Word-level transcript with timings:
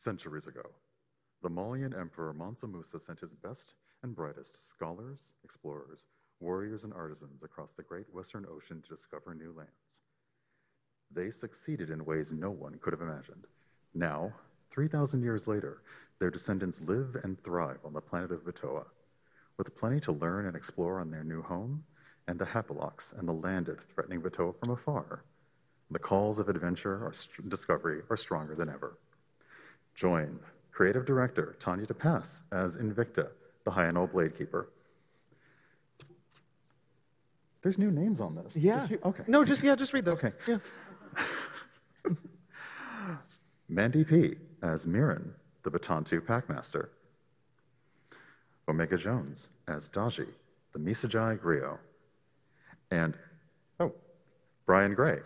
Centuries 0.00 0.46
ago, 0.46 0.62
the 1.42 1.50
Malian 1.50 1.92
Emperor 1.92 2.32
Mansa 2.32 2.66
Musa 2.66 2.98
sent 2.98 3.20
his 3.20 3.34
best 3.34 3.74
and 4.02 4.16
brightest 4.16 4.66
scholars, 4.66 5.34
explorers, 5.44 6.06
warriors, 6.40 6.84
and 6.84 6.94
artisans 6.94 7.42
across 7.42 7.74
the 7.74 7.82
great 7.82 8.06
Western 8.10 8.46
Ocean 8.50 8.80
to 8.80 8.88
discover 8.88 9.34
new 9.34 9.52
lands. 9.54 10.00
They 11.10 11.28
succeeded 11.30 11.90
in 11.90 12.06
ways 12.06 12.32
no 12.32 12.50
one 12.50 12.78
could 12.80 12.94
have 12.94 13.02
imagined. 13.02 13.44
Now, 13.92 14.32
3,000 14.70 15.22
years 15.22 15.46
later, 15.46 15.82
their 16.18 16.30
descendants 16.30 16.80
live 16.80 17.18
and 17.22 17.38
thrive 17.44 17.80
on 17.84 17.92
the 17.92 18.00
planet 18.00 18.32
of 18.32 18.46
Vatoa, 18.46 18.86
with 19.58 19.76
plenty 19.76 20.00
to 20.00 20.12
learn 20.12 20.46
and 20.46 20.56
explore 20.56 20.98
on 20.98 21.10
their 21.10 21.24
new 21.24 21.42
home, 21.42 21.84
and 22.26 22.38
the 22.38 22.46
Hapalox 22.46 23.18
and 23.18 23.28
the 23.28 23.34
landed 23.34 23.78
threatening 23.82 24.22
Vatoa 24.22 24.58
from 24.58 24.70
afar. 24.70 25.24
The 25.90 25.98
calls 25.98 26.38
of 26.38 26.48
adventure 26.48 27.04
or 27.04 27.12
discovery 27.48 28.00
are 28.08 28.16
stronger 28.16 28.54
than 28.54 28.70
ever. 28.70 28.96
Join 30.00 30.40
creative 30.72 31.04
director 31.04 31.56
Tanya 31.60 31.84
DePass 31.84 32.40
as 32.52 32.76
Invicta, 32.76 33.28
the 33.64 33.70
Hyanol 33.70 34.10
Blade 34.10 34.34
Keeper. 34.34 34.70
There's 37.60 37.78
new 37.78 37.90
names 37.90 38.18
on 38.18 38.34
this. 38.34 38.56
Yeah. 38.56 38.86
You, 38.88 38.98
okay. 39.04 39.24
No, 39.26 39.44
just 39.44 39.62
yeah, 39.62 39.74
just 39.74 39.92
read 39.92 40.06
those. 40.06 40.24
Okay. 40.24 40.34
Yeah. 40.48 40.58
Mandy 43.68 44.02
P 44.02 44.36
as 44.62 44.86
Mirren, 44.86 45.34
the 45.64 45.70
Batantu 45.70 46.22
Packmaster. 46.22 46.88
Omega 48.68 48.96
Jones 48.96 49.50
as 49.68 49.90
Daji, 49.90 50.28
the 50.72 50.78
Misajai 50.78 51.38
Griot. 51.38 51.76
And, 52.90 53.18
oh, 53.78 53.92
Brian 54.64 54.94
Gray 54.94 55.18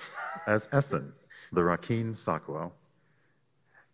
as 0.49 0.69
Essen, 0.73 1.13
the 1.53 1.61
Rakeen 1.61 2.15
Sakuo. 2.15 2.73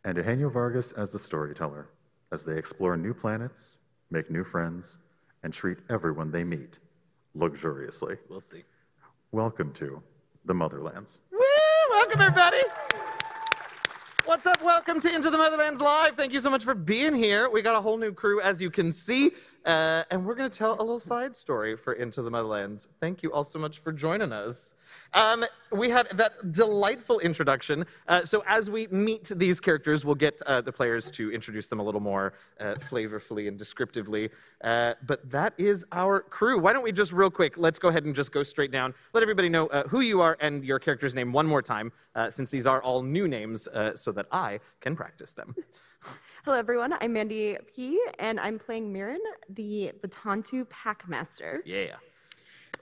And 0.03 0.17
Eugenio 0.17 0.49
Vargas 0.49 0.93
as 0.93 1.13
the 1.13 1.19
storyteller, 1.19 1.91
as 2.33 2.43
they 2.43 2.57
explore 2.57 2.97
new 2.97 3.13
planets, 3.13 3.81
make 4.11 4.31
new 4.31 4.45
friends, 4.45 4.97
and 5.43 5.53
treat 5.53 5.77
everyone 5.91 6.31
they 6.31 6.43
meet 6.43 6.79
luxuriously. 7.35 8.17
We'll 8.31 8.41
see. 8.41 8.63
Welcome 9.31 9.75
to 9.75 10.03
the 10.47 10.55
Motherlands. 10.55 11.19
Woo! 11.31 11.39
Welcome, 11.91 12.23
everybody. 12.23 12.63
What's 14.25 14.47
up? 14.47 14.63
Welcome 14.63 15.01
to 15.01 15.15
Into 15.15 15.29
the 15.29 15.37
Motherlands 15.37 15.81
Live. 15.81 16.17
Thank 16.17 16.33
you 16.33 16.41
so 16.41 16.49
much 16.49 16.65
for 16.65 16.75
being 16.75 17.15
here. 17.15 17.51
We 17.51 17.61
got 17.61 17.77
a 17.77 17.81
whole 17.83 17.99
new 17.99 18.13
crew, 18.13 18.41
as 18.41 18.59
you 18.59 18.71
can 18.71 18.91
see, 18.91 19.33
uh, 19.65 20.05
and 20.11 20.25
we're 20.25 20.35
going 20.35 20.51
to 20.51 20.59
tell 20.59 20.75
a 20.75 20.81
little 20.81 20.99
side 20.99 21.37
story 21.37 21.77
for 21.77 21.93
Into 21.93 22.23
the 22.23 22.31
Motherlands. 22.31 22.89
Thank 23.01 23.23
you 23.23 23.33
all 23.33 23.45
so 23.45 23.59
much 23.59 23.79
for 23.79 23.93
joining 23.93 24.33
us. 24.33 24.75
Um, 25.13 25.45
we 25.71 25.91
had 25.91 26.09
that 26.15 26.53
delightful 26.53 27.21
introduction. 27.21 27.85
Uh, 28.09 28.25
so, 28.25 28.43
as 28.47 28.71
we 28.71 28.87
meet 28.89 29.31
these 29.37 29.61
characters, 29.61 30.05
we'll 30.05 30.15
get 30.15 30.41
uh, 30.43 30.61
the 30.61 30.73
players 30.73 31.11
to 31.13 31.31
introduce 31.33 31.69
them 31.69 31.79
a 31.79 31.83
little 31.83 32.01
more 32.01 32.33
uh, 32.59 32.75
flavorfully 32.75 33.49
and 33.49 33.59
descriptively. 33.59 34.31
Uh, 34.65 34.95
but 35.07 35.29
that 35.31 35.53
is 35.59 35.85
our 35.93 36.21
crew. 36.21 36.59
Why 36.59 36.73
don't 36.73 36.83
we 36.83 36.93
just, 36.93 37.13
real 37.13 37.31
quick, 37.31 37.57
let's 37.57 37.79
go 37.79 37.89
ahead 37.89 38.05
and 38.05 38.15
just 38.15 38.33
go 38.33 38.43
straight 38.43 38.73
down. 38.73 38.95
Let 39.13 39.23
everybody 39.23 39.49
know 39.49 39.67
uh, 39.69 39.87
who 39.89 40.01
you 40.01 40.21
are 40.21 40.37
and 40.41 40.65
your 40.65 40.79
character's 40.79 41.15
name 41.15 41.33
one 41.33 41.47
more 41.47 41.63
time, 41.63 41.93
since 42.31 42.51
these 42.51 42.67
are 42.67 42.83
all 42.83 43.03
new 43.03 43.29
names, 43.29 43.69
so 43.95 44.13
that 44.13 44.27
I 44.33 44.61
can 44.81 44.97
practice 44.97 45.33
them. 45.33 45.55
Hello, 46.45 46.57
everyone. 46.57 46.95
I'm 47.01 47.13
Mandy 47.13 47.57
P, 47.75 48.01
and 48.19 48.41
I'm 48.41 48.59
playing 48.59 48.93
Mirren, 48.93 49.21
the 49.49 49.93
Batantu 50.01 50.67
Packmaster. 50.67 51.59
Yeah. 51.65 51.97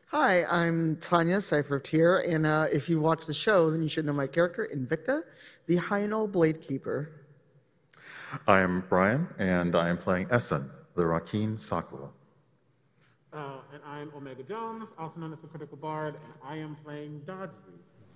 Hi, 0.07 0.45
I'm 0.45 0.97
Tanya 0.97 1.41
Seifert 1.41 1.87
here, 1.87 2.19
and 2.19 2.47
uh, 2.47 2.67
if 2.73 2.89
you 2.89 3.01
watch 3.01 3.27
the 3.27 3.35
show, 3.35 3.71
then 3.71 3.83
you 3.83 3.89
should 3.89 4.07
know 4.07 4.13
my 4.13 4.27
character, 4.27 4.69
Invicta, 4.75 5.23
the 5.67 5.77
Hyanol 5.77 6.31
Blade 6.31 6.61
Keeper. 6.67 7.11
I 8.47 8.61
am 8.61 8.85
Brian, 8.89 9.29
and 9.39 9.75
I 9.75 9.89
am 9.89 9.99
playing 9.99 10.29
Essen, 10.31 10.71
the 10.95 11.03
Rakeen 11.03 11.57
Sakuo. 11.57 12.11
Uh, 13.33 13.59
and 13.73 13.83
I'm 13.87 14.11
Omega 14.17 14.43
Jones, 14.43 14.89
also 14.99 15.21
known 15.21 15.33
as 15.33 15.39
the 15.41 15.49
Critical 15.49 15.77
Bard, 15.77 16.15
and 16.15 16.33
I 16.43 16.57
am 16.57 16.77
playing 16.85 17.21
Daji, 17.27 17.51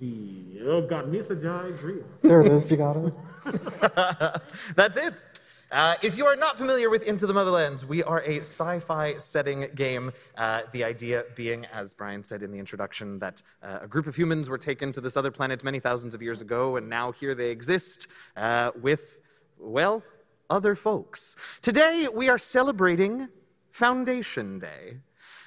the 0.02 0.86
god, 0.88 1.12
Misajai 1.12 1.72
Griot. 1.74 2.04
There 2.22 2.40
it 2.40 2.50
is, 2.50 2.70
you 2.70 2.76
got 2.76 2.96
it. 2.96 3.14
That's 4.74 4.96
it. 4.96 5.22
Uh, 5.70 5.94
if 6.02 6.18
you 6.18 6.26
are 6.26 6.36
not 6.36 6.58
familiar 6.58 6.90
with 6.90 7.02
Into 7.02 7.26
the 7.26 7.32
Motherlands, 7.32 7.84
we 7.84 8.02
are 8.02 8.20
a 8.22 8.40
sci 8.40 8.80
fi 8.80 9.16
setting 9.16 9.68
game. 9.74 10.12
Uh, 10.36 10.62
the 10.72 10.84
idea 10.84 11.24
being, 11.34 11.64
as 11.66 11.94
Brian 11.94 12.22
said 12.22 12.42
in 12.42 12.50
the 12.50 12.58
introduction, 12.58 13.18
that 13.20 13.40
uh, 13.62 13.78
a 13.82 13.88
group 13.88 14.06
of 14.06 14.14
humans 14.14 14.50
were 14.50 14.58
taken 14.58 14.92
to 14.92 15.00
this 15.00 15.16
other 15.16 15.30
planet 15.30 15.64
many 15.64 15.80
thousands 15.80 16.14
of 16.14 16.20
years 16.20 16.40
ago, 16.40 16.76
and 16.76 16.88
now 16.88 17.12
here 17.12 17.34
they 17.34 17.50
exist 17.50 18.08
uh, 18.36 18.72
with, 18.82 19.20
well, 19.58 20.02
other 20.50 20.74
folks. 20.74 21.36
Today, 21.62 22.08
we 22.12 22.28
are 22.28 22.38
celebrating 22.38 23.28
Foundation 23.70 24.58
Day. 24.58 24.98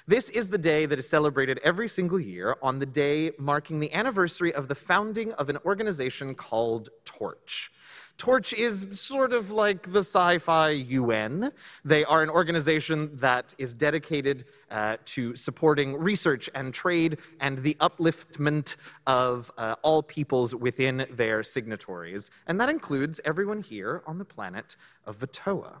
This 0.08 0.30
is 0.30 0.48
the 0.48 0.58
day 0.58 0.86
that 0.86 1.00
is 1.00 1.08
celebrated 1.08 1.58
every 1.64 1.88
single 1.88 2.20
year 2.20 2.56
on 2.62 2.78
the 2.78 2.86
day 2.86 3.32
marking 3.38 3.80
the 3.80 3.92
anniversary 3.92 4.54
of 4.54 4.68
the 4.68 4.74
founding 4.76 5.32
of 5.32 5.50
an 5.50 5.58
organization 5.64 6.36
called 6.36 6.90
Torch. 7.04 7.72
Torch 8.16 8.52
is 8.52 8.86
sort 8.92 9.32
of 9.32 9.50
like 9.50 9.90
the 9.90 9.98
sci 9.98 10.38
fi 10.38 10.70
UN. 10.70 11.50
They 11.84 12.04
are 12.04 12.22
an 12.22 12.30
organization 12.30 13.10
that 13.16 13.52
is 13.58 13.74
dedicated 13.74 14.44
uh, 14.70 14.98
to 15.06 15.34
supporting 15.34 15.96
research 15.96 16.48
and 16.54 16.72
trade 16.72 17.18
and 17.40 17.58
the 17.58 17.76
upliftment 17.80 18.76
of 19.08 19.50
uh, 19.58 19.74
all 19.82 20.04
peoples 20.04 20.54
within 20.54 21.04
their 21.10 21.42
signatories. 21.42 22.30
And 22.46 22.60
that 22.60 22.68
includes 22.68 23.20
everyone 23.24 23.60
here 23.60 24.04
on 24.06 24.18
the 24.18 24.24
planet 24.24 24.76
of 25.04 25.18
Vatoa. 25.18 25.80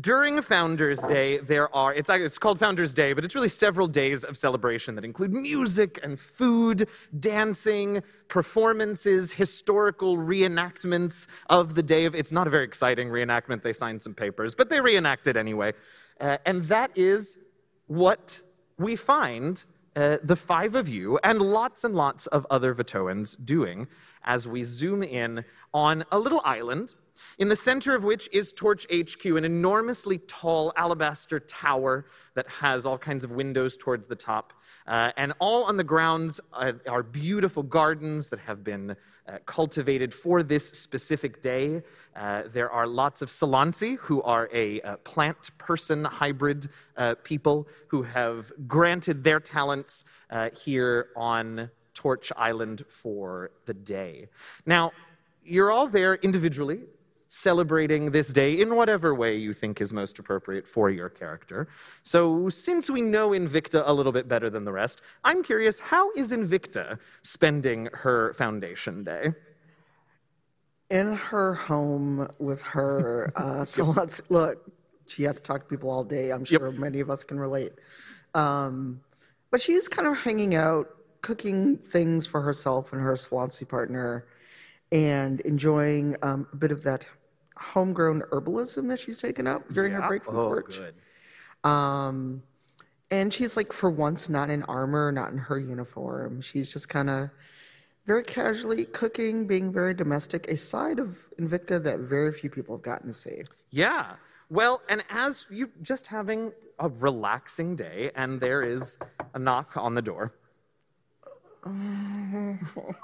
During 0.00 0.40
Founders 0.40 1.00
Day, 1.00 1.36
there 1.36 1.74
are, 1.76 1.92
it's, 1.92 2.08
it's 2.08 2.38
called 2.38 2.58
Founders 2.58 2.94
Day, 2.94 3.12
but 3.12 3.26
it's 3.26 3.34
really 3.34 3.50
several 3.50 3.86
days 3.86 4.24
of 4.24 4.38
celebration 4.38 4.94
that 4.94 5.04
include 5.04 5.34
music 5.34 6.00
and 6.02 6.18
food, 6.18 6.88
dancing, 7.20 8.02
performances, 8.28 9.34
historical 9.34 10.16
reenactments 10.16 11.26
of 11.50 11.74
the 11.74 11.82
day 11.82 12.06
of, 12.06 12.14
it's 12.14 12.32
not 12.32 12.46
a 12.46 12.50
very 12.50 12.64
exciting 12.64 13.08
reenactment, 13.08 13.62
they 13.62 13.74
signed 13.74 14.02
some 14.02 14.14
papers, 14.14 14.54
but 14.54 14.70
they 14.70 14.80
reenact 14.80 15.26
it 15.26 15.36
anyway. 15.36 15.74
Uh, 16.18 16.38
and 16.46 16.64
that 16.68 16.90
is 16.96 17.36
what 17.86 18.40
we 18.78 18.96
find 18.96 19.62
uh, 19.94 20.16
the 20.22 20.36
five 20.36 20.74
of 20.74 20.88
you 20.88 21.18
and 21.22 21.38
lots 21.38 21.84
and 21.84 21.94
lots 21.94 22.26
of 22.28 22.46
other 22.48 22.74
Vatoans 22.74 23.36
doing 23.44 23.86
as 24.24 24.48
we 24.48 24.62
zoom 24.62 25.02
in 25.02 25.44
on 25.74 26.02
a 26.10 26.18
little 26.18 26.40
island 26.46 26.94
in 27.38 27.48
the 27.48 27.56
center 27.56 27.94
of 27.94 28.04
which 28.04 28.28
is 28.32 28.52
Torch 28.52 28.86
HQ, 28.92 29.24
an 29.24 29.44
enormously 29.44 30.18
tall 30.18 30.72
alabaster 30.76 31.40
tower 31.40 32.06
that 32.34 32.48
has 32.48 32.86
all 32.86 32.98
kinds 32.98 33.24
of 33.24 33.30
windows 33.30 33.76
towards 33.76 34.08
the 34.08 34.16
top. 34.16 34.52
Uh, 34.86 35.12
and 35.16 35.32
all 35.38 35.64
on 35.64 35.76
the 35.76 35.84
grounds 35.84 36.40
are, 36.52 36.80
are 36.88 37.02
beautiful 37.02 37.62
gardens 37.62 38.28
that 38.30 38.40
have 38.40 38.64
been 38.64 38.96
uh, 39.28 39.38
cultivated 39.46 40.12
for 40.12 40.42
this 40.42 40.68
specific 40.70 41.40
day. 41.40 41.80
Uh, 42.16 42.42
there 42.52 42.70
are 42.70 42.86
lots 42.86 43.22
of 43.22 43.28
Salansi, 43.28 43.96
who 43.98 44.20
are 44.22 44.48
a 44.52 44.80
uh, 44.80 44.96
plant 44.98 45.56
person 45.58 46.04
hybrid 46.04 46.68
uh, 46.96 47.14
people 47.22 47.68
who 47.88 48.02
have 48.02 48.52
granted 48.66 49.22
their 49.22 49.38
talents 49.38 50.04
uh, 50.30 50.50
here 50.50 51.08
on 51.16 51.70
Torch 51.94 52.32
Island 52.36 52.84
for 52.88 53.52
the 53.66 53.74
day. 53.74 54.28
Now, 54.66 54.90
you're 55.44 55.70
all 55.70 55.86
there 55.86 56.14
individually 56.16 56.80
celebrating 57.34 58.10
this 58.10 58.28
day 58.28 58.60
in 58.60 58.76
whatever 58.76 59.14
way 59.14 59.34
you 59.34 59.54
think 59.54 59.80
is 59.80 59.90
most 59.90 60.18
appropriate 60.18 60.68
for 60.68 60.90
your 60.90 61.08
character. 61.08 61.66
So, 62.02 62.50
since 62.50 62.90
we 62.90 63.00
know 63.00 63.30
Invicta 63.30 63.82
a 63.86 63.92
little 63.92 64.12
bit 64.12 64.28
better 64.28 64.50
than 64.50 64.66
the 64.66 64.72
rest, 64.72 65.00
I'm 65.24 65.42
curious 65.42 65.80
how 65.80 66.12
is 66.12 66.30
Invicta 66.30 66.98
spending 67.22 67.88
her 67.94 68.34
foundation 68.34 69.02
day? 69.02 69.32
In 70.90 71.14
her 71.14 71.54
home 71.54 72.28
with 72.38 72.60
her, 72.64 73.32
uh, 73.36 73.64
so 73.64 73.84
let's 73.84 74.20
look, 74.28 74.70
she 75.06 75.22
has 75.22 75.36
to 75.36 75.42
talk 75.42 75.62
to 75.62 75.68
people 75.68 75.90
all 75.90 76.04
day. 76.04 76.32
I'm 76.32 76.44
sure 76.44 76.70
yep. 76.70 76.78
many 76.78 77.00
of 77.00 77.08
us 77.08 77.24
can 77.24 77.40
relate. 77.40 77.72
Um, 78.34 79.00
but 79.50 79.62
she's 79.62 79.88
kind 79.88 80.06
of 80.06 80.18
hanging 80.18 80.54
out, 80.54 80.88
cooking 81.22 81.78
things 81.78 82.26
for 82.26 82.42
herself 82.42 82.92
and 82.92 83.00
her 83.00 83.14
Salansi 83.14 83.66
partner, 83.66 84.26
and 84.90 85.40
enjoying 85.40 86.14
um, 86.20 86.46
a 86.52 86.56
bit 86.56 86.70
of 86.70 86.82
that 86.82 87.06
homegrown 87.56 88.22
herbalism 88.32 88.88
that 88.88 88.98
she's 88.98 89.18
taken 89.18 89.46
up 89.46 89.62
during 89.72 89.92
yeah. 89.92 90.02
her 90.02 90.08
break 90.08 90.24
from 90.24 90.36
oh, 90.36 90.48
Torch. 90.48 90.78
Good. 90.78 90.94
Um, 91.68 92.42
and 93.10 93.32
she's 93.32 93.56
like, 93.56 93.72
for 93.72 93.90
once, 93.90 94.28
not 94.28 94.50
in 94.50 94.62
armor, 94.64 95.12
not 95.12 95.32
in 95.32 95.38
her 95.38 95.58
uniform. 95.58 96.40
She's 96.40 96.72
just 96.72 96.88
kind 96.88 97.10
of 97.10 97.30
very 98.06 98.22
casually 98.22 98.86
cooking, 98.86 99.46
being 99.46 99.72
very 99.72 99.94
domestic, 99.94 100.48
a 100.48 100.56
side 100.56 100.98
of 100.98 101.18
Invicta 101.38 101.82
that 101.82 102.00
very 102.00 102.32
few 102.32 102.50
people 102.50 102.76
have 102.76 102.82
gotten 102.82 103.08
to 103.08 103.12
see. 103.12 103.42
Yeah. 103.70 104.14
Well, 104.50 104.82
and 104.88 105.04
as 105.08 105.46
you 105.50 105.70
just 105.82 106.06
having 106.06 106.52
a 106.78 106.88
relaxing 106.88 107.76
day, 107.76 108.10
and 108.16 108.40
there 108.40 108.62
is 108.62 108.98
a 109.34 109.38
knock 109.38 109.76
on 109.76 109.94
the 109.94 110.02
door. 110.02 110.34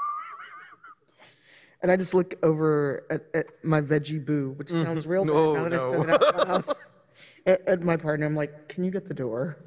And 1.83 1.93
I 1.93 1.97
just 1.97 2.13
look 2.13 2.35
over 2.43 3.05
at, 3.11 3.27
at 3.35 3.47
my 3.63 3.81
veggie 3.81 4.25
boo, 4.25 4.53
which 4.57 4.71
sounds 4.71 5.07
real 5.07 5.25
bad 5.25 5.33
No, 5.35 5.55
now 5.55 5.65
that 5.65 5.73
I 5.73 5.77
no. 5.77 5.93
said 5.93 6.09
that 6.09 6.23
out 6.23 6.49
loud. 6.49 6.77
at, 7.47 7.69
at 7.69 7.83
my 7.83 7.97
partner, 7.97 8.27
I'm 8.27 8.35
like, 8.35 8.69
can 8.69 8.83
you 8.85 8.91
get 8.91 9.07
the 9.07 9.15
door? 9.15 9.59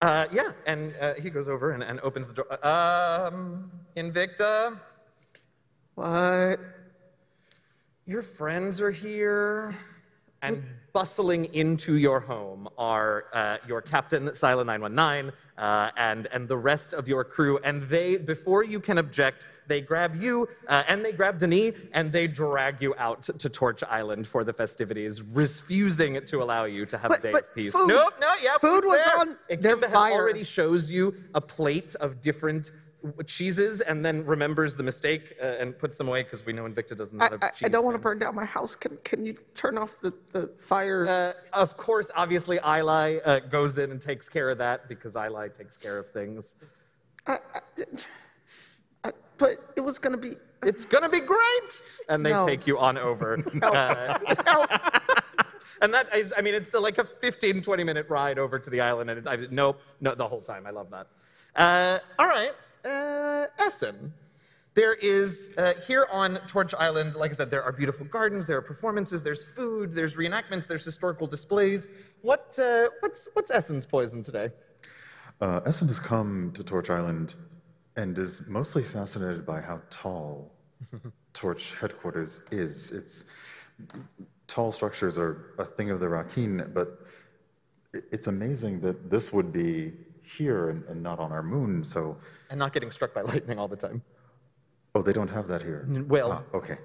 Uh, 0.00 0.26
yeah, 0.32 0.52
and 0.66 0.94
uh, 1.00 1.14
he 1.14 1.28
goes 1.28 1.48
over 1.48 1.72
and, 1.72 1.82
and 1.82 1.98
opens 2.00 2.28
the 2.28 2.34
door. 2.34 2.66
Um, 2.66 3.70
Invicta, 3.96 4.78
What? 5.96 6.60
your 8.06 8.22
friends 8.22 8.80
are 8.80 8.92
here. 8.92 9.74
And 10.40 10.62
bustling 10.92 11.46
into 11.46 11.96
your 11.96 12.20
home 12.20 12.68
are 12.78 13.24
uh, 13.34 13.56
your 13.66 13.82
captain, 13.82 14.32
Sila 14.32 14.64
919, 14.64 15.32
uh, 15.58 15.90
and, 15.96 16.28
and 16.28 16.46
the 16.46 16.56
rest 16.56 16.92
of 16.92 17.08
your 17.08 17.24
crew. 17.24 17.58
And 17.64 17.82
they, 17.82 18.18
before 18.18 18.62
you 18.62 18.78
can 18.78 18.98
object, 18.98 19.46
they 19.68 19.80
grab 19.80 20.20
you 20.20 20.48
uh, 20.66 20.82
and 20.88 21.04
they 21.04 21.12
grab 21.12 21.38
Denis 21.38 21.74
and 21.92 22.10
they 22.10 22.26
drag 22.26 22.82
you 22.82 22.94
out 22.98 23.22
to 23.22 23.48
Torch 23.48 23.82
Island 23.84 24.26
for 24.26 24.42
the 24.42 24.52
festivities, 24.52 25.22
refusing 25.22 26.24
to 26.26 26.42
allow 26.42 26.64
you 26.64 26.86
to 26.86 26.98
have 26.98 27.10
But- 27.10 27.18
a 27.20 27.22
day 27.22 27.32
of 27.32 27.54
peace. 27.54 27.72
food- 27.74 27.88
nope, 27.88 28.14
no, 28.20 28.32
yeah, 28.42 28.58
food 28.58 28.84
was 28.84 28.98
there. 29.04 29.18
on 29.18 29.36
Ikemba 29.50 29.80
their 29.80 29.90
fire. 29.90 30.12
already 30.14 30.42
shows 30.42 30.90
you 30.90 31.14
a 31.34 31.40
plate 31.40 31.94
of 32.00 32.20
different 32.20 32.72
cheeses 33.26 33.80
and 33.80 34.04
then 34.04 34.24
remembers 34.26 34.74
the 34.74 34.82
mistake 34.82 35.36
uh, 35.40 35.44
and 35.60 35.78
puts 35.78 35.96
them 35.98 36.08
away 36.08 36.24
because 36.24 36.44
we 36.44 36.52
know 36.52 36.64
Invicta 36.64 36.96
does 36.96 37.12
not 37.12 37.30
have 37.30 37.42
I, 37.44 37.50
cheese. 37.50 37.66
I 37.66 37.68
don't 37.68 37.84
want 37.84 37.94
to 37.94 37.98
burn 38.00 38.18
down 38.18 38.34
my 38.34 38.44
house. 38.44 38.74
Can 38.74 38.96
can 39.04 39.24
you 39.24 39.34
turn 39.54 39.78
off 39.78 40.00
the, 40.00 40.12
the 40.32 40.50
fire? 40.58 41.06
Uh, 41.06 41.32
of 41.52 41.76
course, 41.76 42.10
obviously, 42.16 42.58
Eli 42.66 43.18
uh, 43.24 43.38
goes 43.38 43.78
in 43.78 43.92
and 43.92 44.00
takes 44.00 44.28
care 44.28 44.50
of 44.50 44.58
that 44.58 44.88
because 44.88 45.14
Eli 45.14 45.46
takes 45.48 45.76
care 45.76 45.96
of 45.96 46.08
things. 46.10 46.56
I, 47.28 47.34
I, 47.54 47.60
but 49.38 49.72
it 49.76 49.80
was 49.80 49.98
gonna 49.98 50.16
be. 50.16 50.32
It's 50.64 50.84
gonna 50.84 51.08
be 51.08 51.20
great, 51.20 51.82
and 52.08 52.26
they 52.26 52.30
No. 52.30 52.46
take 52.46 52.66
you 52.66 52.78
on 52.78 52.98
over. 52.98 53.38
Uh, 53.62 54.18
Help. 54.44 54.70
and 55.82 55.94
that 55.94 56.12
is, 56.14 56.34
I 56.36 56.40
mean, 56.40 56.54
it's 56.54 56.68
still 56.68 56.82
like 56.82 56.98
a 56.98 57.04
15, 57.04 57.62
20 57.62 57.84
minute 57.84 58.06
ride 58.08 58.38
over 58.38 58.58
to 58.58 58.68
the 58.70 58.80
island, 58.80 59.10
and 59.10 59.18
it's, 59.18 59.28
I, 59.28 59.36
nope, 59.50 59.80
no, 60.00 60.14
the 60.14 60.26
whole 60.26 60.40
time. 60.40 60.66
I 60.66 60.70
love 60.70 60.90
that. 60.90 61.06
Uh, 61.54 61.98
all 62.18 62.26
right, 62.26 62.52
uh, 62.84 63.46
Essen. 63.64 64.12
There 64.74 64.94
is 64.94 65.54
uh, 65.58 65.74
here 65.88 66.06
on 66.12 66.36
Torch 66.46 66.72
Island, 66.74 67.16
like 67.16 67.30
I 67.32 67.34
said, 67.34 67.50
there 67.50 67.64
are 67.64 67.72
beautiful 67.72 68.06
gardens, 68.06 68.46
there 68.46 68.58
are 68.58 68.62
performances, 68.62 69.24
there's 69.24 69.42
food, 69.42 69.90
there's 69.92 70.14
reenactments, 70.14 70.68
there's 70.68 70.84
historical 70.84 71.26
displays. 71.26 71.88
What 72.22 72.56
uh, 72.60 72.88
what's 73.00 73.28
what's 73.32 73.50
Essen's 73.50 73.86
poison 73.86 74.22
today? 74.22 74.50
Uh, 75.40 75.60
Essen 75.66 75.88
has 75.88 75.98
come 75.98 76.52
to 76.54 76.62
Torch 76.62 76.90
Island 76.90 77.34
and 77.98 78.16
is 78.16 78.48
mostly 78.48 78.82
fascinated 78.82 79.44
by 79.44 79.60
how 79.60 79.80
tall 79.90 80.52
Torch 81.34 81.74
headquarters 81.80 82.44
is. 82.52 82.92
It's 82.92 83.28
tall 84.46 84.70
structures 84.72 85.18
are 85.18 85.54
a 85.58 85.64
thing 85.64 85.90
of 85.90 85.98
the 86.00 86.06
Rakeen, 86.06 86.72
but 86.72 87.00
it's 87.92 88.28
amazing 88.28 88.80
that 88.80 89.10
this 89.10 89.32
would 89.32 89.52
be 89.52 89.92
here 90.22 90.70
and, 90.70 90.84
and 90.84 91.02
not 91.02 91.18
on 91.18 91.32
our 91.32 91.42
moon. 91.42 91.82
So, 91.82 92.16
And 92.50 92.58
not 92.58 92.72
getting 92.72 92.90
struck 92.92 93.12
by 93.12 93.22
lightning 93.32 93.58
all 93.58 93.68
the 93.68 93.76
time. 93.76 94.00
oh, 94.94 95.02
they 95.02 95.12
don't 95.12 95.28
have 95.38 95.48
that 95.48 95.62
here. 95.62 95.80
well- 96.08 96.32
Ah, 96.32 96.42
okay. 96.56 96.78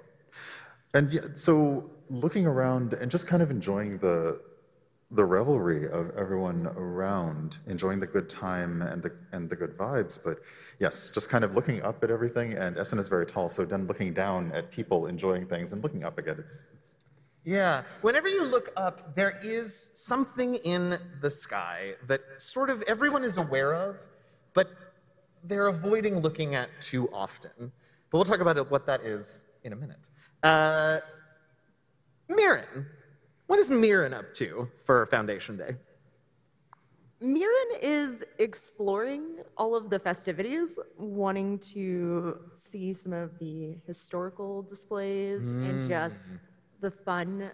And 0.95 1.11
yeah, 1.11 1.21
so 1.35 1.89
looking 2.09 2.45
around 2.45 2.93
and 2.93 3.09
just 3.09 3.25
kind 3.27 3.41
of 3.43 3.49
enjoying 3.51 3.97
the 3.99 4.41
the 5.13 5.25
revelry 5.25 5.87
of 5.89 6.11
everyone 6.17 6.67
around, 6.75 7.57
enjoying 7.67 7.99
the 7.99 8.07
good 8.07 8.29
time 8.29 8.81
and 8.81 9.01
the 9.01 9.11
and 9.31 9.49
the 9.49 9.55
good 9.55 9.77
vibes. 9.77 10.23
But 10.23 10.37
yes, 10.79 11.11
just 11.11 11.29
kind 11.29 11.43
of 11.43 11.53
looking 11.53 11.81
up 11.83 12.03
at 12.03 12.09
everything. 12.09 12.53
And 12.53 12.77
Essen 12.77 12.99
is 12.99 13.07
very 13.07 13.25
tall, 13.25 13.49
so 13.49 13.65
then 13.65 13.87
looking 13.87 14.13
down 14.13 14.51
at 14.53 14.71
people 14.71 15.07
enjoying 15.07 15.45
things 15.45 15.71
and 15.71 15.83
looking 15.83 16.03
up 16.03 16.17
again, 16.17 16.37
it's, 16.39 16.71
it's 16.73 16.95
Yeah. 17.43 17.83
Whenever 18.01 18.27
you 18.27 18.43
look 18.43 18.71
up, 18.75 19.15
there 19.15 19.39
is 19.43 19.91
something 19.93 20.55
in 20.55 20.99
the 21.21 21.29
sky 21.29 21.93
that 22.07 22.21
sort 22.37 22.69
of 22.69 22.81
everyone 22.83 23.23
is 23.23 23.37
aware 23.37 23.73
of, 23.73 23.97
but 24.53 24.69
they're 25.43 25.67
avoiding 25.67 26.19
looking 26.19 26.55
at 26.55 26.69
too 26.81 27.09
often. 27.13 27.71
But 28.09 28.17
we'll 28.17 28.25
talk 28.25 28.39
about 28.39 28.71
what 28.71 28.85
that 28.85 29.01
is 29.01 29.43
in 29.63 29.73
a 29.73 29.75
minute. 29.75 30.09
Uh, 30.41 30.99
Mirren. 32.29 32.87
What 33.53 33.59
is 33.59 33.69
Mirren 33.69 34.15
up 34.15 34.33
to 34.33 34.67
for 34.83 35.05
Foundation 35.05 35.57
Day? 35.57 35.75
Mirren 37.21 37.67
is 37.83 38.23
exploring 38.39 39.43
all 39.57 39.75
of 39.75 39.91
the 39.91 39.99
festivities, 39.99 40.79
wanting 40.97 41.59
to 41.59 42.39
see 42.53 42.93
some 42.93 43.13
of 43.13 43.37
the 43.37 43.77
historical 43.85 44.63
displays 44.63 45.41
and 45.41 45.87
just 45.87 46.31
the 46.81 46.89
fun. 46.89 47.51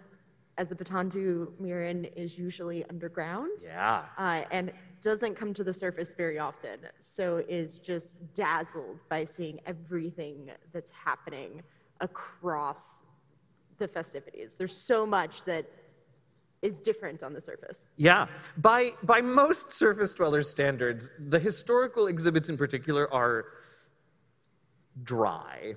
As 0.56 0.72
a 0.72 0.74
Batantu, 0.74 1.48
Mirren 1.60 2.06
is 2.16 2.38
usually 2.38 2.82
underground 2.86 3.50
Yeah. 3.62 4.06
uh, 4.16 4.44
and 4.50 4.72
doesn't 5.02 5.34
come 5.34 5.52
to 5.52 5.62
the 5.62 5.74
surface 5.74 6.14
very 6.14 6.38
often, 6.38 6.78
so 6.98 7.44
is 7.46 7.78
just 7.78 8.32
dazzled 8.32 9.00
by 9.10 9.26
seeing 9.26 9.60
everything 9.66 10.50
that's 10.72 10.90
happening 10.90 11.62
across 12.00 13.02
the 13.76 13.86
festivities. 13.86 14.54
There's 14.54 14.74
so 14.74 15.04
much 15.04 15.44
that 15.44 15.66
is 16.62 16.78
different 16.80 17.22
on 17.22 17.32
the 17.32 17.40
surface. 17.40 17.86
Yeah. 17.96 18.26
By, 18.58 18.90
by 19.02 19.20
most 19.20 19.72
surface 19.72 20.12
dweller 20.14 20.42
standards, 20.42 21.10
the 21.18 21.38
historical 21.38 22.06
exhibits 22.08 22.48
in 22.48 22.56
particular 22.58 23.12
are 23.12 23.46
dry. 25.04 25.74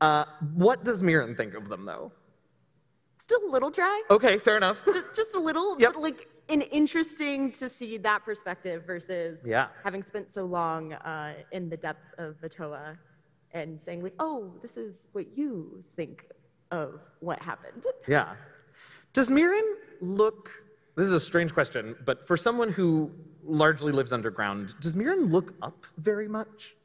Uh, 0.00 0.24
what 0.54 0.84
does 0.84 1.02
Mirren 1.02 1.34
think 1.36 1.54
of 1.54 1.68
them, 1.68 1.84
though? 1.84 2.12
Still 3.18 3.40
a 3.48 3.50
little 3.50 3.70
dry, 3.70 4.02
Okay, 4.10 4.38
fair 4.38 4.56
enough. 4.56 4.84
just, 4.84 5.14
just 5.14 5.34
a 5.34 5.38
little, 5.38 5.76
Yep. 5.80 5.94
but 5.94 6.02
like 6.02 6.28
an 6.48 6.62
interesting 6.62 7.50
to 7.52 7.68
see 7.68 7.96
that 7.98 8.24
perspective 8.24 8.84
versus 8.86 9.40
Yeah. 9.44 9.68
having 9.82 10.02
spent 10.02 10.30
so 10.30 10.44
long 10.44 10.92
uh, 10.94 11.34
in 11.52 11.68
the 11.68 11.76
depths 11.76 12.14
of 12.18 12.36
Vatoa 12.40 12.96
and 13.52 13.80
saying 13.80 14.02
like, 14.02 14.14
oh, 14.18 14.52
this 14.62 14.76
is 14.76 15.08
what 15.12 15.36
you 15.36 15.82
think 15.96 16.26
of 16.70 17.00
what 17.20 17.40
happened. 17.40 17.84
Yeah. 18.06 18.36
Does 19.16 19.30
Mirren 19.30 19.64
look. 20.02 20.50
This 20.94 21.06
is 21.06 21.12
a 21.14 21.20
strange 21.20 21.54
question, 21.54 21.96
but 22.04 22.26
for 22.26 22.36
someone 22.36 22.70
who 22.70 23.10
largely 23.42 23.90
lives 23.90 24.12
underground, 24.12 24.74
does 24.78 24.94
Mirren 24.94 25.30
look 25.30 25.54
up 25.62 25.86
very 25.96 26.28
much? 26.28 26.76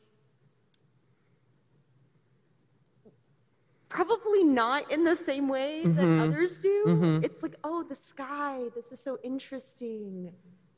Probably 3.90 4.46
not 4.46 4.90
in 4.90 5.04
the 5.04 5.18
same 5.18 5.50
way 5.50 5.82
that 5.84 5.90
Mm-hmm. 6.06 6.22
others 6.22 6.58
do. 6.58 7.20
It's 7.22 7.44
like, 7.44 7.56
oh, 7.66 7.84
the 7.84 7.96
sky, 7.96 8.62
this 8.76 8.94
is 8.94 9.02
so 9.04 9.20
interesting. 9.26 10.32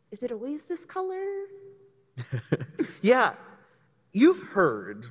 Is 0.09 0.23
it 0.23 0.31
always 0.31 0.65
this 0.65 0.85
color? 0.85 1.23
Yeah. 3.03 3.33
You've 4.11 4.41
heard 4.41 5.05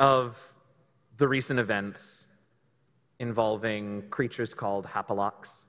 of 0.00 0.52
the 1.18 1.28
recent 1.28 1.60
events 1.60 2.26
involving 3.20 4.02
creatures 4.10 4.52
called 4.52 4.84
hapalox, 4.86 5.66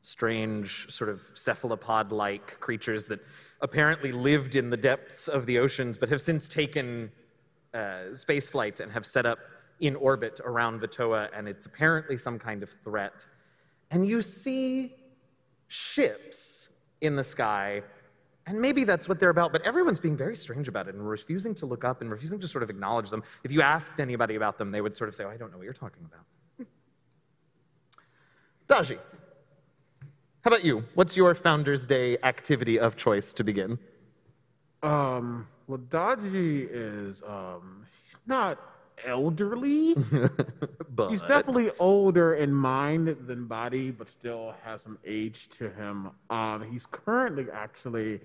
strange, 0.00 0.90
sort 0.90 1.10
of 1.10 1.20
cephalopod 1.34 2.12
like 2.12 2.58
creatures 2.60 3.04
that 3.06 3.20
apparently 3.60 4.12
lived 4.12 4.54
in 4.56 4.70
the 4.70 4.76
depths 4.76 5.28
of 5.28 5.44
the 5.44 5.58
oceans 5.58 5.98
but 5.98 6.08
have 6.08 6.20
since 6.20 6.48
taken 6.48 7.10
uh, 7.74 8.04
and 8.80 8.92
have 8.92 9.04
set 9.04 9.26
up 9.26 9.38
in 9.80 9.94
orbit 9.96 10.40
around 10.44 10.80
Vatoa, 10.80 11.28
and 11.36 11.46
it's 11.48 11.66
apparently 11.66 12.16
some 12.16 12.38
kind 12.38 12.62
of 12.62 12.70
threat. 12.84 13.26
And 13.90 14.06
you 14.06 14.22
see 14.22 14.94
ships 15.68 16.70
in 17.00 17.14
the 17.14 17.22
sky, 17.22 17.82
and 18.46 18.60
maybe 18.60 18.84
that's 18.84 19.08
what 19.08 19.20
they're 19.20 19.30
about, 19.30 19.52
but 19.52 19.62
everyone's 19.62 20.00
being 20.00 20.16
very 20.16 20.34
strange 20.34 20.68
about 20.68 20.88
it 20.88 20.94
and 20.94 21.08
refusing 21.08 21.54
to 21.56 21.66
look 21.66 21.84
up 21.84 22.00
and 22.00 22.10
refusing 22.10 22.40
to 22.40 22.48
sort 22.48 22.62
of 22.62 22.70
acknowledge 22.70 23.10
them. 23.10 23.22
If 23.44 23.52
you 23.52 23.62
asked 23.62 24.00
anybody 24.00 24.34
about 24.36 24.58
them, 24.58 24.70
they 24.70 24.80
would 24.80 24.96
sort 24.96 25.08
of 25.08 25.14
say, 25.14 25.24
oh, 25.24 25.30
I 25.30 25.36
don't 25.36 25.52
know 25.52 25.58
what 25.58 25.64
you're 25.64 25.72
talking 25.72 26.04
about. 26.04 26.24
Daji, 28.68 28.98
how 30.42 30.48
about 30.50 30.64
you? 30.64 30.84
What's 30.94 31.16
your 31.16 31.34
Founders 31.34 31.86
Day 31.86 32.18
activity 32.22 32.78
of 32.78 32.96
choice 32.96 33.32
to 33.34 33.44
begin? 33.44 33.78
Um, 34.82 35.46
well, 35.66 35.78
Daji 35.78 36.68
is 36.70 37.22
um, 37.26 37.84
he's 38.04 38.20
not 38.26 38.58
elderly. 39.04 39.94
But 40.90 41.10
he's 41.10 41.22
definitely 41.22 41.70
older 41.78 42.34
in 42.34 42.52
mind 42.52 43.06
than 43.28 43.46
body, 43.46 43.92
but 43.92 44.08
still 44.08 44.52
has 44.64 44.82
some 44.82 44.98
age 45.04 45.46
to 45.50 45.70
him. 45.70 46.10
Um, 46.28 46.68
he's 46.68 46.86
currently 46.86 47.46
actually, 47.52 48.20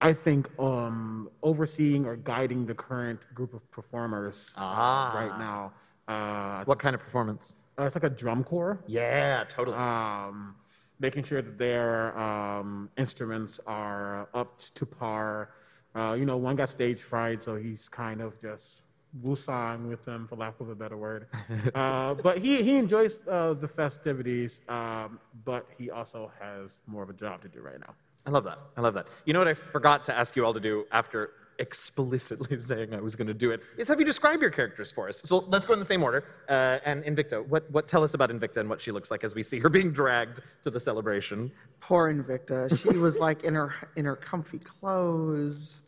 I 0.00 0.14
think, 0.14 0.48
um, 0.58 1.28
overseeing 1.42 2.06
or 2.06 2.16
guiding 2.16 2.64
the 2.64 2.74
current 2.74 3.26
group 3.34 3.52
of 3.52 3.70
performers 3.70 4.54
uh, 4.56 4.60
Ah. 4.62 5.12
right 5.14 5.38
now. 5.38 5.72
Uh, 6.08 6.64
What 6.64 6.78
kind 6.78 6.94
of 6.94 7.02
performance? 7.02 7.56
It's 7.78 7.94
like 7.94 8.04
a 8.04 8.10
drum 8.10 8.44
corps. 8.44 8.78
Yeah, 8.86 9.44
totally. 9.48 9.76
um, 9.76 10.56
making 11.00 11.24
sure 11.24 11.42
that 11.42 11.58
their 11.58 12.16
um, 12.18 12.88
instruments 12.96 13.60
are 13.66 14.28
up 14.34 14.58
to 14.74 14.86
par. 14.86 15.50
Uh, 15.94 16.14
you 16.14 16.24
know, 16.24 16.36
one 16.36 16.56
got 16.56 16.68
stage 16.68 17.00
fright, 17.00 17.42
so 17.42 17.56
he's 17.56 17.88
kind 17.88 18.20
of 18.20 18.40
just 18.40 18.82
wusang 19.22 19.88
with 19.88 20.04
them, 20.04 20.26
for 20.26 20.36
lack 20.36 20.58
of 20.60 20.68
a 20.68 20.74
better 20.74 20.96
word. 20.96 21.26
Uh, 21.74 22.14
but 22.14 22.38
he, 22.38 22.62
he 22.62 22.76
enjoys 22.76 23.18
uh, 23.28 23.52
the 23.54 23.66
festivities, 23.66 24.60
um, 24.68 25.18
but 25.44 25.66
he 25.76 25.90
also 25.90 26.30
has 26.40 26.80
more 26.86 27.02
of 27.02 27.10
a 27.10 27.12
job 27.12 27.42
to 27.42 27.48
do 27.48 27.60
right 27.60 27.80
now. 27.80 27.94
I 28.26 28.30
love 28.30 28.44
that. 28.44 28.58
I 28.76 28.80
love 28.80 28.94
that. 28.94 29.06
You 29.24 29.32
know 29.32 29.40
what 29.40 29.48
I 29.48 29.54
forgot 29.54 30.04
to 30.04 30.16
ask 30.16 30.36
you 30.36 30.44
all 30.44 30.54
to 30.54 30.60
do 30.60 30.84
after 30.92 31.30
explicitly 31.58 32.58
saying 32.58 32.94
I 32.94 33.00
was 33.00 33.16
going 33.16 33.28
to 33.28 33.34
do 33.34 33.50
it 33.50 33.62
is 33.76 33.88
have 33.88 34.00
you 34.00 34.06
describe 34.06 34.40
your 34.40 34.50
characters 34.50 34.90
for 34.90 35.08
us. 35.08 35.20
So 35.24 35.38
let's 35.48 35.66
go 35.66 35.72
in 35.72 35.78
the 35.78 35.84
same 35.84 36.02
order. 36.02 36.24
Uh, 36.48 36.78
and 36.84 37.04
Invicta, 37.04 37.46
what, 37.46 37.70
what 37.70 37.88
tell 37.88 38.02
us 38.02 38.14
about 38.14 38.30
Invicta 38.30 38.58
and 38.58 38.68
what 38.68 38.80
she 38.80 38.90
looks 38.92 39.10
like 39.10 39.24
as 39.24 39.34
we 39.34 39.42
see 39.42 39.58
her 39.58 39.68
being 39.68 39.92
dragged 39.92 40.40
to 40.62 40.70
the 40.70 40.80
celebration. 40.80 41.50
Poor 41.80 42.12
Invicta. 42.12 42.76
She 42.78 42.98
was 42.98 43.18
like 43.18 43.44
in 43.44 43.54
her 43.54 43.74
in 43.96 44.04
her 44.04 44.16
comfy 44.16 44.58
clothes. 44.58 45.82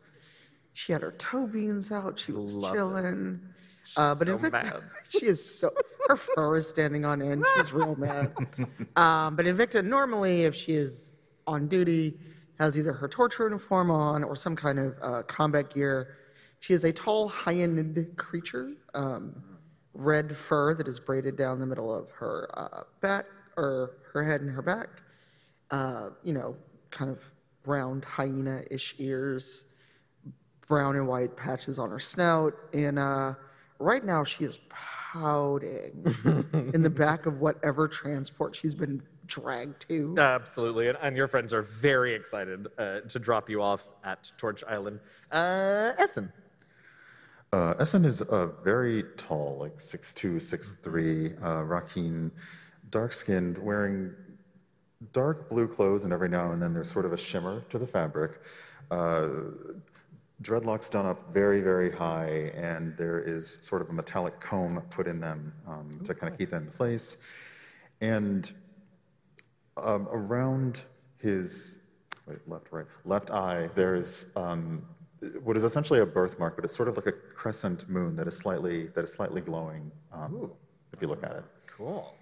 She 0.73 0.93
had 0.93 1.03
her 1.03 1.13
toe 1.13 1.47
beans 1.47 1.91
out. 1.91 2.19
She 2.19 2.33
was 2.33 2.55
Love 2.55 2.75
chilling. 2.75 3.41
Uh, 3.97 4.15
but 4.15 4.27
so 4.27 4.39
Invicta, 4.39 4.53
mad. 4.53 4.83
she 5.09 5.27
is 5.27 5.59
so 5.59 5.71
her 6.09 6.17
fur 6.17 6.57
is 6.57 6.69
standing 6.69 7.05
on 7.05 7.23
end. 7.23 7.45
She's 7.57 7.73
real 7.73 7.97
mad. 7.97 8.35
Um, 8.97 9.37
but 9.37 9.45
Invicta 9.45 9.85
normally, 9.85 10.45
if 10.45 10.55
she 10.55 10.73
is 10.73 11.13
on 11.47 11.69
duty, 11.69 12.19
has 12.59 12.79
either 12.79 12.93
her 12.93 13.09
Torch 13.09 13.39
uniform 13.39 13.91
on 13.91 14.25
or 14.25 14.37
some 14.37 14.57
kind 14.57 14.79
of 14.79 14.95
uh, 15.03 15.23
combat 15.23 15.73
gear. 15.73 16.17
She 16.61 16.75
is 16.75 16.85
a 16.85 16.93
tall, 16.93 17.29
high-ended 17.29 18.17
creature, 18.17 18.73
um, 18.95 19.43
red 19.95 20.37
fur 20.37 20.75
that 20.75 20.89
is 20.89 20.99
braided 20.99 21.37
down 21.37 21.59
the 21.61 21.67
middle 21.67 21.95
of 21.95 22.11
her 22.13 22.51
uh, 22.55 22.83
back 23.01 23.27
or 23.57 23.97
her 24.13 24.25
head 24.25 24.41
and 24.41 24.51
her 24.51 24.63
back. 24.63 24.89
Uh, 25.71 26.11
you 26.23 26.33
know, 26.33 26.57
kind 26.91 27.11
of 27.11 27.19
round 27.65 28.05
hyena-ish 28.05 28.95
ears, 28.99 29.65
brown 30.69 30.97
and 30.97 31.07
white 31.07 31.37
patches 31.37 31.79
on 31.79 31.91
her 31.91 31.99
snout, 31.99 32.55
and 32.73 32.99
uh, 32.99 33.35
right 33.79 34.05
now 34.05 34.25
she 34.25 34.45
is 34.45 34.61
pouting 34.69 36.05
in 36.75 36.83
the 36.83 36.91
back 36.91 37.27
of 37.27 37.41
whatever 37.41 37.89
transport 37.89 38.55
she's 38.55 38.75
been 38.75 39.03
dragged 39.27 39.89
to. 39.89 40.15
Absolutely. 40.19 40.89
And, 40.89 40.99
and 41.03 41.17
your 41.17 41.29
friends 41.29 41.53
are 41.53 41.63
very 41.63 42.15
excited 42.15 42.69
uh, 42.79 43.01
to 43.01 43.19
drop 43.19 43.51
you 43.51 43.63
off 43.63 43.87
at 44.05 44.31
Torch 44.39 44.63
Island. 44.65 45.01
Uh, 45.31 45.93
Essen. 45.99 46.33
Uh, 47.53 47.75
Essen 47.79 48.05
is 48.05 48.23
uh, 48.23 48.49
very 48.65 49.05
tall, 49.17 49.57
like 49.61 49.77
6'2", 49.79 50.37
6'3", 50.37 51.43
uh, 51.43 51.63
Rakeen, 51.63 52.31
dark-skinned, 52.91 53.57
wearing 53.59 54.13
dark 55.13 55.49
blue 55.49 55.69
clothes, 55.69 56.05
and 56.05 56.13
every 56.13 56.29
now 56.29 56.53
and 56.53 56.61
then 56.61 56.75
there's 56.75 56.91
sort 56.91 57.05
of 57.05 57.13
a 57.13 57.17
shimmer 57.17 57.63
to 57.71 57.79
the 57.79 57.87
fabric. 57.87 58.41
Uh, 58.91 59.29
dreadlocks 60.43 60.91
done 60.91 61.07
up 61.07 61.33
very, 61.33 61.61
very 61.61 61.91
high, 61.91 62.51
and 62.55 62.97
there 62.97 63.21
is 63.21 63.49
sort 63.49 63.81
of 63.81 63.89
a 63.89 63.93
metallic 63.93 64.39
comb 64.41 64.83
put 64.91 65.07
in 65.07 65.21
them 65.21 65.53
um, 65.67 65.91
to 66.05 66.15
kind 66.15 66.33
of 66.33 66.39
keep 66.39 66.51
them 66.51 66.65
in 66.65 66.71
place. 66.71 67.19
And 68.01 68.53
um, 69.77 70.09
around 70.11 70.85
his 71.19 71.79
wait, 72.27 72.39
left, 72.47 72.67
right, 72.71 72.87
left 73.05 73.31
eye, 73.31 73.69
there 73.75 73.95
is 73.95 74.31
um, 74.37 74.83
what 75.43 75.57
is 75.57 75.65
essentially 75.65 76.01
a 76.01 76.07
birthmark, 76.07 76.57
but 76.57 76.65
it's 76.65 76.77
sort 76.77 76.89
of 76.89 76.97
like 76.97 77.07
a 77.07 77.13
crescent 77.13 77.89
moon 77.89 78.17
that 78.17 78.27
is 78.27 78.37
slightly 78.37 78.87
that 78.89 79.05
is 79.05 79.13
slightly 79.13 79.41
glowing 79.41 79.91
um, 80.13 80.51
if 80.93 81.01
you 81.01 81.09
look 81.09 81.25
at 81.25 81.33
it. 81.33 81.45
Cool. 81.67 82.15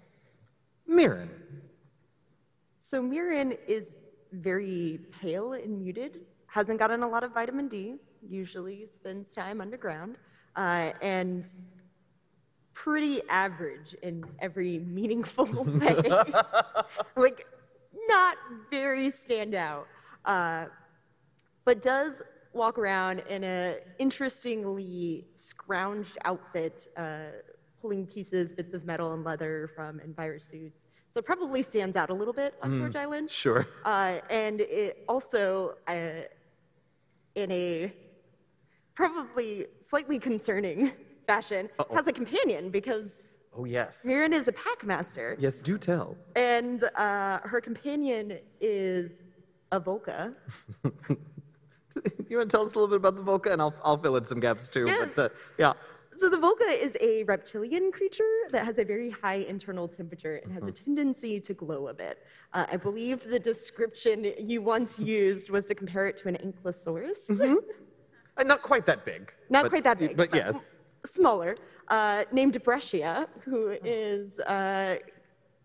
Mirren. 0.87 1.29
So 2.77 3.01
Mirren 3.01 3.53
is 3.67 3.95
very 4.31 4.99
pale 5.19 5.53
and 5.53 5.79
muted, 5.79 6.21
hasn't 6.47 6.79
gotten 6.79 7.03
a 7.03 7.07
lot 7.07 7.23
of 7.23 7.33
vitamin 7.33 7.67
D, 7.67 7.95
usually 8.27 8.85
spends 8.85 9.29
time 9.33 9.61
underground, 9.61 10.17
uh, 10.55 10.91
and 11.01 11.45
pretty 12.75 13.21
average 13.29 13.95
in 14.03 14.23
every 14.39 14.77
meaningful 14.99 15.45
way. 15.63 15.95
like, 17.15 17.47
not 18.07 18.37
very 18.69 19.07
standout, 19.09 19.85
uh, 20.25 20.65
but 21.63 21.81
does 21.81 22.21
walk 22.53 22.77
around 22.77 23.23
in 23.27 23.43
a 23.43 23.77
interestingly 23.97 25.25
scrounged 25.35 26.15
outfit, 26.23 26.87
uh, 26.95 27.31
pulling 27.81 28.05
pieces, 28.05 28.53
bits 28.53 28.73
of 28.73 28.85
metal 28.85 29.13
and 29.13 29.23
leather 29.23 29.71
from 29.75 29.99
envirosuits. 29.99 30.83
So 31.09 31.19
it 31.19 31.25
probably 31.25 31.61
stands 31.63 31.95
out 31.95 32.09
a 32.09 32.13
little 32.13 32.33
bit 32.33 32.53
on 32.61 32.77
Torch 32.77 32.95
Island. 32.95 33.31
Sure. 33.31 33.65
Uh, 33.85 34.19
and 34.29 34.61
it 34.61 35.03
also, 35.07 35.75
uh, 35.87 36.27
in 37.35 37.51
a 37.51 37.93
probably 38.95 39.65
slightly 39.81 40.19
concerning 40.19 40.91
fashion, 41.27 41.69
has 41.93 42.07
a 42.07 42.13
companion 42.13 42.69
because 42.69 43.17
Oh, 43.57 43.63
yes. 43.63 44.05
Mirren 44.05 44.33
is 44.33 44.49
a 44.49 44.51
packmaster. 44.51 45.37
Yes, 45.39 45.59
do 45.61 45.77
tell. 45.77 46.17
And 46.35 46.83
uh, 46.97 47.39
her 47.39 47.61
companion 47.61 48.37
is 48.59 49.23
a 49.71 49.79
Volca. 49.79 50.33
You 52.27 52.37
want 52.39 52.49
to 52.51 52.57
tell 52.57 52.65
us 52.65 52.75
a 52.75 52.79
little 52.79 52.89
bit 52.89 52.97
about 52.97 53.15
the 53.15 53.21
Volca, 53.23 53.53
and 53.53 53.61
I'll, 53.61 53.73
I'll 53.81 53.97
fill 53.97 54.17
in 54.17 54.25
some 54.25 54.41
gaps 54.41 54.67
too. 54.67 54.83
Yes. 54.85 55.11
But 55.15 55.31
uh, 55.31 55.35
yeah, 55.57 55.71
So 56.17 56.27
the 56.27 56.35
Volca 56.35 56.69
is 56.69 56.97
a 56.99 57.23
reptilian 57.23 57.89
creature 57.89 58.33
that 58.51 58.65
has 58.65 58.77
a 58.79 58.83
very 58.83 59.09
high 59.09 59.45
internal 59.47 59.87
temperature 59.87 60.35
and 60.43 60.51
has 60.51 60.63
a 60.63 60.73
tendency 60.73 61.39
to 61.39 61.53
glow 61.53 61.87
a 61.87 61.93
bit. 61.93 62.17
Uh, 62.53 62.65
I 62.69 62.75
believe 62.75 63.23
the 63.29 63.39
description 63.39 64.33
you 64.37 64.61
once 64.61 64.99
used 64.99 65.49
was 65.49 65.67
to 65.67 65.75
compare 65.75 66.07
it 66.07 66.17
to 66.17 66.27
an 66.27 66.35
ankylosaurus. 66.43 67.29
Uh, 68.37 68.43
not 68.43 68.61
quite 68.61 68.85
that 68.87 69.05
big. 69.05 69.31
Not 69.49 69.63
but- 69.63 69.69
quite 69.69 69.83
that 69.85 69.97
big, 69.97 70.17
but 70.17 70.31
but- 70.31 70.37
yes. 70.37 70.75
Smaller, 71.07 71.55
uh, 71.89 72.25
named 72.31 72.61
Brescia, 72.63 73.27
who 73.43 73.77
is 73.83 74.39
uh, 74.39 74.97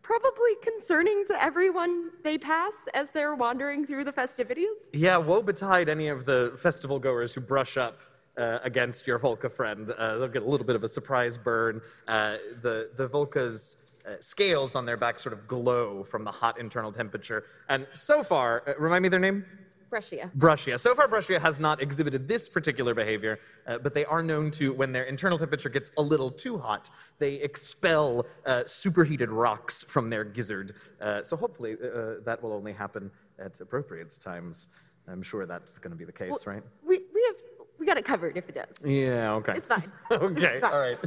probably 0.02 0.54
concerning 0.62 1.24
to 1.26 1.42
everyone 1.42 2.10
they 2.24 2.36
pass 2.36 2.72
as 2.94 3.10
they're 3.10 3.34
wandering 3.34 3.86
through 3.86 4.04
the 4.04 4.12
festivities. 4.12 4.88
Yeah, 4.92 5.16
woe 5.16 5.42
betide 5.42 5.88
any 5.88 6.08
of 6.08 6.24
the 6.24 6.52
festival 6.56 6.98
goers 6.98 7.32
who 7.32 7.40
brush 7.40 7.76
up 7.76 7.98
uh, 8.36 8.58
against 8.62 9.06
your 9.06 9.18
Volca 9.18 9.50
friend. 9.50 9.90
Uh, 9.90 10.18
they'll 10.18 10.28
get 10.28 10.42
a 10.42 10.48
little 10.48 10.66
bit 10.66 10.76
of 10.76 10.84
a 10.84 10.88
surprise 10.88 11.36
burn. 11.36 11.80
Uh, 12.08 12.36
the, 12.62 12.90
the 12.96 13.06
Volca's 13.06 13.92
uh, 14.06 14.12
scales 14.20 14.74
on 14.74 14.86
their 14.86 14.96
back 14.96 15.18
sort 15.18 15.32
of 15.32 15.46
glow 15.46 16.02
from 16.02 16.24
the 16.24 16.30
hot 16.30 16.58
internal 16.58 16.90
temperature. 16.90 17.44
And 17.68 17.86
so 17.92 18.22
far, 18.22 18.62
uh, 18.66 18.72
remind 18.78 19.02
me 19.02 19.08
their 19.08 19.20
name? 19.20 19.44
Brescia. 19.90 20.30
Brushia. 20.38 20.78
So 20.78 20.94
far, 20.94 21.08
Brushia 21.08 21.40
has 21.40 21.58
not 21.58 21.82
exhibited 21.82 22.28
this 22.28 22.48
particular 22.48 22.94
behavior, 22.94 23.40
uh, 23.66 23.78
but 23.78 23.92
they 23.92 24.04
are 24.04 24.22
known 24.22 24.50
to, 24.52 24.72
when 24.72 24.92
their 24.92 25.04
internal 25.04 25.36
temperature 25.36 25.68
gets 25.68 25.90
a 25.98 26.02
little 26.02 26.30
too 26.30 26.56
hot, 26.56 26.88
they 27.18 27.34
expel 27.34 28.24
uh, 28.46 28.62
superheated 28.64 29.30
rocks 29.30 29.82
from 29.82 30.08
their 30.08 30.24
gizzard. 30.24 30.74
Uh, 31.00 31.22
so 31.22 31.36
hopefully, 31.36 31.74
uh, 31.74 32.14
that 32.24 32.38
will 32.40 32.52
only 32.52 32.72
happen 32.72 33.10
at 33.38 33.60
appropriate 33.60 34.16
times. 34.22 34.68
I'm 35.08 35.22
sure 35.22 35.44
that's 35.44 35.72
going 35.72 35.90
to 35.90 35.96
be 35.96 36.04
the 36.04 36.12
case, 36.12 36.46
right? 36.46 36.62
We, 36.86 37.00
we 37.12 37.24
have 37.26 37.36
we 37.80 37.86
got 37.86 37.96
it 37.96 38.04
covered 38.04 38.36
if 38.36 38.48
it 38.48 38.54
does. 38.54 38.68
Yeah. 38.84 39.32
Okay. 39.36 39.54
It's 39.56 39.66
fine. 39.66 39.90
okay. 40.10 40.46
It's 40.46 40.60
fine. 40.60 40.72
All 40.72 40.78
right. 40.78 40.98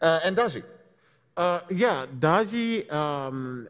Uh, 0.00 0.20
and 0.22 0.36
Daji. 0.36 0.62
Uh, 1.36 1.60
yeah, 1.70 2.06
Daji 2.18 2.92
um, 2.92 3.66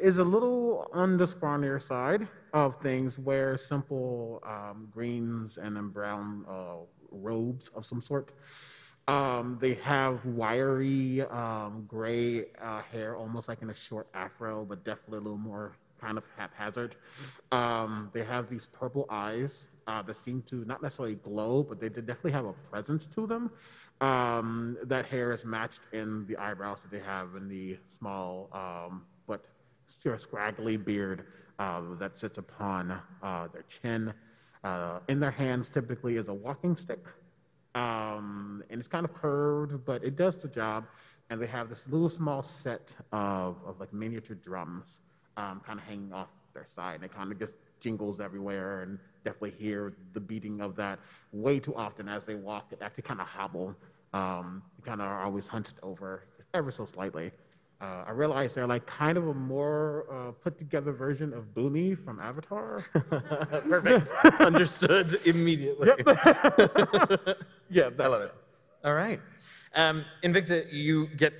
is 0.00 0.18
a 0.18 0.24
little 0.24 0.88
on 0.92 1.16
the 1.16 1.24
scrawnier 1.24 1.80
side 1.80 2.28
of 2.52 2.76
things, 2.76 3.18
where 3.18 3.56
simple 3.56 4.42
um, 4.46 4.88
greens 4.90 5.58
and 5.58 5.76
then 5.76 5.88
brown 5.88 6.44
uh, 6.48 6.76
robes 7.10 7.68
of 7.70 7.84
some 7.86 8.00
sort. 8.00 8.32
Um, 9.08 9.58
they 9.60 9.74
have 9.74 10.24
wiry 10.26 11.22
um, 11.22 11.84
gray 11.86 12.46
uh, 12.60 12.82
hair, 12.82 13.16
almost 13.16 13.48
like 13.48 13.62
in 13.62 13.70
a 13.70 13.74
short 13.74 14.08
afro, 14.14 14.64
but 14.64 14.84
definitely 14.84 15.18
a 15.18 15.20
little 15.20 15.38
more 15.38 15.76
kind 16.00 16.18
of 16.18 16.26
haphazard. 16.36 16.96
Um, 17.52 18.10
they 18.12 18.24
have 18.24 18.48
these 18.48 18.66
purple 18.66 19.06
eyes 19.08 19.66
uh, 19.86 20.02
that 20.02 20.16
seem 20.16 20.42
to 20.42 20.64
not 20.64 20.82
necessarily 20.82 21.14
glow, 21.16 21.62
but 21.62 21.80
they 21.80 21.88
definitely 21.88 22.32
have 22.32 22.46
a 22.46 22.52
presence 22.52 23.06
to 23.06 23.26
them. 23.26 23.50
Um, 24.00 24.76
that 24.82 25.06
hair 25.06 25.32
is 25.32 25.44
matched 25.44 25.80
in 25.92 26.26
the 26.26 26.36
eyebrows 26.36 26.80
that 26.80 26.90
they 26.90 27.00
have 27.00 27.34
in 27.36 27.48
the 27.48 27.78
small 27.88 28.50
um, 28.52 29.04
but 29.26 29.44
scraggly 29.86 30.76
beard 30.76 31.26
uh, 31.58 31.82
that 31.98 32.18
sits 32.18 32.38
upon 32.38 32.98
uh, 33.22 33.48
their 33.48 33.62
chin. 33.62 34.12
Uh, 34.64 34.98
in 35.08 35.20
their 35.20 35.30
hands, 35.30 35.68
typically, 35.68 36.16
is 36.16 36.28
a 36.28 36.34
walking 36.34 36.74
stick 36.74 37.04
um, 37.76 38.64
and 38.70 38.78
it's 38.78 38.88
kind 38.88 39.04
of 39.04 39.12
curved, 39.12 39.84
but 39.84 40.02
it 40.02 40.16
does 40.16 40.38
the 40.38 40.48
job. 40.48 40.86
And 41.28 41.40
they 41.40 41.46
have 41.46 41.68
this 41.68 41.86
little 41.88 42.08
small 42.08 42.40
set 42.42 42.94
of, 43.12 43.56
of 43.66 43.78
like 43.78 43.92
miniature 43.92 44.36
drums 44.36 45.00
um, 45.36 45.60
kind 45.64 45.78
of 45.78 45.84
hanging 45.84 46.12
off 46.12 46.28
their 46.54 46.64
side. 46.64 46.96
And 46.96 47.04
it 47.04 47.14
kind 47.14 47.30
of 47.30 47.38
just 47.38 47.54
jingles 47.78 48.18
everywhere 48.18 48.82
and 48.82 48.98
definitely 49.24 49.50
hear 49.50 49.92
the 50.14 50.20
beating 50.20 50.62
of 50.62 50.74
that 50.76 51.00
way 51.32 51.60
too 51.60 51.74
often 51.74 52.08
as 52.08 52.24
they 52.24 52.34
walk. 52.34 52.72
It 52.72 52.78
actually 52.80 53.02
kind 53.02 53.20
of 53.20 53.26
hobble. 53.26 53.76
Um, 54.14 54.62
you 54.78 54.84
kind 54.84 55.02
of 55.02 55.08
are 55.08 55.22
always 55.22 55.46
hunched 55.46 55.74
over 55.82 56.24
ever 56.54 56.70
so 56.70 56.86
slightly. 56.86 57.32
Uh, 57.78 58.04
I 58.06 58.10
realize 58.12 58.54
they're 58.54 58.66
like 58.66 58.86
kind 58.86 59.18
of 59.18 59.28
a 59.28 59.34
more 59.34 60.06
uh, 60.10 60.32
put 60.32 60.56
together 60.56 60.92
version 60.92 61.34
of 61.34 61.54
Bumi 61.54 61.94
from 62.02 62.20
Avatar. 62.20 62.82
Perfect. 63.68 64.10
Understood 64.40 65.20
immediately. 65.26 65.88
Yep. 65.88 66.00
yeah, 67.70 67.90
I 67.98 68.06
love 68.06 68.22
it. 68.22 68.34
All 68.82 68.94
right. 68.94 69.20
Um, 69.74 70.06
Invicta, 70.24 70.72
you 70.72 71.06
get 71.08 71.34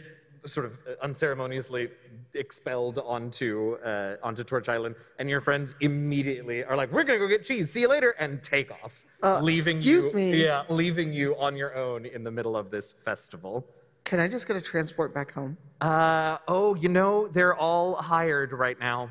sort 0.45 0.67
of 0.67 0.79
unceremoniously 1.03 1.89
expelled 2.35 2.99
onto 2.99 3.77
uh, 3.85 4.17
onto 4.23 4.45
Torch 4.45 4.69
Island, 4.69 4.95
and 5.19 5.31
your 5.31 5.41
friends 5.41 5.75
immediately 5.81 6.63
are 6.65 6.77
like, 6.77 6.93
"We're 6.93 7.05
gonna 7.05 7.19
go 7.19 7.29
get 7.29 7.45
cheese. 7.45 7.71
See 7.73 7.81
you 7.81 7.89
later," 7.89 8.15
and 8.19 8.43
take 8.43 8.71
off, 8.71 9.05
Uh, 9.23 9.41
leaving 9.41 9.79
excuse 9.79 10.07
you. 10.09 10.13
me. 10.13 10.45
Yeah, 10.45 10.65
leaving 10.69 11.15
you 11.15 11.35
on 11.39 11.57
your 11.57 11.75
own 11.75 12.05
in 12.05 12.25
the 12.25 12.31
middle 12.31 12.57
of 12.59 12.71
this 12.71 12.93
festival. 12.93 13.67
Can 14.07 14.21
I 14.21 14.29
just 14.29 14.47
get 14.47 14.57
a 14.57 14.61
transport 14.61 15.13
back 15.13 15.33
home? 15.33 15.57
Uh, 15.81 16.39
oh, 16.47 16.77
you 16.77 16.89
know, 16.89 17.27
they're 17.27 17.57
all 17.57 17.97
hired 17.97 18.53
right 18.53 18.79
now. 18.81 19.11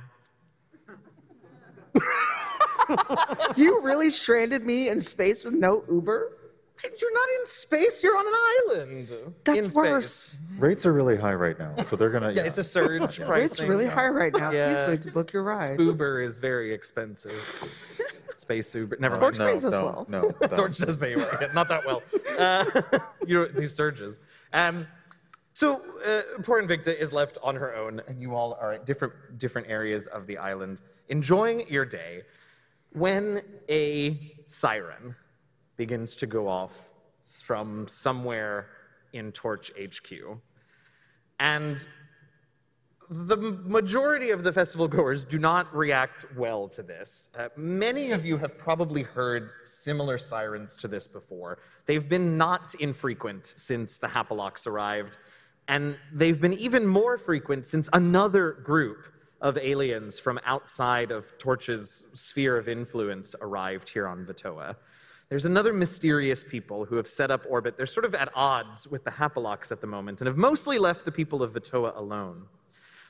You 3.55 3.81
really 3.81 4.11
stranded 4.11 4.63
me 4.63 4.89
in 4.89 5.01
space 5.01 5.43
with 5.43 5.55
no 5.55 5.83
Uber? 5.89 6.37
You're 6.83 7.13
not 7.13 7.27
in 7.39 7.45
space. 7.47 8.03
You're 8.03 8.15
on 8.15 8.27
an 8.27 8.33
island. 8.35 9.33
That's 9.43 9.57
in 9.57 9.63
space. 9.71 9.75
worse. 9.75 10.39
Rates 10.59 10.85
are 10.85 10.93
really 10.93 11.17
high 11.17 11.33
right 11.33 11.57
now, 11.57 11.81
so 11.81 11.95
they're 11.95 12.11
gonna. 12.11 12.31
Yeah, 12.35 12.43
it's 12.43 12.59
a 12.59 12.63
surge 12.63 13.19
pricing. 13.21 13.45
It's 13.45 13.61
really 13.61 13.87
high 13.87 14.09
right 14.09 14.31
now. 14.35 14.51
Yeah. 14.51 14.85
Please 14.85 14.87
wait 14.89 15.01
to 15.03 15.11
book 15.11 15.33
your 15.33 15.43
ride. 15.43 15.79
Uber 15.79 16.21
is 16.21 16.37
very 16.37 16.73
expensive. 16.73 17.31
Space 18.33 18.75
Uber. 18.75 18.97
Never 18.99 19.17
Torch 19.17 19.39
mind. 19.39 19.53
pays 19.53 19.65
us 19.65 19.71
no, 19.71 19.83
well. 19.83 20.05
No, 20.09 20.35
no, 20.41 20.47
Torch 20.55 20.77
does 20.77 20.97
pay 20.97 21.11
you 21.11 21.17
well. 21.17 21.37
Yeah, 21.41 21.47
not 21.53 21.69
that 21.69 21.85
well. 21.85 22.03
Uh, 22.37 22.65
you 23.25 23.33
know, 23.33 23.45
these 23.47 23.73
surges. 23.73 24.19
Um, 24.55 24.87
so 25.51 25.81
uh, 26.05 26.41
poor 26.41 26.63
Invicta 26.63 26.97
is 26.97 27.11
left 27.11 27.37
on 27.43 27.57
her 27.57 27.75
own, 27.75 28.01
and 28.07 28.21
you 28.21 28.33
all 28.33 28.53
are 28.53 28.73
at 28.73 28.85
different 28.85 29.13
different 29.37 29.67
areas 29.69 30.07
of 30.07 30.25
the 30.27 30.37
island, 30.37 30.79
enjoying 31.09 31.67
your 31.67 31.85
day, 31.85 32.23
when 32.93 33.41
a 33.69 34.33
siren 34.45 35.13
begins 35.75 36.15
to 36.15 36.25
go 36.25 36.47
off 36.47 36.89
from 37.43 37.85
somewhere 37.89 38.67
in 39.11 39.33
Torch 39.33 39.71
HQ, 39.77 40.37
and 41.39 41.85
the 43.09 43.37
majority 43.37 44.31
of 44.31 44.43
the 44.43 44.51
festival 44.51 44.87
goers 44.87 45.23
do 45.23 45.37
not 45.37 45.73
react 45.75 46.25
well 46.35 46.67
to 46.69 46.81
this. 46.81 47.29
Uh, 47.37 47.49
many 47.55 48.11
of 48.11 48.25
you 48.25 48.37
have 48.37 48.57
probably 48.57 49.03
heard 49.03 49.51
similar 49.63 50.17
sirens 50.17 50.75
to 50.77 50.87
this 50.87 51.07
before. 51.07 51.59
They've 51.85 52.07
been 52.07 52.37
not 52.37 52.73
infrequent 52.75 53.53
since 53.55 53.97
the 53.99 54.07
Hapalocks 54.07 54.65
arrived, 54.65 55.17
and 55.67 55.97
they've 56.11 56.39
been 56.39 56.53
even 56.53 56.87
more 56.87 57.17
frequent 57.17 57.67
since 57.67 57.89
another 57.93 58.53
group 58.53 59.07
of 59.41 59.57
aliens 59.57 60.17
from 60.19 60.39
outside 60.45 61.11
of 61.11 61.37
Torch's 61.37 62.09
sphere 62.13 62.57
of 62.57 62.67
influence 62.67 63.35
arrived 63.41 63.89
here 63.89 64.07
on 64.07 64.25
Vatoa. 64.25 64.75
There's 65.29 65.45
another 65.45 65.73
mysterious 65.73 66.43
people 66.43 66.85
who 66.85 66.95
have 66.95 67.07
set 67.07 67.29
up 67.31 67.43
orbit. 67.49 67.77
They're 67.77 67.85
sort 67.85 68.05
of 68.05 68.15
at 68.15 68.31
odds 68.35 68.87
with 68.87 69.03
the 69.03 69.11
Hapalocks 69.11 69.71
at 69.71 69.81
the 69.81 69.87
moment 69.87 70.21
and 70.21 70.27
have 70.27 70.37
mostly 70.37 70.77
left 70.77 71.03
the 71.03 71.11
people 71.11 71.43
of 71.43 71.53
Vatoa 71.53 71.95
alone. 71.95 72.45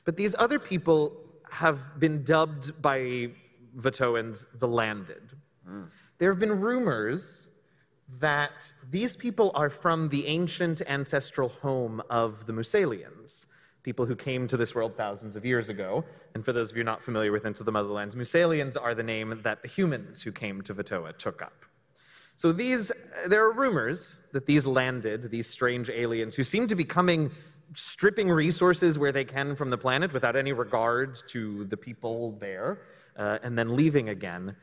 But 0.06 0.16
these 0.16 0.34
other 0.38 0.58
people 0.58 1.12
have 1.50 2.00
been 2.00 2.24
dubbed 2.24 2.80
by 2.80 3.28
Vatoans 3.76 4.46
the 4.58 4.68
Landed. 4.68 5.32
Hmm. 5.66 5.84
There 6.18 6.30
have 6.30 6.38
been 6.38 6.60
rumors 6.60 7.50
that 8.20 8.72
these 8.90 9.16
people 9.16 9.50
are 9.54 9.68
from 9.68 10.08
the 10.08 10.26
ancient 10.26 10.80
ancestral 10.86 11.48
home 11.48 12.00
of 12.08 12.46
the 12.46 12.52
Musalians, 12.52 13.46
people 13.82 14.06
who 14.06 14.14
came 14.14 14.46
to 14.46 14.56
this 14.56 14.74
world 14.74 14.96
thousands 14.96 15.34
of 15.36 15.44
years 15.44 15.68
ago. 15.68 16.04
And 16.34 16.44
for 16.44 16.52
those 16.52 16.70
of 16.70 16.76
you 16.76 16.84
not 16.84 17.02
familiar 17.02 17.32
with 17.32 17.44
Into 17.44 17.64
the 17.64 17.72
Motherlands, 17.72 18.14
Musalians 18.14 18.76
are 18.80 18.94
the 18.94 19.02
name 19.02 19.40
that 19.42 19.62
the 19.62 19.68
humans 19.68 20.22
who 20.22 20.30
came 20.30 20.62
to 20.62 20.74
Vatoa 20.74 21.18
took 21.18 21.42
up. 21.42 21.64
So 22.36 22.52
these, 22.52 22.92
there 23.26 23.44
are 23.44 23.52
rumors 23.52 24.20
that 24.32 24.46
these 24.46 24.66
landed, 24.66 25.30
these 25.30 25.48
strange 25.48 25.90
aliens 25.90 26.36
who 26.36 26.44
seem 26.44 26.68
to 26.68 26.74
be 26.76 26.84
coming, 26.84 27.30
stripping 27.72 28.28
resources 28.30 28.98
where 28.98 29.12
they 29.12 29.24
can 29.24 29.56
from 29.56 29.70
the 29.70 29.78
planet 29.78 30.12
without 30.12 30.36
any 30.36 30.52
regard 30.52 31.16
to 31.28 31.64
the 31.64 31.76
people 31.76 32.32
there, 32.38 32.78
uh, 33.16 33.38
and 33.42 33.58
then 33.58 33.76
leaving 33.76 34.10
again. 34.10 34.54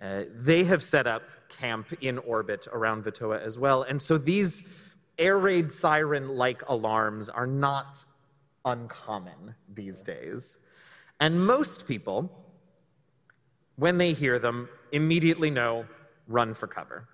Uh, 0.00 0.22
they 0.34 0.64
have 0.64 0.82
set 0.82 1.06
up 1.06 1.22
camp 1.48 1.86
in 2.00 2.18
orbit 2.18 2.66
around 2.72 3.04
Vatoa 3.04 3.40
as 3.40 3.58
well, 3.58 3.82
and 3.82 4.00
so 4.00 4.18
these 4.18 4.74
air 5.18 5.38
raid 5.38 5.70
siren-like 5.70 6.68
alarms 6.68 7.28
are 7.28 7.46
not 7.46 8.04
uncommon 8.64 9.54
these 9.74 10.02
days. 10.02 10.66
And 11.20 11.44
most 11.44 11.86
people, 11.86 12.30
when 13.76 13.98
they 13.98 14.12
hear 14.12 14.38
them, 14.38 14.68
immediately 14.92 15.50
know 15.50 15.86
run 16.26 16.54
for 16.54 16.66
cover. 16.66 17.08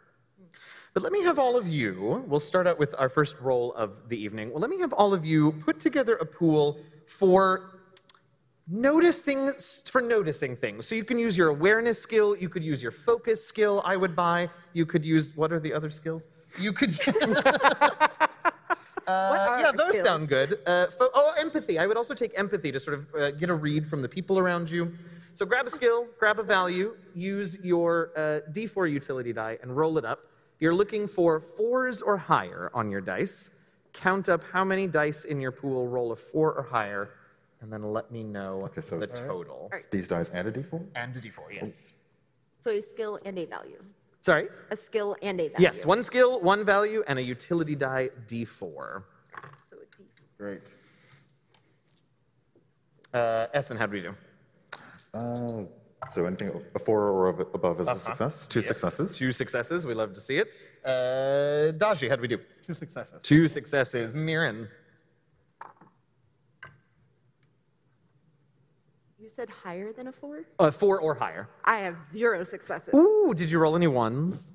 But 0.99 1.05
let 1.05 1.13
me 1.13 1.23
have 1.23 1.39
all 1.39 1.57
of 1.57 1.69
you, 1.69 2.25
we'll 2.27 2.41
start 2.41 2.67
out 2.67 2.77
with 2.77 2.93
our 2.99 3.09
first 3.09 3.39
roll 3.41 3.73
of 3.75 4.09
the 4.09 4.17
evening. 4.21 4.51
Well, 4.51 4.59
let 4.59 4.69
me 4.69 4.81
have 4.81 4.93
all 4.93 5.15
of 5.15 5.25
you 5.25 5.53
put 5.53 5.79
together 5.79 6.17
a 6.17 6.27
pool 6.27 6.81
for 7.07 7.79
noticing 8.67 9.53
for 9.85 10.01
noticing 10.01 10.57
things. 10.57 10.89
So 10.89 10.97
you 10.97 11.05
can 11.05 11.17
use 11.17 11.39
your 11.39 11.51
awareness 11.51 12.03
skill, 12.03 12.37
you 12.37 12.49
could 12.49 12.65
use 12.65 12.83
your 12.83 12.91
focus 12.91 13.47
skill, 13.47 13.81
I 13.85 13.97
would 13.97 14.17
buy. 14.17 14.51
You 14.73 14.87
could 14.87 15.05
use 15.05 15.37
what 15.37 15.53
are 15.53 15.61
the 15.61 15.73
other 15.73 15.89
skills? 15.89 16.27
You 16.59 16.73
could 16.73 16.91
Uh, 19.07 19.59
yeah, 19.61 19.71
those 19.71 19.91
skills? 19.91 20.05
sound 20.05 20.29
good. 20.29 20.59
Uh, 20.67 20.89
fo- 20.89 21.11
oh, 21.15 21.33
empathy. 21.39 21.79
I 21.79 21.87
would 21.87 21.97
also 21.97 22.13
take 22.13 22.37
empathy 22.37 22.73
to 22.73 22.81
sort 22.81 22.99
of 22.99 23.15
uh, 23.15 23.31
get 23.31 23.51
a 23.51 23.55
read 23.55 23.87
from 23.87 24.03
the 24.03 24.09
people 24.09 24.37
around 24.37 24.69
you. 24.69 24.93
So 25.35 25.47
grab 25.47 25.69
a 25.69 25.71
skill, 25.71 26.09
grab 26.19 26.41
a 26.41 26.43
value, 26.43 26.97
use 27.15 27.57
your 27.63 28.11
uh, 28.17 28.41
D4 28.53 28.91
utility 28.91 29.33
die, 29.33 29.59
and 29.63 29.77
roll 29.77 29.97
it 29.97 30.05
up. 30.05 30.25
You're 30.61 30.75
looking 30.75 31.07
for 31.07 31.41
fours 31.41 32.03
or 32.03 32.17
higher 32.17 32.71
on 32.75 32.91
your 32.91 33.01
dice. 33.01 33.51
Count 33.93 34.29
up 34.29 34.43
how 34.53 34.65
many 34.65 34.87
dice 34.87 35.25
in 35.25 35.41
your 35.41 35.53
pool 35.53 35.87
roll 35.89 36.13
a 36.13 36.17
four 36.17 36.53
or 36.55 36.63
higher, 36.63 37.11
and 37.61 37.73
then 37.73 37.83
let 37.93 38.11
me 38.11 38.23
know 38.23 38.61
Okay, 38.65 38.81
so 38.81 38.97
the 38.99 39.05
it's- 39.05 39.19
total. 39.21 39.71
These 39.91 40.09
dice 40.09 40.31
and 40.31 40.49
a 40.49 40.53
d4? 40.53 40.85
And 40.95 41.17
a 41.17 41.21
D4, 41.21 41.53
yes. 41.55 41.95
So 42.61 42.71
a 42.71 42.81
skill 42.83 43.19
and 43.25 43.39
a 43.39 43.45
value. 43.47 43.83
Sorry? 44.21 44.49
A 44.71 44.77
skill 44.77 45.17
and 45.23 45.41
a 45.41 45.49
value. 45.49 45.63
Yes, 45.63 45.87
one 45.87 46.03
skill, 46.05 46.41
one 46.41 46.65
value, 46.65 47.03
and 47.07 47.19
a 47.19 47.23
utility 47.23 47.75
die 47.77 48.11
D4. 48.27 49.05
So 49.63 49.77
a 49.77 49.87
d4. 49.87 50.05
Great. 50.37 50.63
Uh, 53.15 53.47
Essen, 53.55 53.77
how 53.77 53.87
do 53.87 53.93
we 53.93 54.03
do? 54.03 54.15
Uh, 55.15 55.63
so 56.07 56.27
anything 56.27 56.51
a 56.75 56.79
four 56.79 57.03
or 57.09 57.29
above 57.29 57.81
is 57.81 57.89
a 57.89 57.99
success. 57.99 58.47
Two 58.47 58.63
successes. 58.63 59.17
Two 59.17 59.33
successes. 59.33 59.85
We 59.85 59.95
love 59.95 60.15
to 60.15 60.21
see 60.21 60.37
it. 60.37 60.57
Uh, 60.85 61.73
Daji, 61.73 62.09
how 62.09 62.17
do 62.17 62.23
we 62.23 62.29
do? 62.29 62.39
Two 62.65 62.75
successes. 62.75 63.23
Two 63.23 63.49
successes. 63.49 64.15
Mirren. 64.15 64.69
You 69.19 69.29
said 69.29 69.51
higher 69.51 69.93
than 69.93 70.07
a 70.07 70.13
four? 70.13 70.45
Uh, 70.59 70.71
four 70.71 71.01
or 71.01 71.15
higher. 71.15 71.49
I 71.65 71.79
have 71.79 72.01
zero 72.01 72.45
successes. 72.45 72.95
Ooh, 72.95 73.35
did 73.37 73.51
you 73.51 73.59
roll 73.59 73.77
any 73.77 73.89
ones? 73.89 74.55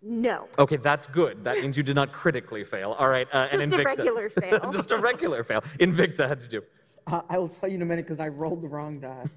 No. 0.00 0.48
Okay, 0.58 0.76
that's 0.76 1.08
good. 1.08 1.42
That 1.42 1.56
means 1.58 1.76
you 1.76 1.82
did 1.82 1.96
not 1.96 2.12
critically 2.12 2.64
fail. 2.64 2.92
All 2.92 3.08
right, 3.08 3.26
uh, 3.32 3.48
Just 3.48 3.62
and 3.62 3.74
a 3.74 3.82
regular 3.82 4.30
fail. 4.40 4.70
Just 4.70 4.92
a 4.92 4.96
regular 4.96 5.42
fail. 5.42 5.62
Invicta, 5.80 6.28
how'd 6.28 6.40
you 6.42 6.48
do? 6.48 6.62
Uh, 7.06 7.22
I 7.28 7.38
will 7.38 7.48
tell 7.48 7.68
you 7.68 7.76
in 7.76 7.82
a 7.82 7.84
minute 7.86 8.06
because 8.06 8.20
I 8.20 8.28
rolled 8.28 8.60
the 8.62 8.68
wrong 8.68 9.00
die. 9.00 9.24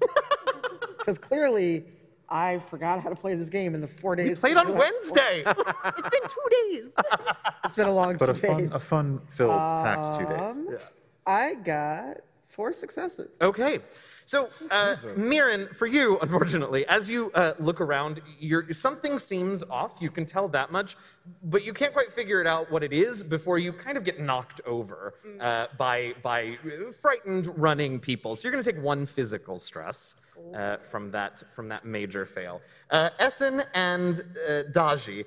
Because 0.98 1.16
clearly, 1.16 1.86
I 2.28 2.58
forgot 2.58 3.00
how 3.02 3.08
to 3.08 3.14
play 3.16 3.34
this 3.34 3.48
game 3.48 3.74
in 3.74 3.80
the 3.80 3.88
four 3.88 4.14
days. 4.14 4.38
Played 4.38 4.58
on 4.58 4.74
Wednesday. 4.74 5.42
It's 5.46 6.10
been 6.10 6.22
two 6.28 6.48
days. 6.70 6.92
It's 7.64 7.74
been 7.76 7.88
a 7.88 7.94
long 7.94 8.16
But 8.18 8.26
two 8.26 8.32
a 8.32 8.34
fun, 8.34 8.56
days. 8.58 8.74
a 8.74 8.78
fun 8.78 9.20
filled, 9.28 9.50
packed 9.50 10.20
two 10.20 10.26
days. 10.26 10.56
Um, 10.58 10.78
I 11.26 11.54
got 11.54 12.18
four 12.50 12.72
successes. 12.72 13.36
Okay. 13.40 13.78
So, 14.26 14.48
uh, 14.70 14.96
Mirren, 15.16 15.68
for 15.72 15.86
you, 15.86 16.18
unfortunately, 16.20 16.86
as 16.86 17.08
you 17.08 17.32
uh, 17.32 17.54
look 17.58 17.80
around, 17.80 18.20
you're, 18.38 18.72
something 18.72 19.18
seems 19.18 19.62
off. 19.64 20.00
You 20.00 20.10
can 20.10 20.26
tell 20.26 20.46
that 20.48 20.70
much, 20.70 20.96
but 21.44 21.64
you 21.64 21.72
can't 21.72 21.92
quite 21.92 22.12
figure 22.12 22.40
it 22.40 22.46
out 22.46 22.70
what 22.70 22.82
it 22.82 22.92
is 22.92 23.22
before 23.22 23.58
you 23.58 23.72
kind 23.72 23.96
of 23.96 24.04
get 24.04 24.20
knocked 24.20 24.60
over 24.66 25.14
uh, 25.40 25.66
by, 25.78 26.14
by 26.22 26.56
frightened 27.00 27.46
running 27.58 27.98
people. 27.98 28.36
So 28.36 28.46
you're 28.46 28.52
going 28.52 28.62
to 28.62 28.72
take 28.72 28.82
one 28.82 29.06
physical 29.06 29.58
stress 29.58 30.14
uh, 30.54 30.76
from, 30.78 31.10
that, 31.10 31.42
from 31.52 31.68
that 31.68 31.84
major 31.84 32.24
fail. 32.24 32.60
Uh, 32.90 33.10
Essen 33.18 33.64
and 33.74 34.20
uh, 34.20 34.62
Daji, 34.70 35.24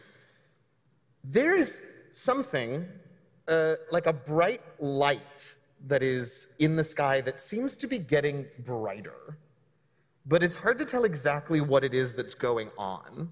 there 1.23 1.55
is 1.55 1.85
something 2.11 2.85
uh, 3.47 3.75
like 3.91 4.07
a 4.07 4.13
bright 4.13 4.61
light 4.79 5.55
that 5.87 6.01
is 6.01 6.55
in 6.59 6.75
the 6.75 6.83
sky 6.83 7.21
that 7.21 7.39
seems 7.39 7.75
to 7.77 7.87
be 7.87 7.97
getting 7.97 8.45
brighter, 8.59 9.37
but 10.25 10.41
it's 10.41 10.55
hard 10.55 10.79
to 10.79 10.85
tell 10.85 11.03
exactly 11.03 11.61
what 11.61 11.83
it 11.83 11.93
is 11.93 12.15
that's 12.15 12.35
going 12.35 12.69
on. 12.77 13.29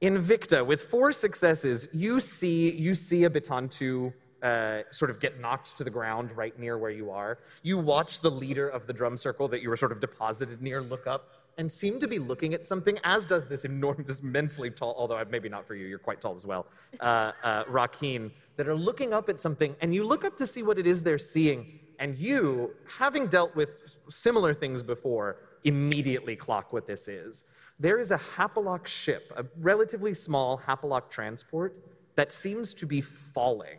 Invicta, 0.00 0.64
with 0.64 0.82
four 0.82 1.12
successes, 1.12 1.88
you 1.92 2.18
see 2.18 2.72
you 2.72 2.94
see 2.94 3.24
a 3.24 3.30
Batantu 3.30 4.12
uh, 4.42 4.82
sort 4.90 5.10
of 5.10 5.20
get 5.20 5.38
knocked 5.40 5.76
to 5.76 5.84
the 5.84 5.90
ground 5.90 6.36
right 6.36 6.58
near 6.58 6.76
where 6.76 6.90
you 6.90 7.10
are. 7.10 7.38
You 7.62 7.78
watch 7.78 8.20
the 8.20 8.30
leader 8.30 8.68
of 8.68 8.86
the 8.88 8.92
drum 8.92 9.16
circle 9.16 9.46
that 9.48 9.62
you 9.62 9.68
were 9.68 9.76
sort 9.76 9.92
of 9.92 10.00
deposited 10.00 10.60
near 10.60 10.82
look 10.82 11.06
up 11.06 11.28
and 11.58 11.70
seem 11.70 11.98
to 12.00 12.08
be 12.08 12.18
looking 12.18 12.54
at 12.54 12.66
something, 12.66 12.98
as 13.04 13.26
does 13.26 13.46
this 13.46 13.64
enormous, 13.72 14.20
immensely 14.20 14.70
tall, 14.70 14.94
although 14.96 15.22
maybe 15.30 15.48
not 15.48 15.66
for 15.66 15.74
you, 15.74 15.86
you're 15.86 15.98
quite 15.98 16.20
tall 16.20 16.34
as 16.34 16.46
well, 16.46 16.66
uh, 17.00 17.32
uh, 17.44 17.64
Rakeen, 17.64 18.30
that 18.56 18.68
are 18.68 18.74
looking 18.74 19.12
up 19.12 19.28
at 19.28 19.40
something, 19.40 19.74
and 19.80 19.94
you 19.94 20.04
look 20.04 20.24
up 20.24 20.36
to 20.36 20.46
see 20.46 20.62
what 20.62 20.78
it 20.78 20.86
is 20.86 21.02
they're 21.02 21.18
seeing, 21.18 21.80
and 21.98 22.18
you, 22.18 22.74
having 22.98 23.26
dealt 23.26 23.54
with 23.56 23.96
similar 24.08 24.52
things 24.54 24.82
before, 24.82 25.36
immediately 25.64 26.36
clock 26.36 26.72
what 26.72 26.86
this 26.86 27.08
is. 27.08 27.46
There 27.78 27.98
is 27.98 28.10
a 28.10 28.18
Hapalok 28.18 28.86
ship, 28.86 29.32
a 29.36 29.44
relatively 29.60 30.14
small 30.14 30.58
Hapalok 30.58 31.10
transport, 31.10 31.76
that 32.14 32.32
seems 32.32 32.74
to 32.74 32.86
be 32.86 33.00
falling 33.00 33.78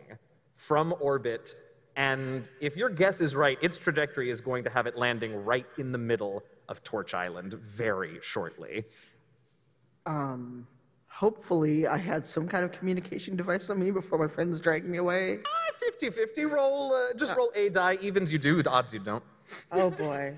from 0.56 0.94
orbit. 1.00 1.54
And 1.96 2.50
if 2.60 2.76
your 2.76 2.88
guess 2.88 3.20
is 3.20 3.36
right, 3.36 3.58
its 3.62 3.78
trajectory 3.78 4.30
is 4.30 4.40
going 4.40 4.64
to 4.64 4.70
have 4.70 4.86
it 4.86 4.96
landing 4.96 5.44
right 5.44 5.66
in 5.78 5.92
the 5.92 5.98
middle 5.98 6.42
of 6.68 6.82
Torch 6.82 7.14
Island 7.14 7.54
very 7.54 8.18
shortly. 8.22 8.84
Um, 10.06 10.66
hopefully, 11.24 11.86
I 11.86 11.96
had 11.96 12.26
some 12.26 12.46
kind 12.46 12.64
of 12.66 12.70
communication 12.78 13.34
device 13.34 13.70
on 13.70 13.78
me 13.78 13.90
before 13.90 14.18
my 14.18 14.28
friends 14.28 14.60
dragged 14.60 14.86
me 14.86 14.98
away. 14.98 15.38
50 15.78 16.10
50. 16.10 16.44
Roll, 16.44 16.92
uh, 16.92 17.14
just 17.16 17.34
roll 17.34 17.50
a 17.56 17.70
die. 17.70 17.96
Evens 18.02 18.30
you 18.32 18.38
do, 18.38 18.62
odds 18.66 18.92
you 18.92 19.00
don't. 19.00 19.24
Oh 19.72 19.90
boy. 19.90 20.34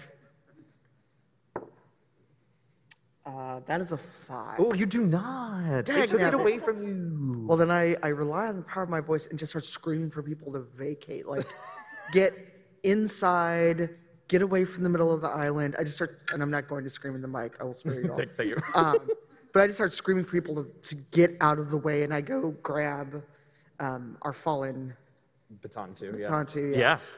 Uh, 3.24 3.58
that 3.66 3.80
is 3.80 3.90
a 3.90 3.98
five. 3.98 4.60
Oh, 4.60 4.72
you 4.72 4.86
do 4.86 5.04
not. 5.04 5.86
They 5.86 6.06
took 6.06 6.20
it 6.20 6.24
nabbit. 6.24 6.34
away 6.34 6.58
from 6.60 6.76
you. 6.86 7.44
Well, 7.48 7.58
then 7.58 7.72
I, 7.72 7.96
I 8.04 8.08
rely 8.08 8.46
on 8.46 8.56
the 8.58 8.62
power 8.62 8.84
of 8.84 8.88
my 8.88 9.00
voice 9.00 9.26
and 9.26 9.36
just 9.36 9.50
start 9.50 9.64
screaming 9.64 10.12
for 10.12 10.22
people 10.22 10.52
to 10.52 10.60
vacate. 10.76 11.26
Like, 11.26 11.44
get 12.12 12.32
inside, 12.84 13.90
get 14.28 14.42
away 14.42 14.64
from 14.64 14.84
the 14.84 14.90
middle 14.90 15.12
of 15.12 15.20
the 15.22 15.28
island. 15.28 15.74
I 15.76 15.82
just 15.82 15.96
start, 15.96 16.20
and 16.32 16.40
I'm 16.40 16.52
not 16.52 16.68
going 16.68 16.84
to 16.84 16.90
scream 16.90 17.16
in 17.16 17.20
the 17.20 17.32
mic. 17.38 17.54
I 17.60 17.64
will 17.64 17.74
spare 17.74 18.00
you 18.00 18.12
all. 18.12 18.18
Thank, 18.18 18.36
thank 18.36 18.50
you. 18.50 18.58
um, 18.74 19.08
but 19.56 19.62
I 19.62 19.68
just 19.68 19.78
start 19.78 19.94
screaming 19.94 20.26
for 20.26 20.32
people 20.32 20.62
to, 20.62 20.70
to 20.90 20.94
get 21.12 21.34
out 21.40 21.58
of 21.58 21.70
the 21.70 21.78
way, 21.78 22.02
and 22.02 22.12
I 22.12 22.20
go 22.20 22.50
grab 22.62 23.22
um, 23.80 24.18
our 24.20 24.34
fallen 24.34 24.92
Batantu. 25.62 26.20
Yeah. 26.20 26.28
Tontu. 26.28 26.72
Yeah. 26.72 26.78
Yes. 26.78 27.16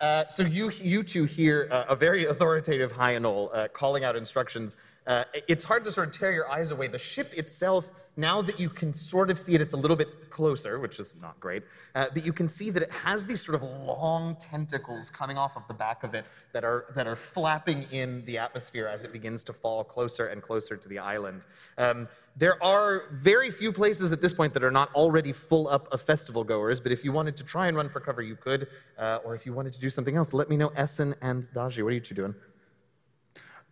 Uh, 0.00 0.26
so 0.28 0.44
you 0.44 0.70
you 0.80 1.02
two 1.02 1.24
hear 1.24 1.68
uh, 1.70 1.84
a 1.90 1.94
very 1.94 2.24
authoritative 2.24 2.90
Hyanol 2.90 3.54
uh, 3.54 3.68
calling 3.68 4.02
out 4.02 4.16
instructions. 4.16 4.76
Uh, 5.06 5.24
it's 5.46 5.62
hard 5.62 5.84
to 5.84 5.92
sort 5.92 6.08
of 6.08 6.18
tear 6.18 6.32
your 6.32 6.50
eyes 6.50 6.70
away. 6.70 6.86
The 6.86 6.98
ship 6.98 7.34
itself, 7.34 7.90
now 8.18 8.42
that 8.42 8.58
you 8.58 8.68
can 8.68 8.92
sort 8.92 9.30
of 9.30 9.38
see 9.38 9.54
it, 9.54 9.60
it's 9.60 9.74
a 9.74 9.76
little 9.76 9.96
bit 9.96 10.28
closer, 10.28 10.80
which 10.80 10.98
is 10.98 11.14
not 11.22 11.38
great. 11.38 11.62
Uh, 11.94 12.06
but 12.12 12.26
you 12.26 12.32
can 12.32 12.48
see 12.48 12.68
that 12.70 12.82
it 12.82 12.90
has 12.90 13.26
these 13.26 13.40
sort 13.40 13.54
of 13.54 13.62
long 13.62 14.34
tentacles 14.36 15.08
coming 15.08 15.38
off 15.38 15.56
of 15.56 15.62
the 15.68 15.74
back 15.74 16.02
of 16.02 16.14
it 16.14 16.26
that 16.52 16.64
are 16.64 16.86
that 16.96 17.06
are 17.06 17.14
flapping 17.14 17.84
in 17.92 18.24
the 18.24 18.36
atmosphere 18.36 18.88
as 18.88 19.04
it 19.04 19.12
begins 19.12 19.44
to 19.44 19.52
fall 19.52 19.84
closer 19.84 20.26
and 20.26 20.42
closer 20.42 20.76
to 20.76 20.88
the 20.88 20.98
island. 20.98 21.46
Um, 21.78 22.08
there 22.36 22.62
are 22.62 23.04
very 23.12 23.52
few 23.52 23.72
places 23.72 24.12
at 24.12 24.20
this 24.20 24.32
point 24.32 24.52
that 24.54 24.64
are 24.64 24.70
not 24.70 24.92
already 24.94 25.32
full 25.32 25.68
up 25.68 25.86
of 25.92 26.02
festival 26.02 26.42
goers. 26.42 26.80
But 26.80 26.90
if 26.90 27.04
you 27.04 27.12
wanted 27.12 27.36
to 27.36 27.44
try 27.44 27.68
and 27.68 27.76
run 27.76 27.88
for 27.88 28.00
cover, 28.00 28.20
you 28.20 28.34
could. 28.34 28.66
Uh, 28.98 29.18
or 29.24 29.36
if 29.36 29.46
you 29.46 29.52
wanted 29.52 29.74
to 29.74 29.80
do 29.80 29.90
something 29.90 30.16
else, 30.16 30.34
let 30.34 30.48
me 30.50 30.56
know. 30.56 30.72
Essen 30.74 31.14
and 31.22 31.44
Daji, 31.54 31.84
what 31.84 31.90
are 31.90 31.92
you 31.92 32.00
two 32.00 32.14
doing? 32.14 32.34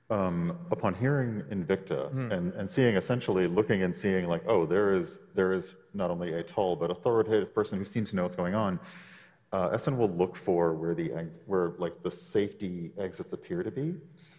Um, 0.08 0.56
upon 0.70 0.94
hearing 0.94 1.42
Invicta 1.50 2.12
and, 2.32 2.52
and 2.52 2.70
seeing 2.70 2.94
essentially 2.94 3.48
looking 3.48 3.82
and 3.82 3.94
seeing 3.94 4.28
like, 4.28 4.44
oh, 4.46 4.64
there 4.64 4.94
is 4.94 5.18
there 5.34 5.52
is 5.52 5.74
not 5.94 6.12
only 6.12 6.34
a 6.34 6.44
tall 6.44 6.76
but 6.76 6.92
authoritative 6.92 7.52
person 7.52 7.76
who 7.76 7.84
seems 7.84 8.10
to 8.10 8.16
know 8.16 8.22
what's 8.22 8.36
going 8.36 8.54
on. 8.54 8.78
Uh, 9.52 9.70
Essen 9.72 9.98
will 9.98 10.08
look 10.10 10.36
for 10.36 10.74
where 10.74 10.94
the 10.94 11.12
ex- 11.12 11.38
where 11.46 11.72
like 11.78 12.04
the 12.04 12.10
safety 12.10 12.92
exits 12.98 13.32
appear 13.32 13.64
to 13.64 13.70
be, 13.72 13.94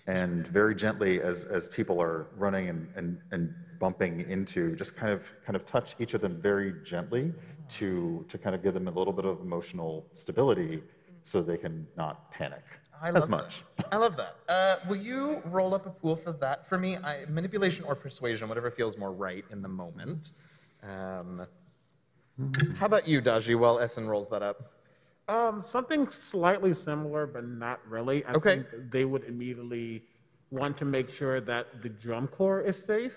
and 0.06 0.47
very 0.47 0.73
gently 0.73 1.21
as 1.21 1.43
as 1.43 1.67
people 1.67 2.01
are 2.01 2.27
running 2.38 2.69
and, 2.69 2.88
and, 2.95 3.19
and 3.32 3.53
bumping 3.80 4.21
into, 4.30 4.75
just 4.75 4.95
kind 4.95 5.12
of 5.12 5.34
kind 5.45 5.56
of 5.58 5.65
touch 5.65 5.95
each 5.99 6.13
of 6.13 6.21
them 6.21 6.41
very 6.41 6.75
gently 6.86 7.34
to 7.69 8.25
to 8.30 8.38
kind 8.38 8.56
of 8.56 8.63
give 8.63 8.73
them 8.73 8.88
a 8.88 8.91
little 8.91 9.13
bit 9.13 9.25
of 9.25 9.41
emotional 9.41 10.08
stability 10.13 10.82
so 11.23 11.41
they 11.41 11.58
can 11.58 11.86
not 11.97 12.32
panic 12.32 12.63
I 13.01 13.10
as 13.10 13.21
love 13.21 13.29
much. 13.29 13.63
That. 13.77 13.86
I 13.91 13.97
love 13.97 14.17
that. 14.17 14.36
Uh, 14.49 14.77
will 14.88 14.97
you 14.97 15.41
roll 15.45 15.73
up 15.73 15.86
a 15.86 15.89
pool 15.89 16.15
for 16.15 16.31
that 16.33 16.65
for 16.67 16.77
me? 16.77 16.97
I, 16.97 17.25
manipulation 17.29 17.86
or 17.86 17.95
persuasion, 17.95 18.47
whatever 18.49 18.69
feels 18.71 18.97
more 18.97 19.12
right 19.12 19.45
in 19.51 19.62
the 19.62 19.69
moment. 19.69 20.31
Um, 20.83 21.45
how 22.77 22.86
about 22.86 23.07
you, 23.07 23.21
Daji, 23.21 23.57
while 23.57 23.79
Essen 23.79 24.07
rolls 24.07 24.29
that 24.29 24.41
up? 24.43 24.73
Um, 25.27 25.62
something 25.62 26.10
slightly 26.10 26.73
similar, 26.73 27.27
but 27.27 27.45
not 27.47 27.79
really. 27.88 28.25
I 28.25 28.33
Okay. 28.33 28.63
think 28.71 28.91
they 28.91 29.05
would 29.05 29.23
immediately 29.25 30.03
want 30.51 30.77
to 30.77 30.86
make 30.86 31.10
sure 31.10 31.41
that 31.41 31.81
the 31.81 31.89
drum 31.89 32.27
corps 32.27 32.62
is 32.62 32.81
safe. 32.81 33.15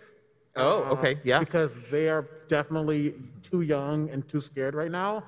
Oh, 0.57 0.83
Uh, 0.83 0.95
okay, 0.95 1.19
yeah. 1.23 1.39
Because 1.39 1.75
they 1.91 2.09
are 2.09 2.27
definitely 2.49 3.15
too 3.43 3.61
young 3.61 4.11
and 4.11 4.27
too 4.29 4.41
scared 4.41 4.75
right 4.75 4.91
now. 4.91 5.23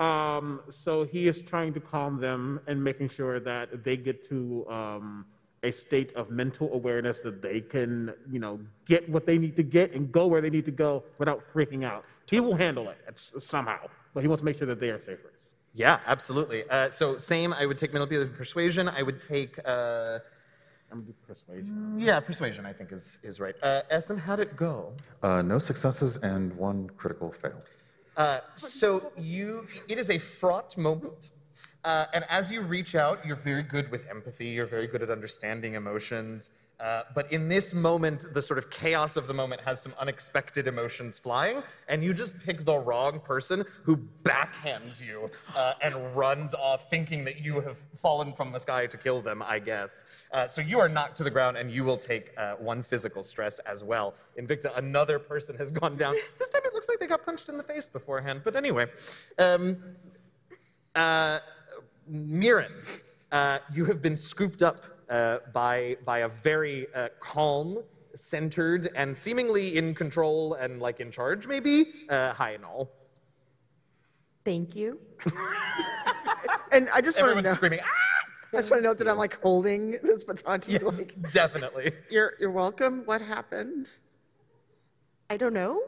Um, 0.00 0.62
so 0.70 1.04
he 1.04 1.28
is 1.28 1.42
trying 1.42 1.74
to 1.74 1.80
calm 1.80 2.20
them 2.20 2.60
and 2.66 2.82
making 2.82 3.10
sure 3.10 3.38
that 3.40 3.84
they 3.84 3.96
get 3.96 4.26
to 4.30 4.66
um, 4.68 5.26
a 5.62 5.70
state 5.70 6.12
of 6.14 6.30
mental 6.30 6.72
awareness 6.72 7.20
that 7.20 7.42
they 7.42 7.60
can, 7.60 8.14
you 8.30 8.40
know, 8.40 8.58
get 8.86 9.06
what 9.10 9.26
they 9.26 9.36
need 9.36 9.56
to 9.56 9.62
get 9.62 9.92
and 9.92 10.10
go 10.10 10.26
where 10.26 10.40
they 10.40 10.48
need 10.48 10.64
to 10.64 10.70
go 10.70 11.04
without 11.18 11.42
freaking 11.52 11.84
out. 11.84 12.04
He 12.30 12.40
will 12.40 12.56
handle 12.56 12.88
it 12.88 12.98
somehow, 13.14 13.88
but 14.14 14.22
he 14.22 14.28
wants 14.28 14.40
to 14.40 14.46
make 14.46 14.56
sure 14.56 14.66
that 14.68 14.80
they 14.80 14.88
are 14.88 14.98
safe 14.98 15.18
first. 15.20 15.56
Yeah, 15.74 16.00
absolutely. 16.06 16.68
Uh, 16.68 16.88
so 16.90 17.18
same, 17.18 17.52
I 17.52 17.66
would 17.66 17.76
take 17.78 17.92
manipulation 17.92 18.34
persuasion. 18.34 18.88
I 18.88 19.02
would 19.02 19.20
take, 19.20 19.58
uh, 19.64 20.18
I'm 20.90 21.00
gonna 21.00 21.02
do 21.02 21.14
persuasion. 21.26 21.96
yeah, 21.98 22.18
persuasion, 22.20 22.64
I 22.64 22.72
think 22.72 22.90
is, 22.90 23.18
is 23.22 23.38
right. 23.38 23.54
Uh, 23.62 23.82
Essen, 23.90 24.16
how'd 24.16 24.40
it 24.40 24.56
go? 24.56 24.94
Uh, 25.22 25.42
no 25.42 25.58
successes 25.58 26.16
and 26.18 26.56
one 26.56 26.88
critical 26.96 27.30
fail. 27.30 27.60
Uh, 28.20 28.38
so 28.54 29.10
you, 29.16 29.66
it 29.88 29.96
is 29.96 30.10
a 30.10 30.18
fraught 30.18 30.76
moment. 30.76 31.30
Uh, 31.86 32.04
and 32.12 32.22
as 32.28 32.52
you 32.52 32.60
reach 32.60 32.94
out, 32.94 33.24
you're 33.24 33.34
very 33.34 33.62
good 33.62 33.90
with 33.90 34.06
empathy. 34.10 34.48
You're 34.48 34.66
very 34.66 34.86
good 34.86 35.02
at 35.02 35.08
understanding 35.08 35.72
emotions. 35.72 36.50
Uh, 36.80 37.02
but 37.14 37.30
in 37.30 37.48
this 37.48 37.74
moment, 37.74 38.32
the 38.32 38.40
sort 38.40 38.58
of 38.58 38.70
chaos 38.70 39.16
of 39.16 39.26
the 39.26 39.34
moment 39.34 39.60
has 39.60 39.82
some 39.82 39.92
unexpected 39.98 40.66
emotions 40.66 41.18
flying, 41.18 41.62
and 41.88 42.02
you 42.02 42.14
just 42.14 42.42
pick 42.44 42.64
the 42.64 42.76
wrong 42.76 43.20
person 43.20 43.64
who 43.82 43.96
backhands 44.22 45.04
you 45.04 45.30
uh, 45.54 45.74
and 45.82 46.16
runs 46.16 46.54
off, 46.54 46.88
thinking 46.88 47.24
that 47.24 47.40
you 47.44 47.60
have 47.60 47.78
fallen 47.98 48.32
from 48.32 48.52
the 48.52 48.58
sky 48.58 48.86
to 48.86 48.96
kill 48.96 49.20
them. 49.20 49.42
I 49.42 49.58
guess. 49.58 50.04
Uh, 50.32 50.48
so 50.48 50.62
you 50.62 50.80
are 50.80 50.88
knocked 50.88 51.16
to 51.18 51.24
the 51.24 51.30
ground, 51.30 51.56
and 51.56 51.70
you 51.70 51.84
will 51.84 51.98
take 51.98 52.30
uh, 52.36 52.54
one 52.54 52.82
physical 52.82 53.22
stress 53.22 53.58
as 53.60 53.84
well. 53.84 54.14
Invicta, 54.38 54.76
another 54.78 55.18
person 55.18 55.56
has 55.56 55.70
gone 55.70 55.96
down. 55.96 56.14
This 56.38 56.48
time 56.48 56.62
it 56.64 56.72
looks 56.72 56.88
like 56.88 56.98
they 56.98 57.06
got 57.06 57.24
punched 57.24 57.48
in 57.48 57.56
the 57.56 57.62
face 57.62 57.86
beforehand. 57.86 58.40
But 58.42 58.56
anyway, 58.56 58.86
um, 59.38 59.76
uh, 60.94 61.40
Mirren, 62.06 62.72
uh, 63.30 63.58
you 63.72 63.84
have 63.84 64.00
been 64.00 64.16
scooped 64.16 64.62
up 64.62 64.99
by 65.10 65.96
by 66.04 66.18
a 66.20 66.28
very 66.28 66.86
uh, 66.94 67.08
calm, 67.20 67.78
centered, 68.14 68.88
and 68.94 69.16
seemingly 69.16 69.76
in 69.76 69.94
control 69.94 70.54
and 70.54 70.80
like 70.80 71.00
in 71.00 71.10
charge, 71.10 71.46
maybe 71.46 71.92
uh, 72.08 72.32
Hyanol. 72.32 72.88
Thank 74.44 74.74
you. 74.74 74.98
And 76.72 76.88
I 76.90 77.00
just 77.00 77.18
want 77.20 77.26
to 77.26 77.30
Everyone's 77.38 77.46
know. 77.46 77.54
screaming. 77.54 77.80
Ah! 77.82 77.86
I 78.52 78.56
just 78.58 78.70
want 78.70 78.80
to 78.82 78.88
note 78.88 78.98
that 78.98 79.08
I'm 79.08 79.18
like 79.18 79.40
holding 79.42 79.98
this 80.04 80.22
baton 80.22 80.60
to 80.60 80.70
you. 80.70 80.78
Yes, 80.84 80.98
Like, 80.98 81.32
definitely. 81.32 81.92
you're 82.08 82.34
you're 82.38 82.52
welcome. 82.52 83.02
What 83.06 83.20
happened? 83.20 83.90
I 85.28 85.36
don't 85.36 85.52
know. 85.52 85.80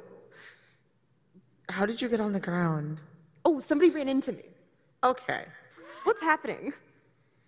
How 1.68 1.86
did 1.86 2.02
you 2.02 2.08
get 2.08 2.20
on 2.20 2.32
the 2.32 2.40
ground? 2.40 3.00
Oh, 3.44 3.60
somebody 3.60 3.90
ran 3.90 4.08
into 4.08 4.32
me. 4.32 4.42
Okay. 5.04 5.44
What's 6.02 6.20
happening? 6.20 6.72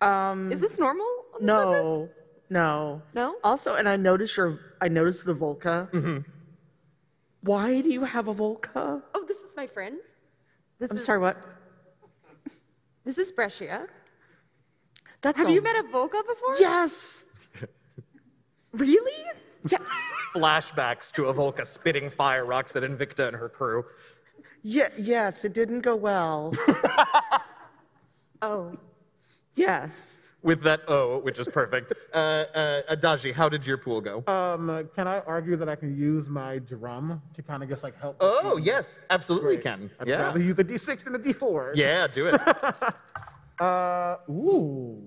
Um. 0.00 0.52
Is 0.52 0.60
this 0.60 0.78
normal? 0.78 1.06
on 1.34 1.46
no. 1.46 1.72
surface? 1.72 2.16
No. 2.50 3.02
No? 3.14 3.36
Also, 3.42 3.74
and 3.74 3.88
I 3.88 3.96
noticed 3.96 4.36
your. 4.36 4.58
I 4.80 4.88
noticed 4.88 5.24
the 5.24 5.34
Volca. 5.34 5.90
Mm-hmm. 5.90 6.18
Why 7.42 7.80
do 7.80 7.88
you 7.90 8.04
have 8.04 8.28
a 8.28 8.34
Volca? 8.34 9.02
Oh, 9.14 9.24
this 9.26 9.38
is 9.38 9.50
my 9.56 9.66
friend. 9.66 9.98
This 10.78 10.90
I'm 10.90 10.96
is, 10.96 11.04
sorry. 11.04 11.18
What? 11.18 11.36
This 13.04 13.18
is 13.18 13.30
Brescia. 13.32 13.86
That's 15.20 15.38
Have 15.38 15.48
a- 15.48 15.52
you 15.52 15.62
met 15.62 15.76
a 15.76 15.82
Volca 15.84 16.22
before? 16.26 16.56
Yes. 16.58 17.24
Really? 18.72 19.12
Yeah. 19.68 19.78
Flashbacks 20.34 21.12
to 21.12 21.26
a 21.26 21.34
Volca 21.34 21.64
spitting 21.64 22.10
fire 22.10 22.44
rocks 22.44 22.74
at 22.74 22.82
Invicta 22.82 23.28
and 23.28 23.36
her 23.36 23.48
crew. 23.48 23.84
Yeah. 24.62 24.88
Yes. 24.98 25.44
It 25.44 25.52
didn't 25.54 25.80
go 25.82 25.94
well. 25.96 26.52
Oh. 28.42 28.76
Yes. 29.54 30.12
With 30.42 30.62
that 30.64 30.82
O, 30.88 31.20
which 31.20 31.38
is 31.38 31.48
perfect. 31.48 31.92
Uh, 32.14 32.44
uh, 32.54 32.94
Adaji, 32.94 33.34
how 33.34 33.48
did 33.48 33.66
your 33.66 33.76
pool 33.76 34.00
go? 34.00 34.22
Um, 34.28 34.70
uh, 34.70 34.84
can 34.94 35.08
I 35.08 35.18
argue 35.26 35.56
that 35.56 35.68
I 35.68 35.74
can 35.74 35.96
use 35.98 36.28
my 36.28 36.60
drum 36.60 37.20
to 37.32 37.42
kind 37.42 37.60
of 37.60 37.68
just 37.68 37.82
like 37.82 37.98
help? 38.00 38.20
the 38.20 38.26
oh, 38.26 38.54
team? 38.54 38.64
yes, 38.64 39.00
absolutely 39.10 39.56
Great. 39.56 39.62
can. 39.64 39.90
I'd 39.98 40.06
Yeah. 40.06 40.22
rather 40.22 40.38
use 40.40 40.56
a 40.60 40.64
D6 40.64 41.02
than 41.02 41.16
a 41.16 41.18
D4. 41.18 41.72
Yeah, 41.74 42.06
do 42.06 42.28
it. 42.28 42.40
Uh, 43.60 44.16
ooh, 44.28 45.00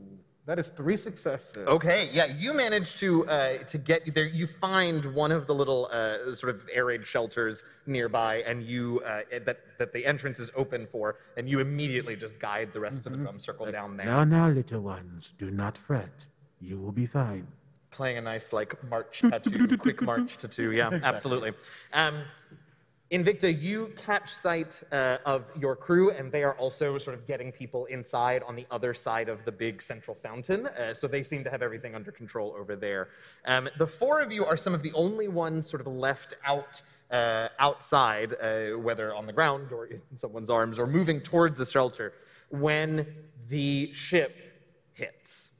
That 0.47 0.59
is 0.59 0.69
three 0.69 0.95
successes. 0.95 1.67
Okay, 1.67 2.09
yeah, 2.13 2.23
you 2.23 2.53
manage 2.53 2.95
to 3.01 3.27
uh, 3.27 3.57
to 3.65 3.77
get 3.77 4.13
there. 4.15 4.25
You 4.25 4.47
find 4.47 5.03
one 5.13 5.33
of 5.33 5.45
the 5.45 5.53
little 5.53 5.89
uh, 5.91 6.33
sort 6.33 6.55
of 6.55 6.61
air 6.73 6.85
raid 6.85 7.05
shelters 7.05 7.63
nearby, 7.85 8.37
and 8.47 8.63
you 8.63 9.01
uh, 9.05 9.23
that 9.43 9.59
that 9.77 9.91
the 9.91 10.05
entrance 10.05 10.39
is 10.39 10.49
open 10.55 10.87
for, 10.87 11.17
and 11.35 11.49
you 11.49 11.59
immediately 11.59 12.15
just 12.15 12.39
guide 12.39 12.71
the 12.71 12.79
rest 12.79 13.05
of 13.05 13.11
the 13.11 13.17
drum 13.17 13.39
circle 13.39 13.69
down 13.69 13.97
there, 13.97 14.05
Now, 14.05 14.23
now, 14.23 14.47
little 14.49 14.81
ones, 14.81 15.33
do 15.37 15.51
not 15.51 15.77
fret. 15.77 16.25
You 16.61 16.79
will 16.79 16.93
be 16.93 17.05
fine. 17.05 17.45
playing 17.91 18.17
a 18.17 18.21
nice 18.21 18.53
like 18.53 18.71
march 18.89 19.19
tattoo, 19.29 19.77
quick 19.77 20.01
march 20.01 20.37
tattoo. 20.37 20.71
Yeah, 20.71 20.97
absolutely. 21.03 21.51
Um, 21.91 22.23
Invicta, 23.11 23.61
you 23.61 23.93
catch 23.95 24.33
sight 24.33 24.81
uh, 24.91 25.17
of 25.25 25.45
your 25.57 25.75
crew, 25.75 26.11
and 26.11 26.29
they 26.31 26.43
are 26.43 26.55
also 26.55 26.97
sort 26.97 27.17
of 27.17 27.25
getting 27.25 27.51
people 27.51 27.85
inside 27.85 28.43
on 28.43 28.55
the 28.55 28.65
other 28.69 28.93
side 28.93 29.29
of 29.29 29.43
the 29.45 29.51
big 29.51 29.81
central 29.81 30.13
fountain. 30.13 30.67
Uh, 30.67 30.93
so 30.93 31.07
they 31.07 31.23
seem 31.23 31.43
to 31.43 31.49
have 31.49 31.61
everything 31.61 31.95
under 31.95 32.11
control 32.11 32.53
over 32.59 32.75
there. 32.75 33.09
Um, 33.45 33.69
the 33.77 33.87
four 33.87 34.21
of 34.21 34.31
you 34.31 34.45
are 34.45 34.57
some 34.57 34.73
of 34.73 34.83
the 34.83 34.91
only 34.93 35.29
ones 35.29 35.69
sort 35.69 35.81
of 35.81 35.87
left 35.87 36.33
out. 36.45 36.81
Uh, 37.09 37.47
outside, 37.59 38.33
uh, 38.33 38.77
whether 38.77 39.15
on 39.15 39.25
the 39.25 39.31
ground 39.31 39.71
or 39.71 39.85
in 39.85 40.01
someone's 40.13 40.49
arms, 40.49 40.77
or 40.77 40.85
moving 40.85 41.21
towards 41.21 41.57
the 41.57 41.65
shelter, 41.65 42.11
when 42.49 43.07
the 43.47 43.89
ship 43.93 44.35
hits 44.91 45.51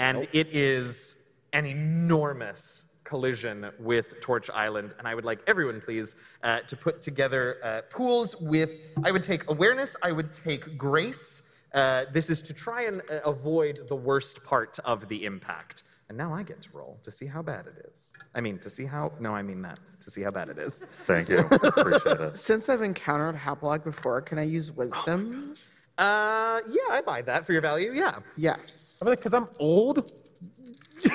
and 0.00 0.26
it 0.32 0.48
is 0.56 1.16
an 1.52 1.66
enormous 1.66 2.86
collision 3.10 3.70
with 3.80 4.20
Torch 4.20 4.48
Island. 4.50 4.94
And 4.98 5.08
I 5.08 5.16
would 5.16 5.24
like 5.24 5.40
everyone, 5.48 5.80
please, 5.80 6.14
uh, 6.44 6.60
to 6.60 6.76
put 6.76 7.02
together 7.02 7.44
uh, 7.64 7.82
pools 7.90 8.36
with. 8.36 8.70
I 9.02 9.10
would 9.10 9.24
take 9.24 9.42
awareness. 9.50 9.96
I 10.08 10.12
would 10.12 10.32
take 10.32 10.78
grace. 10.78 11.42
Uh, 11.74 12.04
this 12.12 12.30
is 12.30 12.40
to 12.42 12.52
try 12.54 12.82
and 12.84 13.02
uh, 13.10 13.20
avoid 13.34 13.80
the 13.88 13.96
worst 13.96 14.44
part 14.44 14.78
of 14.84 15.08
the 15.08 15.24
impact. 15.24 15.82
And 16.08 16.16
now 16.16 16.32
I 16.32 16.42
get 16.44 16.62
to 16.62 16.68
roll 16.72 16.98
to 17.02 17.10
see 17.10 17.26
how 17.26 17.42
bad 17.42 17.66
it 17.66 17.86
is. 17.90 18.14
I 18.36 18.40
mean, 18.40 18.58
to 18.60 18.70
see 18.70 18.86
how. 18.86 19.12
No, 19.18 19.32
I 19.34 19.42
mean 19.42 19.60
that. 19.62 19.78
To 20.04 20.10
see 20.10 20.22
how 20.22 20.30
bad 20.30 20.48
it 20.48 20.58
is. 20.58 20.84
Thank 21.06 21.28
you. 21.28 21.40
Appreciate 21.40 22.20
it. 22.20 22.36
Since 22.50 22.68
I've 22.68 22.82
encountered 22.82 23.36
Haplog 23.36 23.82
before, 23.82 24.20
can 24.20 24.38
I 24.38 24.44
use 24.44 24.70
wisdom? 24.70 25.54
Uh, 25.98 26.62
yeah, 26.66 26.96
I 26.96 27.02
buy 27.04 27.20
that 27.20 27.44
for 27.44 27.52
your 27.52 27.60
value. 27.60 27.92
Yeah. 27.92 28.20
Yes. 28.34 28.98
I 29.02 29.04
mean, 29.04 29.16
because 29.16 29.34
I'm 29.34 29.46
old. 29.58 30.10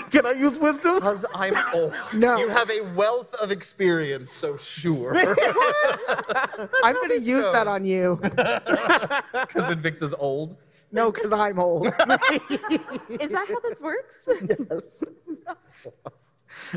Can 0.11 0.25
I 0.25 0.31
use 0.31 0.57
wisdom? 0.57 0.95
Because 0.95 1.25
I'm 1.33 1.55
old. 1.73 1.93
No. 2.13 2.37
You 2.37 2.47
have 2.49 2.69
a 2.69 2.81
wealth 2.95 3.33
of 3.35 3.51
experience, 3.51 4.31
so 4.31 4.57
sure. 4.57 5.15
I'm 6.83 6.95
going 6.95 7.09
to 7.09 7.19
use 7.19 7.51
that 7.51 7.67
on 7.67 7.85
you. 7.85 8.19
Because 8.21 9.69
Invicta's 9.69 10.13
old. 10.13 10.57
No, 10.91 11.11
because 11.11 11.33
I'm 11.33 11.59
old. 11.59 11.87
Is 11.87 13.31
that 13.31 13.47
how 13.49 13.59
this 13.61 13.81
works? 13.81 14.15
yes. 14.27 15.03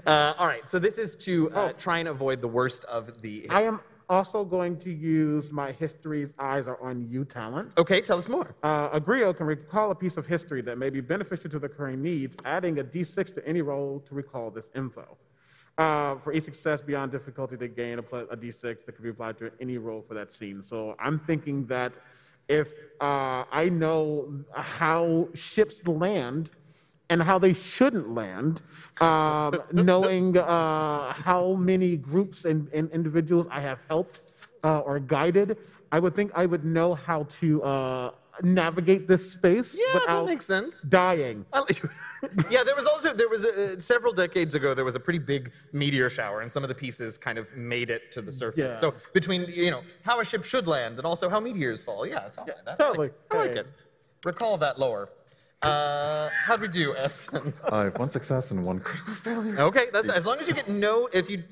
Uh, 0.06 0.34
all 0.36 0.46
right, 0.46 0.68
so 0.68 0.78
this 0.78 0.98
is 0.98 1.14
to 1.16 1.50
uh, 1.52 1.72
try 1.74 1.98
and 1.98 2.08
avoid 2.08 2.40
the 2.40 2.48
worst 2.48 2.84
of 2.84 3.20
the. 3.22 3.46
I 3.50 3.62
am 3.62 3.80
also 4.08 4.44
going 4.44 4.76
to 4.78 4.92
use 4.92 5.52
my 5.52 5.72
history's 5.72 6.32
eyes 6.38 6.66
are 6.66 6.80
on 6.82 7.06
you 7.10 7.24
talent. 7.24 7.72
Okay, 7.78 8.00
tell 8.00 8.18
us 8.18 8.28
more. 8.28 8.54
Uh, 8.62 8.88
a 8.92 9.00
griot 9.00 9.36
can 9.36 9.46
recall 9.46 9.90
a 9.90 9.94
piece 9.94 10.16
of 10.16 10.26
history 10.26 10.62
that 10.62 10.78
may 10.78 10.90
be 10.90 11.00
beneficial 11.00 11.50
to 11.50 11.58
the 11.58 11.68
current 11.68 12.02
needs, 12.02 12.36
adding 12.44 12.78
a 12.78 12.84
d6 12.84 13.34
to 13.34 13.46
any 13.46 13.62
roll 13.62 14.00
to 14.00 14.14
recall 14.14 14.50
this 14.50 14.70
info. 14.74 15.16
Uh, 15.76 16.16
for 16.16 16.32
each 16.32 16.44
success 16.44 16.80
beyond 16.80 17.12
difficulty, 17.12 17.54
they 17.54 17.68
gain 17.68 17.98
a, 17.98 18.02
a 18.02 18.36
d6 18.36 18.84
that 18.84 18.92
can 18.92 19.02
be 19.02 19.10
applied 19.10 19.38
to 19.38 19.52
any 19.60 19.78
roll 19.78 20.02
for 20.02 20.14
that 20.14 20.32
scene. 20.32 20.62
So 20.62 20.96
I'm 20.98 21.18
thinking 21.18 21.66
that 21.66 21.96
if 22.48 22.72
uh, 23.00 23.44
I 23.52 23.68
know 23.68 24.32
how 24.54 25.28
ships 25.34 25.86
land 25.86 26.50
and 27.10 27.22
how 27.22 27.38
they 27.38 27.52
shouldn't 27.52 28.14
land, 28.14 28.60
um, 29.00 29.60
knowing 29.72 30.36
uh, 30.36 31.12
how 31.12 31.54
many 31.54 31.96
groups 31.96 32.44
and, 32.44 32.68
and 32.72 32.90
individuals 32.90 33.46
I 33.50 33.60
have 33.60 33.78
helped 33.88 34.20
uh, 34.64 34.80
or 34.80 34.98
guided, 35.00 35.56
I 35.90 35.98
would 36.00 36.14
think 36.14 36.32
I 36.34 36.44
would 36.46 36.64
know 36.64 36.94
how 36.94 37.22
to 37.40 37.62
uh, 37.62 38.10
navigate 38.42 39.08
this 39.08 39.32
space 39.32 39.76
Yeah, 39.78 40.00
that 40.06 40.26
makes 40.26 40.44
sense. 40.46 40.82
dying. 40.82 41.44
Yeah, 42.50 42.64
there 42.64 42.74
was 42.74 42.84
also 42.84 43.14
there 43.14 43.28
was 43.28 43.44
a, 43.44 43.80
several 43.80 44.12
decades 44.12 44.56
ago 44.56 44.74
there 44.74 44.84
was 44.84 44.96
a 44.96 45.00
pretty 45.00 45.20
big 45.20 45.52
meteor 45.72 46.10
shower, 46.10 46.40
and 46.40 46.50
some 46.50 46.64
of 46.64 46.68
the 46.68 46.74
pieces 46.74 47.16
kind 47.16 47.38
of 47.38 47.46
made 47.56 47.90
it 47.90 48.10
to 48.10 48.20
the 48.20 48.32
surface. 48.32 48.72
Yeah. 48.74 48.76
So 48.78 48.92
between 49.12 49.42
you 49.48 49.70
know 49.70 49.82
how 50.02 50.18
a 50.18 50.24
ship 50.24 50.42
should 50.44 50.66
land 50.66 50.96
and 50.98 51.06
also 51.06 51.30
how 51.30 51.38
meteors 51.38 51.84
fall, 51.84 52.04
yeah, 52.04 52.26
it's 52.26 52.36
all 52.36 52.44
right. 52.46 52.56
That- 52.64 52.80
I 52.80 52.88
like- 52.88 52.88
totally. 52.88 53.10
I 53.30 53.36
like 53.36 53.50
Hey. 53.52 53.60
it. 53.60 53.66
Recall 54.24 54.58
that 54.58 54.80
lore. 54.80 55.10
Uh, 55.62 56.28
how'd 56.44 56.60
we 56.60 56.68
do, 56.68 56.96
S? 56.96 57.28
I 57.70 57.84
have 57.84 57.98
one 57.98 58.10
success 58.10 58.52
and 58.52 58.64
one 58.64 58.78
critical 58.80 59.14
failure. 59.14 59.58
Okay, 59.60 59.86
that's 59.92 60.08
as 60.08 60.24
long 60.24 60.38
as 60.38 60.46
you 60.46 60.54
get 60.54 60.68
no. 60.68 61.08
If 61.12 61.28
you, 61.28 61.42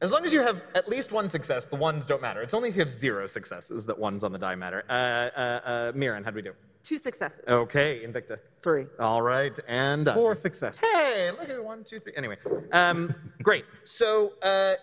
as 0.00 0.12
long 0.12 0.24
as 0.24 0.32
you 0.32 0.40
have 0.40 0.62
at 0.76 0.88
least 0.88 1.10
one 1.10 1.28
success, 1.28 1.66
the 1.66 1.76
ones 1.76 2.06
don't 2.06 2.22
matter. 2.22 2.40
It's 2.40 2.54
only 2.54 2.68
if 2.68 2.76
you 2.76 2.80
have 2.80 2.90
zero 2.90 3.26
successes 3.26 3.86
that 3.86 3.98
ones 3.98 4.22
on 4.22 4.30
the 4.30 4.38
die 4.38 4.54
matter. 4.54 4.84
Uh, 4.88 4.92
uh, 4.92 5.40
uh, 5.40 5.92
Mirren, 5.96 6.22
how'd 6.22 6.36
we 6.36 6.42
do? 6.42 6.52
Two 6.84 6.96
successes. 6.96 7.40
Okay, 7.48 8.02
Invicta. 8.06 8.38
Three. 8.60 8.86
All 9.00 9.20
right, 9.20 9.58
and 9.66 10.06
Daji. 10.06 10.14
Four 10.14 10.34
successes. 10.36 10.80
Hey, 10.80 11.32
look 11.32 11.48
at 11.48 11.64
one, 11.64 11.82
two, 11.82 11.98
three. 11.98 12.12
Anyway, 12.16 12.36
um, 12.70 13.12
great. 13.42 13.64
So, 13.82 14.34
uh, 14.42 14.74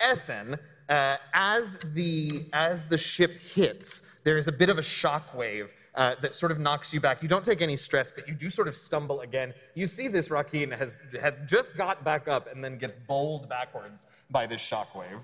Essen, 0.00 0.58
uh, 0.90 1.16
as 1.32 1.78
the 1.94 2.44
as 2.52 2.88
the 2.88 2.98
ship 2.98 3.40
hits, 3.40 4.20
there 4.22 4.36
is 4.36 4.48
a 4.48 4.52
bit 4.52 4.68
of 4.68 4.76
a 4.76 4.82
shock 4.82 5.34
wave 5.34 5.72
uh, 5.94 6.14
that 6.22 6.34
sort 6.34 6.52
of 6.52 6.58
knocks 6.58 6.92
you 6.92 7.00
back. 7.00 7.22
You 7.22 7.28
don't 7.28 7.44
take 7.44 7.62
any 7.62 7.76
stress, 7.76 8.12
but 8.12 8.28
you 8.28 8.34
do 8.34 8.48
sort 8.48 8.68
of 8.68 8.76
stumble 8.76 9.20
again. 9.20 9.52
You 9.74 9.86
see 9.86 10.08
this 10.08 10.28
Rakeen 10.28 10.76
has 10.76 10.96
had 11.20 11.48
just 11.48 11.76
got 11.76 12.04
back 12.04 12.28
up 12.28 12.50
and 12.52 12.62
then 12.62 12.78
gets 12.78 12.96
bowled 12.96 13.48
backwards 13.48 14.06
by 14.30 14.46
this 14.46 14.60
shockwave. 14.60 15.22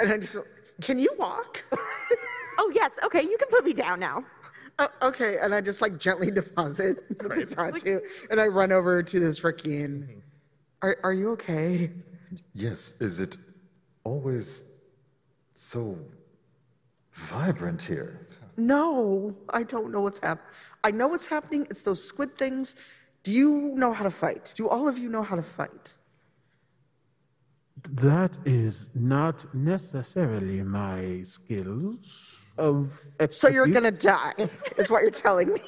And 0.00 0.12
I 0.12 0.18
just, 0.18 0.36
can 0.80 0.98
you 0.98 1.10
walk? 1.18 1.64
Oh, 2.60 2.72
yes. 2.74 2.90
Okay, 3.04 3.22
you 3.22 3.38
can 3.38 3.48
put 3.48 3.64
me 3.64 3.72
down 3.72 4.00
now. 4.00 4.24
Uh, 4.80 4.88
okay, 5.02 5.38
and 5.40 5.54
I 5.54 5.60
just 5.60 5.80
like 5.80 5.96
gently 5.98 6.30
deposit 6.32 7.08
the 7.08 7.28
Great. 7.28 7.48
tattoo, 7.50 8.00
and 8.30 8.40
I 8.40 8.46
run 8.46 8.72
over 8.72 9.02
to 9.02 9.20
this 9.20 9.40
Rakeen. 9.40 10.08
Are, 10.82 10.96
are 11.04 11.12
you 11.12 11.30
okay? 11.30 11.92
Yes, 12.54 13.00
is 13.00 13.20
it 13.20 13.36
always 14.04 14.82
so 15.52 15.96
vibrant 17.12 17.80
here? 17.80 18.27
No, 18.58 19.36
I 19.50 19.62
don't 19.62 19.92
know 19.92 20.00
what's 20.00 20.18
happening. 20.18 20.52
I 20.82 20.90
know 20.90 21.06
what's 21.06 21.28
happening. 21.28 21.68
It's 21.70 21.82
those 21.82 22.02
squid 22.02 22.32
things. 22.32 22.74
Do 23.22 23.30
you 23.30 23.72
know 23.76 23.92
how 23.92 24.02
to 24.02 24.10
fight? 24.10 24.52
Do 24.56 24.68
all 24.68 24.88
of 24.88 24.98
you 24.98 25.08
know 25.08 25.22
how 25.22 25.36
to 25.36 25.44
fight? 25.44 25.92
That 27.92 28.36
is 28.44 28.90
not 28.96 29.46
necessarily 29.54 30.62
my 30.64 31.22
skills 31.22 32.44
of 32.58 33.00
So 33.30 33.48
you're 33.48 33.68
gonna 33.68 33.92
die, 33.92 34.34
is 34.76 34.90
what 34.90 35.02
you're 35.02 35.12
telling 35.12 35.52
me. 35.52 35.60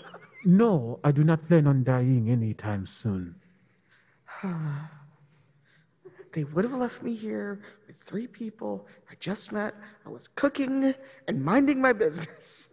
No, 0.44 0.98
I 1.04 1.12
do 1.12 1.22
not 1.22 1.46
plan 1.46 1.68
on 1.68 1.84
dying 1.84 2.28
anytime 2.28 2.86
soon. 2.86 3.36
They 6.32 6.44
would 6.44 6.64
have 6.64 6.74
left 6.74 7.02
me 7.02 7.16
here 7.16 7.60
with 7.88 7.96
three 7.96 8.28
people 8.28 8.86
I 9.10 9.14
just 9.18 9.50
met. 9.50 9.74
I 10.06 10.10
was 10.10 10.28
cooking 10.28 10.94
and 11.26 11.44
minding 11.44 11.80
my 11.80 11.92
business. 11.92 12.69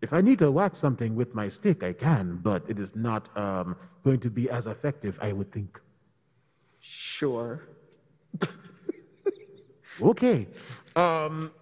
If 0.00 0.12
I 0.12 0.20
need 0.20 0.38
to 0.38 0.50
whack 0.50 0.76
something 0.76 1.14
with 1.16 1.34
my 1.34 1.48
stick, 1.48 1.82
I 1.82 1.92
can, 1.92 2.38
but 2.42 2.62
it 2.68 2.78
is 2.78 2.94
not 2.94 3.36
um, 3.36 3.76
going 4.04 4.20
to 4.20 4.30
be 4.30 4.48
as 4.48 4.66
effective, 4.66 5.18
I 5.20 5.32
would 5.32 5.50
think. 5.52 5.80
Sure. 6.80 7.62
Okay. 10.00 10.46
Um, 10.94 11.52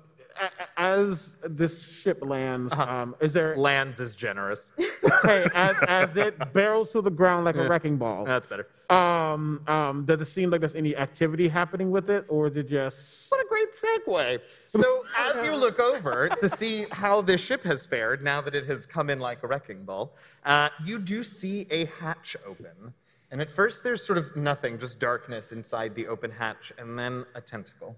as 0.77 1.37
this 1.43 2.01
ship 2.01 2.19
lands, 2.23 2.73
um, 2.73 3.15
is 3.21 3.33
there 3.33 3.57
Lands 3.57 4.01
is 4.01 4.15
generous. 4.15 4.73
hey, 5.23 5.47
as, 5.55 5.77
as 5.89 6.17
it 6.17 6.53
barrels 6.53 6.93
to 6.93 7.01
the 7.01 7.11
ground 7.11 7.45
like 7.45 7.57
a 7.57 7.69
wrecking 7.69 7.97
ball? 7.97 8.25
That's 8.25 8.47
better. 8.47 8.69
Um, 8.91 9.63
um, 9.67 10.05
does 10.05 10.21
it 10.21 10.27
seem 10.27 10.51
like 10.51 10.61
there's 10.61 10.77
any 10.77 10.95
activity 10.97 11.49
happening 11.49 11.91
with 11.91 12.09
it, 12.11 12.25
or 12.29 12.47
is 12.47 12.57
it 12.57 12.69
just 12.69 13.31
What 13.31 13.45
a 13.45 13.49
great 13.49 13.73
segue. 13.73 14.41
So, 14.69 15.05
as 15.19 15.45
you 15.45 15.57
look 15.57 15.81
over 15.81 16.29
to 16.29 16.49
see 16.49 16.87
how 16.93 17.23
this 17.23 17.41
ship 17.41 17.65
has 17.65 17.87
fared 17.87 18.23
now 18.23 18.41
that 18.43 18.55
it 18.55 18.67
has 18.67 18.87
come 18.87 19.11
in 19.11 19.19
like 19.19 19.43
a 19.43 19.47
wrecking 19.47 19.85
ball, 19.85 20.15
uh, 20.45 20.69
you 20.85 20.99
do 20.99 21.25
see 21.25 21.67
a 21.71 21.87
hatch 21.87 22.37
open. 22.47 22.95
And 23.31 23.41
at 23.41 23.51
first, 23.51 23.83
there's 23.83 24.05
sort 24.07 24.19
of 24.19 24.37
nothing, 24.37 24.79
just 24.79 25.01
darkness 25.01 25.51
inside 25.51 25.95
the 25.95 26.07
open 26.07 26.31
hatch, 26.31 26.73
and 26.79 26.99
then 26.99 27.25
a 27.35 27.41
tentacle, 27.41 27.97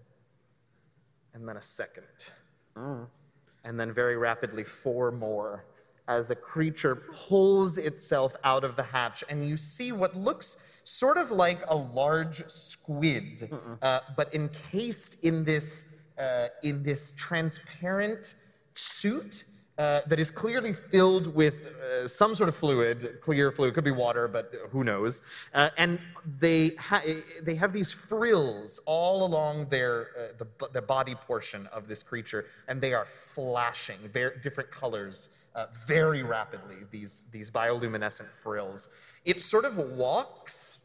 and 1.38 1.48
then 1.48 1.56
a 1.56 1.62
second, 1.62 2.04
and 3.64 3.78
then 3.78 3.92
very 3.92 4.16
rapidly, 4.16 4.64
four 4.64 5.10
more 5.10 5.64
as 6.08 6.30
a 6.30 6.34
creature 6.34 6.96
pulls 6.96 7.76
itself 7.76 8.34
out 8.42 8.64
of 8.64 8.76
the 8.76 8.82
hatch, 8.82 9.22
and 9.28 9.46
you 9.46 9.56
see 9.56 9.92
what 9.92 10.16
looks 10.16 10.56
sort 10.84 11.18
of 11.18 11.30
like 11.30 11.60
a 11.68 11.76
large 11.76 12.42
squid, 12.48 13.50
uh, 13.82 14.00
but 14.16 14.34
encased 14.34 15.22
in 15.22 15.44
this 15.44 15.84
uh, 16.18 16.48
in 16.62 16.82
this 16.82 17.12
transparent 17.16 18.34
suit 18.74 19.44
uh, 19.78 20.00
that 20.06 20.18
is 20.18 20.30
clearly 20.30 20.72
filled 20.72 21.32
with 21.34 21.54
uh, 21.66 22.08
some 22.08 22.34
sort 22.34 22.48
of 22.48 22.56
fluid, 22.56 23.18
clear 23.20 23.52
fluid, 23.52 23.74
could 23.74 23.84
be 23.84 23.92
water, 23.92 24.26
but 24.26 24.52
who 24.70 24.82
knows. 24.82 25.22
Uh, 25.54 25.70
and 25.78 26.00
they, 26.40 26.70
ha- 26.78 27.02
they 27.42 27.54
have 27.54 27.72
these 27.72 27.92
frills 27.92 28.80
all 28.86 29.24
along 29.24 29.68
their, 29.68 30.08
uh, 30.18 30.44
the, 30.58 30.68
the 30.72 30.82
body 30.82 31.14
portion 31.14 31.68
of 31.68 31.86
this 31.86 32.02
creature, 32.02 32.46
and 32.66 32.80
they 32.80 32.92
are 32.92 33.04
flashing, 33.04 33.98
very 34.12 34.38
different 34.40 34.70
colors. 34.70 35.30
Uh, 35.54 35.66
very 35.86 36.22
rapidly, 36.22 36.76
these, 36.92 37.22
these 37.32 37.50
bioluminescent 37.50 38.28
frills. 38.28 38.90
It 39.24 39.42
sort 39.42 39.64
of 39.64 39.76
walks 39.76 40.84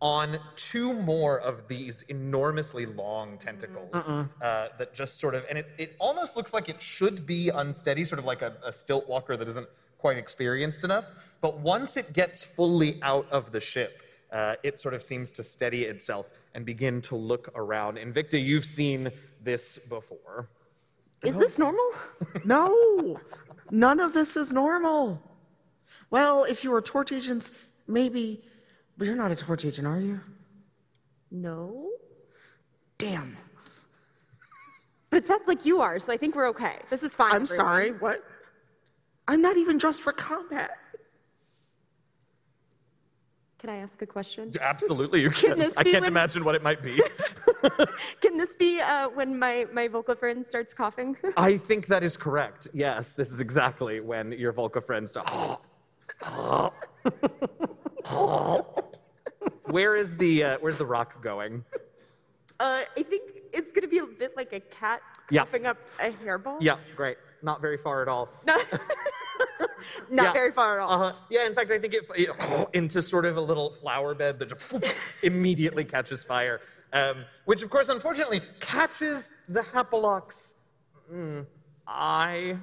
on 0.00 0.38
two 0.56 0.94
more 0.94 1.38
of 1.40 1.68
these 1.68 2.02
enormously 2.02 2.86
long 2.86 3.36
tentacles 3.36 4.10
uh, 4.10 4.68
that 4.78 4.94
just 4.94 5.18
sort 5.18 5.34
of, 5.34 5.44
and 5.50 5.58
it, 5.58 5.66
it 5.76 5.96
almost 5.98 6.36
looks 6.36 6.54
like 6.54 6.68
it 6.68 6.80
should 6.80 7.26
be 7.26 7.50
unsteady, 7.50 8.04
sort 8.04 8.18
of 8.18 8.24
like 8.24 8.40
a, 8.40 8.54
a 8.64 8.72
stilt 8.72 9.06
walker 9.08 9.36
that 9.36 9.46
isn't 9.46 9.68
quite 9.98 10.16
experienced 10.16 10.84
enough. 10.84 11.06
But 11.42 11.58
once 11.58 11.98
it 11.98 12.14
gets 12.14 12.42
fully 12.42 12.98
out 13.02 13.26
of 13.30 13.52
the 13.52 13.60
ship, 13.60 14.02
uh, 14.32 14.54
it 14.62 14.80
sort 14.80 14.94
of 14.94 15.02
seems 15.02 15.32
to 15.32 15.42
steady 15.42 15.84
itself 15.84 16.30
and 16.54 16.64
begin 16.64 17.00
to 17.02 17.16
look 17.16 17.50
around. 17.54 17.98
Invicta, 17.98 18.42
you've 18.42 18.64
seen 18.64 19.10
this 19.42 19.78
before. 19.78 20.48
Is 21.22 21.36
this 21.36 21.58
normal? 21.58 21.90
No, 22.44 23.20
none 23.70 24.00
of 24.00 24.14
this 24.14 24.36
is 24.36 24.52
normal. 24.52 25.20
Well, 26.10 26.44
if 26.44 26.64
you 26.64 26.70
were 26.70 26.80
torch 26.80 27.12
agents, 27.12 27.50
maybe, 27.86 28.42
but 29.00 29.06
you're 29.06 29.16
not 29.16 29.32
a 29.32 29.34
torch 29.36 29.64
agent, 29.64 29.86
are 29.86 29.98
you? 29.98 30.20
No. 31.30 31.88
Damn. 32.98 33.34
But 35.08 35.22
it 35.22 35.26
sounds 35.26 35.44
like 35.46 35.64
you 35.64 35.80
are, 35.80 35.98
so 35.98 36.12
I 36.12 36.18
think 36.18 36.36
we're 36.36 36.48
okay. 36.50 36.76
This 36.90 37.02
is 37.02 37.14
fine. 37.14 37.30
I'm 37.32 37.42
everyone. 37.42 37.56
sorry. 37.56 37.92
What? 37.92 38.22
I'm 39.26 39.40
not 39.40 39.56
even 39.56 39.78
dressed 39.78 40.02
for 40.02 40.12
combat. 40.12 40.72
Can 43.58 43.70
I 43.70 43.76
ask 43.76 44.02
a 44.02 44.06
question? 44.06 44.52
Absolutely, 44.60 45.22
you 45.22 45.30
Can 45.30 45.50
can. 45.52 45.58
this 45.60 45.72
I 45.78 45.82
can't 45.82 46.02
when- 46.02 46.04
imagine 46.12 46.44
what 46.44 46.54
it 46.54 46.62
might 46.62 46.82
be. 46.82 47.02
Can 48.20 48.36
this 48.36 48.54
be 48.54 48.80
uh, 48.82 49.08
when 49.08 49.38
my, 49.38 49.66
my 49.72 49.88
Volca 49.88 50.18
friend 50.18 50.44
starts 50.46 50.74
coughing? 50.74 51.16
I 51.38 51.56
think 51.56 51.86
that 51.86 52.02
is 52.02 52.18
correct. 52.18 52.68
Yes, 52.74 53.14
this 53.14 53.32
is 53.32 53.40
exactly 53.40 54.00
when 54.00 54.32
your 54.32 54.52
Volca 54.52 54.84
friends 54.84 55.12
start. 55.12 55.60
Where 59.70 59.94
is 59.96 60.16
the 60.16 60.42
uh, 60.44 60.58
where's 60.60 60.78
the 60.78 60.84
rock 60.84 61.22
going? 61.22 61.64
Uh, 62.58 62.82
I 62.96 63.02
think 63.02 63.22
it's 63.52 63.68
going 63.68 63.82
to 63.82 63.88
be 63.88 63.98
a 63.98 64.06
bit 64.06 64.36
like 64.36 64.52
a 64.52 64.60
cat 64.60 65.00
Yeah. 65.30 65.44
coughing 65.44 65.64
up 65.66 65.78
a 66.00 66.10
hairball. 66.10 66.58
Yeah, 66.60 66.76
great. 66.96 67.16
Not 67.42 67.60
very 67.62 67.78
far 67.78 68.02
at 68.02 68.08
all. 68.08 68.28
Not, 68.44 68.66
not 70.10 70.24
Yeah. 70.24 70.32
very 70.32 70.52
far 70.52 70.78
at 70.80 70.82
all. 70.84 71.02
Uh-huh. 71.02 71.18
Yeah, 71.30 71.46
in 71.46 71.54
fact, 71.54 71.70
I 71.70 71.78
think 71.78 71.94
it, 71.94 72.04
it 72.16 72.30
into 72.74 73.00
sort 73.00 73.24
of 73.24 73.36
a 73.36 73.40
little 73.40 73.70
flower 73.70 74.14
bed 74.14 74.38
that 74.40 74.50
just 74.50 74.74
immediately 75.22 75.84
catches 75.84 76.22
fire, 76.24 76.60
um, 76.92 77.24
which, 77.46 77.62
of 77.62 77.70
course, 77.70 77.88
unfortunately, 77.88 78.42
catches 78.60 79.30
the 79.48 79.62
Hapalock's 79.62 80.56
mm, 81.10 81.46
eye, 81.86 82.56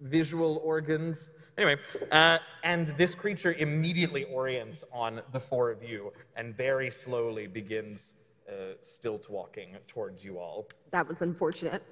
visual 0.00 0.60
organs. 0.64 1.28
Anyway, 1.58 1.76
uh, 2.12 2.38
and 2.64 2.88
this 2.98 3.14
creature 3.14 3.54
immediately 3.54 4.24
orients 4.24 4.84
on 4.92 5.22
the 5.32 5.40
four 5.40 5.70
of 5.70 5.82
you 5.82 6.12
and 6.36 6.54
very 6.54 6.90
slowly 6.90 7.46
begins 7.46 8.14
uh, 8.48 8.74
stilt 8.82 9.30
walking 9.30 9.76
towards 9.86 10.24
you 10.24 10.38
all. 10.38 10.66
That 10.90 11.08
was 11.08 11.22
unfortunate. 11.22 11.82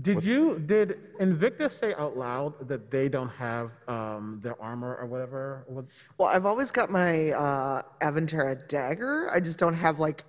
Did 0.00 0.24
you 0.24 0.58
did 0.58 0.98
Invicta 1.20 1.70
say 1.70 1.92
out 1.94 2.16
loud 2.16 2.66
that 2.66 2.90
they 2.90 3.10
don't 3.10 3.28
have 3.28 3.72
um, 3.88 4.40
their 4.42 4.60
armor 4.62 4.96
or 4.96 5.06
whatever? 5.06 5.64
What, 5.66 5.84
Well, 6.16 6.28
I've 6.28 6.46
always 6.46 6.70
got 6.70 6.90
my 6.90 7.30
uh, 7.32 7.82
Aventera 8.00 8.66
dagger. 8.68 9.30
I 9.30 9.38
just 9.40 9.58
don't 9.58 9.74
have 9.74 10.00
like 10.00 10.24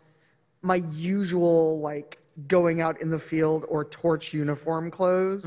my 0.62 0.78
usual 0.94 1.80
like 1.80 2.20
going 2.48 2.82
out 2.82 3.00
in 3.02 3.10
the 3.10 3.20
field 3.20 3.66
or 3.70 3.86
torch 3.86 4.34
uniform 4.34 4.92
clothes. 4.92 5.46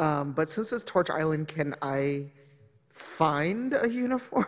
Um, 0.00 0.32
but 0.32 0.48
since 0.48 0.72
it's 0.72 0.82
Torch 0.84 1.10
Island, 1.10 1.48
can 1.48 1.74
I 1.82 2.26
find 2.88 3.74
a 3.74 3.88
uniform? 3.88 4.46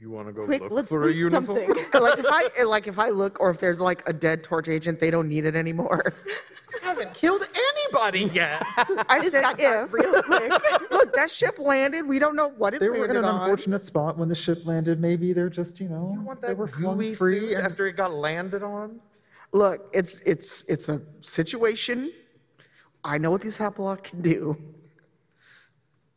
You 0.00 0.10
want 0.10 0.28
to 0.28 0.32
go 0.32 0.46
Quick, 0.46 0.62
look 0.62 0.72
let's 0.72 0.88
for 0.88 1.02
a 1.02 1.06
loot 1.06 1.16
uniform? 1.16 1.58
something. 1.66 2.00
like 2.00 2.18
if 2.18 2.26
I 2.28 2.62
like 2.64 2.86
if 2.86 2.98
I 2.98 3.10
look, 3.10 3.38
or 3.38 3.50
if 3.50 3.58
there's 3.60 3.80
like 3.80 4.02
a 4.08 4.12
dead 4.12 4.42
Torch 4.42 4.66
agent, 4.68 4.98
they 4.98 5.10
don't 5.10 5.28
need 5.28 5.44
it 5.44 5.54
anymore. 5.54 6.12
I 6.82 6.86
haven't 6.86 7.12
killed 7.14 7.42
anybody 7.54 8.24
yet. 8.34 8.62
I 9.08 9.28
said 9.28 9.42
got 9.42 9.60
if. 9.60 9.92
real 9.92 10.22
quick. 10.22 10.50
Look, 10.90 11.12
that 11.14 11.30
ship 11.30 11.58
landed. 11.58 12.08
We 12.08 12.18
don't 12.18 12.34
know 12.34 12.48
what 12.56 12.72
it 12.74 12.80
They 12.80 12.88
were 12.88 12.94
in 12.94 13.00
landed 13.02 13.18
an 13.18 13.24
on. 13.26 13.40
unfortunate 13.42 13.82
spot 13.82 14.16
when 14.16 14.28
the 14.30 14.34
ship 14.34 14.64
landed. 14.64 14.98
Maybe 15.00 15.32
they're 15.34 15.50
just, 15.50 15.78
you 15.80 15.88
know, 15.88 16.12
You 16.14 16.22
want 16.22 16.40
they 16.40 16.48
that 16.48 16.56
were 16.56 16.68
flung 16.68 16.96
gooey 16.96 17.14
free. 17.14 17.40
suit 17.40 17.52
and- 17.58 17.66
after 17.66 17.86
it 17.86 17.96
got 17.96 18.12
landed 18.14 18.62
on? 18.62 19.00
Look, 19.52 19.90
it's 19.92 20.20
it's 20.24 20.62
it's 20.68 20.88
a 20.88 21.02
situation. 21.20 22.12
I 23.04 23.18
know 23.18 23.30
what 23.30 23.42
these 23.42 23.56
Haplock 23.56 24.02
can 24.02 24.20
do. 24.20 24.56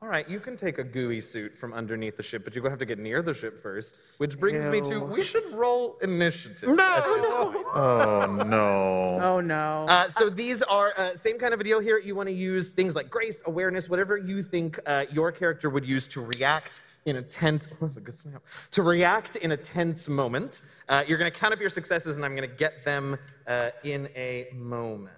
All 0.04 0.10
right, 0.10 0.28
you 0.28 0.42
can 0.42 0.58
take 0.58 0.80
a 0.80 0.84
gooey 0.84 1.22
suit 1.22 1.58
from 1.58 1.72
underneath 1.72 2.18
the 2.18 2.24
ship, 2.24 2.44
but 2.44 2.54
you're 2.54 2.62
going 2.62 2.72
to 2.72 2.74
have 2.74 2.80
to 2.80 2.86
get 2.86 3.00
near 3.00 3.22
the 3.22 3.34
ship 3.34 3.58
first. 3.58 4.00
Which 4.18 4.38
brings 4.38 4.68
me 4.68 4.82
to 4.82 4.96
Ew. 4.96 5.04
we 5.06 5.24
should 5.24 5.50
roll 5.54 5.98
initiative. 6.02 6.68
No! 6.68 6.84
at 6.84 7.06
this 7.22 7.32
point. 7.32 7.66
oh 7.74 8.44
no. 8.46 9.20
Oh 9.24 9.40
no. 9.40 9.86
Uh, 9.88 10.10
so 10.10 10.30
these 10.30 10.62
are 10.64 10.94
uh, 10.98 11.16
same 11.16 11.40
kind 11.40 11.54
of 11.54 11.62
a 11.62 11.64
deal 11.64 11.80
here. 11.80 12.00
You 12.00 12.16
want 12.16 12.28
to 12.28 12.34
use 12.36 12.72
things 12.72 12.96
like 12.96 13.10
grace, 13.10 13.44
awareness, 13.46 13.88
whatever 13.88 14.18
you 14.18 14.44
think 14.44 14.78
uh, 14.86 15.06
your 15.10 15.32
character 15.32 15.70
would 15.70 15.86
use 15.86 16.06
to 16.08 16.22
react 16.38 16.82
in 17.06 17.16
a 17.16 17.22
tense. 17.22 17.68
Oh, 17.72 17.78
that's 17.80 17.96
a 17.96 18.02
good 18.02 18.14
snap. 18.14 18.44
To 18.72 18.82
react 18.84 19.38
in 19.38 19.54
a 19.54 19.58
tense 19.58 20.10
moment. 20.10 20.64
Uh, 20.90 21.06
you're 21.08 21.18
going 21.18 21.32
to 21.32 21.38
count 21.40 21.54
up 21.54 21.62
your 21.62 21.70
successes, 21.70 22.18
and 22.18 22.26
I'm 22.26 22.36
going 22.36 22.50
to 22.50 22.56
get 22.56 22.84
them 22.84 23.18
uh, 23.48 23.70
in 23.86 24.10
a 24.18 24.48
moment. 24.54 25.16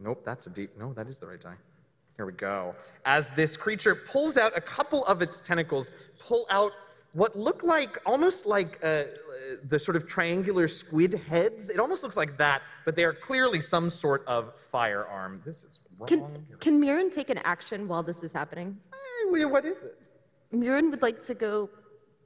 Nope, 0.00 0.22
that's 0.24 0.46
a 0.46 0.50
deep. 0.50 0.76
No, 0.78 0.92
that 0.92 1.08
is 1.08 1.18
the 1.18 1.26
right 1.26 1.40
die. 1.40 1.54
Here 2.16 2.26
we 2.26 2.32
go. 2.32 2.74
As 3.04 3.30
this 3.30 3.56
creature 3.56 3.94
pulls 3.94 4.36
out 4.36 4.56
a 4.56 4.60
couple 4.60 5.04
of 5.06 5.22
its 5.22 5.40
tentacles, 5.40 5.90
pull 6.18 6.46
out 6.50 6.72
what 7.12 7.36
look 7.36 7.62
like 7.62 7.98
almost 8.04 8.44
like 8.44 8.78
uh, 8.82 9.04
the 9.68 9.78
sort 9.78 9.96
of 9.96 10.06
triangular 10.06 10.68
squid 10.68 11.14
heads. 11.14 11.68
It 11.68 11.78
almost 11.78 12.02
looks 12.02 12.16
like 12.16 12.36
that, 12.38 12.62
but 12.84 12.96
they 12.96 13.04
are 13.04 13.12
clearly 13.12 13.60
some 13.60 13.88
sort 13.88 14.24
of 14.26 14.58
firearm. 14.60 15.40
This 15.44 15.64
is 15.64 15.80
wrong. 15.98 16.08
Can, 16.08 16.46
can 16.60 16.80
Mirren 16.80 17.10
take 17.10 17.30
an 17.30 17.38
action 17.38 17.88
while 17.88 18.02
this 18.02 18.22
is 18.22 18.32
happening? 18.32 18.76
Eh, 19.32 19.44
what 19.44 19.64
is 19.64 19.84
it? 19.84 19.98
Mirren 20.52 20.90
would 20.90 21.02
like 21.02 21.22
to 21.24 21.34
go 21.34 21.68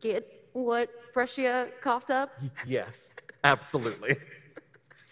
get 0.00 0.48
what 0.52 0.90
Brescia 1.14 1.68
coughed 1.80 2.10
up. 2.10 2.30
Yes, 2.66 3.12
absolutely. 3.44 4.16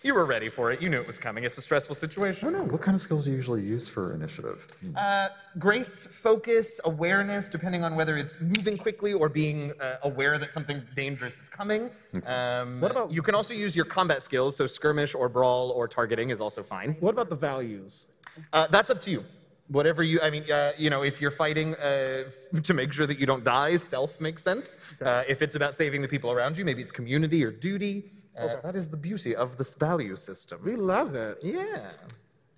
You 0.07 0.15
were 0.15 0.25
ready 0.25 0.49
for 0.49 0.71
it. 0.71 0.81
You 0.81 0.89
knew 0.89 1.01
it 1.01 1.07
was 1.09 1.19
coming. 1.19 1.43
It's 1.43 1.59
a 1.59 1.61
stressful 1.61 1.97
situation. 1.97 2.47
I 2.47 2.53
don't 2.53 2.61
know. 2.69 2.73
What 2.73 2.81
kind 2.81 2.95
of 2.95 3.01
skills 3.01 3.25
do 3.25 3.33
you 3.33 3.37
usually 3.39 3.63
use 3.63 3.89
for 3.89 4.15
initiative? 4.15 4.65
Uh, 4.97 5.31
grace, 5.59 6.07
focus, 6.07 6.81
awareness, 6.85 7.49
depending 7.49 7.83
on 7.83 7.97
whether 7.97 8.17
it's 8.17 8.41
moving 8.41 8.79
quickly 8.79 9.13
or 9.15 9.29
being 9.29 9.73
uh, 9.81 9.97
aware 10.05 10.39
that 10.39 10.55
something 10.55 10.81
dangerous 10.95 11.41
is 11.43 11.49
coming. 11.49 11.91
Um, 12.25 12.81
What 12.81 12.93
about- 12.93 13.11
You 13.11 13.21
can 13.21 13.35
also 13.35 13.53
use 13.53 13.75
your 13.75 13.85
combat 13.85 14.23
skills, 14.23 14.55
so 14.55 14.65
skirmish 14.69 15.13
or 15.13 15.29
brawl 15.29 15.73
or 15.73 15.89
targeting 15.89 16.31
is 16.31 16.41
also 16.41 16.63
fine. 16.63 16.95
what 17.01 17.11
about 17.11 17.29
the 17.29 17.35
values? 17.51 18.07
Uh, 18.53 18.69
that's 18.69 18.91
up 18.91 19.01
to 19.07 19.11
you. 19.11 19.25
Whatever 19.67 20.05
you, 20.05 20.21
I 20.23 20.31
mean, 20.31 20.45
uh, 20.49 20.71
you 20.79 20.89
know, 20.89 21.03
if 21.03 21.21
you're 21.21 21.33
fighting 21.33 21.75
uh, 21.75 22.27
f- 22.55 22.63
to 22.63 22.75
make 22.75 22.93
sure 22.93 23.09
that 23.09 23.19
you 23.19 23.27
don't 23.27 23.43
die, 23.43 23.75
self 23.75 24.21
makes 24.21 24.41
sense. 24.45 24.79
Uh, 25.05 25.25
if 25.27 25.43
it's 25.43 25.57
about 25.57 25.75
saving 25.75 26.01
the 26.01 26.07
people 26.15 26.31
around 26.31 26.57
you, 26.57 26.65
maybe 26.65 26.81
it's 26.81 26.93
community 26.93 27.43
or 27.45 27.51
duty. 27.51 28.13
Uh, 28.39 28.61
That 28.63 28.77
is 28.77 28.89
the 28.91 28.97
beauty 28.97 29.35
of 29.35 29.57
this 29.57 29.75
value 29.75 30.17
system. 30.17 30.61
We 30.65 30.77
love 30.77 31.15
it. 31.15 31.39
Yeah. 31.43 31.91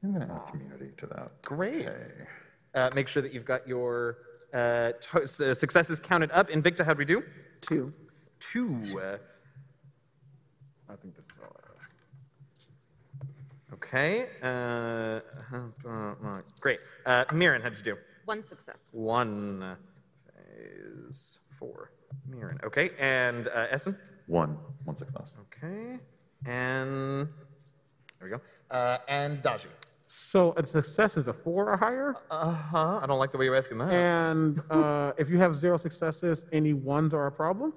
I'm 0.03 0.13
going 0.15 0.27
to 0.27 0.33
add 0.35 0.47
community 0.51 0.91
to 0.97 1.07
that. 1.09 1.43
Great. 1.43 1.87
Okay. 1.87 1.97
Uh, 2.75 2.91
make 2.95 3.09
sure 3.09 3.23
that 3.23 3.33
you've 3.33 3.45
got 3.45 3.67
your 3.67 4.19
uh, 4.55 4.93
to- 5.01 5.23
uh, 5.23 5.55
successes 5.55 5.99
counted 5.99 6.31
up. 6.33 6.49
Invicta, 6.51 6.85
how'd 6.85 6.99
we 6.99 7.05
do? 7.05 7.23
Two. 7.61 7.93
Two. 8.39 8.81
Uh, 9.01 9.19
I 10.91 10.97
think 10.97 11.15
that's 11.17 11.33
all. 11.43 11.57
okay. 13.75 14.27
Uh, 14.43 15.21
uh, 15.55 15.89
uh, 15.89 16.41
great. 16.61 16.81
Uh, 17.07 17.25
Mirren, 17.33 17.61
how'd 17.63 17.77
you 17.77 17.83
do? 17.85 17.97
One 18.25 18.45
success. 18.45 18.91
One 18.93 19.77
phase 20.27 21.39
four. 21.51 21.91
Mirren. 22.29 22.59
Okay. 22.65 22.91
And 22.99 23.49
uh, 23.49 23.67
Essen? 23.71 23.99
One. 24.29 24.57
One 24.85 24.95
success. 24.97 25.35
Okay. 25.47 25.99
And 26.47 27.29
there 28.21 28.25
we 28.25 28.31
go. 28.31 28.41
Uh, 28.71 28.99
and 29.09 29.43
Daji. 29.43 29.67
So 30.07 30.55
a 30.57 30.65
success 30.65 31.17
is 31.17 31.29
a 31.29 31.33
four 31.35 31.71
or 31.73 31.77
higher, 31.77 32.15
Uh 32.31 32.53
huh. 32.53 33.01
I 33.03 33.07
don't 33.07 33.19
like 33.19 33.33
the 33.33 33.39
way 33.39 33.45
you're 33.47 33.57
asking 33.57 33.79
that. 33.79 33.93
and 33.93 34.63
uh, 34.71 35.13
if 35.19 35.29
you 35.29 35.37
have 35.39 35.55
zero 35.55 35.77
successes, 35.77 36.47
any 36.53 36.73
ones 36.73 37.13
are 37.13 37.27
a 37.27 37.33
problem. 37.33 37.73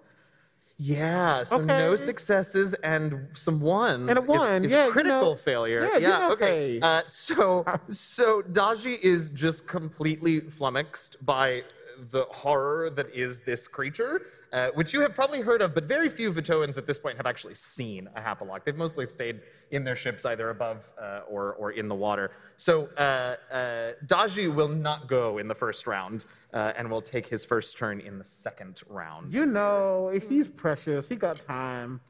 Yeah, 0.77 1.43
so 1.43 1.57
no 1.57 1.91
Okay. 1.91 2.03
successes 2.05 2.73
and 2.75 3.27
some 3.35 3.59
ones. 3.59 4.09
And 4.09 4.17
a 4.17 4.21
is- 4.21 4.27
one, 4.27 4.65
is, 4.65 4.71
yeah, 4.71 4.83
a 4.83 4.85
you 4.87 4.91
critical 4.93 5.31
know. 5.31 5.35
failure. 5.35 5.81
Yeah, 5.91 5.97
yeah, 5.97 6.29
okay. 6.31 6.77
okay. 6.77 6.79
Uh, 6.81 7.01
so, 7.05 7.65
so 7.89 8.41
Daji 8.41 8.97
is 8.99 9.29
just 9.29 9.67
completely 9.67 10.39
flummoxed 10.39 11.23
by 11.25 11.63
the 12.11 12.23
horror 12.31 12.89
that 12.91 13.13
is 13.13 13.41
this 13.41 13.67
creature, 13.67 14.21
uh, 14.53 14.69
which 14.73 14.93
you 14.93 15.01
have 15.01 15.15
probably 15.15 15.41
heard 15.41 15.61
of, 15.61 15.73
but 15.73 15.85
very 15.85 16.09
few 16.09 16.31
Vatoans 16.31 16.77
at 16.77 16.85
this 16.85 16.97
point 16.97 17.17
have 17.17 17.25
actually 17.25 17.55
seen 17.55 18.09
a 18.15 18.21
Hapalock. 18.21 18.65
They've 18.65 18.75
mostly 18.75 19.05
stayed 19.05 19.41
in 19.71 19.83
their 19.83 19.95
ships 19.95 20.25
either 20.25 20.49
above 20.49 20.91
uh, 21.01 21.21
or, 21.29 21.53
or 21.53 21.71
in 21.71 21.87
the 21.87 21.95
water. 21.95 22.31
So 22.57 22.89
uh, 22.97 23.35
uh, 23.51 23.93
Daji 24.05 24.53
will 24.53 24.67
not 24.67 25.07
go 25.07 25.37
in 25.37 25.47
the 25.47 25.55
first 25.55 25.87
round 25.87 26.25
uh, 26.53 26.73
and 26.77 26.91
will 26.91 27.01
take 27.01 27.27
his 27.27 27.45
first 27.45 27.77
turn 27.77 28.01
in 28.01 28.17
the 28.17 28.23
second 28.23 28.81
round. 28.89 29.33
You 29.33 29.45
know, 29.45 30.11
he's 30.27 30.49
precious, 30.49 31.07
he 31.07 31.15
got 31.15 31.39
time. 31.39 32.01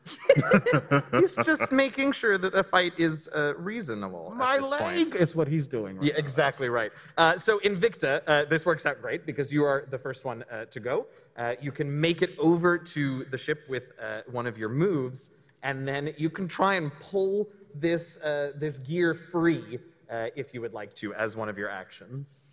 He's 1.11 1.35
just 1.35 1.71
making 1.71 2.13
sure 2.13 2.37
that 2.37 2.55
a 2.55 2.63
fight 2.63 2.93
is 2.97 3.29
uh, 3.35 3.53
reasonable. 3.55 4.33
My 4.35 4.57
this 4.57 4.67
point. 4.67 5.11
leg 5.11 5.15
is 5.15 5.35
what 5.35 5.47
he's 5.47 5.67
doing. 5.67 5.97
Right 5.97 6.07
Yeah, 6.07 6.13
exactly 6.17 6.69
right. 6.69 6.91
Uh, 7.17 7.37
so 7.37 7.59
Invicta, 7.59 8.21
uh, 8.25 8.45
this 8.45 8.65
works 8.65 8.85
out 8.85 9.01
great 9.01 9.25
because 9.25 9.53
you 9.53 9.63
are 9.63 9.85
the 9.89 9.97
first 9.97 10.25
one 10.25 10.43
uh, 10.51 10.65
to 10.65 10.79
go. 10.79 11.05
Uh, 11.37 11.53
you 11.61 11.71
can 11.71 11.99
make 11.99 12.21
it 12.21 12.31
over 12.37 12.77
to 12.77 13.23
the 13.25 13.37
ship 13.37 13.63
with 13.69 13.93
uh, 14.01 14.21
one 14.29 14.45
of 14.45 14.57
your 14.57 14.69
moves, 14.69 15.31
and 15.63 15.87
then 15.87 16.13
you 16.17 16.29
can 16.29 16.47
try 16.47 16.75
and 16.75 16.91
pull 16.99 17.47
this 17.75 18.17
uh, 18.17 18.51
this 18.55 18.77
gear 18.79 19.13
free 19.13 19.79
uh, 20.11 20.27
if 20.35 20.53
you 20.53 20.61
would 20.61 20.73
like 20.73 20.93
to 20.95 21.13
as 21.13 21.35
one 21.35 21.49
of 21.49 21.57
your 21.57 21.69
actions. 21.69 22.43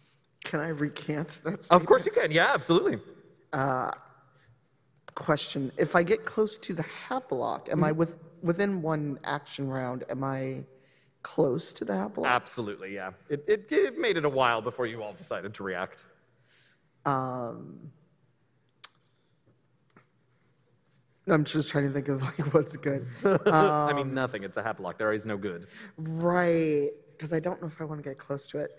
Can 0.44 0.60
I 0.60 0.68
recant 0.68 1.40
that? 1.44 1.66
Of 1.70 1.84
course 1.86 2.06
you 2.06 2.12
can. 2.12 2.30
Yeah, 2.30 2.52
absolutely. 2.54 2.98
question. 5.14 5.72
If 5.76 5.96
I 5.96 6.04
get 6.04 6.24
close 6.24 6.56
to 6.58 6.72
the 6.74 6.84
Haplock, 7.08 7.68
am 7.70 7.82
I 7.82 7.90
Mm-hmm. 7.90 7.98
with 7.98 8.14
within 8.42 8.82
one 8.82 9.18
action 9.24 9.68
round? 9.68 10.04
Am 10.08 10.22
I 10.22 10.62
close 11.22 11.72
to 11.74 11.84
the 11.84 11.92
Haplock? 11.92 12.26
Absolutely. 12.26 12.94
Yeah. 12.94 13.10
It, 13.28 13.44
it, 13.48 13.66
it 13.72 13.98
made 13.98 14.16
it 14.16 14.24
a 14.24 14.28
while 14.28 14.62
before 14.62 14.86
you 14.86 15.02
all 15.02 15.12
decided 15.12 15.54
to 15.54 15.62
react. 15.64 16.04
Um, 17.04 17.90
I'm 21.28 21.44
just 21.44 21.68
trying 21.68 21.84
to 21.86 21.90
think 21.90 22.08
of 22.08 22.22
like 22.22 22.38
what's 22.54 22.76
good. 22.76 23.06
I 23.24 23.90
Um, 23.90 23.96
mean, 23.96 24.14
nothing. 24.14 24.44
It's 24.44 24.56
a 24.56 24.62
Haplock. 24.62 24.98
There 24.98 25.12
is 25.12 25.24
no 25.24 25.36
good. 25.36 25.66
right, 25.96 26.90
because 27.12 27.32
I 27.32 27.40
don't 27.40 27.60
know 27.60 27.68
if 27.68 27.80
I 27.80 27.84
want 27.84 28.02
to 28.02 28.08
get 28.08 28.18
close 28.18 28.46
to 28.48 28.58
it. 28.58 28.70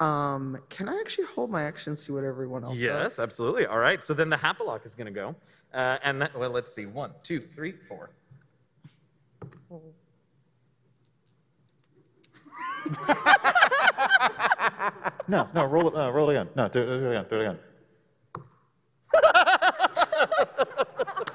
Um, 0.00 0.58
can 0.70 0.88
I 0.88 0.98
actually 0.98 1.26
hold 1.26 1.50
my 1.50 1.62
action, 1.64 1.94
see 1.94 2.12
what 2.12 2.24
everyone 2.24 2.64
else 2.64 2.74
does? 2.74 2.82
Yes, 2.82 3.18
absolutely. 3.18 3.66
All 3.66 3.78
right. 3.78 4.02
So 4.02 4.14
then 4.14 4.30
the 4.30 4.36
Hapalock 4.36 4.86
is 4.86 4.94
going 4.94 5.06
to 5.08 5.12
go. 5.12 5.36
Uh, 5.74 5.98
and 6.02 6.22
that, 6.22 6.34
well, 6.38 6.48
let's 6.50 6.74
see. 6.74 6.86
One, 6.86 7.12
two, 7.22 7.38
three, 7.40 7.72
four. 7.86 8.10
No, 15.28 15.48
no, 15.54 15.64
roll 15.66 15.86
it. 15.88 15.94
No, 15.94 16.10
roll 16.10 16.28
it 16.30 16.34
again. 16.34 16.48
No, 16.56 16.66
do, 16.68 16.84
do 16.84 16.92
it 16.92 17.10
again. 17.10 17.26
Do 17.30 17.36
it 17.36 17.40
again. 17.42 17.58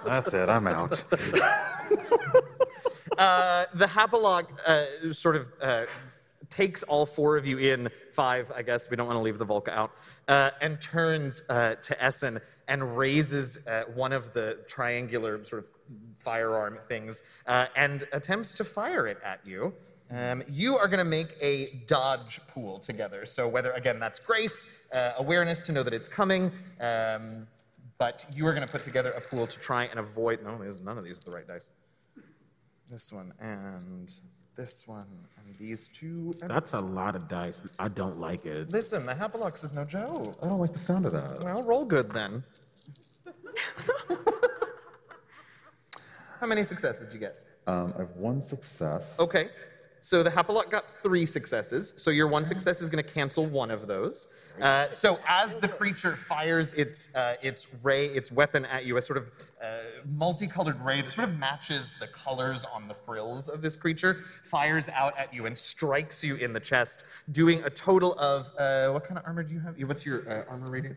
That's 0.06 0.34
it. 0.34 0.50
I'm 0.50 0.68
out. 0.68 1.04
Uh, 3.18 3.66
the 3.76 3.86
Hapalock 3.86 4.48
uh, 4.68 5.12
sort 5.12 5.36
of 5.36 5.54
uh, 5.62 5.86
takes 6.50 6.84
all 6.84 7.06
four 7.06 7.38
of 7.38 7.46
you 7.46 7.58
in, 7.60 7.90
five, 8.12 8.52
I 8.54 8.62
guess, 8.62 8.90
we 8.90 8.98
don't 8.98 9.08
want 9.08 9.18
to 9.18 9.22
leave 9.22 9.38
the 9.38 9.46
Volca 9.46 9.70
out, 9.70 9.92
uh, 10.28 10.52
and 10.62 10.82
turns 10.82 11.44
uh, 11.50 11.76
to 11.76 12.04
Essen 12.04 12.42
and 12.68 12.98
raises 12.98 13.66
uh, 13.68 13.84
one 13.94 14.12
of 14.12 14.34
the 14.34 14.60
triangular 14.68 15.44
sort 15.46 15.64
of 15.64 15.70
firearm 16.20 16.80
things 16.88 17.24
uh, 17.48 17.68
and 17.76 18.08
attempts 18.12 18.54
to 18.56 18.64
fire 18.64 19.08
it 19.08 19.20
at 19.24 19.40
you. 19.46 19.74
Um, 20.12 20.44
you 20.48 20.78
are 20.78 20.88
going 20.88 21.00
to 21.00 21.10
make 21.10 21.36
a 21.42 21.68
dodge 21.88 22.40
pool 22.48 22.80
together. 22.80 23.26
So, 23.26 23.48
whether, 23.48 23.72
again, 23.72 24.00
that's 24.00 24.20
grace, 24.20 24.68
awareness 25.18 25.62
to 25.62 25.72
know 25.72 25.84
that 25.84 25.94
it's 25.94 26.08
coming, 26.08 26.52
um, 26.80 27.48
but 27.98 28.26
you 28.36 28.46
are 28.48 28.54
going 28.54 28.66
to 28.66 28.72
put 28.72 28.84
together 28.84 29.12
a 29.12 29.22
pool 29.22 29.48
to 29.48 29.60
try 29.60 29.86
and 29.86 30.00
avoid. 30.00 30.44
No, 30.44 30.58
there's 30.58 30.82
none 30.82 30.98
of 30.98 31.04
these 31.04 31.18
are 31.20 31.30
the 31.30 31.32
right 31.32 31.48
dice. 31.48 31.72
This 32.92 33.12
one 33.12 33.34
and 33.40 34.16
this 34.56 34.88
one 34.88 35.08
and 35.38 35.56
these 35.56 35.88
two. 35.88 36.34
And 36.42 36.50
That's 36.50 36.74
a 36.74 36.82
lot 36.82 37.16
of 37.16 37.28
dice. 37.28 37.62
I 37.80 37.88
don't 37.88 38.20
like 38.20 38.46
it. 38.46 38.72
Listen, 38.72 39.06
the 39.06 39.14
Hapalox 39.14 39.64
is 39.64 39.74
no 39.74 39.86
joke. 39.86 40.38
I 40.42 40.48
don't 40.48 40.60
like 40.60 40.74
the 40.74 40.80
sound 40.80 41.06
of 41.06 41.14
that. 41.14 41.40
Well, 41.42 41.64
roll 41.64 41.86
good 41.86 42.12
then. 42.12 42.44
How 46.40 46.48
many 46.48 46.64
successes 46.64 47.06
did 47.08 47.14
you 47.14 47.20
get? 47.20 47.38
Um, 47.68 47.94
I 47.96 48.00
have 48.02 48.12
one 48.12 48.42
success. 48.42 49.20
Okay. 49.20 49.50
So 50.06 50.22
the 50.22 50.30
Hapalock 50.30 50.70
got 50.70 50.88
three 50.88 51.26
successes. 51.26 51.92
So 51.98 52.12
your 52.12 52.28
one 52.28 52.46
success 52.46 52.80
is 52.80 52.90
going 52.90 53.04
to 53.04 53.10
cancel 53.10 53.48
one 53.48 53.72
of 53.72 53.88
those. 53.88 54.28
Uh, 54.62 54.92
so 54.92 55.18
as 55.28 55.58
the 55.58 55.68
creature 55.68 56.16
fires 56.16 56.76
its 56.76 57.10
uh, 57.16 57.38
its 57.42 57.66
ray, 57.82 58.06
its 58.10 58.32
weapon 58.32 58.66
at 58.66 58.86
you, 58.86 58.98
a 58.98 59.02
sort 59.02 59.18
of 59.18 59.32
uh, 59.64 59.78
multicolored 60.08 60.80
ray 60.86 61.02
that 61.02 61.12
sort 61.12 61.28
of 61.28 61.40
matches 61.40 61.96
the 62.00 62.06
colors 62.06 62.66
on 62.66 62.88
the 62.88 62.94
frills 62.94 63.50
of 63.50 63.64
this 63.64 63.76
creature, 63.76 64.22
fires 64.44 64.90
out 64.90 65.18
at 65.18 65.34
you 65.34 65.48
and 65.48 65.58
strikes 65.58 66.24
you 66.24 66.36
in 66.36 66.54
the 66.54 66.60
chest, 66.60 67.04
doing 67.32 67.64
a 67.64 67.70
total 67.72 68.14
of 68.20 68.52
uh, 68.60 68.92
what 68.94 69.06
kind 69.06 69.18
of 69.18 69.26
armor 69.26 69.42
do 69.42 69.56
you 69.56 69.60
have? 69.60 69.76
What's 69.88 70.06
your 70.06 70.30
uh, 70.30 70.52
armor 70.52 70.70
rating? 70.70 70.96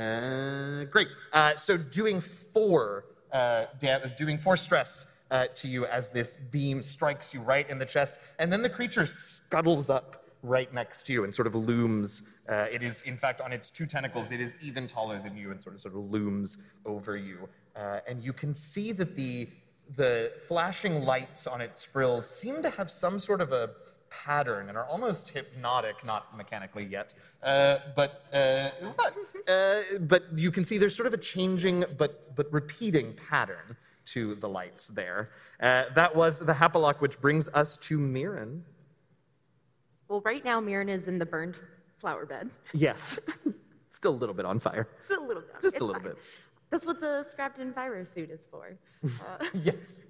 Uh, 0.00 0.84
great. 0.84 1.08
So 1.56 1.76
doing 1.76 2.20
four, 2.20 3.04
da- 3.32 4.06
doing 4.16 4.38
four 4.38 4.56
stress 4.56 5.06
uh, 5.32 5.46
to 5.54 5.66
you 5.66 5.86
as 5.86 6.10
this 6.10 6.36
beam 6.36 6.82
strikes 6.82 7.34
you 7.34 7.40
right 7.40 7.68
in 7.68 7.78
the 7.78 7.86
chest, 7.86 8.18
and 8.38 8.52
then 8.52 8.62
the 8.62 8.68
creature 8.68 9.06
scuttles 9.06 9.90
up 9.90 10.26
right 10.42 10.72
next 10.74 11.04
to 11.04 11.12
you 11.12 11.24
and 11.24 11.34
sort 11.34 11.46
of 11.46 11.54
looms. 11.54 12.28
Uh, 12.48 12.66
it 12.70 12.82
is, 12.82 13.02
in 13.02 13.16
fact, 13.16 13.40
on 13.40 13.52
its 13.52 13.70
two 13.70 13.86
tentacles, 13.86 14.30
it 14.30 14.40
is 14.40 14.56
even 14.60 14.86
taller 14.86 15.20
than 15.20 15.36
you 15.36 15.50
and 15.50 15.62
sort 15.62 15.74
of 15.74 15.80
sort 15.80 15.94
of 15.94 16.10
looms 16.10 16.58
over 16.84 17.16
you. 17.16 17.48
Uh, 17.74 18.00
and 18.06 18.22
you 18.22 18.32
can 18.32 18.52
see 18.52 18.92
that 18.92 19.16
the 19.16 19.48
the 19.96 20.32
flashing 20.46 21.02
lights 21.04 21.46
on 21.46 21.60
its 21.60 21.84
frills 21.84 22.28
seem 22.28 22.62
to 22.62 22.70
have 22.70 22.90
some 22.90 23.18
sort 23.18 23.40
of 23.40 23.52
a 23.52 23.70
pattern 24.10 24.68
and 24.68 24.78
are 24.78 24.86
almost 24.86 25.30
hypnotic, 25.30 26.04
not 26.04 26.36
mechanically 26.36 26.86
yet. 26.86 27.14
Uh, 27.42 27.78
but, 27.96 28.24
uh, 28.32 28.68
but, 28.96 29.14
uh, 29.48 29.82
but 30.00 30.24
you 30.36 30.50
can 30.50 30.64
see 30.64 30.78
there's 30.78 30.94
sort 30.94 31.06
of 31.06 31.14
a 31.14 31.18
changing 31.18 31.84
but, 31.98 32.34
but 32.36 32.50
repeating 32.52 33.14
pattern 33.28 33.76
to 34.06 34.34
the 34.36 34.48
lights 34.48 34.88
there. 34.88 35.28
Uh, 35.60 35.84
that 35.94 36.14
was 36.14 36.38
the 36.38 36.52
Hapalock, 36.52 37.00
which 37.00 37.20
brings 37.20 37.48
us 37.50 37.76
to 37.78 37.98
Mirren. 37.98 38.64
Well, 40.08 40.20
right 40.24 40.44
now, 40.44 40.60
Mirren 40.60 40.88
is 40.88 41.08
in 41.08 41.18
the 41.18 41.26
burned 41.26 41.56
flower 41.98 42.26
bed. 42.26 42.50
Yes. 42.72 43.18
Still 43.90 44.12
a 44.12 44.20
little 44.22 44.34
bit 44.34 44.44
on 44.46 44.58
fire. 44.58 44.88
Still 45.04 45.24
a 45.24 45.26
little 45.26 45.42
bit. 45.42 45.52
Just 45.62 45.74
It's 45.76 45.80
a 45.82 45.84
little 45.84 46.00
fine. 46.02 46.12
bit. 46.12 46.18
That's 46.70 46.86
what 46.86 47.00
the 47.00 47.22
strapped-in 47.22 47.72
fire 47.72 48.04
suit 48.04 48.30
is 48.30 48.46
for. 48.50 48.76
Uh, 49.04 49.44
Yes. 49.54 50.00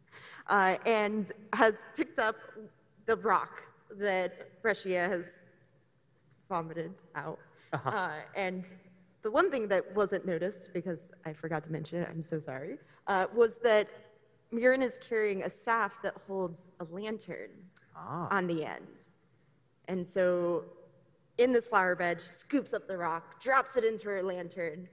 uh, 0.48 0.76
and 0.86 1.32
has 1.54 1.84
picked 1.96 2.18
up 2.18 2.36
the 3.06 3.16
rock 3.16 3.62
that 3.98 4.60
Brescia 4.62 5.08
has 5.08 5.42
vomited 6.48 6.92
out. 7.14 7.38
Uh-huh. 7.72 7.88
Uh, 7.90 8.10
and 8.36 8.66
the 9.22 9.30
one 9.30 9.50
thing 9.50 9.68
that 9.68 9.94
wasn't 9.94 10.26
noticed, 10.26 10.68
because 10.74 11.10
I 11.24 11.32
forgot 11.32 11.64
to 11.64 11.72
mention 11.72 12.02
it, 12.02 12.08
I'm 12.10 12.22
so 12.22 12.38
sorry, 12.40 12.76
uh, 13.06 13.26
was 13.34 13.56
that 13.62 13.88
Mirren 14.50 14.82
is 14.82 14.98
carrying 15.08 15.42
a 15.42 15.50
staff 15.50 15.92
that 16.02 16.14
holds 16.26 16.60
a 16.80 16.84
lantern 16.84 17.50
Ah. 17.96 18.28
on 18.30 18.46
the 18.46 18.64
end. 18.64 18.86
And 19.88 20.06
so 20.06 20.64
in 21.38 21.52
this 21.52 21.68
flower 21.68 21.94
bed, 21.94 22.20
she 22.26 22.32
scoops 22.32 22.72
up 22.72 22.86
the 22.88 22.96
rock, 22.96 23.42
drops 23.42 23.76
it 23.76 23.84
into 23.84 24.08
her 24.08 24.22
lantern, 24.22 24.88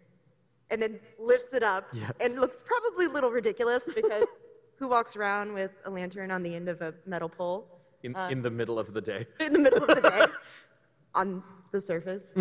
and 0.69 0.81
then 0.81 0.99
lifts 1.17 1.53
it 1.53 1.63
up 1.63 1.87
Yes. 1.93 2.11
and 2.19 2.35
looks 2.35 2.61
probably 2.65 3.05
a 3.05 3.09
little 3.09 3.31
ridiculous 3.31 3.83
because 3.93 4.25
who 4.77 4.87
walks 4.87 5.15
around 5.15 5.53
with 5.53 5.71
a 5.85 5.89
lantern 5.89 6.31
on 6.31 6.43
the 6.43 6.53
end 6.55 6.69
of 6.69 6.81
a 6.81 6.93
metal 7.05 7.29
pole 7.29 7.67
In, 8.03 8.15
Uh, 8.15 8.29
in 8.29 8.41
the 8.41 8.49
middle 8.49 8.79
of 8.79 8.93
the 8.93 9.01
day. 9.01 9.27
in 9.39 9.51
the 9.53 9.59
middle 9.59 9.83
of 9.83 9.87
the 10.01 10.09
day 10.09 10.25
on 11.15 11.43
the 11.71 11.81
surface? 11.81 12.33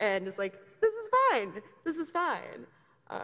And 0.00 0.28
is 0.28 0.38
like, 0.38 0.54
this 0.80 0.94
is 0.94 1.08
fine, 1.30 1.52
this 1.84 1.96
is 1.96 2.10
fine. 2.10 2.66
Uh, 3.08 3.20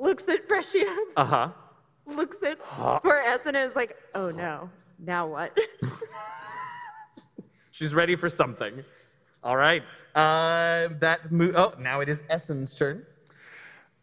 looks 0.00 0.26
at 0.28 0.48
Brescia, 0.48 0.86
Uh 1.16 1.24
huh. 1.24 1.48
looks 2.06 2.42
at 2.42 2.58
poor 2.60 3.16
Essen 3.26 3.54
and 3.54 3.64
is 3.64 3.76
like, 3.76 3.96
oh 4.14 4.30
no, 4.30 4.70
now 4.98 5.26
what? 5.26 5.56
She's 7.70 7.94
ready 7.94 8.16
for 8.16 8.28
something. 8.28 8.84
All 9.42 9.56
right. 9.56 9.82
Uh, 10.14 10.88
that 10.98 11.30
mo- 11.30 11.52
oh, 11.54 11.74
now 11.78 12.00
it 12.00 12.08
is 12.08 12.22
Essen's 12.28 12.74
turn. 12.74 13.06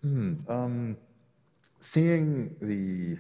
Um, 0.04 0.96
seeing 1.80 2.56
the 2.62 3.18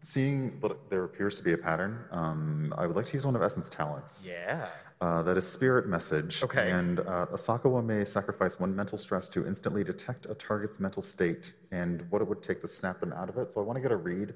seeing 0.00 0.60
that 0.60 0.88
there 0.90 1.04
appears 1.04 1.34
to 1.36 1.42
be 1.42 1.52
a 1.52 1.58
pattern, 1.58 2.04
um, 2.10 2.72
I 2.78 2.86
would 2.86 2.94
like 2.94 3.06
to 3.06 3.12
use 3.14 3.24
one 3.26 3.34
of 3.34 3.42
Essen's 3.42 3.68
talents. 3.68 4.26
Yeah. 4.30 4.68
Uh, 5.04 5.22
that 5.22 5.36
is 5.36 5.46
Spirit 5.46 5.86
Message. 5.86 6.42
Okay. 6.42 6.70
And 6.70 7.00
uh, 7.00 7.26
Asakawa 7.30 7.84
may 7.84 8.06
sacrifice 8.06 8.58
one 8.58 8.74
mental 8.74 8.96
stress 8.96 9.28
to 9.28 9.46
instantly 9.46 9.84
detect 9.84 10.24
a 10.24 10.34
target's 10.34 10.80
mental 10.80 11.02
state 11.02 11.52
and 11.72 12.10
what 12.10 12.22
it 12.22 12.28
would 12.28 12.42
take 12.42 12.62
to 12.62 12.68
snap 12.68 13.00
them 13.00 13.12
out 13.12 13.28
of 13.28 13.36
it. 13.36 13.52
So 13.52 13.60
I 13.60 13.64
want 13.64 13.76
to 13.76 13.82
get 13.82 13.92
a 13.92 13.96
read 13.96 14.32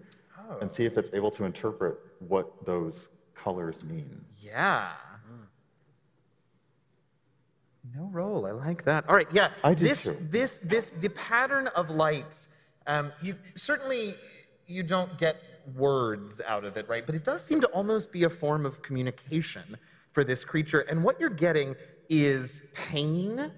and 0.60 0.70
see 0.70 0.84
if 0.84 0.98
it's 0.98 1.14
able 1.14 1.30
to 1.30 1.44
interpret 1.44 1.96
what 2.18 2.66
those 2.66 3.08
colors 3.34 3.82
mean. 3.82 4.22
Yeah. 4.36 4.92
No 7.96 8.10
roll. 8.12 8.44
I 8.44 8.50
like 8.50 8.84
that. 8.84 9.08
All 9.08 9.16
right. 9.16 9.28
Yeah. 9.32 9.48
I 9.64 9.72
do 9.72 9.84
this, 9.84 10.04
too. 10.04 10.18
This, 10.20 10.58
this, 10.58 10.90
the 10.90 11.08
pattern 11.08 11.68
of 11.68 11.88
lights. 11.88 12.50
Um, 12.86 13.10
you 13.22 13.36
certainly 13.54 14.16
you 14.66 14.82
don't 14.82 15.16
get 15.16 15.42
words 15.74 16.42
out 16.46 16.64
of 16.64 16.76
it, 16.76 16.86
right? 16.90 17.06
But 17.06 17.14
it 17.14 17.24
does 17.24 17.42
seem 17.42 17.62
to 17.62 17.66
almost 17.68 18.12
be 18.12 18.24
a 18.24 18.30
form 18.30 18.66
of 18.66 18.82
communication 18.82 19.78
for 20.12 20.24
this 20.24 20.44
creature. 20.44 20.80
And 20.80 21.02
what 21.02 21.20
you're 21.20 21.30
getting 21.30 21.74
is 22.08 22.68
pain 22.74 23.50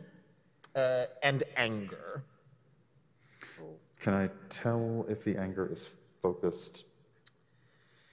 uh, 0.74 1.04
and 1.22 1.42
anger. 1.56 2.24
Can 4.00 4.14
I 4.14 4.30
tell 4.48 5.04
if 5.08 5.24
the 5.24 5.36
anger 5.36 5.70
is 5.70 5.90
focused 6.22 6.84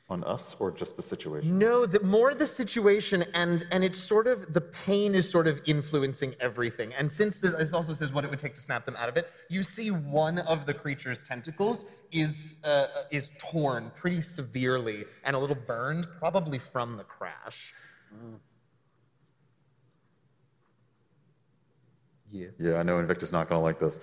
on 0.10 0.24
us 0.24 0.56
or 0.60 0.72
just 0.72 0.98
the 0.98 1.04
situation? 1.04 1.58
No, 1.58 1.86
the 1.86 2.00
more 2.02 2.34
the 2.34 2.46
situation 2.46 3.24
and 3.34 3.66
and 3.72 3.84
it's 3.84 4.00
sort 4.00 4.28
of 4.28 4.54
the 4.54 4.62
pain 4.62 5.16
is 5.16 5.30
sort 5.30 5.48
of 5.48 5.62
influencing 5.66 6.36
everything. 6.40 6.94
And 6.94 7.12
since 7.12 7.40
this, 7.40 7.54
this 7.54 7.74
also 7.74 7.94
says 7.94 8.14
what 8.14 8.24
it 8.24 8.30
would 8.30 8.40
take 8.40 8.56
to 8.56 8.62
snap 8.62 8.86
them 8.86 8.96
out 8.98 9.10
of 9.10 9.18
it, 9.18 9.30
you 9.50 9.64
see 9.64 9.92
one 9.92 10.40
of 10.40 10.66
the 10.66 10.74
creature's 10.74 11.24
tentacles 11.24 11.86
is 12.12 12.58
uh, 12.64 12.88
is 13.12 13.32
torn 13.38 13.92
pretty 13.96 14.22
severely 14.22 15.06
and 15.24 15.36
a 15.36 15.40
little 15.40 15.56
burned, 15.56 16.08
probably 16.20 16.60
from 16.60 16.98
the 16.98 17.04
crash. 17.04 17.74
Yes. 22.32 22.54
Yeah, 22.60 22.76
I 22.78 22.84
know 22.84 23.00
Invicta's 23.00 23.32
not 23.32 23.48
going 23.50 23.60
to 23.60 23.64
like 23.64 23.80
this. 23.80 24.00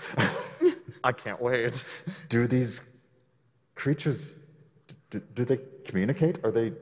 I 1.05 1.13
can't 1.13 1.41
wait. 1.41 1.85
do 2.29 2.47
these 2.47 2.81
creatures 3.75 4.37
do, 5.11 5.21
do 5.35 5.45
they 5.45 5.59
communicate? 5.85 6.39
Are 6.45 6.51
they 6.51 6.73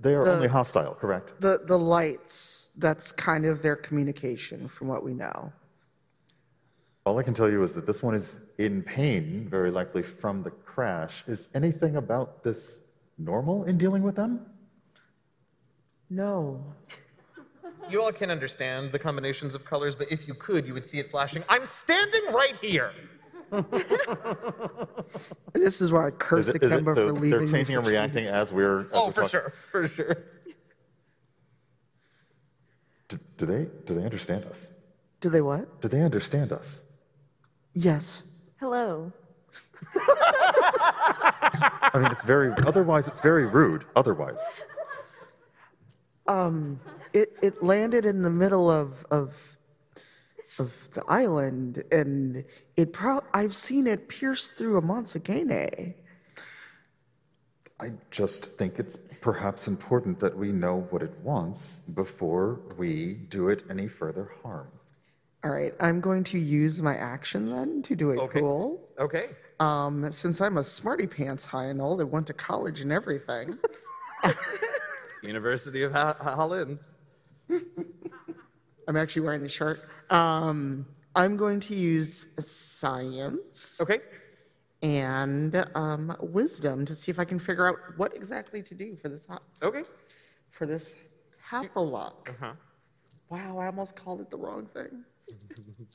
they 0.00 0.14
are 0.14 0.24
The- 0.24 0.32
only 0.34 0.48
hostile, 0.48 0.94
correct? 0.94 1.34
The 1.40 1.60
the 1.64 1.78
lights, 1.78 2.70
that's 2.76 3.12
kind 3.12 3.46
of 3.46 3.62
their 3.62 3.76
communication 3.76 4.68
from 4.68 4.88
what 4.88 5.04
we 5.04 5.14
know. 5.14 5.52
All 7.04 7.18
I 7.18 7.22
can 7.22 7.34
tell 7.34 7.48
you 7.48 7.62
is 7.62 7.72
that 7.74 7.86
this 7.86 8.02
one 8.02 8.14
is 8.16 8.40
in 8.58 8.82
pain, 8.82 9.46
very 9.48 9.70
likely 9.70 10.02
from 10.02 10.42
the 10.42 10.50
crash. 10.50 11.22
Is 11.28 11.48
anything 11.54 11.96
about 11.96 12.42
this 12.42 12.88
normal 13.16 13.62
in 13.64 13.78
dealing 13.78 14.02
with 14.02 14.16
them? 14.16 14.44
No. 16.10 16.62
You 17.90 18.02
all 18.02 18.12
can 18.12 18.30
understand 18.30 18.92
the 18.92 18.98
combinations 18.98 19.54
of 19.54 19.64
colors, 19.64 19.94
but 19.94 20.10
if 20.10 20.26
you 20.26 20.34
could, 20.34 20.66
you 20.66 20.74
would 20.74 20.84
see 20.86 20.98
it 20.98 21.10
flashing. 21.10 21.44
I'm 21.48 21.64
standing 21.66 22.22
right 22.32 22.56
here. 22.56 22.92
This 25.52 25.80
is 25.80 25.92
why 25.92 26.08
I 26.08 26.36
Is 26.36 26.48
it, 26.48 26.60
the 26.60 26.66
is 26.66 26.72
it 26.72 26.84
Kemba 26.84 26.94
so 26.94 27.06
for 27.08 27.12
leaving. 27.12 27.30
they're 27.30 27.40
me 27.40 27.48
changing 27.48 27.74
for 27.76 27.80
and 27.80 27.88
reacting 27.88 28.24
cheese. 28.24 28.32
as 28.32 28.52
we're 28.52 28.80
as 28.82 28.86
Oh, 28.92 29.06
we're 29.06 29.12
for 29.12 29.20
talking? 29.22 29.28
sure, 29.30 29.52
for 29.70 29.88
sure. 29.88 30.16
Do, 33.08 33.18
do 33.38 33.46
they 33.46 33.66
do 33.86 33.94
they 33.94 34.04
understand 34.04 34.44
us? 34.44 34.72
Do 35.20 35.30
they 35.30 35.40
what? 35.40 35.80
Do 35.80 35.88
they 35.88 36.02
understand 36.02 36.52
us? 36.52 37.00
Yes. 37.74 38.24
Hello. 38.60 39.12
I 39.94 41.90
mean, 41.94 42.10
it's 42.10 42.24
very. 42.24 42.52
Otherwise, 42.66 43.06
it's 43.08 43.20
very 43.20 43.46
rude. 43.46 43.84
Otherwise, 43.96 44.40
It 47.12 47.36
it 47.42 47.62
landed 47.62 48.04
in 48.04 48.22
the 48.22 48.30
middle 48.30 48.70
of 48.70 49.04
of 49.10 49.34
of 50.58 50.72
the 50.92 51.04
island, 51.08 51.82
and 51.92 52.44
it 52.76 52.92
pro. 52.92 53.22
I've 53.34 53.54
seen 53.54 53.86
it 53.86 54.08
pierce 54.08 54.48
through 54.48 54.78
a 54.78 54.82
Mansagene. 54.82 55.94
I 57.78 57.92
just 58.10 58.56
think 58.56 58.78
it's 58.78 58.96
perhaps 59.20 59.68
important 59.68 60.18
that 60.20 60.36
we 60.36 60.50
know 60.50 60.86
what 60.90 61.02
it 61.02 61.12
wants 61.22 61.78
before 61.94 62.60
we 62.78 63.14
do 63.28 63.48
it 63.48 63.64
any 63.68 63.86
further 63.86 64.32
harm. 64.42 64.68
All 65.44 65.50
right, 65.50 65.74
I'm 65.78 66.00
going 66.00 66.24
to 66.24 66.38
use 66.38 66.80
my 66.80 66.96
action 66.96 67.50
then 67.50 67.82
to 67.82 67.94
do 67.94 68.12
a 68.12 68.22
Okay. 68.22 68.40
cool. 68.40 68.88
Okay. 68.98 69.28
Um, 69.60 70.10
since 70.10 70.40
I'm 70.40 70.58
a 70.58 70.64
smarty 70.64 71.06
pants 71.06 71.44
high 71.44 71.66
and 71.66 71.80
all 71.80 71.96
that 71.96 72.06
went 72.06 72.26
to 72.28 72.32
college 72.32 72.80
and 72.80 72.90
everything. 72.92 73.58
University 75.22 75.82
of 75.82 75.92
Hollins. 75.92 76.90
I'm 78.88 78.96
actually 78.96 79.22
wearing 79.22 79.42
the 79.42 79.48
shirt. 79.48 79.80
Um, 80.10 80.86
I'm 81.14 81.36
going 81.36 81.60
to 81.60 81.74
use 81.74 82.26
science 82.38 83.80
Okay. 83.80 84.00
and 84.82 85.64
um, 85.74 86.14
wisdom 86.20 86.84
to 86.84 86.94
see 86.94 87.10
if 87.10 87.18
I 87.18 87.24
can 87.24 87.38
figure 87.38 87.66
out 87.66 87.76
what 87.96 88.14
exactly 88.14 88.62
to 88.62 88.74
do 88.74 88.96
for 88.96 89.08
this 89.08 89.26
Okay. 89.62 89.82
for 90.50 90.66
this 90.66 90.94
hapalock. 91.50 92.28
Uh-huh. 92.30 92.52
Wow, 93.28 93.58
I 93.58 93.66
almost 93.66 93.96
called 93.96 94.20
it 94.20 94.30
the 94.30 94.36
wrong 94.36 94.66
thing. 94.66 95.04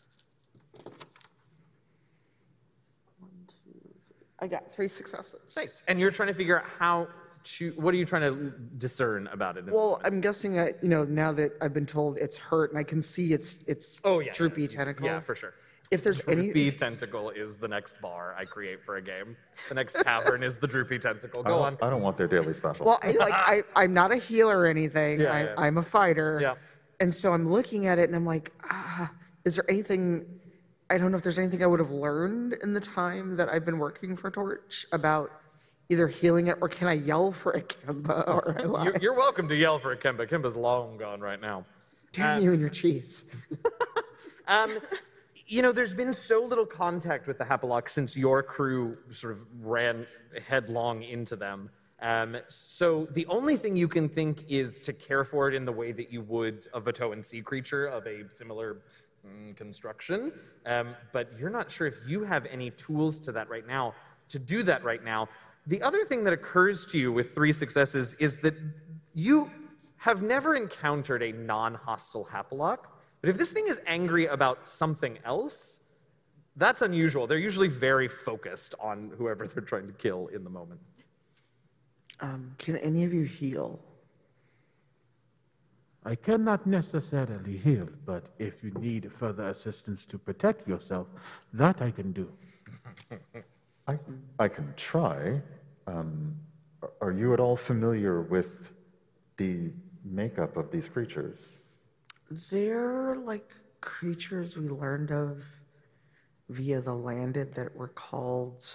One, 3.19 3.29
two, 3.47 3.79
three. 4.05 4.25
I 4.39 4.47
got 4.47 4.73
three 4.73 4.87
successes. 4.89 5.53
Nice. 5.55 5.83
And 5.87 5.99
you're 5.99 6.11
trying 6.11 6.27
to 6.27 6.33
figure 6.33 6.59
out 6.59 6.65
how 6.79 7.07
to. 7.43 7.71
What 7.77 7.93
are 7.93 7.97
you 7.97 8.05
trying 8.05 8.21
to 8.21 8.53
discern 8.77 9.27
about 9.27 9.57
it? 9.57 9.65
Well, 9.65 10.01
I'm 10.03 10.21
guessing 10.21 10.53
that 10.55 10.81
you 10.83 10.89
know 10.89 11.03
now 11.03 11.31
that 11.33 11.53
I've 11.61 11.73
been 11.73 11.85
told 11.85 12.17
it's 12.17 12.37
hurt 12.37 12.71
and 12.71 12.79
I 12.79 12.83
can 12.83 13.01
see 13.01 13.33
its 13.33 13.61
its 13.67 13.97
oh 14.03 14.19
yeah. 14.19 14.33
droopy 14.33 14.63
yeah. 14.63 14.67
tentacle. 14.67 15.05
Yeah, 15.05 15.19
for 15.19 15.35
sure. 15.35 15.53
If 15.91 16.05
there's 16.05 16.25
any, 16.25 16.43
Droopy 16.43 16.71
tentacle 16.71 17.31
is 17.31 17.57
the 17.57 17.67
next 17.67 17.99
bar 18.01 18.33
I 18.39 18.45
create 18.45 18.81
for 18.81 18.95
a 18.95 19.01
game. 19.01 19.35
The 19.67 19.75
next 19.75 20.01
tavern 20.01 20.41
is 20.41 20.57
the 20.57 20.67
droopy 20.67 20.99
tentacle. 20.99 21.43
Go 21.43 21.49
don't, 21.49 21.61
on. 21.61 21.77
I 21.81 21.89
don't 21.89 22.01
want 22.01 22.15
their 22.15 22.29
daily 22.29 22.53
special. 22.53 22.85
Well, 22.85 22.99
I, 23.03 23.11
like 23.11 23.33
I, 23.33 23.63
I'm 23.75 23.93
not 23.93 24.13
a 24.13 24.15
healer 24.15 24.59
or 24.59 24.67
anything. 24.67 25.19
Yeah, 25.19 25.33
I, 25.33 25.43
yeah. 25.43 25.53
I'm 25.57 25.77
a 25.77 25.83
fighter. 25.83 26.39
Yeah. 26.41 26.53
And 27.01 27.13
so 27.13 27.33
I'm 27.33 27.51
looking 27.51 27.87
at 27.87 27.99
it 27.99 28.07
and 28.07 28.15
I'm 28.15 28.25
like, 28.25 28.53
ah, 28.71 29.11
is 29.43 29.55
there 29.57 29.69
anything? 29.69 30.25
I 30.89 30.97
don't 30.97 31.11
know 31.11 31.17
if 31.17 31.23
there's 31.23 31.39
anything 31.39 31.61
I 31.61 31.67
would 31.67 31.81
have 31.81 31.91
learned 31.91 32.53
in 32.63 32.73
the 32.73 32.79
time 32.79 33.35
that 33.35 33.49
I've 33.49 33.65
been 33.65 33.77
working 33.77 34.15
for 34.15 34.31
Torch 34.31 34.85
about 34.93 35.40
either 35.91 36.07
healing 36.07 36.47
it 36.47 36.57
or 36.61 36.69
can 36.69 36.87
I 36.87 36.93
yell 36.93 37.31
for 37.31 37.51
a 37.51 37.61
Kemba 37.61 38.27
or 38.27 38.55
I 38.57 38.63
lie? 38.63 38.83
You're, 38.85 38.97
you're 39.01 39.13
welcome 39.13 39.47
to 39.49 39.55
yell 39.55 39.77
for 39.77 39.91
a 39.91 39.97
Kemba. 39.97 40.27
Kemba's 40.27 40.55
long 40.55 40.97
gone 40.97 41.19
right 41.19 41.39
now. 41.39 41.65
Damn 42.13 42.41
you 42.41 42.51
and 42.51 42.59
your 42.59 42.69
cheese. 42.69 43.29
Um, 44.47 44.79
you 45.47 45.61
know, 45.61 45.71
there's 45.71 45.93
been 45.93 46.13
so 46.13 46.43
little 46.43 46.65
contact 46.65 47.25
with 47.25 47.37
the 47.37 47.45
Hapalock 47.45 47.87
since 47.87 48.17
your 48.17 48.43
crew 48.43 48.97
sort 49.13 49.31
of 49.31 49.39
ran 49.61 50.05
headlong 50.45 51.03
into 51.03 51.37
them. 51.37 51.69
Um, 52.01 52.35
so 52.49 53.05
the 53.11 53.25
only 53.27 53.55
thing 53.55 53.77
you 53.77 53.87
can 53.87 54.09
think 54.09 54.43
is 54.49 54.77
to 54.79 54.91
care 54.91 55.23
for 55.23 55.47
it 55.47 55.53
in 55.53 55.63
the 55.63 55.71
way 55.71 55.93
that 55.93 56.11
you 56.11 56.21
would 56.23 56.67
a 56.73 56.81
Vatoan 56.81 57.23
sea 57.23 57.41
creature 57.41 57.85
of 57.85 58.07
a 58.07 58.29
similar 58.29 58.77
mm, 59.25 59.55
construction. 59.55 60.33
Um, 60.65 60.95
but 61.13 61.29
you're 61.39 61.49
not 61.49 61.71
sure 61.71 61.87
if 61.87 61.95
you 62.05 62.23
have 62.23 62.45
any 62.47 62.71
tools 62.71 63.19
to 63.19 63.31
that 63.31 63.49
right 63.49 63.65
now, 63.65 63.93
to 64.29 64.39
do 64.39 64.63
that 64.63 64.83
right 64.83 65.03
now. 65.03 65.29
The 65.67 65.81
other 65.81 66.05
thing 66.05 66.23
that 66.23 66.33
occurs 66.33 66.85
to 66.87 66.97
you 66.97 67.11
with 67.11 67.35
three 67.35 67.53
successes 67.53 68.15
is 68.15 68.37
that 68.37 68.55
you 69.13 69.49
have 69.97 70.23
never 70.23 70.55
encountered 70.55 71.21
a 71.21 71.31
non-hostile 71.31 72.27
Hapalock. 72.31 72.87
But 73.21 73.29
if 73.29 73.37
this 73.37 73.51
thing 73.51 73.67
is 73.67 73.79
angry 73.85 74.25
about 74.25 74.67
something 74.67 75.19
else, 75.23 75.81
that's 76.55 76.81
unusual. 76.81 77.27
They're 77.27 77.37
usually 77.37 77.67
very 77.67 78.07
focused 78.07 78.73
on 78.79 79.11
whoever 79.17 79.47
they're 79.47 79.63
trying 79.63 79.87
to 79.87 79.93
kill 79.93 80.27
in 80.27 80.43
the 80.43 80.49
moment. 80.49 80.81
Um, 82.19 82.55
can 82.57 82.77
any 82.77 83.03
of 83.03 83.13
you 83.13 83.23
heal? 83.23 83.79
I 86.03 86.15
cannot 86.15 86.65
necessarily 86.65 87.57
heal, 87.57 87.87
but 88.05 88.23
if 88.39 88.63
you 88.63 88.71
need 88.71 89.11
further 89.11 89.49
assistance 89.49 90.03
to 90.07 90.17
protect 90.17 90.67
yourself, 90.67 91.07
that 91.53 91.81
I 91.81 91.91
can 91.91 92.11
do. 92.11 92.31
I, 93.91 93.99
I 94.45 94.47
can 94.47 94.73
try. 94.77 95.41
Um, 95.87 96.35
are- 97.01 97.11
you 97.11 97.33
at 97.33 97.39
all 97.39 97.57
familiar 97.57 98.21
with 98.21 98.71
the 99.37 99.71
makeup 100.03 100.55
of 100.57 100.71
these 100.71 100.87
creatures? 100.87 101.57
They're 102.49 103.15
like 103.15 103.53
creatures 103.81 104.55
we 104.55 104.69
learned 104.69 105.11
of 105.11 105.43
via 106.49 106.81
the 106.81 106.93
landed 106.93 107.53
that 107.55 107.75
were 107.75 107.89
called 107.89 108.65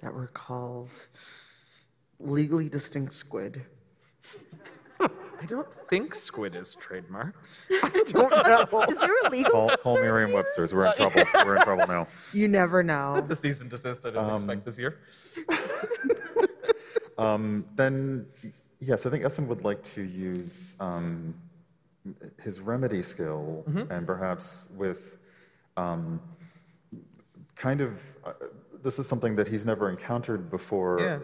that 0.00 0.12
were 0.12 0.26
called 0.26 0.90
legally 2.18 2.68
distinct 2.68 3.12
squid. 3.12 3.64
I 5.44 5.46
don't 5.46 5.70
think 5.90 6.14
squid 6.14 6.54
is 6.54 6.74
trademark. 6.74 7.34
I 7.70 8.02
don't 8.06 8.72
know. 8.72 8.82
Is 8.84 8.96
there 8.96 9.20
a 9.26 9.28
legal? 9.28 9.50
Call, 9.52 9.76
call 9.76 9.94
Merriam-Webster's. 9.96 10.72
We're 10.72 10.86
in 10.86 10.94
trouble. 10.94 11.22
We're 11.44 11.56
in 11.56 11.62
trouble 11.62 11.86
now. 11.86 12.06
You 12.32 12.48
never 12.48 12.82
know. 12.82 13.12
That's 13.14 13.28
a 13.28 13.36
cease 13.36 13.60
and 13.60 13.68
desist 13.68 14.06
I 14.06 14.10
didn't 14.10 14.30
expect 14.34 14.64
this 14.64 14.78
year. 14.78 15.00
Um, 17.16 17.64
then, 17.76 18.26
yes, 18.80 19.06
I 19.06 19.10
think 19.10 19.24
Essen 19.24 19.46
would 19.46 19.62
like 19.62 19.80
to 19.84 20.02
use 20.02 20.74
um, 20.80 21.32
his 22.42 22.58
remedy 22.58 23.02
skill 23.04 23.62
Mm-hmm. 23.68 23.92
and 23.92 24.04
perhaps 24.04 24.68
with 24.76 25.16
um, 25.76 26.20
kind 27.54 27.80
of 27.80 28.00
uh, 28.24 28.32
this 28.82 28.98
is 28.98 29.06
something 29.06 29.36
that 29.36 29.46
he's 29.46 29.64
never 29.64 29.88
encountered 29.90 30.50
before. 30.50 30.98
Yeah. 31.00 31.18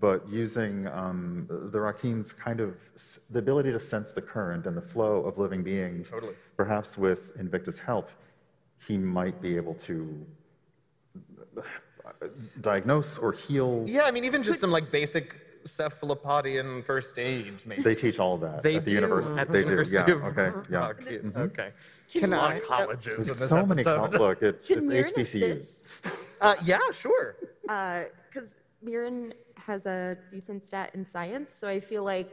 But 0.00 0.26
using 0.28 0.86
um, 0.88 1.46
the 1.48 1.78
Rakeen's 1.80 2.32
kind 2.32 2.60
of 2.60 2.76
s- 2.94 3.20
the 3.28 3.38
ability 3.38 3.70
to 3.72 3.78
sense 3.80 4.12
the 4.12 4.22
current 4.22 4.66
and 4.66 4.74
the 4.76 4.80
flow 4.82 5.24
of 5.24 5.36
living 5.36 5.62
beings, 5.62 6.10
Totally. 6.10 6.34
perhaps 6.56 6.96
with 6.96 7.36
Invicta's 7.38 7.78
help, 7.78 8.08
he 8.86 8.96
might 8.96 9.42
be 9.42 9.56
able 9.56 9.74
to 9.74 10.26
uh, 11.58 11.60
diagnose 12.62 13.18
or 13.18 13.32
heal. 13.32 13.84
Yeah, 13.86 14.04
I 14.04 14.10
mean, 14.10 14.24
even 14.24 14.42
just 14.42 14.60
some 14.60 14.70
like 14.70 14.90
basic 14.90 15.36
cephalopodian 15.66 16.82
first 16.82 17.18
aid, 17.18 17.62
maybe. 17.66 17.82
They 17.82 17.94
teach 17.94 18.18
all 18.18 18.36
of 18.36 18.40
that 18.40 18.62
They 18.62 18.76
at 18.76 18.84
the 18.86 18.92
do 18.92 18.94
university. 18.94 19.38
at 19.38 19.46
the 19.48 19.52
they 19.52 19.58
University 19.60 20.04
do. 20.06 20.18
Yeah. 20.18 20.26
Okay. 20.28 20.50
Yeah. 20.70 20.78
Rock. 20.78 21.02
Okay. 21.36 21.70
Can 22.10 22.32
a 22.32 22.36
lot 22.38 22.52
I- 22.52 22.54
of 22.56 22.62
colleges 22.64 23.04
There's 23.16 23.32
in 23.32 23.38
this 23.40 23.50
so 23.50 23.66
many. 23.66 23.80
episode. 23.82 24.10
col- 24.12 24.20
Look, 24.20 24.42
it's 24.42 24.66
Can 24.66 24.78
it's 24.78 24.88
Mirren 24.88 25.12
HBCUs. 25.14 25.52
assist? 25.56 25.86
Uh, 26.40 26.54
yeah, 26.64 26.78
sure. 26.90 27.36
Because 27.62 28.54
Mirren 28.82 29.34
has 29.66 29.86
a 29.86 30.16
decent 30.30 30.64
stat 30.64 30.90
in 30.94 31.06
science, 31.06 31.52
so 31.58 31.68
I 31.68 31.80
feel 31.80 32.04
like 32.04 32.32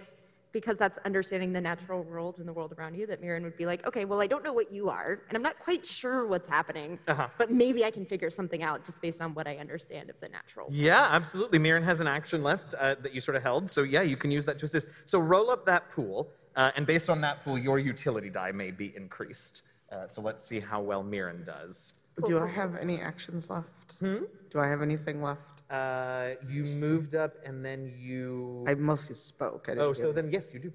because 0.53 0.77
that's 0.77 0.97
understanding 1.05 1.51
the 1.53 1.61
natural 1.61 2.03
world 2.03 2.39
and 2.39 2.47
the 2.47 2.53
world 2.53 2.73
around 2.79 2.95
you, 2.95 3.05
that 3.05 3.21
Mirren 3.21 3.43
would 3.43 3.57
be 3.57 3.65
like, 3.65 3.85
okay, 3.85 4.05
well, 4.05 4.21
I 4.21 4.27
don't 4.27 4.43
know 4.43 4.53
what 4.53 4.71
you 4.71 4.89
are, 4.89 5.19
and 5.27 5.35
I'm 5.35 5.43
not 5.43 5.59
quite 5.59 5.85
sure 5.85 6.25
what's 6.25 6.47
happening, 6.47 6.97
Uh-huh. 7.07 7.27
but 7.37 7.51
maybe 7.51 7.83
I 7.85 7.91
can 7.91 8.05
figure 8.05 8.31
something 8.31 8.63
out 8.63 8.83
just 8.83 9.01
based 9.01 9.21
on 9.21 9.33
what 9.35 9.45
I 9.45 9.57
understand 9.57 10.09
of 10.09 10.19
the 10.19 10.29
natural. 10.29 10.67
Yeah, 10.71 11.09
absolutely. 11.11 11.59
Mirren 11.59 11.83
has 11.83 11.99
an 11.99 12.07
action 12.07 12.43
left 12.43 12.73
uh, 12.75 12.95
that 13.01 13.13
you 13.13 13.21
sort 13.21 13.35
of 13.35 13.43
held, 13.43 13.69
so 13.69 13.83
yeah, 13.83 14.01
you 14.01 14.17
can 14.17 14.31
use 14.31 14.45
that 14.45 14.57
to 14.59 14.65
assist. 14.65 14.89
So 15.05 15.19
roll 15.19 15.51
up 15.51 15.65
that 15.65 15.91
pool, 15.91 16.29
uh, 16.55 16.71
and 16.75 16.87
based 16.87 17.09
on 17.09 17.21
that 17.21 17.43
pool, 17.43 17.57
your 17.57 17.77
utility 17.77 18.29
die 18.29 18.51
may 18.51 18.71
be 18.71 18.93
increased. 18.95 19.63
Uh, 19.91 20.07
so 20.07 20.21
let's 20.21 20.43
see 20.43 20.59
how 20.59 20.81
well 20.81 21.03
Mirren 21.03 21.43
does. 21.43 21.93
Do 22.25 22.39
I 22.39 22.47
have 22.47 22.75
any 22.77 22.99
actions 22.99 23.49
left? 23.49 23.93
Hmm? 23.99 24.23
Do 24.49 24.59
I 24.59 24.67
have 24.67 24.81
anything 24.81 25.21
left? 25.21 25.56
Uh, 25.69 26.29
you 26.49 26.63
moved 26.63 27.13
up, 27.15 27.33
and 27.45 27.63
then 27.63 27.93
you. 27.97 28.63
I 28.67 28.75
mostly 28.75 29.15
spoke. 29.15 29.65
I 29.67 29.71
didn't 29.71 29.83
oh, 29.83 29.93
do 29.93 30.01
so 30.01 30.11
then 30.11 30.31
yes, 30.31 30.53
you 30.53 30.59
do. 30.59 30.73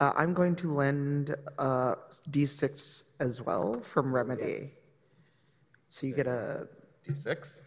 Uh, 0.00 0.12
I'm 0.16 0.34
going 0.34 0.56
to 0.56 0.74
lend 0.74 1.36
uh, 1.58 1.94
D6 2.30 3.04
as 3.20 3.40
well 3.40 3.80
from 3.82 4.12
Remedy. 4.12 4.68
So 5.88 6.06
you 6.06 6.14
get 6.14 6.26
a. 6.26 6.66
D6. 7.08 7.62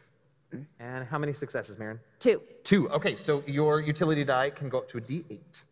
And 0.80 1.05
how 1.05 1.17
many 1.17 1.34
successes, 1.34 1.78
Mirren? 1.78 1.99
Two. 2.19 2.41
Two. 2.63 2.89
Okay, 2.89 3.15
so 3.15 3.43
your 3.47 3.80
utility 3.82 4.23
die 4.23 4.49
can 4.49 4.69
go 4.69 4.80
up 4.80 4.88
to 4.89 4.97
a 4.97 5.01
D8. 5.01 5.63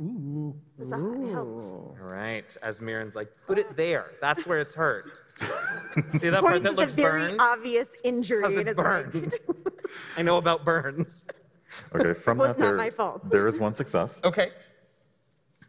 So 0.00 0.54
it 0.82 1.30
helped. 1.30 1.62
All 1.64 1.96
right, 2.00 2.56
as 2.62 2.80
Mirren's 2.80 3.14
like, 3.14 3.28
put 3.46 3.58
it 3.58 3.76
there. 3.76 4.12
That's 4.20 4.46
where 4.46 4.58
it's 4.60 4.74
hurt. 4.74 5.04
See 6.18 6.30
that 6.30 6.40
part 6.40 6.52
Points 6.52 6.62
that 6.62 6.70
at 6.70 6.76
the 6.76 6.80
looks 6.80 6.94
very 6.94 7.20
burned? 7.20 7.40
obvious 7.40 8.00
injury. 8.02 8.40
Because 8.40 8.52
and 8.56 8.62
it's 8.62 8.70
is 8.70 8.76
like, 8.78 9.12
burned. 9.12 9.34
I 10.16 10.22
know 10.22 10.36
about 10.36 10.64
burns. 10.64 11.26
Okay, 11.94 12.14
from 12.14 12.38
Was 12.38 12.48
that 12.48 12.58
not 12.58 12.66
there, 12.66 12.76
my 12.76 12.90
fault. 12.90 13.30
there 13.30 13.46
is 13.46 13.60
one 13.60 13.74
success. 13.74 14.20
Okay. 14.24 14.50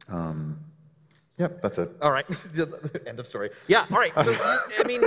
Um, 0.09 0.57
yep, 1.37 1.61
that's 1.61 1.77
it. 1.77 1.91
All 2.01 2.11
right. 2.11 2.25
End 3.05 3.19
of 3.19 3.27
story. 3.27 3.51
Yeah. 3.67 3.85
All 3.91 3.99
right. 3.99 4.11
So 4.25 4.35
I 4.79 4.83
mean, 4.85 5.03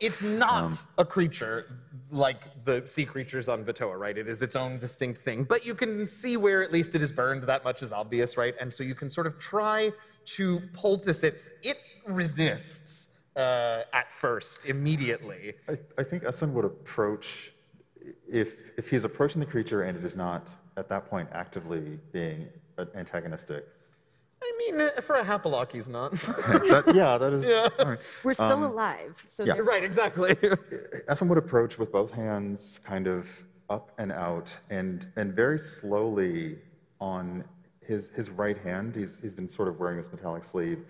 it's 0.00 0.22
not 0.22 0.82
a 0.98 1.04
creature 1.04 1.66
like 2.10 2.64
the 2.64 2.82
sea 2.86 3.04
creatures 3.04 3.48
on 3.48 3.64
Vatoa, 3.64 3.96
right? 3.98 4.16
It 4.16 4.28
is 4.28 4.42
its 4.42 4.56
own 4.56 4.78
distinct 4.78 5.20
thing. 5.20 5.44
But 5.44 5.64
you 5.64 5.74
can 5.74 6.08
see 6.08 6.36
where 6.36 6.62
at 6.62 6.72
least 6.72 6.94
it 6.94 7.02
is 7.02 7.12
burned. 7.12 7.42
That 7.44 7.64
much 7.64 7.82
is 7.82 7.92
obvious, 7.92 8.36
right? 8.36 8.54
And 8.60 8.72
so 8.72 8.82
you 8.82 8.94
can 8.94 9.10
sort 9.10 9.26
of 9.26 9.38
try 9.38 9.92
to 10.36 10.60
poultice 10.72 11.22
it. 11.22 11.42
It 11.62 11.76
resists 12.06 13.26
uh, 13.36 13.82
at 13.92 14.10
first, 14.10 14.66
immediately. 14.66 15.54
I, 15.68 15.78
I 15.98 16.02
think 16.02 16.24
Essen 16.24 16.52
would 16.54 16.64
approach 16.64 17.52
if 18.28 18.78
if 18.78 18.88
he's 18.88 19.04
approaching 19.04 19.40
the 19.40 19.46
creature 19.46 19.82
and 19.82 19.96
it 19.96 20.04
is 20.04 20.16
not 20.16 20.50
at 20.76 20.88
that 20.88 21.08
point 21.08 21.28
actively 21.32 21.98
being 22.12 22.48
antagonistic. 22.94 23.64
I 24.40 24.52
mean, 24.56 24.80
uh, 24.80 25.00
for 25.00 25.16
a 25.16 25.24
Hapalock, 25.24 25.72
he's 25.72 25.88
not. 25.88 26.12
That, 26.68 26.92
yeah, 26.94 27.18
that 27.18 27.32
is. 27.32 27.46
all 27.78 27.86
right. 27.86 27.98
We're 28.22 28.34
still 28.34 28.66
alive. 28.66 29.22
So 29.26 29.44
yeah. 29.44 29.54
there- 29.54 29.64
right. 29.64 29.82
Exactly. 29.82 30.36
Essen 31.08 31.28
would 31.28 31.38
approach 31.38 31.78
with 31.78 31.90
both 31.90 32.12
hands 32.12 32.78
kind 32.84 33.08
of 33.08 33.42
up 33.70 33.92
and 33.98 34.12
out 34.12 34.56
and 34.70 35.06
and 35.16 35.34
very 35.34 35.58
slowly 35.58 36.58
on 37.00 37.44
his 37.82 38.10
his 38.10 38.30
right 38.30 38.56
hand 38.58 38.94
he's 38.94 39.20
he's 39.20 39.34
been 39.34 39.48
sort 39.48 39.68
of 39.68 39.78
wearing 39.78 39.98
this 39.98 40.10
metallic 40.10 40.42
sleeve 40.42 40.84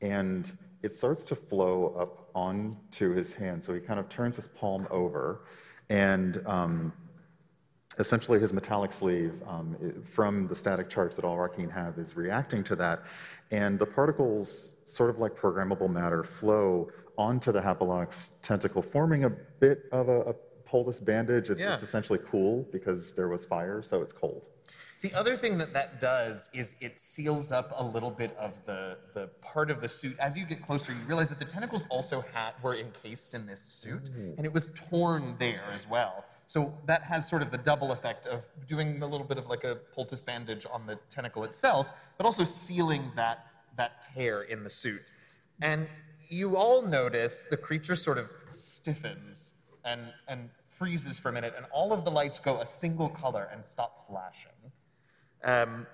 and 0.00 0.56
it 0.82 0.92
starts 0.92 1.24
to 1.24 1.34
flow 1.34 1.94
up 1.98 2.28
onto 2.34 3.12
his 3.12 3.34
hand 3.34 3.62
so 3.62 3.74
he 3.74 3.80
kind 3.80 4.00
of 4.00 4.08
turns 4.08 4.36
his 4.36 4.46
palm 4.46 4.86
over 4.90 5.44
and 5.90 6.40
um, 6.46 6.92
essentially 7.98 8.40
his 8.40 8.52
metallic 8.52 8.92
sleeve 8.92 9.34
um, 9.46 9.76
from 10.04 10.48
the 10.48 10.54
static 10.54 10.88
charge 10.88 11.14
that 11.16 11.24
all 11.24 11.36
Rakeen 11.36 11.70
have 11.70 11.98
is 11.98 12.16
reacting 12.16 12.64
to 12.64 12.76
that. 12.76 13.02
And 13.50 13.78
the 13.78 13.86
particles, 13.86 14.76
sort 14.86 15.10
of 15.10 15.18
like 15.18 15.34
programmable 15.36 15.90
matter, 15.90 16.24
flow 16.24 16.90
onto 17.16 17.52
the 17.52 17.60
Hapalox 17.60 18.40
tentacle, 18.42 18.82
forming 18.82 19.24
a 19.24 19.30
bit 19.30 19.84
of 19.92 20.08
a, 20.08 20.20
a 20.22 20.34
poultice 20.64 20.98
bandage. 20.98 21.50
It's, 21.50 21.60
Yeah. 21.60 21.74
it's 21.74 21.82
essentially 21.82 22.18
cool 22.30 22.66
because 22.72 23.14
there 23.14 23.28
was 23.28 23.44
fire, 23.44 23.82
so 23.82 24.02
it's 24.02 24.12
cold. 24.12 24.42
The 25.04 25.12
other 25.12 25.36
thing 25.36 25.58
that 25.58 25.74
that 25.74 26.00
does 26.00 26.48
is 26.54 26.76
it 26.80 26.98
seals 26.98 27.52
up 27.52 27.74
a 27.76 27.84
little 27.84 28.10
bit 28.10 28.34
of 28.38 28.58
the, 28.64 28.96
the 29.12 29.26
part 29.42 29.70
of 29.70 29.82
the 29.82 29.88
suit. 29.88 30.18
As 30.18 30.34
you 30.34 30.46
get 30.46 30.62
closer, 30.62 30.92
you 30.92 30.98
realize 31.06 31.28
that 31.28 31.38
the 31.38 31.44
tentacles 31.44 31.84
also 31.90 32.24
had, 32.32 32.52
were 32.62 32.74
encased 32.74 33.34
in 33.34 33.44
this 33.44 33.60
suit, 33.60 34.08
and 34.38 34.46
it 34.46 34.50
was 34.54 34.68
torn 34.74 35.36
there 35.38 35.64
as 35.74 35.86
well. 35.86 36.24
So 36.46 36.72
that 36.86 37.02
has 37.02 37.28
sort 37.28 37.42
of 37.42 37.50
the 37.50 37.58
double 37.58 37.92
effect 37.92 38.24
of 38.24 38.48
doing 38.66 39.02
a 39.02 39.06
little 39.06 39.26
bit 39.26 39.36
of 39.36 39.46
like 39.46 39.62
a 39.64 39.74
poultice 39.94 40.22
bandage 40.22 40.64
on 40.72 40.86
the 40.86 40.98
tentacle 41.10 41.44
itself, 41.44 41.86
but 42.16 42.24
also 42.24 42.44
sealing 42.44 43.12
that, 43.14 43.48
that 43.76 44.06
tear 44.14 44.40
in 44.44 44.64
the 44.64 44.70
suit. 44.70 45.12
And 45.60 45.86
you 46.30 46.56
all 46.56 46.80
notice 46.80 47.44
the 47.50 47.58
creature 47.58 47.94
sort 47.94 48.16
of 48.16 48.30
stiffens 48.48 49.52
and, 49.84 50.00
and 50.28 50.48
freezes 50.66 51.18
for 51.18 51.28
a 51.28 51.32
minute, 51.32 51.52
and 51.58 51.66
all 51.74 51.92
of 51.92 52.06
the 52.06 52.10
lights 52.10 52.38
go 52.38 52.62
a 52.62 52.66
single 52.66 53.10
color 53.10 53.50
and 53.52 53.62
stop 53.62 54.06
flashing. 54.08 54.72
Um, 55.44 55.86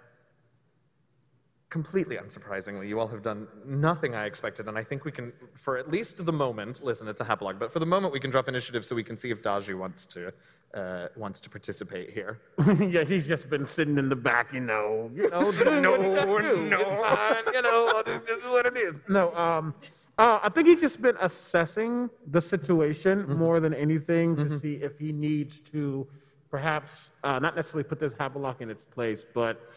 completely 1.71 2.17
unsurprisingly, 2.17 2.89
you 2.89 2.99
all 2.99 3.07
have 3.07 3.23
done 3.23 3.47
nothing 3.65 4.15
I 4.15 4.27
expected, 4.27 4.67
and 4.67 4.77
I 4.77 4.83
think 4.83 5.05
we 5.05 5.13
can, 5.13 5.33
for 5.55 5.79
at 5.79 5.91
least 5.91 6.25
the 6.25 6.33
moment, 6.33 6.83
listen, 6.83 7.07
it's 7.09 7.21
a 7.21 7.25
hapalog, 7.25 7.59
but 7.59 7.73
for 7.73 7.79
the 7.79 7.87
moment, 7.87 8.13
we 8.13 8.21
can 8.21 8.31
drop 8.31 8.49
initiative 8.49 8.85
so 8.85 8.95
we 8.97 9.05
can 9.05 9.17
see 9.17 9.31
if 9.31 9.41
Daji 9.43 9.79
wants 9.79 10.05
to 10.07 10.33
uh, 10.75 11.09
wants 11.17 11.41
to 11.41 11.51
participate 11.51 12.11
here. 12.11 12.41
yeah, 12.79 13.03
he's 13.03 13.27
just 13.27 13.51
been 13.51 13.67
sitting 13.67 13.99
in 13.99 14.09
the 14.09 14.17
back, 14.17 14.53
you 14.53 14.61
know, 14.61 15.11
you 15.15 15.29
know, 15.31 15.51
no, 15.65 15.81
no, 15.81 15.97
you 16.39 17.63
know, 17.63 18.03
this 18.05 18.39
is 18.39 18.45
what 18.45 18.67
it 18.67 18.77
is. 18.77 18.95
No, 19.09 19.35
um, 19.35 19.75
uh, 20.19 20.39
I 20.43 20.49
think 20.49 20.69
he's 20.69 20.81
just 20.81 21.01
been 21.01 21.17
assessing 21.21 22.11
the 22.27 22.41
situation 22.41 23.39
more 23.39 23.59
than 23.59 23.75
anything 23.75 24.37
to 24.37 24.59
see 24.59 24.75
if 24.75 24.99
he 24.99 25.13
needs 25.13 25.61
to, 25.61 26.07
perhaps, 26.51 27.11
uh, 27.25 27.39
not 27.39 27.55
necessarily 27.57 27.89
put 27.89 27.99
this 28.01 28.15
Havelock 28.19 28.61
in 28.61 28.71
its 28.71 28.85
place, 28.85 29.25
but 29.35 29.71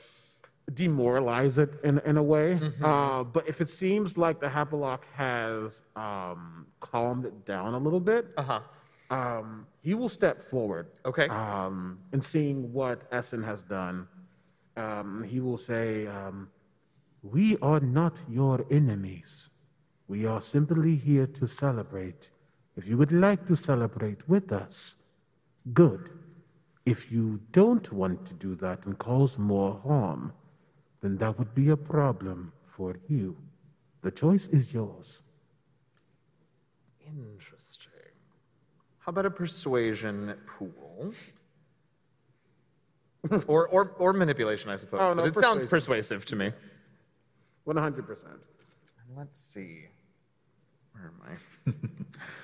demoralize 0.73 1.57
it 1.57 1.71
in, 1.83 1.99
in 2.05 2.17
a 2.17 2.23
way. 2.23 2.59
Uh, 2.81 3.23
but 3.23 3.47
if 3.47 3.61
it 3.61 3.69
seems 3.69 4.17
like 4.17 4.39
the 4.39 4.49
Havelock 4.49 5.05
has 5.13 5.83
um, 5.95 6.65
calmed 6.79 7.25
it 7.25 7.45
down 7.45 7.73
a 7.73 7.77
little 7.77 7.99
bit, 7.99 8.27
Uh 8.37 8.43
huh. 8.43 8.59
um, 9.09 9.67
he 9.81 9.93
will 9.93 10.09
step 10.09 10.41
forward. 10.41 10.87
Okay. 11.05 11.27
Um, 11.27 11.99
and 12.13 12.23
seeing 12.23 12.71
what 12.73 13.01
Essen 13.11 13.43
has 13.43 13.61
done, 13.61 14.07
um, 14.77 15.23
he 15.23 15.39
will 15.39 15.57
say, 15.57 16.07
um, 16.07 16.49
We 17.21 17.57
are 17.61 17.79
not 17.79 18.19
your 18.29 18.65
enemies. 18.71 19.49
We 20.07 20.25
are 20.25 20.41
simply 20.41 20.95
here 20.95 21.27
to 21.27 21.47
celebrate. 21.47 22.31
If 22.75 22.87
you 22.87 22.97
would 22.97 23.11
like 23.11 23.45
to 23.47 23.55
celebrate 23.55 24.27
with 24.27 24.51
us, 24.51 24.95
good. 25.73 26.09
If 26.85 27.11
you 27.11 27.39
don't 27.51 27.91
want 27.93 28.25
to 28.25 28.33
do 28.33 28.55
that 28.55 28.85
and 28.85 28.97
cause 28.97 29.37
more 29.37 29.79
harm, 29.83 30.33
then 31.01 31.17
that 31.17 31.37
would 31.39 31.55
be 31.55 31.69
a 31.69 31.77
problem 31.77 32.51
for 32.65 32.95
you. 33.07 33.37
The 34.01 34.11
choice 34.11 34.47
is 34.47 34.73
yours. 34.73 35.23
Interesting. 37.05 37.91
How 38.99 39.09
about 39.09 39.25
a 39.25 39.31
persuasion 39.31 40.33
pool? 40.45 41.13
or, 43.47 43.67
or, 43.67 43.91
or 43.97 44.11
manipulation, 44.13 44.69
I 44.69 44.75
suppose. 44.75 44.99
Oh, 45.01 45.13
no, 45.13 45.23
but 45.23 45.37
it 45.37 45.39
sounds 45.39 45.65
persuasive 45.65 46.25
to 46.25 46.35
me. 46.35 46.51
100%. 47.65 48.23
Let's 49.15 49.39
see. 49.39 49.85
Where 50.91 51.11
am 51.13 51.21
I? 51.25 51.71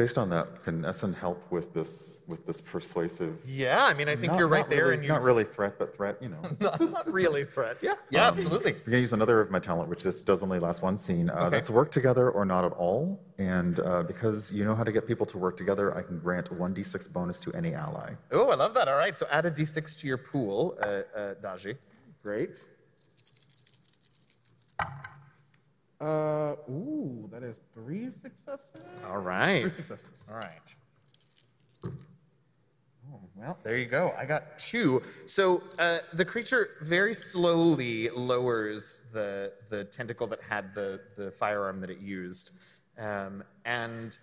Based 0.00 0.16
on 0.16 0.30
that, 0.30 0.62
can 0.64 0.82
Essen 0.86 1.12
help 1.12 1.52
with 1.52 1.74
this 1.74 2.20
with 2.26 2.46
this 2.46 2.58
persuasive? 2.58 3.36
Yeah, 3.44 3.84
I 3.84 3.92
mean, 3.92 4.08
I 4.08 4.16
think 4.16 4.32
not- 4.32 4.38
you're 4.38 4.48
right 4.48 4.66
there, 4.66 4.84
really- 4.84 4.94
and 4.94 5.04
you're 5.04 5.12
not 5.12 5.20
really 5.20 5.44
threat, 5.44 5.78
but 5.78 5.94
threat. 5.94 6.16
You 6.22 6.30
know, 6.30 6.40
not, 6.58 6.80
not 6.80 7.06
really 7.12 7.44
threat. 7.44 7.76
Yeah, 7.82 7.96
yeah, 8.08 8.28
absolutely. 8.28 8.76
I'm 8.76 8.84
gonna 8.86 8.96
use 8.96 9.12
another 9.12 9.42
of 9.42 9.50
my 9.50 9.58
talent, 9.58 9.90
which 9.90 10.02
this 10.02 10.22
does 10.22 10.42
only 10.42 10.58
last 10.58 10.80
one 10.80 10.96
scene. 10.96 11.28
Uh, 11.28 11.34
Okay. 11.40 11.50
That's 11.50 11.68
work 11.68 11.90
together 11.90 12.30
or 12.30 12.46
not 12.46 12.64
at 12.64 12.72
all. 12.72 13.20
And 13.36 13.78
uh, 13.80 14.02
because 14.04 14.50
you 14.50 14.64
know 14.64 14.74
how 14.74 14.84
to 14.84 14.92
get 14.92 15.06
people 15.06 15.26
to 15.26 15.36
work 15.36 15.58
together, 15.58 15.94
I 15.94 16.00
can 16.00 16.18
grant 16.18 16.48
1d6 16.48 17.12
bonus 17.12 17.38
to 17.42 17.52
any 17.52 17.74
ally. 17.74 18.14
Oh, 18.32 18.48
I 18.48 18.54
love 18.54 18.72
that. 18.72 18.88
All 18.88 18.96
right, 18.96 19.18
so 19.18 19.26
add 19.30 19.44
a 19.44 19.50
d6 19.50 20.00
to 20.00 20.06
your 20.06 20.16
pool, 20.16 20.78
uh, 20.82 20.86
uh, 21.14 21.34
Daji. 21.44 21.76
Great. 22.22 22.64
Uh, 26.00 26.54
ooh, 26.70 27.28
that 27.30 27.42
is 27.42 27.56
three 27.74 28.08
successes. 28.22 28.84
All 29.06 29.18
right. 29.18 29.60
Three 29.62 29.70
successes. 29.70 30.24
All 30.30 30.36
right. 30.36 30.74
Oh, 31.84 33.20
well, 33.36 33.58
there 33.62 33.76
you 33.76 33.84
go. 33.84 34.14
I 34.16 34.24
got 34.24 34.58
two. 34.58 35.02
So 35.26 35.62
uh, 35.78 35.98
the 36.14 36.24
creature 36.24 36.70
very 36.80 37.12
slowly 37.12 38.08
lowers 38.08 39.00
the 39.12 39.52
the 39.68 39.84
tentacle 39.84 40.26
that 40.28 40.40
had 40.42 40.74
the 40.74 41.00
the 41.18 41.30
firearm 41.32 41.80
that 41.82 41.90
it 41.90 42.00
used, 42.00 42.50
um, 42.96 43.44
and 43.66 44.16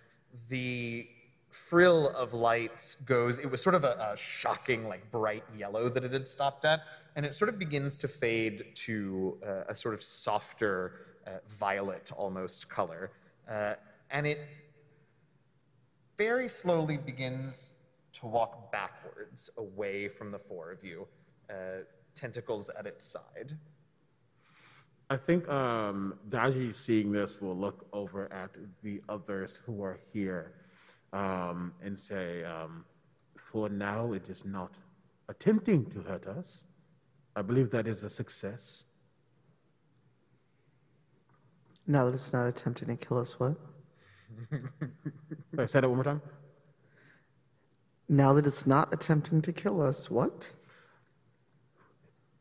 the 0.48 1.06
frill 1.50 2.08
of 2.10 2.34
light 2.34 2.96
goes. 3.06 3.38
It 3.38 3.50
was 3.50 3.62
sort 3.62 3.76
of 3.76 3.84
a, 3.84 4.12
a 4.12 4.16
shocking, 4.16 4.88
like 4.88 5.10
bright 5.12 5.44
yellow 5.56 5.88
that 5.90 6.02
it 6.02 6.12
had 6.12 6.26
stopped 6.26 6.64
at, 6.64 6.80
and 7.14 7.24
it 7.24 7.36
sort 7.36 7.48
of 7.48 7.58
begins 7.58 7.96
to 7.98 8.08
fade 8.08 8.64
to 8.86 9.38
uh, 9.46 9.64
a 9.68 9.74
sort 9.76 9.94
of 9.94 10.02
softer 10.02 10.92
violet 11.48 12.10
almost 12.16 12.68
color, 12.68 13.10
uh, 13.48 13.74
and 14.10 14.26
it 14.26 14.40
very 16.16 16.48
slowly 16.48 16.96
begins 16.96 17.72
to 18.12 18.26
walk 18.26 18.72
backwards 18.72 19.50
away 19.56 20.08
from 20.08 20.30
the 20.30 20.38
four 20.38 20.72
of 20.72 20.82
you, 20.82 21.06
uh, 21.50 21.84
tentacles 22.14 22.68
at 22.78 22.86
its 22.86 23.04
side. 23.06 23.56
I 25.10 25.16
think 25.16 25.48
um, 25.48 26.18
Daji, 26.28 26.74
seeing 26.74 27.12
this, 27.12 27.40
will 27.40 27.56
look 27.56 27.86
over 27.92 28.30
at 28.32 28.56
the 28.82 29.00
others 29.08 29.60
who 29.64 29.82
are 29.82 29.98
here 30.12 30.52
um, 31.12 31.72
and 31.82 31.98
say, 31.98 32.44
um, 32.44 32.84
For 33.36 33.70
now, 33.70 34.12
it 34.12 34.28
is 34.28 34.44
not 34.44 34.76
attempting 35.28 35.86
to 35.90 36.00
hurt 36.02 36.26
us. 36.26 36.64
I 37.36 37.42
believe 37.42 37.70
that 37.70 37.86
is 37.86 38.02
a 38.02 38.10
success. 38.10 38.84
Now 41.90 42.04
that 42.04 42.14
it's 42.14 42.34
not 42.34 42.46
attempting 42.46 42.88
to 42.88 42.96
kill 42.96 43.16
us, 43.16 43.40
what? 43.40 43.56
Wait, 45.56 45.70
say 45.70 45.80
that 45.80 45.88
one 45.88 45.96
more 45.96 46.04
time. 46.04 46.20
Now 48.10 48.34
that 48.34 48.46
it's 48.46 48.66
not 48.66 48.92
attempting 48.92 49.40
to 49.40 49.54
kill 49.54 49.80
us, 49.80 50.10
what? 50.10 50.50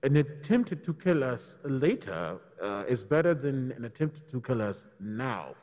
An 0.04 0.18
attempt 0.18 0.84
to 0.84 0.93
kill 0.93 1.24
us 1.24 1.60
later 1.64 2.39
uh, 2.62 2.84
is 2.89 3.06
better 3.06 3.34
than 3.34 3.72
an 3.72 3.86
attempt 3.86 4.30
to 4.30 4.41
kill 4.41 4.62
us 4.62 4.86
now. 5.00 5.56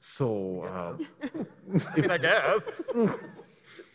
So 0.00 0.62
uh, 0.62 0.96
I 1.94 2.00
mean, 2.00 2.10
I 2.16 2.18
guess. 2.18 2.72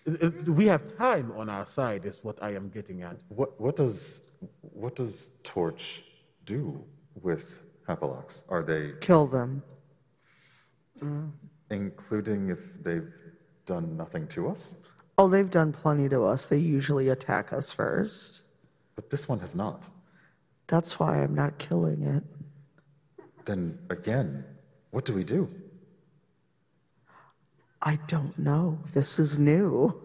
we 0.48 0.68
have 0.68 0.96
time 0.98 1.32
on 1.36 1.50
our 1.50 1.66
side, 1.66 2.06
is 2.06 2.24
what 2.24 2.38
I 2.44 2.52
am 2.54 2.70
getting 2.70 3.02
at. 3.02 3.18
What 3.30 3.60
what 3.60 3.76
does 3.76 4.22
what 4.62 4.96
does 4.96 5.32
Torch 5.44 6.04
do 6.46 6.84
with 7.16 7.64
Hapalox? 7.96 8.44
Are 8.50 8.64
they 8.64 8.94
Kill 9.02 9.26
them. 9.28 9.64
Mm. 11.02 11.32
including 11.72 12.50
if 12.50 12.84
they've 12.84 13.12
done 13.66 13.98
nothing 13.98 14.28
to 14.28 14.50
us? 14.50 14.82
Oh, 15.18 15.28
they've 15.28 15.50
done 15.50 15.74
plenty 15.74 16.08
to 16.10 16.24
us. 16.24 16.48
They 16.48 16.58
usually 16.58 17.10
attack 17.10 17.54
us 17.54 17.72
first. 17.72 18.44
But 18.96 19.10
this 19.10 19.28
one 19.28 19.40
has 19.40 19.56
not. 19.56 19.88
That's 20.68 21.00
why 21.00 21.24
I'm 21.24 21.34
not 21.34 21.58
killing 21.58 22.04
it. 22.04 22.24
Then 23.46 23.80
again, 23.90 24.46
what 24.92 25.06
do 25.06 25.14
we 25.14 25.24
do? 25.24 25.50
I 27.82 27.98
don't 28.08 28.38
know. 28.38 28.78
This 28.94 29.18
is 29.18 29.40
new. 29.40 30.02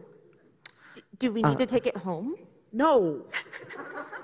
Do 1.18 1.30
we 1.30 1.42
need 1.42 1.58
to 1.58 1.64
uh. 1.64 1.66
take 1.66 1.86
it 1.86 1.96
home? 1.96 2.36
No. 2.72 3.26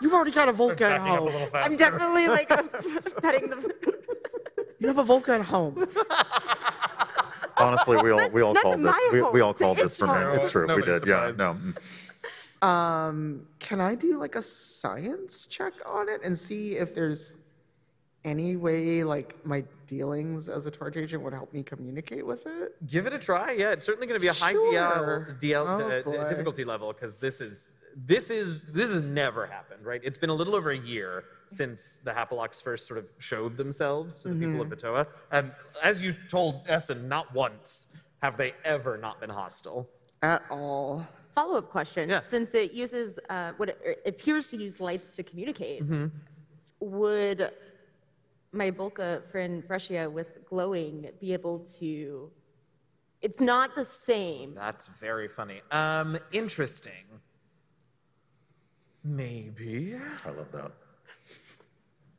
You've 0.00 0.12
already 0.12 0.30
got 0.30 0.48
a 0.48 0.52
Volca 0.52 0.82
at 0.82 0.98
Backing 1.00 1.26
up 1.26 1.32
home. 1.32 1.48
I'm 1.54 1.76
definitely 1.76 2.28
like 2.28 2.48
petting 3.22 3.50
the. 3.50 3.74
You 4.78 4.86
have 4.88 4.98
a 4.98 5.04
Volca 5.04 5.40
at 5.40 5.44
home. 5.44 5.88
Honestly, 7.56 7.96
we 8.02 8.10
all 8.12 8.28
we 8.30 8.42
all 8.42 8.54
Not 8.54 8.62
called 8.62 8.76
this. 8.78 8.82
my 8.84 9.08
We, 9.12 9.20
we 9.22 9.40
all 9.40 9.48
home. 9.52 9.54
called 9.58 9.76
this 9.78 9.86
It's 9.92 9.98
for 9.98 10.06
me. 10.06 10.12
true. 10.22 10.32
It's 10.34 10.50
true. 10.52 10.62
We 10.62 10.68
Nobody's 10.68 11.00
did. 11.00 11.08
Yeah. 11.08 11.32
No. 11.36 11.54
mm. 11.54 11.76
Um, 12.66 13.46
can 13.60 13.80
I 13.80 13.94
do 13.94 14.18
like 14.18 14.34
a 14.36 14.42
science 14.42 15.46
check 15.46 15.72
on 15.86 16.08
it 16.08 16.20
and 16.24 16.36
see 16.38 16.76
if 16.76 16.94
there's 16.94 17.34
any 18.24 18.56
way 18.56 19.04
like 19.04 19.36
my 19.46 19.62
dealings 19.86 20.48
as 20.48 20.66
a 20.66 20.70
torch 20.70 20.96
agent 20.96 21.22
would 21.22 21.32
help 21.32 21.52
me 21.52 21.62
communicate 21.62 22.26
with 22.26 22.46
it? 22.46 22.74
Give 22.86 23.06
it 23.06 23.12
a 23.12 23.18
try. 23.18 23.52
Yeah, 23.52 23.70
it's 23.72 23.86
certainly 23.86 24.06
going 24.06 24.18
to 24.18 24.22
be 24.22 24.28
a 24.28 24.32
high 24.32 24.52
Sure. 24.52 25.36
DL, 25.40 25.40
DL 25.40 25.66
Oh, 25.66 25.88
uh, 25.88 26.02
boy. 26.02 26.28
difficulty 26.30 26.64
level 26.64 26.92
because 26.92 27.16
this 27.16 27.40
is 27.40 27.70
this 28.06 28.30
is 28.30 28.62
this 28.72 28.92
has 28.92 29.02
never 29.02 29.46
happened, 29.46 29.84
right? 29.84 30.00
It's 30.04 30.18
been 30.18 30.30
a 30.30 30.34
little 30.34 30.54
over 30.54 30.70
a 30.70 30.78
year 30.78 31.24
since 31.48 31.98
the 32.04 32.10
Hapalox 32.12 32.62
first 32.62 32.86
sort 32.86 32.98
of 32.98 33.06
showed 33.18 33.56
themselves 33.56 34.18
to 34.18 34.28
the 34.28 34.34
people 34.34 34.62
Mm-hmm. 34.64 34.72
of 34.72 34.78
Vatoa, 34.78 35.06
and 35.32 35.50
as 35.82 36.02
you 36.02 36.14
told 36.28 36.62
Essen, 36.68 37.08
not 37.08 37.32
once 37.34 37.88
have 38.22 38.36
they 38.36 38.52
ever 38.64 38.96
not 38.98 39.20
been 39.20 39.30
hostile. 39.30 39.88
At 40.22 40.42
all. 40.50 41.06
Follow 41.34 41.58
up 41.58 41.70
question. 41.70 42.08
Yeah. 42.10 42.22
Since 42.22 42.54
it 42.54 42.72
uses 42.72 43.18
uh, 43.30 43.52
what 43.58 43.68
it, 43.70 43.78
it 43.84 44.02
appears 44.06 44.50
to 44.50 44.56
use 44.56 44.80
lights 44.80 45.14
to 45.16 45.22
communicate, 45.22 45.82
Mm-hmm. 45.84 46.06
would 46.80 47.50
my 48.52 48.70
Volca 48.70 49.22
friend 49.30 49.66
Brescia 49.66 50.08
with 50.10 50.44
glowing 50.48 51.08
be 51.20 51.32
able 51.32 51.60
to? 51.80 52.30
It's 53.22 53.40
not 53.40 53.74
the 53.74 53.84
same. 53.84 54.54
That's 54.54 54.86
very 54.86 55.28
funny. 55.28 55.60
Um, 55.70 56.18
interesting. 56.32 56.92
Maybe. 59.04 59.96
I 60.24 60.30
love 60.30 60.50
that. 60.52 60.72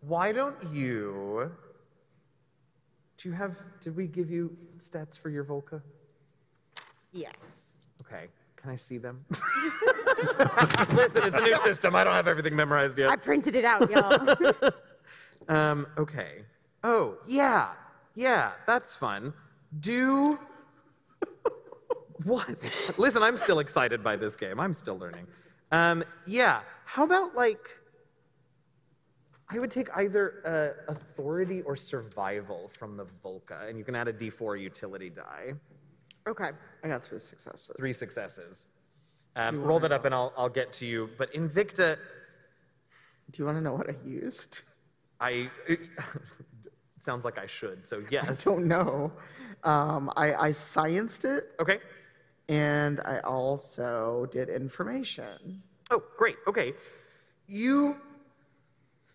Why 0.02 0.32
don't 0.32 0.56
you? 0.74 1.52
Do 3.18 3.30
you 3.30 3.36
have? 3.36 3.58
Did 3.82 3.96
we 3.96 4.08
give 4.08 4.30
you 4.30 4.56
stats 4.80 5.20
for 5.20 5.30
your 5.30 5.44
Volca? 5.44 5.82
Yes. 7.12 7.76
Okay. 8.02 8.28
Can 8.56 8.72
I 8.72 8.76
see 8.76 8.98
them? 8.98 9.24
Listen, 10.94 11.24
it's 11.24 11.38
a 11.38 11.42
new 11.42 11.58
system. 11.60 11.96
I 11.96 12.04
don't 12.04 12.14
have 12.14 12.28
everything 12.28 12.56
memorized 12.56 12.98
yet. 12.98 13.10
I 13.10 13.16
printed 13.16 13.56
it 13.56 13.66
out, 13.66 13.90
y'all. 13.90 14.72
Um, 15.48 15.88
okay. 15.98 16.44
Oh, 16.84 17.18
yeah. 17.26 17.70
Yeah, 18.14 18.52
that's 18.68 18.96
fun. 18.96 19.34
Do. 19.80 20.38
What? 22.26 22.50
Listen, 22.98 23.24
I'm 23.24 23.38
still 23.38 23.60
excited 23.60 24.04
by 24.04 24.18
this 24.18 24.36
game. 24.36 24.60
I'm 24.60 24.74
still 24.74 24.98
learning. 24.98 25.26
Um, 25.72 26.04
yeah. 26.26 26.62
How 26.86 27.04
about, 27.04 27.36
like. 27.36 27.60
I 29.52 29.58
would 29.58 29.72
take 29.72 29.90
either 29.96 30.76
uh, 30.88 30.92
authority 30.92 31.64
or 31.64 31.76
survival 31.76 32.70
from 32.78 32.96
the 32.96 33.06
Volca, 33.26 33.68
and 33.68 33.80
you 33.80 33.84
can 33.84 33.96
add 33.96 34.08
a 34.08 34.14
d4 34.14 34.62
utility 34.62 35.10
die. 35.10 35.54
okay. 36.28 36.52
I 36.84 36.88
got 36.88 37.04
three 37.04 37.18
successes. 37.20 37.72
Three 37.76 37.94
successes. 37.94 38.68
Um, 39.36 39.64
roll 39.64 39.80
that 39.80 39.92
up 39.92 40.06
and 40.06 40.14
I'll, 40.14 40.34
I'll 40.38 40.50
get 40.50 40.72
to 40.74 40.86
you. 40.86 41.10
But 41.18 41.34
Invicta, 41.34 41.98
Do 43.32 43.42
you 43.42 43.46
want 43.46 43.58
to 43.58 43.64
know 43.64 43.74
what 43.74 43.90
I 43.90 43.96
used? 44.06 44.60
I. 45.20 45.50
It 45.68 45.80
sounds 47.00 47.26
like 47.26 47.38
I 47.40 47.48
should, 47.48 47.86
so 47.86 48.04
yes. 48.12 48.26
I 48.28 48.50
don't 48.50 48.68
know. 48.68 49.12
Um, 49.64 50.12
I, 50.16 50.34
I 50.36 50.50
scienced 50.52 51.26
it 51.26 51.52
Okay. 51.60 51.80
And 52.50 53.00
I 53.06 53.20
also 53.20 54.28
did 54.32 54.50
information. 54.50 55.62
Oh, 55.92 56.04
great. 56.18 56.36
Okay. 56.48 56.74
You. 57.48 57.96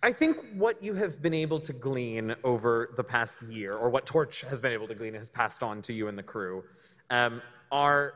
I 0.02 0.12
think 0.12 0.36
what 0.54 0.82
you 0.82 0.94
have 0.94 1.20
been 1.22 1.34
able 1.34 1.58
to 1.60 1.72
glean 1.72 2.36
over 2.44 2.90
the 2.96 3.02
past 3.02 3.42
year, 3.42 3.74
or 3.74 3.88
what 3.90 4.06
Torch 4.06 4.42
has 4.42 4.60
been 4.60 4.72
able 4.72 4.86
to 4.86 4.94
glean, 4.94 5.14
has 5.14 5.30
passed 5.30 5.62
on 5.62 5.82
to 5.82 5.92
you 5.92 6.08
and 6.08 6.16
the 6.16 6.22
crew, 6.22 6.62
um, 7.10 7.42
are 7.72 8.14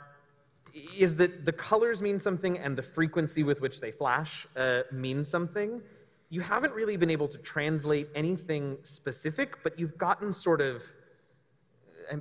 is 0.96 1.16
that 1.16 1.44
the 1.44 1.52
colors 1.52 2.02
mean 2.02 2.20
something 2.20 2.58
and 2.58 2.76
the 2.76 2.82
frequency 2.82 3.42
with 3.42 3.60
which 3.60 3.80
they 3.80 3.90
flash 3.90 4.46
uh, 4.56 4.82
means 4.92 5.28
something. 5.28 5.80
You 6.30 6.42
haven't 6.42 6.74
really 6.74 6.96
been 6.96 7.10
able 7.10 7.26
to 7.28 7.38
translate 7.38 8.08
anything 8.14 8.76
specific, 8.82 9.62
but 9.64 9.78
you've 9.78 9.96
gotten 9.96 10.32
sort 10.32 10.60
of 10.60 10.84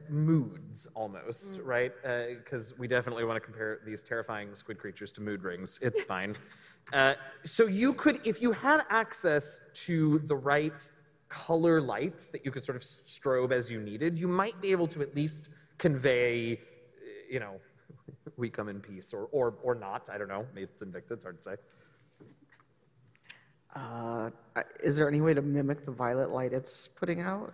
moods 0.10 0.88
almost, 0.94 1.60
right? 1.64 1.92
Because 2.04 2.78
we 2.78 2.88
definitely 2.88 3.24
want 3.24 3.38
to 3.38 3.46
compare 3.46 3.80
these 3.86 4.04
terrifying 4.04 4.56
squid 4.56 4.78
creatures 4.78 5.12
to 5.14 5.22
mood 5.22 5.44
rings. 5.44 5.80
It's 5.82 6.04
fine. 6.16 6.38
Uh, 6.94 7.16
so 7.44 7.68
you 7.68 7.94
could, 7.94 8.26
if 8.26 8.42
you 8.42 8.52
had 8.52 8.82
access 8.90 9.62
to 9.86 10.20
the 10.26 10.36
right 10.36 10.88
color 11.30 11.82
lights 11.82 12.30
that 12.30 12.46
you 12.46 12.52
could 12.52 12.64
sort 12.64 12.76
of 12.76 12.82
strobe 12.82 13.52
as 13.52 13.70
you 13.70 13.82
needed, 13.82 14.18
you 14.18 14.28
might 14.28 14.60
be 14.62 14.72
able 14.72 14.88
to 14.88 15.02
at 15.02 15.16
least 15.16 15.50
convey 15.78 16.60
you 17.30 17.40
know, 17.40 17.60
we 18.38 18.50
come 18.50 18.70
in 18.70 18.80
peace 18.80 19.14
or, 19.14 19.28
or, 19.32 19.56
or 19.64 19.76
not. 19.76 20.10
I 20.12 20.18
don't 20.18 20.30
know. 20.30 20.46
Maybe 20.54 20.68
it's 20.72 20.82
Invicta. 20.82 21.12
It's 21.12 21.24
hard 21.24 21.38
to 21.38 21.44
say. 21.44 21.56
Uh, 23.76 24.30
is 24.84 24.98
there 24.98 25.08
any 25.08 25.22
way 25.22 25.34
to 25.34 25.42
mimic 25.42 25.86
the 25.86 25.92
violet 25.92 26.32
light 26.32 26.54
it's 26.54 26.88
putting 26.88 27.22
out? 27.22 27.54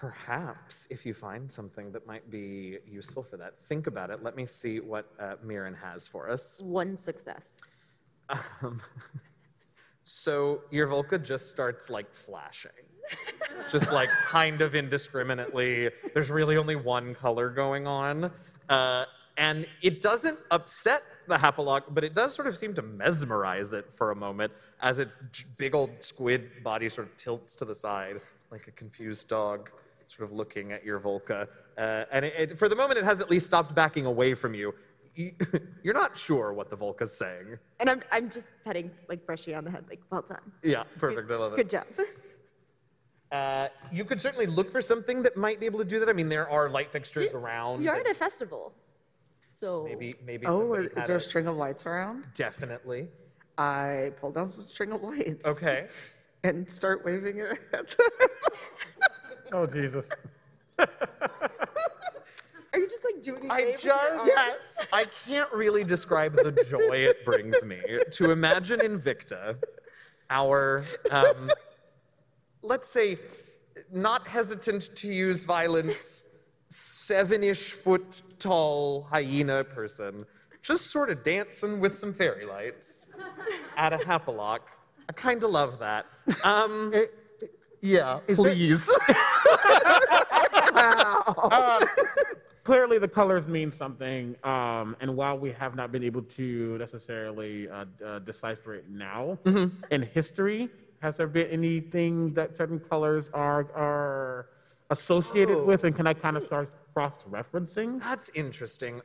Perhaps 0.00 0.86
if 0.88 1.04
you 1.04 1.12
find 1.12 1.52
something 1.52 1.92
that 1.92 2.06
might 2.06 2.30
be 2.30 2.78
useful 2.90 3.22
for 3.22 3.36
that, 3.36 3.52
think 3.68 3.86
about 3.86 4.08
it. 4.08 4.22
Let 4.22 4.34
me 4.34 4.46
see 4.46 4.80
what 4.80 5.12
uh, 5.20 5.34
Mirren 5.44 5.74
has 5.74 6.08
for 6.08 6.30
us. 6.30 6.58
One 6.64 6.96
success. 6.96 7.44
Um, 8.30 8.80
so 10.02 10.62
your 10.70 10.86
Volca 10.86 11.22
just 11.22 11.50
starts 11.50 11.90
like 11.90 12.10
flashing, 12.14 12.70
just 13.70 13.92
like 13.92 14.08
kind 14.24 14.62
of 14.62 14.74
indiscriminately. 14.74 15.90
There's 16.14 16.30
really 16.30 16.56
only 16.56 16.76
one 16.76 17.14
color 17.14 17.50
going 17.50 17.86
on, 17.86 18.30
uh, 18.70 19.04
and 19.36 19.66
it 19.82 20.00
doesn't 20.00 20.38
upset 20.50 21.02
the 21.28 21.36
Hapalok, 21.36 21.82
but 21.90 22.04
it 22.04 22.14
does 22.14 22.34
sort 22.34 22.48
of 22.48 22.56
seem 22.56 22.72
to 22.76 22.82
mesmerize 22.82 23.74
it 23.74 23.92
for 23.92 24.12
a 24.12 24.16
moment 24.16 24.52
as 24.80 24.98
its 24.98 25.14
big 25.58 25.74
old 25.74 26.02
squid 26.02 26.64
body 26.64 26.88
sort 26.88 27.06
of 27.06 27.14
tilts 27.18 27.54
to 27.56 27.66
the 27.66 27.74
side 27.74 28.22
like 28.50 28.66
a 28.66 28.72
confused 28.72 29.28
dog, 29.28 29.70
sort 30.10 30.28
of 30.28 30.36
looking 30.36 30.72
at 30.72 30.84
your 30.84 30.98
Volca. 30.98 31.46
Uh, 31.78 32.04
and 32.12 32.24
it, 32.24 32.34
it, 32.52 32.58
for 32.58 32.68
the 32.68 32.74
moment, 32.76 32.98
it 32.98 33.04
has 33.04 33.20
at 33.20 33.30
least 33.30 33.46
stopped 33.46 33.74
backing 33.74 34.06
away 34.06 34.34
from 34.34 34.54
you. 34.54 34.74
You- 35.14 35.32
You're 35.84 35.94
not 35.94 36.18
sure 36.18 36.52
what 36.52 36.68
the 36.68 36.76
Volca's 36.76 37.16
saying. 37.16 37.58
And 37.78 37.88
I'm, 37.88 38.02
I'm 38.10 38.30
just 38.30 38.46
petting, 38.64 38.90
like, 39.08 39.24
Brushy 39.26 39.54
on 39.54 39.64
the 39.64 39.70
head, 39.70 39.84
like, 39.88 40.00
well 40.10 40.22
done. 40.22 40.38
Yeah, 40.62 40.82
perfect. 40.98 41.30
I 41.30 41.36
love 41.36 41.52
it. 41.52 41.56
Good 41.56 41.70
job. 41.70 41.86
Uh, 43.32 43.68
you 43.92 44.04
could 44.04 44.20
certainly 44.20 44.46
look 44.46 44.72
for 44.72 44.82
something 44.82 45.22
that 45.22 45.36
might 45.36 45.60
be 45.60 45.66
able 45.66 45.78
to 45.78 45.84
do 45.84 46.00
that. 46.00 46.08
I 46.08 46.12
mean, 46.12 46.28
there 46.28 46.50
are 46.50 46.68
light 46.68 46.90
fixtures 46.90 47.32
around. 47.32 47.80
You're 47.80 47.94
at 47.94 48.10
a 48.10 48.12
festival. 48.12 48.72
So 49.54 49.84
maybe, 49.88 50.16
maybe. 50.26 50.46
Oh, 50.48 50.74
is, 50.74 50.86
is 50.86 51.06
there 51.06 51.14
a 51.14 51.18
a- 51.18 51.20
string 51.20 51.46
of 51.46 51.54
lights 51.56 51.86
around? 51.86 52.24
Definitely. 52.34 53.06
I 53.56 54.10
pull 54.20 54.32
down 54.32 54.48
some 54.48 54.64
string 54.64 54.90
of 54.90 55.04
lights. 55.04 55.46
Okay. 55.46 55.86
And 56.42 56.68
start 56.68 57.04
waving 57.04 57.38
it 57.38 57.58
at 57.72 57.94
Oh 59.52 59.66
Jesus. 59.66 60.10
are 60.78 60.88
you 62.74 62.88
just 62.88 63.04
like 63.04 63.22
doing 63.22 63.50
I 63.50 63.64
waves 63.64 63.72
with 63.72 63.84
your 63.84 63.94
just, 63.94 64.38
arms? 64.38 64.88
I 64.92 65.06
can't 65.26 65.52
really 65.52 65.84
describe 65.84 66.36
the 66.36 66.52
joy 66.68 66.96
it 66.96 67.24
brings 67.24 67.64
me 67.64 67.80
to 68.12 68.30
imagine 68.30 68.80
Invicta, 68.80 69.56
our, 70.30 70.84
um, 71.10 71.50
let's 72.62 72.88
say, 72.88 73.18
not 73.92 74.28
hesitant 74.28 74.94
to 74.96 75.08
use 75.08 75.44
violence, 75.44 76.28
seven-ish 76.68 77.72
foot 77.72 78.22
tall 78.38 79.02
hyena 79.10 79.64
person, 79.64 80.24
just 80.62 80.88
sort 80.88 81.10
of 81.10 81.22
dancing 81.22 81.80
with 81.80 81.98
some 81.98 82.12
fairy 82.12 82.46
lights 82.46 83.12
at 83.76 83.92
a 83.92 83.98
Hapalock. 83.98 84.60
I 85.08 85.12
kind 85.12 85.42
of 85.42 85.50
love 85.50 85.80
that. 85.80 86.06
Um, 86.44 86.94
yeah, 87.80 88.20
please. 88.28 88.90
Clearly, 92.62 92.98
the 92.98 93.08
colors 93.08 93.48
mean 93.48 93.70
something, 93.72 94.36
um, 94.44 94.94
and 95.00 95.16
while 95.16 95.36
we 95.38 95.50
have 95.52 95.74
not 95.74 95.90
been 95.90 96.04
able 96.04 96.22
to 96.22 96.76
necessarily 96.78 97.68
uh, 97.70 97.86
uh, 98.04 98.18
decipher 98.20 98.74
it 98.74 98.84
now, 98.90 99.38
in 99.90 100.02
history, 100.02 100.68
has 101.00 101.16
there 101.16 101.26
been 101.26 101.48
anything 101.48 102.34
that 102.34 102.56
certain 102.56 102.78
colors 102.78 103.30
are 103.32 103.66
are 103.74 104.46
associated 104.90 105.56
Oh. 105.56 105.64
with, 105.64 105.84
and 105.84 105.96
can 105.96 106.06
I 106.06 106.12
kind 106.14 106.36
of 106.36 106.42
start 106.44 106.68
cross-referencing? 106.94 107.98
That's 108.00 108.28
interesting. 108.34 109.00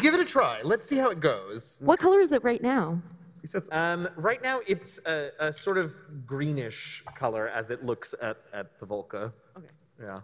Give 0.00 0.12
it 0.14 0.20
a 0.20 0.24
try. 0.24 0.60
Let's 0.62 0.86
see 0.86 0.96
how 0.96 1.08
it 1.10 1.20
goes. 1.20 1.78
What 1.80 1.98
color 2.00 2.20
is 2.20 2.32
it 2.32 2.44
right 2.44 2.60
now? 2.62 3.00
It's 3.42 3.52
just, 3.52 3.66
Um, 3.72 4.08
right 4.16 4.42
now, 4.42 4.60
it's 4.66 4.98
a, 5.06 5.30
a 5.38 5.52
sort 5.52 5.78
of 5.78 5.94
greenish 6.26 7.04
color 7.14 7.48
as 7.48 7.70
it 7.70 7.84
looks 7.84 8.14
at, 8.20 8.38
at 8.52 8.78
the 8.80 8.86
Volca. 8.86 9.32
Okay. 9.56 9.66
Yeah. 10.00 10.20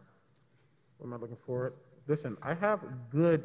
what 0.98 1.06
am 1.06 1.14
I 1.14 1.16
looking 1.16 1.36
for? 1.46 1.74
Listen, 2.06 2.36
I 2.42 2.54
have 2.54 2.80
good 3.10 3.42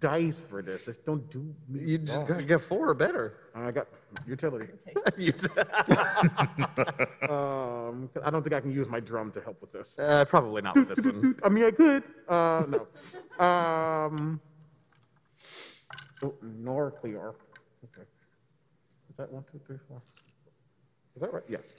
dice 0.00 0.40
for 0.50 0.60
this. 0.62 0.84
Just 0.84 1.04
don't 1.04 1.28
do 1.30 1.54
me 1.68 1.80
You 1.92 1.98
just 1.98 2.18
wrong. 2.18 2.26
gotta 2.26 2.42
get 2.42 2.60
four 2.60 2.88
or 2.90 2.94
better. 2.94 3.34
I 3.54 3.70
got 3.70 3.86
utility. 4.26 4.66
You 5.16 5.32
Um, 7.28 8.08
I 8.24 8.30
don't 8.30 8.42
think 8.42 8.54
I 8.54 8.60
can 8.60 8.70
use 8.72 8.88
my 8.88 9.00
drum 9.00 9.30
to 9.32 9.40
help 9.40 9.60
with 9.60 9.72
this. 9.72 9.98
uh, 9.98 10.24
probably 10.26 10.62
not 10.62 10.74
with 10.76 10.88
this 10.88 11.04
one. 11.04 11.36
I 11.44 11.48
mean, 11.48 11.64
I 11.64 11.70
could. 11.70 12.02
Uh, 12.28 12.64
no. 12.68 12.86
Um, 13.44 14.40
oh, 16.24 16.34
nor 16.42 16.90
clear. 16.90 17.34
Okay. 17.84 18.06
Is 19.10 19.16
that 19.16 19.32
one, 19.32 19.44
two, 19.50 19.60
three, 19.66 19.78
four? 19.88 20.02
Is 21.14 21.22
that 21.22 21.32
right? 21.32 21.42
Yes. 21.48 21.72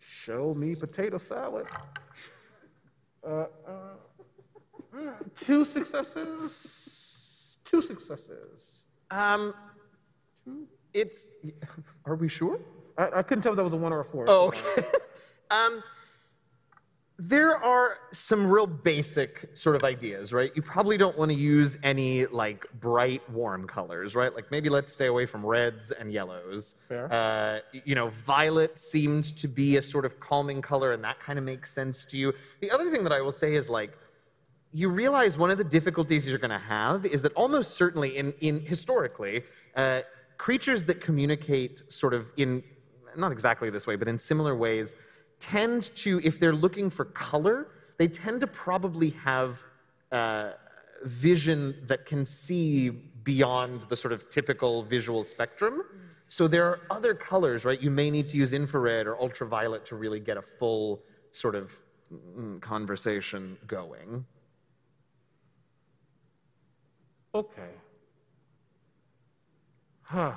Show 0.00 0.54
me 0.54 0.74
potato 0.74 1.18
salad. 1.18 1.66
Uh, 3.24 3.46
uh, 3.66 3.96
mm, 4.94 5.14
two 5.34 5.64
successes. 5.64 7.58
Two 7.64 7.80
successes. 7.80 8.84
Um, 9.10 9.54
it's. 10.92 11.28
Are 12.04 12.16
we 12.16 12.28
sure? 12.28 12.58
I, 12.98 13.18
I 13.18 13.22
couldn't 13.22 13.42
tell 13.42 13.52
if 13.52 13.56
that 13.56 13.64
was 13.64 13.72
a 13.72 13.76
one 13.76 13.92
or 13.92 14.00
a 14.00 14.04
four. 14.04 14.24
Oh, 14.28 14.48
okay. 14.48 14.86
um, 15.50 15.82
there 17.22 17.54
are 17.54 17.98
some 18.12 18.50
real 18.50 18.66
basic 18.66 19.50
sort 19.52 19.76
of 19.76 19.84
ideas, 19.84 20.32
right? 20.32 20.50
You 20.54 20.62
probably 20.62 20.96
don't 20.96 21.18
want 21.18 21.30
to 21.30 21.36
use 21.36 21.76
any 21.82 22.24
like 22.24 22.64
bright, 22.80 23.28
warm 23.28 23.66
colors, 23.66 24.14
right? 24.14 24.34
Like 24.34 24.50
maybe 24.50 24.70
let's 24.70 24.90
stay 24.90 25.04
away 25.04 25.26
from 25.26 25.44
reds 25.44 25.90
and 25.92 26.10
yellows. 26.10 26.76
Fair. 26.88 27.12
Uh, 27.12 27.58
you 27.84 27.94
know, 27.94 28.08
violet 28.08 28.78
seemed 28.78 29.36
to 29.36 29.48
be 29.48 29.76
a 29.76 29.82
sort 29.82 30.06
of 30.06 30.18
calming 30.18 30.62
color, 30.62 30.92
and 30.92 31.04
that 31.04 31.20
kind 31.20 31.38
of 31.38 31.44
makes 31.44 31.74
sense 31.74 32.06
to 32.06 32.16
you. 32.16 32.32
The 32.62 32.70
other 32.70 32.90
thing 32.90 33.04
that 33.04 33.12
I 33.12 33.20
will 33.20 33.32
say 33.32 33.54
is 33.54 33.68
like, 33.68 33.98
you 34.72 34.88
realize 34.88 35.36
one 35.36 35.50
of 35.50 35.58
the 35.58 35.64
difficulties 35.64 36.26
you're 36.26 36.38
going 36.38 36.50
to 36.50 36.58
have 36.58 37.04
is 37.04 37.20
that 37.20 37.34
almost 37.34 37.72
certainly 37.72 38.16
in, 38.16 38.32
in 38.40 38.60
historically 38.60 39.42
uh, 39.76 40.00
creatures 40.38 40.84
that 40.84 41.02
communicate 41.02 41.82
sort 41.92 42.14
of 42.14 42.30
in 42.38 42.62
not 43.16 43.32
exactly 43.32 43.68
this 43.68 43.88
way 43.88 43.96
but 43.96 44.06
in 44.06 44.16
similar 44.16 44.54
ways 44.54 44.94
tend 45.40 45.94
to 45.96 46.20
if 46.22 46.38
they're 46.38 46.54
looking 46.54 46.88
for 46.88 47.04
color 47.04 47.68
they 47.98 48.06
tend 48.06 48.40
to 48.40 48.46
probably 48.46 49.10
have 49.10 49.62
uh, 50.12 50.52
vision 51.04 51.74
that 51.86 52.06
can 52.06 52.24
see 52.24 52.90
beyond 52.90 53.82
the 53.88 53.96
sort 53.96 54.12
of 54.12 54.30
typical 54.30 54.82
visual 54.84 55.24
spectrum 55.24 55.82
so 56.28 56.46
there 56.46 56.66
are 56.66 56.80
other 56.90 57.14
colors 57.14 57.64
right 57.64 57.82
you 57.82 57.90
may 57.90 58.10
need 58.10 58.28
to 58.28 58.36
use 58.36 58.52
infrared 58.52 59.06
or 59.06 59.20
ultraviolet 59.20 59.84
to 59.84 59.96
really 59.96 60.20
get 60.20 60.36
a 60.36 60.42
full 60.42 61.02
sort 61.32 61.54
of 61.54 61.72
mm, 62.12 62.60
conversation 62.60 63.56
going 63.66 64.24
Okay. 67.34 67.70
Huh. 70.02 70.32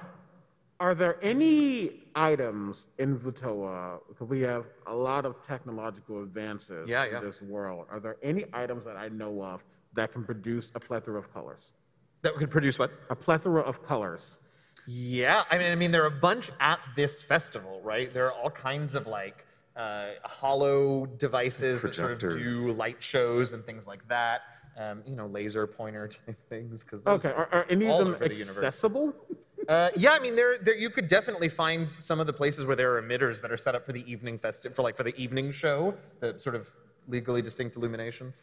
Are 0.79 0.93
there 0.93 1.17
any 1.23 2.02
items 2.15 2.87
in 2.99 3.17
Vatoa? 3.17 3.99
Because 4.07 4.27
we 4.27 4.41
have 4.41 4.65
a 4.87 4.95
lot 4.95 5.25
of 5.25 5.41
technological 5.41 6.23
advances 6.23 6.87
Yeah, 6.89 7.05
in 7.05 7.13
yeah. 7.13 7.19
this 7.19 7.41
world. 7.41 7.87
Are 7.89 7.99
there 7.99 8.17
any 8.23 8.45
items 8.53 8.85
that 8.85 8.97
I 8.97 9.09
know 9.09 9.41
of 9.43 9.63
that 9.93 10.11
can 10.13 10.23
produce 10.23 10.71
a 10.75 10.79
plethora 10.79 11.17
of 11.19 11.31
colors? 11.33 11.73
That 12.21 12.35
could 12.35 12.49
produce 12.51 12.79
what? 12.79 12.91
A 13.09 13.15
plethora 13.15 13.61
of 13.61 13.83
colors. 13.85 14.39
Yeah, 14.87 15.43
I 15.49 15.57
mean, 15.57 15.71
I 15.71 15.75
mean, 15.75 15.91
there 15.91 16.03
are 16.03 16.07
a 16.07 16.11
bunch 16.11 16.51
at 16.59 16.79
this 16.95 17.21
festival, 17.21 17.79
right? 17.83 18.11
There 18.11 18.25
are 18.25 18.33
all 18.33 18.49
kinds 18.49 18.95
of 18.95 19.07
like 19.07 19.45
uh, 19.75 20.09
hollow 20.23 21.05
devices 21.05 21.81
that 21.81 21.95
sort 21.95 22.11
of 22.11 22.19
do 22.19 22.73
light 22.73 23.01
shows 23.01 23.53
and 23.53 23.65
things 23.65 23.87
like 23.87 24.07
that. 24.09 24.41
Um, 24.75 25.03
you 25.05 25.15
know, 25.15 25.27
laser 25.27 25.67
pointer 25.67 26.07
type 26.25 26.37
things. 26.49 26.83
Because 26.83 27.05
Okay. 27.05 27.29
Are, 27.29 27.47
are 27.51 27.65
any 27.69 27.87
of 27.87 27.99
them 27.99 28.15
accessible? 28.15 29.01
universe. 29.05 29.23
Accessible? 29.69 29.95
Uh, 29.95 29.99
yeah, 29.99 30.11
I 30.11 30.19
mean, 30.19 30.35
there, 30.35 30.57
there, 30.59 30.75
you 30.75 30.89
could 30.89 31.07
definitely 31.07 31.49
find 31.49 31.89
some 31.89 32.19
of 32.19 32.27
the 32.27 32.33
places 32.33 32.65
where 32.65 32.75
there 32.75 32.95
are 32.95 33.01
emitters 33.01 33.41
that 33.41 33.51
are 33.51 33.57
set 33.57 33.75
up 33.75 33.85
for 33.85 33.93
the 33.93 34.09
evening 34.11 34.37
festive, 34.39 34.75
for 34.75 34.81
like 34.83 34.95
for 34.95 35.03
the 35.03 35.15
evening 35.15 35.51
show, 35.51 35.95
the 36.19 36.37
sort 36.39 36.55
of 36.55 36.69
legally 37.07 37.41
distinct 37.41 37.75
illuminations. 37.75 38.41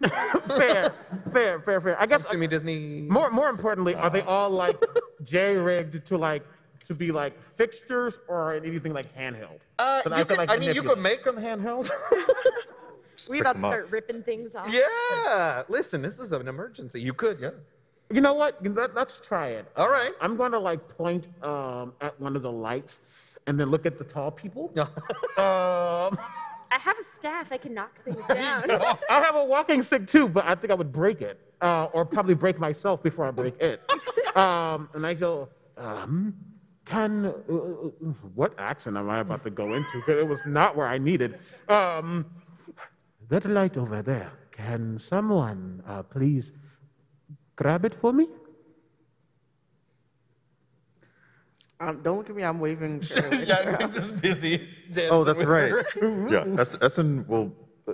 fair, 0.48 0.94
fair, 1.32 1.60
fair, 1.60 1.80
fair. 1.80 2.00
I 2.00 2.06
guess 2.06 2.28
Sue 2.28 2.36
me, 2.38 2.46
Disney. 2.46 3.02
More, 3.08 3.30
more 3.30 3.48
importantly, 3.48 3.94
are 3.94 4.10
they 4.10 4.22
all 4.22 4.50
like 4.50 4.76
J-rigged 5.22 6.04
to 6.06 6.18
like 6.18 6.44
to 6.84 6.94
be 6.94 7.12
like 7.12 7.40
fixtures 7.54 8.18
or 8.26 8.54
anything 8.54 8.92
like 8.92 9.14
handheld? 9.16 9.60
Uh, 9.78 10.02
So 10.02 10.10
that 10.10 10.18
you 10.18 10.24
can, 10.24 10.36
could, 10.38 10.50
I 10.50 10.56
mean, 10.58 10.74
you 10.74 10.82
could 10.82 10.98
make 10.98 11.24
them 11.24 11.36
handheld. 11.36 11.90
We 13.30 13.38
about 13.40 13.52
to 13.52 13.58
start 13.60 13.90
ripping 13.90 14.22
things 14.22 14.56
off. 14.56 14.72
yeah, 14.72 15.62
listen, 15.68 16.02
this 16.02 16.18
is 16.18 16.32
an 16.32 16.48
emergency. 16.48 17.00
You 17.00 17.12
could, 17.14 17.38
yeah. 17.38 17.50
You 18.12 18.20
know 18.20 18.34
what? 18.34 18.64
Let, 18.64 18.96
us 18.96 19.20
try 19.24 19.48
it. 19.48 19.66
All 19.76 19.88
right. 19.88 20.12
I'm 20.20 20.36
going 20.36 20.52
to 20.52 20.58
like 20.58 20.86
point 20.96 21.28
um, 21.42 21.94
at 22.00 22.18
one 22.20 22.36
of 22.36 22.42
the 22.42 22.52
lights 22.52 23.00
and 23.46 23.58
then 23.58 23.70
look 23.70 23.86
at 23.86 23.98
the 23.98 24.04
tall 24.04 24.30
people. 24.30 24.70
um, 24.78 26.18
I 26.70 26.78
have 26.78 26.96
a 26.98 27.04
staff. 27.18 27.52
I 27.52 27.56
can 27.56 27.74
knock 27.74 28.02
things 28.04 28.18
down. 28.28 28.70
I 28.70 29.20
have 29.20 29.34
a 29.34 29.44
walking 29.44 29.82
stick 29.82 30.06
too, 30.06 30.28
but 30.28 30.44
I 30.46 30.54
think 30.54 30.70
I 30.70 30.74
would 30.74 30.92
break 30.92 31.22
it, 31.22 31.40
uh, 31.60 31.86
or 31.92 32.04
probably 32.04 32.34
break 32.34 32.58
myself 32.58 33.02
before 33.02 33.26
I 33.26 33.30
break 33.30 33.60
it. 33.60 33.80
Um, 34.34 34.88
and 34.94 35.06
I 35.06 35.12
go, 35.12 35.50
um, 35.76 36.34
can 36.86 37.26
uh, 37.26 37.30
uh, 37.30 37.90
what 38.34 38.54
accent 38.58 38.96
am 38.96 39.10
I 39.10 39.20
about 39.20 39.42
to 39.42 39.50
go 39.50 39.74
into? 39.74 39.90
Because 39.96 40.18
it 40.18 40.26
was 40.26 40.46
not 40.46 40.74
where 40.74 40.86
I 40.86 40.96
needed. 40.96 41.38
Um, 41.68 42.24
that 43.28 43.44
light 43.44 43.76
over 43.76 44.00
there. 44.00 44.32
Can 44.50 44.98
someone 44.98 45.82
uh, 45.86 46.02
please 46.02 46.52
grab 47.56 47.84
it 47.84 47.94
for 47.94 48.12
me? 48.12 48.28
Um, 51.80 52.00
don't 52.02 52.16
look 52.18 52.30
at 52.30 52.36
me. 52.36 52.44
I'm 52.44 52.60
waving. 52.60 53.02
yeah, 53.44 53.76
I'm 53.80 53.92
just 53.92 54.20
busy. 54.20 54.68
dancing 54.92 55.08
Oh, 55.10 55.24
that's 55.24 55.42
right. 55.44 55.72
yeah, 56.30 56.44
Es- 56.58 56.80
Essen 56.80 57.26
will, 57.26 57.52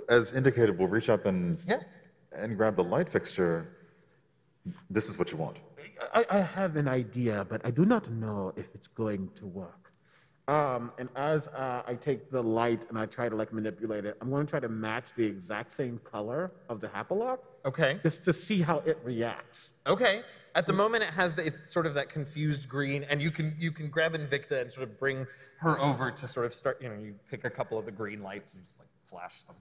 as 0.09 0.35
indicated, 0.35 0.77
will 0.77 0.87
reach 0.87 1.09
up 1.09 1.25
and 1.25 1.59
Yeah. 1.67 1.81
and 2.31 2.55
grab 2.55 2.75
the 2.75 2.83
light 2.83 3.09
fixture. 3.09 3.67
This 4.89 5.09
is 5.09 5.17
what 5.17 5.31
you 5.31 5.37
want. 5.37 5.57
I, 6.13 6.23
I 6.29 6.39
have 6.39 6.75
an 6.75 6.87
idea, 6.87 7.45
but 7.49 7.61
I 7.65 7.71
do 7.71 7.83
not 7.83 8.09
know 8.11 8.53
if 8.55 8.69
it's 8.75 8.87
going 8.87 9.29
to 9.35 9.47
work. 9.47 9.91
Um, 10.47 10.91
and 10.99 11.09
as 11.15 11.47
uh, 11.47 11.83
I 11.85 11.95
take 11.95 12.29
the 12.31 12.41
light 12.41 12.85
and 12.89 12.97
I 12.97 13.05
try 13.07 13.27
to 13.29 13.35
like 13.35 13.51
manipulate 13.53 14.05
it, 14.05 14.17
I'm 14.21 14.29
going 14.29 14.45
to 14.45 14.49
try 14.49 14.59
to 14.59 14.69
match 14.69 15.13
the 15.15 15.23
exact 15.25 15.71
same 15.71 15.99
color 16.03 16.51
of 16.69 16.79
the 16.79 16.87
Hapalock 16.87 17.39
Okay. 17.65 17.99
just 18.03 18.23
to 18.25 18.33
see 18.33 18.61
how 18.61 18.79
it 18.85 18.99
reacts. 19.03 19.71
Okay. 19.87 20.23
At 20.55 20.65
the 20.65 20.73
moment, 20.73 21.03
it 21.03 21.11
has 21.11 21.35
the, 21.35 21.45
it's 21.45 21.71
sort 21.71 21.85
of 21.85 21.93
that 21.93 22.09
confused 22.09 22.67
green, 22.67 23.03
and 23.03 23.21
you 23.21 23.31
can 23.31 23.55
you 23.59 23.71
can 23.71 23.87
grab 23.89 24.13
Invicta 24.13 24.61
and 24.61 24.71
sort 24.73 24.89
of 24.89 24.99
bring 24.99 25.27
her 25.59 25.79
over 25.79 26.09
to 26.11 26.27
sort 26.27 26.45
of 26.45 26.53
start. 26.53 26.81
You 26.81 26.89
know, 26.89 26.95
you 26.95 27.15
pick 27.29 27.45
a 27.45 27.49
couple 27.49 27.77
of 27.77 27.85
the 27.85 27.91
green 27.91 28.23
lights 28.23 28.55
and 28.55 28.63
just 28.63 28.79
like 28.79 28.87
flash 29.05 29.43
them 29.43 29.55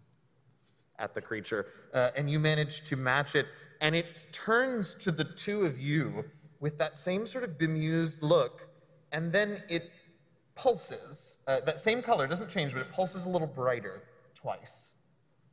at 0.98 1.14
the 1.14 1.20
creature, 1.20 1.66
uh, 1.94 2.10
and 2.16 2.30
you 2.30 2.40
manage 2.40 2.84
to 2.84 2.96
match 2.96 3.36
it, 3.36 3.46
and 3.80 3.94
it 3.94 4.06
turns 4.32 4.94
to 4.94 5.12
the 5.12 5.24
two 5.24 5.66
of 5.66 5.78
you 5.78 6.24
with 6.58 6.78
that 6.78 6.98
same 6.98 7.26
sort 7.26 7.44
of 7.44 7.58
bemused 7.58 8.22
look, 8.22 8.68
and 9.12 9.30
then 9.30 9.62
it 9.68 9.84
pulses. 10.54 11.38
Uh, 11.46 11.60
that 11.60 11.78
same 11.78 12.02
color 12.02 12.26
doesn't 12.26 12.50
change, 12.50 12.72
but 12.72 12.80
it 12.80 12.90
pulses 12.90 13.26
a 13.26 13.28
little 13.28 13.46
brighter 13.46 14.02
twice 14.34 14.94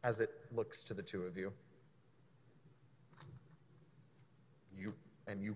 as 0.03 0.19
it 0.19 0.29
looks 0.51 0.83
to 0.83 0.93
the 0.93 1.03
two 1.03 1.23
of 1.23 1.37
you. 1.37 1.51
You 4.75 4.93
and 5.27 5.41
you. 5.41 5.55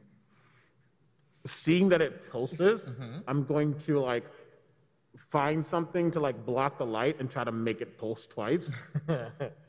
Seeing 1.46 1.90
that 1.90 2.02
it 2.02 2.30
pulses, 2.32 2.82
mm-hmm. 2.82 3.20
I'm 3.28 3.46
going 3.46 3.74
to 3.80 4.00
like 4.00 4.26
find 5.18 5.66
something 5.66 6.12
to 6.12 6.20
like 6.20 6.46
block 6.46 6.78
the 6.78 6.86
light 6.86 7.20
and 7.20 7.30
try 7.30 7.44
to 7.44 7.52
make 7.52 7.82
it 7.82 7.98
pulse 7.98 8.28
twice. 8.28 8.72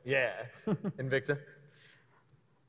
Yeah. 0.04 0.32
Invicta. 0.98 1.38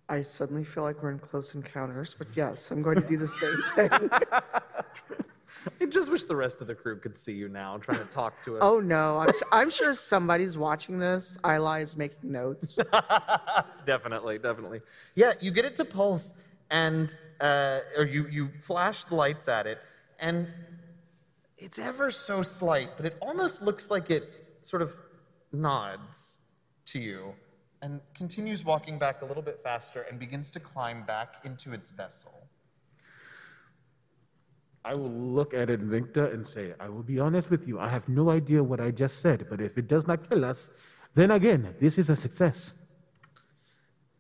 I 0.10 0.22
suddenly 0.22 0.66
feel 0.66 0.84
like 0.84 1.02
we're 1.02 1.12
in 1.12 1.20
close 1.20 1.56
encounters, 1.56 2.14
but 2.14 2.28
yes, 2.36 2.70
I'm 2.70 2.82
going 2.82 3.02
to 3.02 3.08
do 3.08 3.16
the 3.16 3.28
same 3.30 3.64
thing. 3.76 4.10
I 5.80 5.86
just 5.86 6.12
wish 6.12 6.26
the 6.26 6.36
rest 6.36 6.60
of 6.60 6.68
the 6.68 6.76
crew 6.76 6.98
could 6.98 7.16
see 7.16 7.32
you 7.34 7.48
now 7.48 7.78
trying 7.78 8.00
to 8.00 8.12
talk 8.12 8.44
to 8.46 8.58
us. 8.58 8.64
oh 8.64 8.80
no, 8.80 9.20
I'm, 9.20 9.30
su- 9.34 9.46
I'm 9.52 9.70
sure 9.70 9.94
somebody's 9.94 10.58
watching 10.58 11.00
this. 11.00 11.38
Isla 11.46 11.80
is 11.80 11.96
making 11.96 12.32
notes. 12.32 12.78
definitely, 13.86 14.38
definitely. 14.38 14.82
Yeah, 15.16 15.34
you 15.40 15.52
get 15.52 15.66
it 15.66 15.76
to 15.78 15.86
pulse, 15.86 16.34
and 16.72 17.16
uh, 17.40 17.82
or 17.98 18.06
you 18.06 18.28
you 18.28 18.50
flash 18.60 19.04
the 19.04 19.14
lights 19.14 19.48
at 19.48 19.68
it, 19.68 19.78
and 20.20 20.48
it's 21.58 21.78
ever 21.78 22.10
so 22.10 22.42
slight, 22.42 22.98
but 22.98 23.06
it 23.06 23.16
almost 23.22 23.62
looks 23.62 23.92
like 23.92 24.10
it 24.10 24.24
sort 24.64 24.82
of 24.82 24.96
nods 25.52 26.40
to 26.86 27.00
you 27.00 27.34
and 27.84 28.00
continues 28.14 28.64
walking 28.64 28.98
back 28.98 29.22
a 29.22 29.26
little 29.26 29.44
bit 29.44 29.60
faster 29.64 30.04
and 30.10 30.20
begins 30.20 30.52
to 30.52 30.60
climb 30.60 31.04
back 31.04 31.36
into 31.44 31.74
its 31.74 31.90
vessel. 31.90 32.48
I 34.84 34.96
will 34.96 35.12
look 35.12 35.54
at 35.54 35.70
Invicta 35.70 36.34
and 36.34 36.46
say, 36.46 36.74
I 36.80 36.90
will 36.90 37.04
be 37.04 37.20
honest 37.20 37.52
with 37.52 37.68
you. 37.68 37.80
I 37.80 37.88
have 37.88 38.08
no 38.10 38.30
idea 38.30 38.64
what 38.64 38.80
I 38.80 38.90
just 38.92 39.20
said, 39.20 39.48
but 39.50 39.62
if 39.62 39.78
it 39.78 39.88
does 39.88 40.08
not 40.08 40.28
kill 40.28 40.44
us, 40.44 40.70
then 41.14 41.32
again, 41.32 41.76
this 41.80 41.98
is 42.00 42.10
a 42.10 42.16
success. 42.16 42.74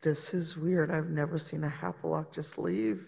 This 0.02 0.34
is 0.34 0.58
weird. 0.58 0.90
I've 0.90 1.10
never 1.10 1.38
seen 1.38 1.64
a 1.64 1.70
Hapalock 1.70 2.34
just 2.34 2.58
leave. 2.58 3.06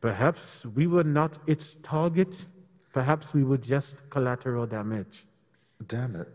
Perhaps 0.00 0.66
we 0.66 0.86
were 0.86 1.04
not 1.04 1.38
its 1.46 1.76
target. 1.76 2.44
Perhaps 2.92 3.32
we 3.32 3.44
were 3.44 3.56
just 3.56 4.08
collateral 4.10 4.66
damage. 4.66 5.24
Damn 5.86 6.16
it. 6.16 6.28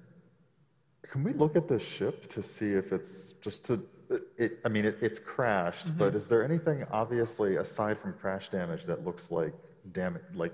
Can 1.04 1.24
we 1.24 1.34
look 1.34 1.56
at 1.56 1.68
the 1.68 1.78
ship 1.78 2.28
to 2.30 2.42
see 2.42 2.74
if 2.74 2.92
it's 2.92 3.34
just 3.34 3.66
to. 3.66 3.84
It, 4.38 4.60
I 4.66 4.70
mean, 4.70 4.86
it, 4.86 4.98
it's 5.00 5.20
crashed, 5.20 5.96
but 5.98 6.10
mm-hmm. 6.10 6.18
is 6.18 6.28
there 6.28 6.44
anything 6.44 6.84
obviously 6.92 7.56
aside 7.58 7.98
from 7.98 8.14
crash 8.14 8.50
damage 8.50 8.86
that 8.86 9.06
looks 9.06 9.32
like 9.32 9.54
damage? 9.92 10.24
Like, 10.34 10.54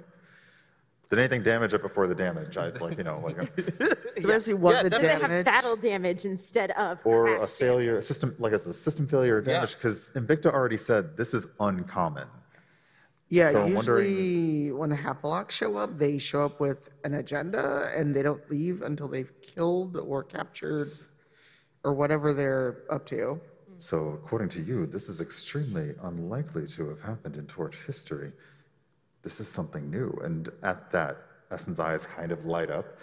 did 1.09 1.17
anything 1.19 1.41
damage 1.41 1.73
it 1.73 1.81
before 1.81 2.05
the 2.07 2.13
damage? 2.13 2.55
I 2.55 2.69
like, 2.69 2.97
you 2.97 3.03
know, 3.03 3.19
like, 3.19 3.37
a, 3.57 4.21
So 4.21 4.27
basically, 4.27 4.53
what 4.55 4.75
Yeah, 4.75 4.83
the 4.83 4.89
does 4.91 5.01
Does 5.01 5.09
it 5.09 5.11
have 5.11 5.21
damage? 5.21 5.45
battle 5.45 5.75
damage 5.75 6.25
instead 6.25 6.71
of 6.71 6.99
or 7.03 7.27
a 7.27 7.37
crash 7.39 7.49
failure, 7.51 7.97
a 7.97 8.01
system, 8.01 8.35
like 8.37 8.53
it's 8.53 8.67
a 8.67 8.73
system 8.73 9.07
failure 9.07 9.37
or 9.37 9.41
damage. 9.41 9.73
Because 9.75 10.11
Invicta 10.15 10.53
already 10.53 10.77
said 10.77 11.17
this 11.17 11.33
is 11.33 11.47
uncommon. 11.59 12.27
Yeah, 13.29 13.51
So 13.51 13.63
I'm 13.63 13.73
wondering- 13.73 14.07
usually 14.09 14.71
when 14.71 14.91
Hapalocks 14.95 15.51
show 15.51 15.77
up, 15.77 15.97
they 15.97 16.17
show 16.19 16.45
up 16.45 16.59
with 16.59 16.89
an 17.03 17.15
agenda 17.15 17.91
and 17.95 18.15
they 18.15 18.21
don't 18.23 18.47
leave 18.49 18.81
until 18.83 19.07
they've 19.07 19.31
killed 19.41 19.97
or 19.97 20.23
captured 20.23 20.87
or 21.83 21.93
whatever 21.93 22.33
they're 22.33 22.83
up 22.91 23.05
to. 23.07 23.39
So, 23.79 24.09
according 24.09 24.49
to 24.49 24.61
you, 24.61 24.85
this 24.85 25.07
is 25.09 25.21
extremely 25.21 25.93
unlikely 26.03 26.67
to 26.67 26.89
have 26.89 27.01
happened 27.01 27.35
in 27.37 27.45
Torch 27.47 27.77
history. 27.87 28.31
This 29.29 29.39
is 29.41 29.47
something 29.47 29.91
new. 29.91 30.09
And 30.23 30.49
at 30.63 30.89
that, 30.89 31.17
Essen's 31.51 31.79
eyes 31.79 32.07
kind 32.07 32.31
of 32.31 32.45
light 32.45 32.71
up. 32.71 32.97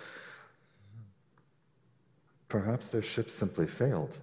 Perhaps 2.49 2.89
their 2.89 3.01
ship 3.01 3.31
simply 3.31 3.68
failed. 3.68 4.18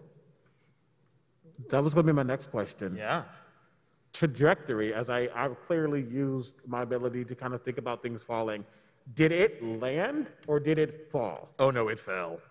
That 1.70 1.82
was 1.82 1.94
going 1.94 2.06
to 2.06 2.12
be 2.12 2.16
my 2.18 2.24
next 2.24 2.52
question. 2.52 2.98
Yeah. 2.98 3.24
Trajectory, 4.12 4.94
as 4.94 5.10
I, 5.10 5.30
I 5.34 5.48
clearly 5.66 6.02
used 6.02 6.56
my 6.68 6.82
ability 6.82 7.24
to 7.24 7.36
kind 7.36 7.54
of 7.54 7.64
think 7.64 7.78
about 7.78 8.04
things 8.04 8.22
falling. 8.22 8.66
Did 9.16 9.32
it 9.32 9.64
land 9.64 10.28
or 10.46 10.60
did 10.60 10.80
it 10.80 11.10
fall? 11.10 11.52
Oh 11.58 11.72
no, 11.72 11.88
it 11.88 12.02
fell. 12.02 12.42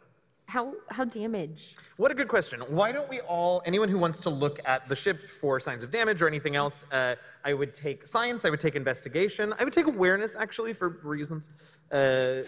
How 0.46 0.74
how 0.90 1.04
damaged? 1.04 1.78
What 1.96 2.10
a 2.10 2.14
good 2.14 2.28
question. 2.28 2.60
Why 2.68 2.92
don't 2.92 3.08
we 3.08 3.20
all, 3.20 3.62
anyone 3.64 3.88
who 3.88 3.98
wants 3.98 4.20
to 4.20 4.30
look 4.30 4.60
at 4.66 4.86
the 4.86 4.94
ship 4.94 5.18
for 5.18 5.58
signs 5.60 5.82
of 5.82 5.90
damage 5.90 6.20
or 6.20 6.28
anything 6.28 6.56
else, 6.56 6.84
uh, 6.92 7.14
I 7.44 7.54
would 7.54 7.72
take 7.72 8.06
science, 8.06 8.44
I 8.44 8.50
would 8.50 8.60
take 8.60 8.74
investigation, 8.74 9.54
I 9.58 9.64
would 9.64 9.72
take 9.72 9.86
awareness 9.86 10.36
actually 10.36 10.72
for 10.74 10.88
reasons. 11.02 11.48
Uh, 11.90 12.42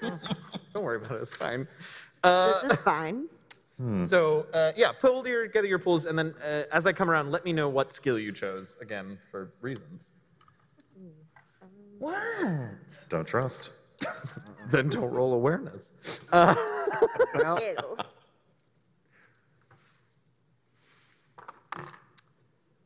don't 0.74 0.82
worry 0.82 0.96
about 0.96 1.12
it, 1.12 1.22
it's 1.22 1.34
fine. 1.34 1.68
Uh, 2.24 2.60
This 2.62 2.72
is 2.72 2.78
fine. 2.78 3.28
so, 4.06 4.46
uh, 4.52 4.72
yeah, 4.76 4.90
pull 4.92 5.26
your, 5.26 5.46
together 5.46 5.68
your 5.68 5.78
pools, 5.78 6.06
and 6.06 6.18
then 6.18 6.34
uh, 6.42 6.62
as 6.72 6.86
I 6.86 6.92
come 6.92 7.10
around, 7.10 7.30
let 7.30 7.44
me 7.44 7.52
know 7.52 7.68
what 7.68 7.92
skill 7.92 8.18
you 8.18 8.32
chose, 8.32 8.76
again, 8.80 9.18
for 9.30 9.52
reasons. 9.60 10.12
What? 11.98 12.16
Don't 13.08 13.26
trust. 13.26 13.70
Then 14.70 14.88
don't 14.88 15.10
roll 15.10 15.32
awareness. 15.34 15.92
Well, 16.32 16.58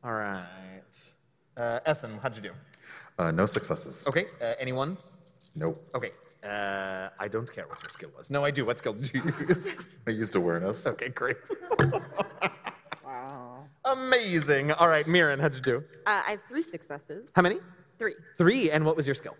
All 0.03 0.13
right. 0.13 0.81
Uh, 1.55 1.79
Essen, 1.85 2.17
how'd 2.21 2.35
you 2.35 2.41
do? 2.41 2.51
Uh, 3.19 3.31
no 3.31 3.45
successes. 3.45 4.05
Okay, 4.07 4.25
uh, 4.41 4.53
any 4.59 4.71
ones? 4.71 5.11
Nope. 5.55 5.77
Okay. 5.93 6.11
Uh, 6.43 7.09
I 7.19 7.27
don't 7.27 7.51
care 7.53 7.67
what 7.67 7.81
your 7.83 7.91
skill 7.91 8.09
was. 8.17 8.31
No, 8.31 8.43
I 8.43 8.49
do. 8.49 8.65
What 8.65 8.79
skill 8.79 8.93
did 8.93 9.13
you 9.13 9.21
use? 9.47 9.67
I 10.07 10.11
used 10.11 10.35
awareness. 10.35 10.87
okay, 10.87 11.09
great. 11.09 11.37
wow. 13.05 13.65
Amazing. 13.85 14.71
All 14.71 14.87
right, 14.87 15.05
Mirren, 15.07 15.39
how'd 15.39 15.53
you 15.53 15.61
do? 15.61 15.77
Uh, 16.07 16.23
I 16.25 16.31
have 16.31 16.39
three 16.49 16.63
successes. 16.63 17.29
How 17.35 17.43
many? 17.43 17.59
Three. 17.99 18.15
Three. 18.37 18.71
And 18.71 18.83
what 18.83 18.95
was 18.95 19.05
your 19.05 19.13
skill? 19.13 19.35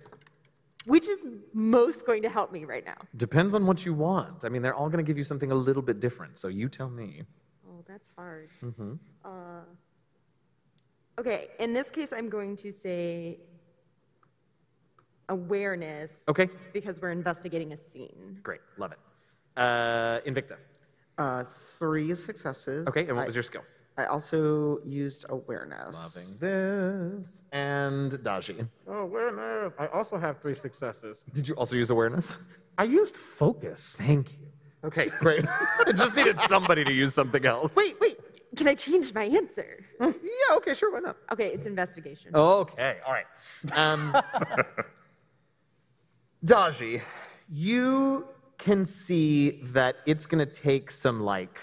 Which 0.86 1.08
is 1.08 1.26
most 1.54 2.06
going 2.06 2.24
to 2.24 2.30
help 2.30 2.52
me 2.52 2.66
right 2.66 2.84
now? 2.86 2.98
Depends 3.16 3.54
on 3.54 3.66
what 3.68 3.86
you 3.86 3.94
want. 3.94 4.46
I 4.46 4.50
mean, 4.50 4.62
they're 4.62 4.74
all 4.74 4.90
going 4.90 5.04
to 5.04 5.08
give 5.08 5.18
you 5.18 5.24
something 5.24 5.52
a 5.52 5.56
little 5.56 5.82
bit 5.84 6.00
different. 6.00 6.38
So 6.40 6.48
you 6.48 6.70
tell 6.70 6.90
me. 6.90 7.24
Oh, 7.70 7.84
that's 7.88 8.10
hard. 8.18 8.50
Mm-hmm. 8.64 8.94
Uh, 9.24 9.30
okay, 11.20 11.50
in 11.60 11.74
this 11.74 11.90
case, 11.92 12.12
I'm 12.12 12.30
going 12.30 12.56
to 12.58 12.72
say 12.72 13.40
awareness. 15.30 16.24
Okay, 16.28 16.50
Because 16.74 17.00
we're 17.00 17.12
investigating 17.12 17.74
a 17.74 17.78
scene. 17.78 18.40
great. 18.44 18.62
Love 18.78 18.92
it. 18.94 19.00
Uh, 19.56 20.20
Invicta. 20.26 20.58
Uh, 21.18 21.44
three 21.44 22.16
successes. 22.16 22.88
Okay, 22.88 23.02
and 23.08 23.16
what 23.16 23.24
I- 23.24 23.28
was 23.28 23.36
your 23.36 23.44
skill? 23.44 23.62
I 23.98 24.06
also 24.06 24.80
used 24.86 25.26
awareness. 25.30 25.96
Loving 25.96 26.38
this. 26.40 27.44
And 27.52 28.12
Daji. 28.14 28.68
Oh, 28.88 29.00
awareness. 29.00 29.74
I 29.78 29.88
also 29.88 30.18
have 30.18 30.42
three 30.42 30.56
successes. 30.56 31.24
Did 31.34 31.48
you 31.48 31.56
also 31.56 31.76
use 31.76 31.90
awareness? 31.90 32.38
I 32.78 32.86
used 32.86 33.18
focus. 33.18 33.96
Thank 34.00 34.32
you. 34.34 34.48
Okay, 34.84 35.08
great. 35.20 35.46
I 35.86 35.92
just 35.92 36.16
needed 36.16 36.40
somebody 36.42 36.84
to 36.84 36.94
use 36.94 37.14
something 37.14 37.46
else. 37.46 37.76
Wait, 37.76 38.00
wait. 38.00 38.18
Can 38.56 38.68
I 38.68 38.76
change 38.76 39.14
my 39.14 39.26
answer? 39.26 39.86
Yeah, 40.02 40.58
okay, 40.58 40.74
sure, 40.74 40.92
why 40.92 41.00
not? 41.00 41.18
Okay, 41.32 41.54
it's 41.54 41.68
investigation. 41.68 42.36
Okay, 42.36 42.98
all 43.06 43.14
right. 43.14 43.26
Um, 43.78 44.18
Daji, 46.46 47.02
you 47.52 48.26
can 48.58 48.84
see 48.84 49.62
that 49.74 49.98
it's 50.08 50.26
going 50.26 50.44
to 50.46 50.52
take 50.52 50.90
some 50.90 51.22
like 51.22 51.60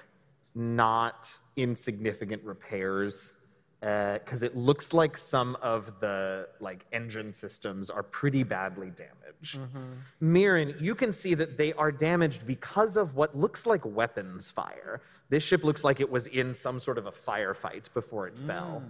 not 0.55 1.37
insignificant 1.59 2.43
repairs 2.45 3.35
uh, 3.83 4.15
because 4.15 4.43
it 4.43 4.57
looks 4.57 4.93
like 4.93 5.17
some 5.17 5.57
of 5.63 6.01
the 6.01 6.49
like 6.61 6.85
engine 6.93 7.33
systems 7.33 7.91
are 7.91 8.03
pretty 8.03 8.43
badly 8.43 8.91
damaged. 8.91 9.59
Mm-hmm. 9.59 9.93
Mirren, 10.21 10.75
you 10.81 10.95
can 10.95 11.13
see 11.13 11.35
that 11.35 11.57
they 11.57 11.73
are 11.75 11.93
damaged 11.93 12.47
because 12.47 12.97
of 12.97 13.15
what 13.15 13.37
looks 13.37 13.67
like 13.67 13.85
weapons 13.85 14.51
fire. 14.51 15.03
This 15.29 15.43
ship 15.43 15.63
looks 15.63 15.85
like 15.85 16.01
it 16.01 16.11
was 16.11 16.27
in 16.29 16.55
some 16.55 16.81
sort 16.81 16.99
of 16.99 17.07
a 17.07 17.13
firefight 17.13 17.93
before 17.95 18.27
it 18.27 18.37
fell. 18.39 18.83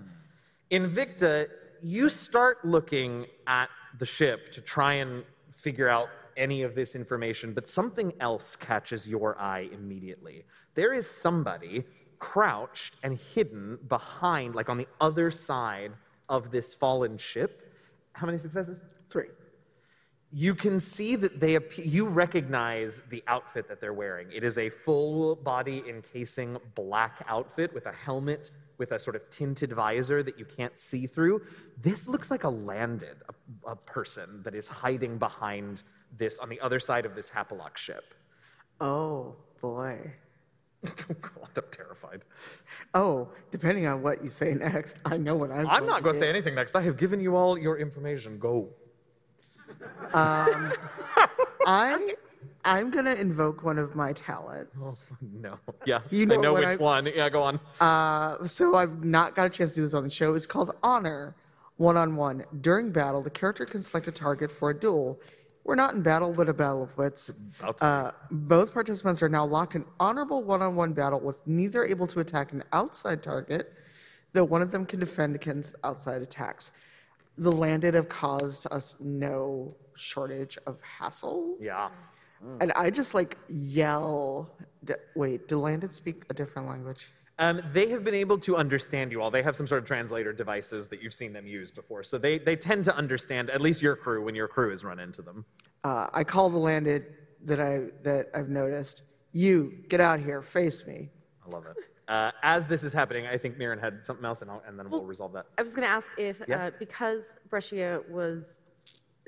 Mm. 0.71 0.95
Invicta, 0.95 1.49
you 1.83 2.09
start 2.09 2.64
looking 2.64 3.27
at 3.47 3.69
the 3.99 4.07
ship 4.07 4.53
to 4.53 4.61
try 4.61 4.95
and 4.95 5.25
figure 5.51 5.89
out 5.89 6.09
any 6.37 6.62
of 6.62 6.75
this 6.75 6.95
information, 6.95 7.53
but 7.53 7.66
something 7.66 8.12
else 8.21 8.55
catches 8.57 9.09
your 9.09 9.39
eye 9.39 9.69
immediately. 9.73 10.45
There 10.75 10.95
is 10.95 11.11
somebody 11.11 11.85
crouched 12.19 12.95
and 13.03 13.19
hidden 13.19 13.79
behind, 13.89 14.55
like 14.55 14.69
on 14.69 14.79
the 14.79 14.89
other 15.01 15.31
side 15.31 15.93
of 16.29 16.51
this 16.51 16.75
fallen 16.75 17.16
ship. 17.19 17.73
How 18.12 18.27
many 18.27 18.39
successes? 18.39 18.83
Three. 19.09 19.29
you 20.31 20.55
can 20.55 20.79
see 20.79 21.16
that 21.16 21.41
they 21.41 21.55
appear, 21.55 21.85
you 21.85 22.07
recognize 22.07 23.03
the 23.09 23.25
outfit 23.29 23.66
that 23.69 23.81
they're 23.81 23.95
wearing. 23.95 24.29
It 24.31 24.45
is 24.45 24.59
a 24.59 24.69
full 24.69 25.37
body 25.37 25.83
encasing 25.89 26.59
black 26.75 27.25
outfit 27.29 27.73
with 27.73 27.87
a 27.87 27.93
helmet 27.93 28.51
with 28.77 28.93
a 28.93 28.99
sort 28.99 29.16
of 29.16 29.29
tinted 29.31 29.73
visor 29.73 30.23
that 30.23 30.39
you 30.39 30.45
can't 30.45 30.79
see 30.79 31.07
through. 31.07 31.43
This 31.81 32.07
looks 32.07 32.31
like 32.31 32.45
a 32.45 32.49
landed 32.49 33.16
a, 33.29 33.71
a 33.71 33.77
person 33.77 34.43
that 34.45 34.55
is 34.55 34.69
hiding 34.69 35.19
behind 35.19 35.83
this 36.16 36.39
on 36.39 36.49
the 36.49 36.61
other 36.61 36.79
side 36.79 37.05
of 37.05 37.14
this 37.14 37.31
Hapalok 37.31 37.77
ship. 37.77 38.14
Oh 38.81 39.37
boy. 39.61 39.99
Oh 40.87 40.91
God, 41.20 41.49
I'm 41.57 41.62
terrified. 41.70 42.22
Oh, 42.95 43.29
depending 43.51 43.87
on 43.87 44.03
what 44.03 44.22
you 44.22 44.29
say 44.31 44.55
next, 44.55 44.99
I 45.05 45.16
know 45.16 45.35
what 45.37 45.51
I'm. 45.51 45.66
I'm 45.68 45.87
not 45.87 46.03
going 46.03 46.14
to 46.14 46.18
say 46.18 46.29
anything 46.29 46.55
next. 46.55 46.76
I 46.76 46.83
have 46.83 46.97
given 46.97 47.20
you 47.20 47.37
all 47.37 47.59
your 47.59 47.79
information. 47.79 48.39
Go. 48.39 48.68
Um, 50.14 50.72
I, 51.66 52.14
I'm 52.64 52.91
gonna 52.91 53.14
invoke 53.14 53.62
one 53.62 53.79
of 53.79 53.95
my 53.95 54.12
talents. 54.12 54.76
Oh, 54.81 54.97
No. 55.33 55.59
Yeah. 55.85 56.01
You 56.11 56.22
I 56.22 56.24
know 56.26 56.41
know 56.41 56.53
what 56.53 56.61
which 56.66 56.79
I- 56.81 56.83
one. 56.83 57.07
Yeah, 57.07 57.29
go 57.29 57.43
on. 57.43 57.61
Uh, 57.81 58.47
so 58.47 58.74
I've 58.76 59.05
not 59.05 59.35
got 59.35 59.47
a 59.47 59.51
chance 59.51 59.70
to 59.70 59.76
do 59.76 59.83
this 59.83 59.95
on 59.95 60.05
the 60.05 60.11
show. 60.11 60.35
It's 60.35 60.47
called 60.47 60.74
Honor, 60.83 61.35
one 61.76 61.97
on 61.97 62.16
one. 62.16 62.45
During 62.61 62.91
battle, 62.91 63.20
the 63.20 63.31
character 63.31 63.64
can 63.66 63.83
select 63.83 64.09
a 64.09 64.12
target 64.12 64.51
for 64.51 64.70
a 64.70 64.79
duel. 64.79 65.20
We're 65.69 65.75
not 65.75 65.93
in 65.93 66.01
battle, 66.01 66.33
but 66.33 66.49
a 66.49 66.55
battle 66.55 66.83
of 66.83 66.97
wits. 66.97 67.29
About 67.61 67.77
to 67.77 67.85
be. 67.85 67.87
Uh, 67.87 68.11
both 68.31 68.73
participants 68.73 69.23
are 69.23 69.29
now 69.29 69.45
locked 69.45 69.75
in 69.75 69.85
honorable 70.01 70.43
one 70.43 70.62
on 70.62 70.75
one 70.77 70.95
battle 70.95 71.21
with 71.21 71.37
neither 71.47 71.85
able 71.85 72.07
to 72.07 72.21
attack 72.21 72.53
an 72.53 72.64
outside 72.73 73.23
target, 73.23 73.75
though 74.33 74.45
one 74.45 74.62
of 74.62 74.71
them 74.71 74.87
can 74.87 74.99
defend 74.99 75.35
against 75.35 75.75
outside 75.85 76.23
attacks. 76.23 76.73
The 77.37 77.53
landed 77.53 77.93
have 77.93 78.09
caused 78.09 78.66
us 78.71 78.97
no 78.99 79.77
shortage 79.95 80.57
of 80.66 80.79
hassle. 80.81 81.59
yeah. 81.61 81.91
And 82.61 82.73
I 82.73 82.89
just 82.89 83.12
like 83.12 83.37
yell. 83.51 84.57
D- 84.85 84.95
wait, 85.16 85.49
do 85.49 85.59
landed 85.59 85.93
speak 85.93 86.25
a 86.31 86.35
different 86.35 86.66
language? 86.66 87.09
Um, 87.41 87.62
they 87.72 87.89
have 87.91 88.03
been 88.03 88.14
able 88.14 88.39
to 88.41 88.57
understand 88.57 89.12
you 89.12 89.22
all. 89.22 89.30
They 89.30 89.43
have 89.43 89.55
some 89.55 89.66
sort 89.66 89.80
of 89.80 89.86
translator 89.86 90.32
devices 90.32 90.89
that 90.89 91.01
you've 91.03 91.14
seen 91.14 91.32
them 91.32 91.47
use 91.47 91.70
before. 91.70 92.03
So 92.03 92.18
they, 92.18 92.39
they 92.39 92.57
tend 92.57 92.84
to 92.86 92.97
understand 92.97 93.49
at 93.51 93.61
least 93.61 93.80
your 93.80 93.95
crew 93.95 94.24
when 94.24 94.34
your 94.34 94.49
crew 94.49 94.70
has 94.70 94.84
run 94.84 94.99
into 94.99 95.22
them. 95.22 95.45
uh, 95.84 96.09
I 96.12 96.24
call 96.24 96.51
the 96.51 96.59
landed 96.59 97.14
that 97.45 97.61
I 97.61 97.82
that 98.03 98.30
I've 98.34 98.49
noticed. 98.49 99.03
You 99.32 99.72
get 99.89 100.01
out 100.01 100.18
here, 100.18 100.43
face 100.43 100.84
me. 100.86 101.11
I 101.47 101.51
love 101.51 101.66
it. 101.66 101.76
Uh, 102.09 102.32
as 102.43 102.66
this 102.66 102.82
is 102.82 102.93
happening, 102.93 103.26
I 103.26 103.36
think 103.39 103.57
Mirren 103.59 103.78
had 103.78 104.03
something 104.03 104.24
else, 104.24 104.41
and, 104.43 104.51
I'll, 104.51 104.62
and 104.66 104.78
then 104.78 104.89
we'll 104.91 105.05
resolve 105.05 105.32
that. 105.34 105.47
I 105.59 105.62
was 105.62 105.74
going 105.74 105.86
to 105.86 105.93
ask 105.93 106.09
if, 106.16 106.43
Yeah. 106.49 106.64
uh, 106.64 106.70
because 106.78 107.34
Brescia 107.51 108.01
was 108.11 108.62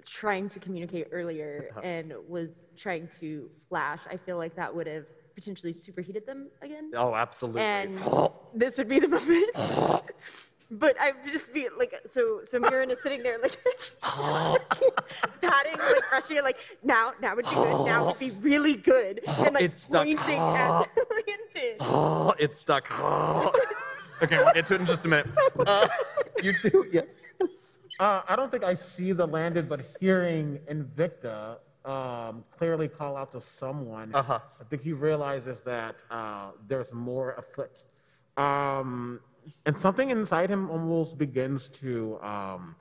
trying 0.06 0.48
to 0.48 0.58
communicate 0.58 1.08
earlier 1.12 1.68
Uh-huh. 1.70 1.80
and 1.82 2.14
was 2.26 2.50
trying 2.76 3.08
to 3.20 3.50
flash, 3.68 4.00
I 4.10 4.16
feel 4.16 4.38
like 4.38 4.56
that 4.56 4.74
would 4.74 4.86
have 4.86 5.04
potentially 5.34 5.72
superheated 5.72 6.26
them 6.26 6.48
again. 6.62 6.90
Oh, 6.96 7.14
absolutely. 7.14 7.62
And 7.62 7.98
this 8.54 8.78
would 8.78 8.88
be 8.88 8.98
the 8.98 9.08
moment. 9.08 9.50
but 10.70 10.96
I 11.00 11.12
would 11.12 11.32
just 11.32 11.52
be 11.52 11.68
like, 11.76 11.94
so, 12.06 12.40
so 12.44 12.58
Mirren 12.60 12.90
is 12.90 12.98
sitting 13.02 13.22
there 13.22 13.38
like 13.38 13.58
patting 14.02 15.78
like 15.78 16.10
Brescia, 16.10 16.42
like 16.42 16.58
now, 16.82 17.12
now 17.20 17.34
would 17.36 17.44
be 17.44 17.54
good. 17.54 17.84
Now 17.86 18.06
would 18.06 18.18
be 18.18 18.30
really 18.30 18.76
good, 18.76 19.20
and 19.26 19.54
like 19.54 19.64
It's 19.64 19.82
stuck. 19.82 20.04
pointing 20.06 20.38
at 20.38 20.68
Landon. 20.78 21.76
Oh, 21.80 22.34
it's 22.38 22.58
stuck. 22.58 22.90
okay, 24.22 24.36
we'll 24.36 24.54
get 24.54 24.66
to 24.68 24.74
it 24.74 24.80
in 24.80 24.86
just 24.86 25.04
a 25.04 25.08
minute. 25.08 25.26
Uh, 25.58 25.88
you 26.42 26.52
too? 26.52 26.86
Yes. 26.92 27.20
Uh, 27.98 28.22
I 28.26 28.34
don't 28.36 28.50
think 28.50 28.64
I 28.64 28.74
see 28.74 29.12
the 29.12 29.26
landed, 29.26 29.68
but 29.68 29.80
hearing 30.00 30.58
Invicta 30.70 31.58
um, 31.84 32.44
clearly 32.56 32.88
call 32.88 33.16
out 33.16 33.32
to 33.32 33.40
someone, 33.40 34.14
Uh-huh. 34.14 34.38
I 34.60 34.64
think 34.64 34.82
he 34.82 34.92
realizes 34.92 35.62
that 35.62 36.02
uh, 36.10 36.50
there's 36.68 36.92
more 36.92 37.32
afoot. 37.32 37.82
Um, 38.36 39.20
and 39.66 39.78
something 39.78 40.10
inside 40.10 40.50
him 40.50 40.70
almost 40.70 41.16
begins 41.18 41.68
to 41.80 42.18
um, 42.22 42.76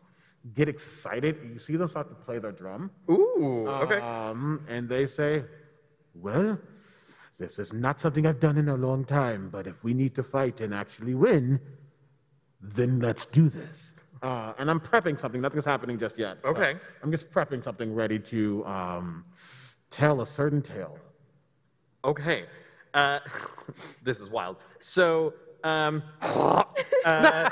get 0.53 0.67
excited. 0.69 1.37
You 1.53 1.59
see 1.59 1.75
them 1.77 1.87
start 1.87 2.09
to 2.09 2.15
play 2.15 2.39
their 2.39 2.51
drum. 2.51 2.91
Ooh, 3.09 3.67
okay. 3.67 3.99
Um, 3.99 4.65
and 4.67 4.87
they 4.89 5.05
say, 5.05 5.43
Well, 6.13 6.59
this 7.37 7.57
is 7.59 7.71
not 7.73 8.01
something 8.01 8.27
I've 8.27 8.39
done 8.41 8.57
in 8.57 8.67
a 8.67 8.75
long 8.75 9.05
time, 9.05 9.49
but 9.49 9.65
if 9.67 9.83
we 9.83 9.93
need 9.93 10.13
to 10.15 10.23
fight 10.23 10.59
and 10.59 10.73
actually 10.73 11.15
win, 11.15 11.59
then 12.61 12.99
let's 12.99 13.25
do 13.25 13.47
this. 13.49 13.93
Uh, 14.21 14.53
and 14.57 14.69
I'm 14.69 14.79
prepping 14.79 15.19
something. 15.19 15.39
Nothing's 15.41 15.65
happening 15.65 15.97
just 15.97 16.17
yet. 16.17 16.37
Okay. 16.43 16.75
I'm 17.01 17.11
just 17.11 17.31
prepping 17.31 17.63
something 17.63 17.93
ready 17.93 18.19
to 18.19 18.65
um, 18.65 19.25
tell 19.89 20.21
a 20.21 20.25
certain 20.25 20.61
tale. 20.61 20.97
Okay. 22.03 22.45
Uh, 22.93 23.19
this 24.03 24.19
is 24.19 24.29
wild. 24.29 24.57
So, 24.81 25.33
um, 25.63 26.03
uh, 26.21 26.63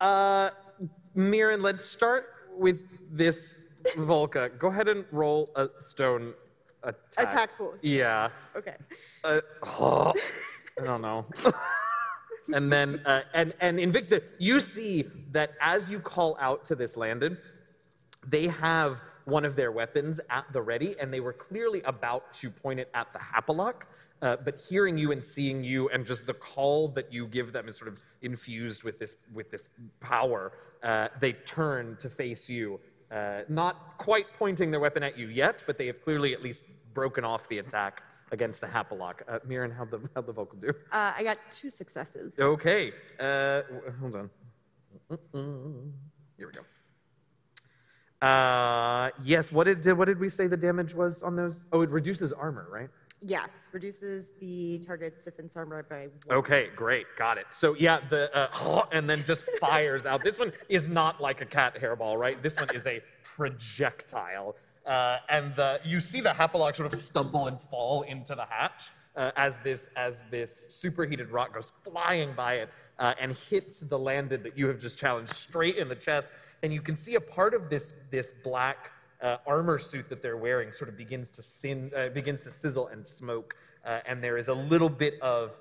uh, 0.00 0.50
Mirren, 1.14 1.62
let's 1.62 1.84
start 1.84 2.26
with 2.56 2.78
this 3.10 3.58
Volca. 3.96 4.56
Go 4.58 4.68
ahead 4.68 4.88
and 4.88 5.04
roll 5.10 5.50
a 5.56 5.68
stone 5.80 6.34
attack. 6.82 7.30
Attack 7.30 7.50
pool. 7.58 7.74
Yeah. 7.82 8.30
Okay. 8.56 8.74
Uh, 9.24 9.40
I 9.64 10.84
don't 10.84 11.02
know. 11.02 11.26
And 12.52 12.72
then, 12.72 13.00
uh, 13.04 13.22
and 13.34 13.54
and 13.60 13.78
Invicta, 13.78 14.22
you 14.38 14.60
see 14.60 15.04
that 15.32 15.52
as 15.60 15.90
you 15.90 15.98
call 15.98 16.36
out 16.40 16.64
to 16.66 16.74
this 16.74 16.96
Landon, 16.96 17.38
they 18.26 18.46
have 18.46 19.00
one 19.24 19.44
of 19.44 19.56
their 19.56 19.72
weapons 19.72 20.20
at 20.30 20.44
the 20.52 20.62
ready, 20.62 20.94
and 21.00 21.12
they 21.12 21.20
were 21.20 21.32
clearly 21.32 21.82
about 21.82 22.32
to 22.34 22.50
point 22.50 22.78
it 22.80 22.88
at 22.94 23.12
the 23.12 23.18
Hapalok. 23.18 23.82
Uh, 24.22 24.36
but 24.36 24.58
hearing 24.58 24.96
you 24.96 25.12
and 25.12 25.22
seeing 25.22 25.62
you, 25.62 25.88
and 25.90 26.06
just 26.06 26.26
the 26.26 26.34
call 26.34 26.88
that 26.88 27.12
you 27.12 27.26
give 27.26 27.52
them 27.52 27.68
is 27.68 27.76
sort 27.76 27.88
of 27.88 28.00
infused 28.22 28.82
with 28.82 28.98
this 28.98 29.16
with 29.34 29.50
this 29.50 29.68
power. 30.00 30.52
Uh, 30.82 31.08
they 31.20 31.32
turn 31.32 31.96
to 31.98 32.08
face 32.08 32.48
you, 32.48 32.80
uh, 33.10 33.40
not 33.48 33.98
quite 33.98 34.26
pointing 34.38 34.70
their 34.70 34.80
weapon 34.80 35.02
at 35.02 35.18
you 35.18 35.28
yet, 35.28 35.62
but 35.66 35.76
they 35.76 35.86
have 35.86 36.02
clearly 36.02 36.32
at 36.32 36.42
least 36.42 36.66
broken 36.94 37.24
off 37.24 37.48
the 37.48 37.58
attack 37.58 38.02
against 38.32 38.60
the 38.60 38.66
Hapalok. 38.66 39.22
Uh, 39.28 39.38
Mirren, 39.46 39.70
how'd 39.70 39.90
the 39.90 40.00
how'd 40.14 40.26
the 40.26 40.34
Volca 40.34 40.60
do? 40.60 40.68
Uh, 40.92 41.12
I 41.16 41.22
got 41.22 41.38
two 41.50 41.70
successes. 41.70 42.34
Okay, 42.38 42.92
uh, 43.20 43.62
hold 44.00 44.16
on. 44.16 44.30
Mm-mm. 45.10 45.92
Here 46.36 46.48
we 46.48 46.52
go. 46.52 48.26
Uh, 48.26 49.10
yes. 49.22 49.52
What 49.52 49.64
did 49.64 49.96
what 49.96 50.06
did 50.06 50.18
we 50.18 50.28
say 50.28 50.46
the 50.46 50.56
damage 50.56 50.94
was 50.94 51.22
on 51.22 51.36
those? 51.36 51.66
Oh, 51.72 51.82
it 51.82 51.90
reduces 51.90 52.32
armor, 52.32 52.66
right? 52.70 52.88
Yes, 53.22 53.68
reduces 53.72 54.32
the 54.40 54.78
target's 54.86 55.22
defense 55.22 55.56
armor 55.56 55.82
by 55.88 56.08
one. 56.26 56.38
Okay, 56.38 56.68
great, 56.76 57.06
got 57.16 57.38
it. 57.38 57.46
So 57.50 57.74
yeah, 57.78 58.00
the 58.10 58.34
uh, 58.36 58.86
and 58.92 59.08
then 59.08 59.24
just 59.24 59.48
fires 59.60 60.06
out. 60.06 60.22
This 60.22 60.38
one 60.38 60.52
is 60.68 60.88
not 60.88 61.20
like 61.20 61.40
a 61.40 61.46
cat 61.46 61.80
hairball, 61.80 62.18
right? 62.18 62.42
This 62.42 62.58
one 62.58 62.68
is 62.74 62.86
a 62.86 63.00
projectile, 63.22 64.56
uh, 64.86 65.18
and 65.28 65.54
the 65.56 65.80
you 65.84 66.00
see 66.00 66.20
the 66.20 66.30
Hapalok 66.30 66.76
sort 66.76 66.92
of 66.92 66.98
stumble 66.98 67.48
and 67.48 67.60
fall 67.60 68.02
into 68.02 68.34
the 68.34 68.46
hatch. 68.46 68.90
uh, 69.16 69.30
as 69.36 69.58
this 69.60 69.90
as 69.96 70.22
this 70.30 70.66
superheated 70.68 71.30
rock 71.30 71.54
goes 71.54 71.72
flying 71.82 72.32
by 72.34 72.54
it 72.54 72.68
uh, 72.98 73.14
and 73.20 73.32
hits 73.32 73.80
the 73.80 73.98
landed 73.98 74.42
that 74.42 74.56
you 74.56 74.66
have 74.68 74.80
just 74.80 74.98
challenged 74.98 75.32
straight 75.32 75.76
in 75.76 75.88
the 75.88 75.96
chest. 75.96 76.34
And 76.62 76.72
you 76.72 76.80
can 76.80 76.96
see 76.96 77.14
a 77.14 77.20
part 77.20 77.54
of 77.54 77.70
this 77.70 77.94
this 78.10 78.30
black 78.44 78.90
uh, 79.22 79.38
armor 79.46 79.78
suit 79.78 80.08
that 80.10 80.20
they're 80.22 80.36
wearing 80.36 80.72
sort 80.72 80.90
of 80.90 80.96
begins 80.96 81.30
to 81.32 81.42
sin, 81.42 81.90
uh, 81.96 82.08
begins 82.10 82.42
to 82.42 82.50
sizzle 82.50 82.88
and 82.88 83.06
smoke, 83.06 83.56
uh, 83.84 84.00
and 84.06 84.22
there 84.22 84.36
is 84.36 84.48
a 84.48 84.54
little 84.54 84.90
bit 84.90 85.20
of 85.20 85.58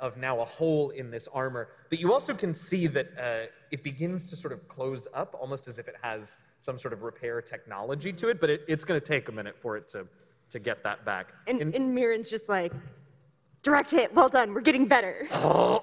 of 0.00 0.16
now 0.16 0.40
a 0.40 0.44
hole 0.44 0.90
in 0.90 1.10
this 1.10 1.26
armor. 1.26 1.68
But 1.90 1.98
you 1.98 2.12
also 2.12 2.32
can 2.32 2.54
see 2.54 2.86
that 2.86 3.50
it 3.72 3.82
begins 3.82 4.30
to 4.30 4.36
sort 4.36 4.52
of 4.52 4.66
close 4.68 5.08
up, 5.12 5.36
almost 5.38 5.66
as 5.66 5.80
if 5.80 5.88
it 5.88 5.96
has 6.00 6.38
some 6.60 6.78
sort 6.78 6.92
of 6.92 7.02
repair 7.02 7.40
technology 7.42 8.12
to 8.12 8.28
it. 8.28 8.40
But 8.40 8.50
it, 8.50 8.64
it's 8.68 8.84
going 8.84 9.00
to 9.00 9.06
take 9.06 9.28
a 9.28 9.32
minute 9.32 9.56
for 9.60 9.76
it 9.76 9.88
to 9.90 10.06
to 10.50 10.58
get 10.58 10.82
that 10.84 11.04
back. 11.04 11.32
And, 11.46 11.60
In- 11.60 11.74
and 11.74 11.96
Mirren's 11.96 12.30
just 12.30 12.48
like, 12.48 12.72
direct 13.62 13.90
hit, 13.90 14.14
well 14.14 14.28
done, 14.28 14.54
we're 14.54 14.60
getting 14.60 14.86
better. 14.86 15.26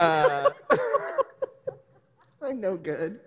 Uh, 0.00 0.48
I'm 2.40 2.60
no 2.60 2.76
good. 2.76 3.18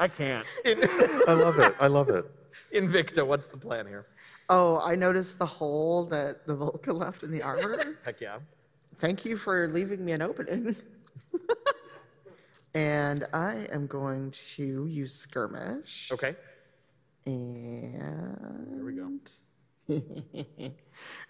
I 0.00 0.08
can't. 0.08 0.44
I 0.66 1.32
love 1.32 1.60
it. 1.60 1.76
I 1.78 1.86
love 1.86 2.08
it. 2.08 2.28
Invicta, 2.74 3.24
what's 3.24 3.48
the 3.48 3.56
plan 3.56 3.86
here? 3.86 4.06
Oh, 4.48 4.80
I 4.84 4.96
noticed 4.96 5.38
the 5.38 5.46
hole 5.46 6.04
that 6.06 6.44
the 6.44 6.56
Vulcan 6.56 6.98
left 6.98 7.22
in 7.22 7.30
the 7.30 7.40
armor. 7.40 7.98
Heck 8.04 8.20
yeah. 8.20 8.38
Thank 8.98 9.24
you 9.24 9.36
for 9.36 9.68
leaving 9.68 10.04
me 10.04 10.10
an 10.10 10.22
opening. 10.22 10.74
And 12.76 13.26
I 13.32 13.66
am 13.72 13.86
going 13.86 14.32
to 14.54 14.86
use 14.86 15.14
skirmish. 15.14 16.10
Okay. 16.12 16.36
And 17.24 18.68
Here 18.74 18.84
we 18.84 18.92
go. 18.92 20.70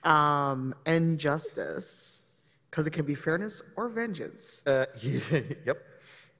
um, 0.11 0.75
and 0.85 1.19
justice, 1.21 2.23
because 2.69 2.89
it 2.89 2.91
can 2.91 3.07
be 3.07 3.15
fairness 3.15 3.63
or 3.77 3.89
vengeance. 3.89 4.67
Uh, 4.67 4.87
yep. 5.03 5.79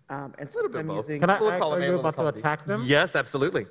Um, 0.09 0.35
and 0.39 0.49
little 0.53 0.63
since 0.63 0.73
bit 0.73 0.79
I'm 0.81 0.87
both. 0.89 1.07
using 1.07 1.21
Can 1.21 1.31
I? 1.31 1.35
Little 1.35 1.53
I 1.53 1.59
column 1.61 1.83
are 1.83 1.87
you 1.87 1.99
about 2.01 2.17
to 2.17 2.27
attack 2.27 2.67
them? 2.67 2.83
Yes, 2.85 3.15
absolutely. 3.15 3.67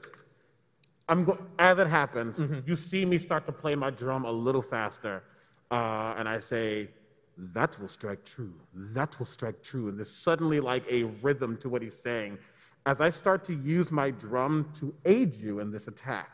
I'm 1.09 1.25
go- 1.25 1.37
as 1.59 1.79
it 1.79 1.87
happens, 1.87 2.41
you 2.65 2.75
see 2.75 3.05
me 3.05 3.17
start 3.17 3.45
to 3.45 3.51
play 3.51 3.75
my 3.75 3.89
drum 3.89 4.25
a 4.25 4.31
little 4.31 4.61
faster, 4.61 5.23
uh, 5.69 6.15
and 6.17 6.27
I 6.27 6.39
say, 6.39 6.89
"That 7.37 7.79
will 7.79 7.87
strike 7.87 8.23
true. 8.23 8.53
That 8.73 9.17
will 9.19 9.25
strike 9.25 9.61
true." 9.63 9.89
And 9.89 9.97
there's 9.97 10.11
suddenly 10.11 10.59
like 10.59 10.85
a 10.89 11.03
rhythm 11.03 11.57
to 11.57 11.69
what 11.69 11.81
he's 11.81 11.97
saying. 11.97 12.37
As 12.85 13.01
I 13.01 13.09
start 13.09 13.43
to 13.45 13.53
use 13.53 13.91
my 13.91 14.11
drum 14.11 14.69
to 14.75 14.93
aid 15.05 15.33
you 15.35 15.59
in 15.59 15.71
this 15.71 15.87
attack, 15.87 16.31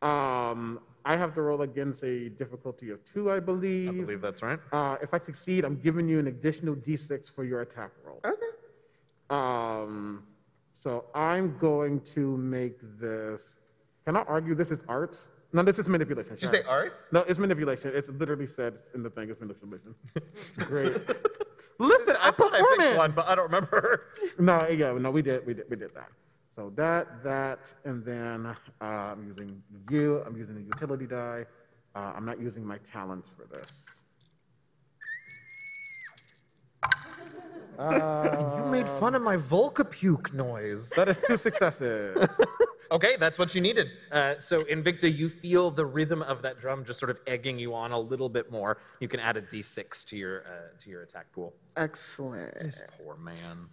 um, 0.00 0.80
I 1.04 1.16
have 1.16 1.34
to 1.34 1.42
roll 1.42 1.62
against 1.62 2.02
a 2.04 2.28
difficulty 2.30 2.90
of 2.90 3.04
two, 3.04 3.30
I 3.30 3.40
believe. 3.40 3.88
I 3.88 3.92
believe 3.92 4.20
that's 4.20 4.42
right. 4.42 4.58
Uh, 4.72 4.96
if 5.02 5.12
I 5.12 5.18
succeed, 5.18 5.64
I'm 5.64 5.76
giving 5.76 6.08
you 6.08 6.18
an 6.18 6.28
additional 6.28 6.76
d6 6.76 7.30
for 7.30 7.44
your 7.44 7.60
attack 7.60 7.90
roll. 8.04 8.20
Okay. 8.24 8.52
Um, 9.30 10.24
so 10.74 11.06
I'm 11.14 11.56
going 11.58 12.00
to 12.16 12.36
make 12.36 12.78
this. 12.98 13.56
Can 14.04 14.16
I 14.16 14.22
argue 14.22 14.54
this 14.54 14.70
is 14.70 14.80
arts? 14.88 15.28
No, 15.52 15.62
this 15.62 15.78
is 15.78 15.86
manipulation. 15.86 16.34
Did 16.34 16.42
you 16.42 16.48
say 16.48 16.62
art? 16.62 17.08
No, 17.12 17.20
it's 17.20 17.38
manipulation. 17.38 17.92
It's 17.94 18.08
literally 18.08 18.46
said 18.46 18.82
in 18.94 19.02
the 19.02 19.10
thing. 19.10 19.28
It's 19.30 19.40
manipulation. 19.40 19.94
Great. 20.56 20.92
Listen, 21.78 22.16
I, 22.20 22.28
I 22.28 22.30
thought 22.30 22.54
I 22.54 22.76
picked 22.78 22.96
one, 22.96 23.12
but 23.12 23.26
I 23.26 23.34
don't 23.34 23.44
remember. 23.44 24.06
No, 24.38 24.66
yeah, 24.68 24.92
no, 24.92 25.10
we 25.10 25.20
did, 25.20 25.46
we 25.46 25.52
did, 25.54 25.66
we 25.68 25.76
did 25.76 25.94
that. 25.94 26.08
So 26.54 26.72
that, 26.76 27.22
that, 27.22 27.74
and 27.84 28.04
then 28.04 28.46
uh, 28.46 28.84
I'm 28.84 29.24
using 29.26 29.62
you. 29.90 30.22
I'm 30.26 30.36
using 30.36 30.54
the 30.54 30.62
utility 30.62 31.06
die. 31.06 31.44
Uh, 31.94 32.12
I'm 32.16 32.24
not 32.24 32.40
using 32.40 32.64
my 32.64 32.78
talents 32.78 33.30
for 33.36 33.46
this. 33.54 33.84
You 37.78 38.64
made 38.70 38.88
fun 38.88 39.14
of 39.14 39.22
my 39.22 39.36
Volcapuke 39.36 40.32
noise. 40.32 40.90
That 40.90 41.08
is 41.08 41.18
two 41.26 41.36
successes. 41.36 42.28
Okay, 42.92 43.16
that's 43.18 43.38
what 43.38 43.54
you 43.54 43.62
needed. 43.62 43.88
Uh, 44.10 44.34
so, 44.38 44.58
Invicta, 44.60 45.10
you 45.16 45.30
feel 45.30 45.70
the 45.70 45.86
rhythm 45.86 46.20
of 46.20 46.42
that 46.42 46.60
drum 46.60 46.84
just 46.84 47.00
sort 47.00 47.08
of 47.08 47.18
egging 47.26 47.58
you 47.58 47.74
on 47.74 47.90
a 47.92 47.98
little 47.98 48.28
bit 48.28 48.52
more. 48.52 48.82
You 49.00 49.08
can 49.08 49.18
add 49.18 49.38
a 49.38 49.40
d6 49.40 50.04
to 50.08 50.16
your 50.16 50.40
uh, 50.42 50.78
to 50.78 50.90
your 50.90 51.02
attack 51.02 51.32
pool. 51.32 51.54
Excellent. 51.78 52.52
This 52.60 52.82
poor 52.98 53.16
man. 53.16 53.66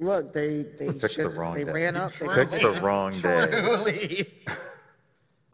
Look, 0.00 0.34
they 0.34 0.66
they 0.78 0.88
Picked 0.92 1.16
the 1.16 1.30
wrong 1.30 1.54
they 1.54 1.64
day. 1.64 1.72
ran 1.72 1.96
up. 1.96 2.12
They 2.12 2.26
Picked 2.28 2.60
the 2.60 2.78
wrong 2.82 3.12
day. 3.12 3.46
Truly. 3.50 4.44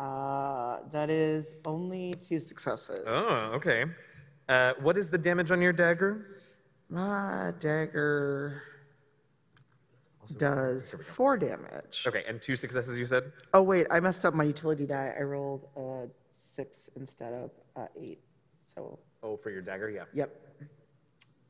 Uh, 0.01 0.79
that 0.93 1.11
is 1.11 1.47
only 1.67 2.15
two 2.29 2.39
successes. 2.39 3.03
Oh, 3.09 3.51
okay. 3.55 3.85
Uh, 4.49 4.73
what 4.81 4.97
is 4.97 5.11
the 5.11 5.19
damage 5.19 5.51
on 5.51 5.61
your 5.61 5.73
dagger? 5.73 6.38
My 6.91 7.53
dagger 7.61 8.63
does 10.39 10.95
four 11.13 11.37
damage. 11.37 12.05
Okay, 12.07 12.25
and 12.27 12.41
two 12.41 12.57
successes 12.57 12.99
you 12.99 13.07
said? 13.07 13.33
Oh 13.55 13.63
wait, 13.63 13.87
I 13.91 14.01
messed 14.01 14.25
up 14.25 14.35
my 14.35 14.45
utility 14.45 14.87
die. 14.87 15.13
I 15.19 15.23
rolled 15.23 15.67
uh, 15.77 16.07
six 16.31 16.89
instead 16.97 17.33
of 17.33 17.51
uh, 17.77 17.87
eight. 18.01 18.21
So 18.75 18.99
Oh, 19.23 19.37
for 19.37 19.51
your 19.51 19.63
dagger, 19.63 19.91
yeah. 19.91 20.05
yep, 20.15 20.31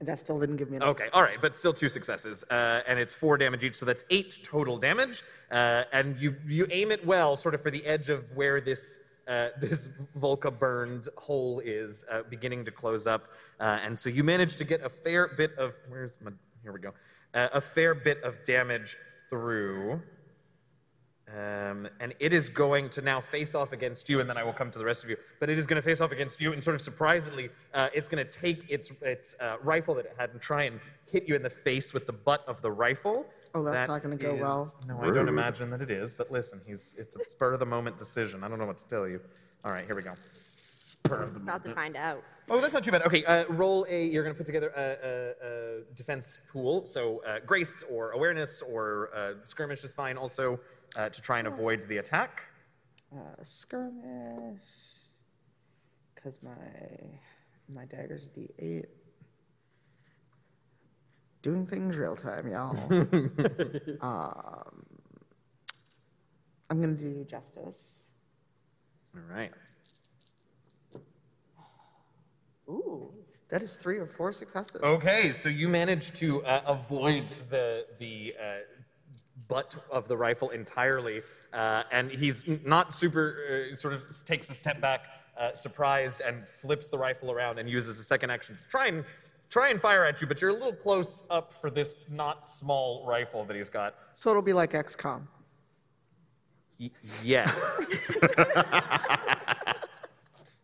and 0.01 0.09
that 0.09 0.19
still 0.19 0.41
didn't 0.41 0.57
give 0.57 0.71
me 0.71 0.79
an. 0.79 0.83
Okay, 0.85 1.09
all 1.13 1.23
right, 1.23 1.37
but 1.41 1.55
still 1.55 1.73
two 1.75 1.89
successes, 1.89 2.43
uh, 2.51 2.81
and 2.89 2.99
it's 2.99 3.15
four 3.15 3.37
damage 3.37 3.63
each, 3.63 3.75
so 3.75 3.85
that's 3.85 4.05
eight 4.11 4.39
total 4.43 4.79
damage. 4.79 5.23
Uh, 5.51 5.85
and 5.93 6.19
you 6.19 6.35
you 6.47 6.67
aim 6.71 6.91
it 6.91 7.05
well, 7.07 7.37
sort 7.37 7.55
of 7.55 7.61
for 7.61 7.71
the 7.71 7.85
edge 7.85 8.09
of 8.09 8.25
where 8.35 8.61
this 8.61 9.01
uh, 9.29 9.49
this 9.61 9.89
Volca 10.19 10.57
burned 10.57 11.09
hole 11.17 11.61
is 11.61 12.05
uh, 12.11 12.23
beginning 12.29 12.65
to 12.65 12.71
close 12.71 13.07
up, 13.07 13.29
uh, 13.61 13.79
and 13.85 13.99
so 13.99 14.09
you 14.09 14.25
manage 14.25 14.57
to 14.57 14.65
get 14.65 14.83
a 14.85 14.89
fair 14.89 15.29
bit 15.29 15.57
of 15.59 15.79
where's 15.89 16.21
my 16.23 16.31
here 16.63 16.73
we 16.73 16.81
go, 16.81 16.93
uh, 17.35 17.49
a 17.53 17.61
fair 17.61 17.95
bit 17.95 18.23
of 18.23 18.43
damage 18.45 18.97
through. 19.31 20.01
Um, 21.31 21.87
and 22.01 22.15
it 22.21 22.33
is 22.33 22.49
going 22.49 22.89
to 22.91 23.03
now 23.03 23.21
face 23.21 23.55
off 23.55 23.73
against 23.73 24.09
you, 24.09 24.21
and 24.21 24.31
then 24.31 24.39
I 24.39 24.43
will 24.43 24.55
come 24.55 24.71
to 24.71 24.79
the 24.79 24.85
rest 24.85 25.05
of 25.05 25.11
you. 25.11 25.19
But 25.41 25.51
it 25.51 25.59
is 25.59 25.67
going 25.67 25.77
to 25.77 25.83
face 25.83 26.01
off 26.01 26.11
against 26.11 26.41
you, 26.41 26.55
and 26.55 26.65
sort 26.65 26.75
of 26.75 26.81
surprisingly, 26.81 27.51
uh, 27.75 27.89
it's 27.93 28.09
going 28.09 28.25
to 28.25 28.31
take 28.31 28.71
its 28.71 28.91
its 29.03 29.37
uh, 29.39 29.57
rifle 29.63 29.95
that 29.97 30.07
it 30.07 30.15
had 30.19 30.31
and 30.31 30.41
try 30.41 30.63
and 30.63 30.81
hit 31.05 31.29
you 31.29 31.37
in 31.37 31.43
the 31.43 31.51
face 31.51 31.93
with 31.93 32.07
the 32.07 32.15
butt 32.15 32.45
of 32.49 32.63
the 32.63 32.71
rifle. 32.71 33.27
Oh, 33.59 33.65
that's 33.65 33.75
That 33.75 33.89
not 33.93 34.03
gonna 34.03 34.17
go 34.17 34.35
is- 34.35 34.41
well. 34.41 34.73
No, 34.87 35.01
I 35.01 35.11
don't 35.13 35.29
imagine 35.29 35.69
that 35.71 35.81
it 35.83 35.91
is. 35.91 36.15
But 36.15 36.31
listen, 36.31 36.61
he's 36.65 36.95
it's 36.97 37.17
a 37.17 37.29
spur 37.29 37.55
of 37.55 37.61
the 37.61 37.67
moment 37.67 37.99
decision. 37.99 38.45
I 38.45 38.49
don't 38.49 38.59
know 38.59 38.67
what 38.67 38.79
to 38.79 38.87
tell 38.89 39.09
you. 39.09 39.21
All 39.65 39.73
right, 39.73 39.85
here 39.85 39.97
we 39.97 40.03
go. 40.03 40.13
Spur 40.79 41.23
of 41.23 41.35
the 41.35 41.41
About 41.41 41.65
to 41.65 41.75
find 41.75 41.97
out. 41.97 42.23
Oh, 42.49 42.61
that's 42.61 42.73
not 42.73 42.85
too 42.85 42.93
bad. 42.93 43.03
Okay, 43.03 43.25
uh, 43.25 43.47
roll 43.49 43.85
a. 43.89 44.05
You're 44.07 44.23
going 44.23 44.35
to 44.35 44.39
put 44.39 44.47
together 44.47 44.73
a, 44.77 44.81
a, 44.81 45.81
a 45.91 45.95
defense 45.97 46.39
pool. 46.53 46.85
So 46.85 47.21
uh, 47.27 47.41
grace 47.45 47.83
or 47.91 48.13
awareness 48.13 48.63
or 48.63 49.11
uh, 49.15 49.35
skirmish 49.45 49.83
is 49.83 49.93
fine. 49.93 50.17
Also, 50.17 50.61
uh, 50.97 51.09
to 51.09 51.21
try 51.21 51.41
and 51.41 51.49
avoid 51.49 51.83
the 51.89 51.99
attack. 51.99 52.43
Uh, 53.13 53.19
skirmish, 53.43 54.61
because 56.15 56.41
my 56.43 56.53
my 57.69 57.85
dagger's 57.87 58.29
D 58.29 58.49
eight. 58.61 58.87
Doing 61.49 61.65
things 61.65 61.97
real 61.97 62.15
time, 62.15 62.47
y'all. 62.47 62.77
um, 64.03 64.85
I'm 66.69 66.79
gonna 66.79 66.93
do 66.93 67.25
justice. 67.25 68.11
All 69.15 69.23
right. 69.35 69.51
Ooh, 72.69 73.15
that 73.49 73.63
is 73.63 73.77
three 73.77 73.97
or 73.97 74.07
four 74.07 74.31
successes. 74.31 74.83
Okay, 74.83 75.33
so 75.33 75.49
you 75.49 75.71
managed 75.71 76.17
to 76.17 76.45
uh, 76.45 76.61
avoid 76.67 77.33
the 77.49 77.87
the 77.99 78.35
uh, 78.39 78.45
butt 79.49 79.75
of 79.91 80.07
the 80.07 80.19
rifle 80.19 80.51
entirely, 80.51 81.23
uh, 81.55 81.85
and 81.91 82.11
he's 82.11 82.47
not 82.63 82.95
super. 82.95 83.71
Uh, 83.73 83.77
sort 83.79 83.95
of 83.95 84.05
takes 84.27 84.51
a 84.51 84.55
step 84.55 84.83
back, 84.83 85.07
uh, 85.41 85.55
surprised, 85.55 86.21
and 86.21 86.47
flips 86.47 86.91
the 86.91 86.99
rifle 86.99 87.31
around 87.31 87.59
and 87.59 87.71
uses 87.71 87.99
a 87.99 88.03
second 88.03 88.29
action 88.29 88.55
to 88.61 88.69
try 88.69 88.89
and 88.89 89.03
try 89.49 89.71
and 89.71 89.81
fire 89.81 90.05
at 90.05 90.21
you. 90.21 90.27
But 90.27 90.41
you're 90.41 90.51
a 90.51 90.55
little 90.55 90.73
close 90.73 91.25
up 91.31 91.53
for 91.53 91.71
this 91.71 92.05
not 92.11 92.49
small 92.49 93.05
rifle 93.07 93.45
that 93.45 93.57
he's 93.57 93.69
got. 93.69 93.95
So 94.15 94.31
it'll 94.31 94.43
be 94.43 94.53
like 94.53 94.73
XCOM. 94.73 95.23
Y- 96.81 96.91
yes. 97.25 97.49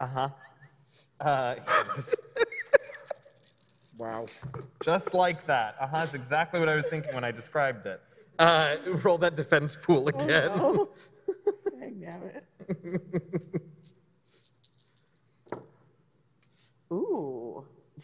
uh-huh. 0.01 0.29
Uh 1.21 1.55
yes. 1.97 2.15
wow. 3.99 4.27
Just 4.83 5.15
like 5.15 5.47
that. 5.47 5.77
Uh 5.81 5.87
huh. 5.87 5.99
That's 6.01 6.15
exactly 6.15 6.61
what 6.61 6.69
I 6.69 6.75
was 6.75 6.87
thinking 6.87 7.15
when 7.15 7.25
I 7.25 7.31
described 7.31 7.87
it. 7.87 8.01
Uh, 8.39 8.77
roll 9.03 9.19
that 9.19 9.37
defense 9.37 9.77
pool 9.77 10.09
again. 10.09 10.51
Oh, 10.61 10.89
Damn 11.81 12.23
it. 12.25 12.45
Ooh, 16.93 17.44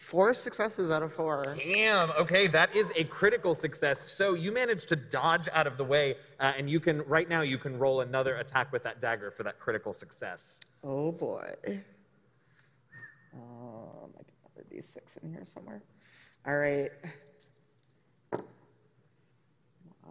four 0.01 0.33
successes 0.33 0.91
out 0.91 1.03
of 1.03 1.13
four. 1.13 1.55
Damn. 1.57 2.09
Okay, 2.11 2.47
that 2.47 2.75
is 2.75 2.91
a 2.95 3.03
critical 3.05 3.53
success. 3.53 4.11
So 4.11 4.33
you 4.33 4.51
managed 4.51 4.89
to 4.89 4.95
dodge 4.95 5.47
out 5.53 5.67
of 5.67 5.77
the 5.77 5.83
way, 5.83 6.15
uh, 6.39 6.53
and 6.57 6.69
you 6.69 6.79
can 6.79 7.01
right 7.03 7.29
now 7.29 7.41
you 7.41 7.57
can 7.57 7.77
roll 7.77 8.01
another 8.01 8.35
attack 8.37 8.71
with 8.71 8.83
that 8.83 8.99
dagger 8.99 9.31
for 9.31 9.43
that 9.43 9.59
critical 9.59 9.93
success. 9.93 10.59
Oh 10.83 11.11
boy. 11.11 11.53
Um, 13.33 14.11
I 14.19 14.23
can 14.23 14.35
have 14.43 14.57
a 14.59 14.75
D6 14.75 15.23
in 15.23 15.29
here 15.29 15.45
somewhere. 15.45 15.83
All 16.45 16.57
right. 16.57 16.89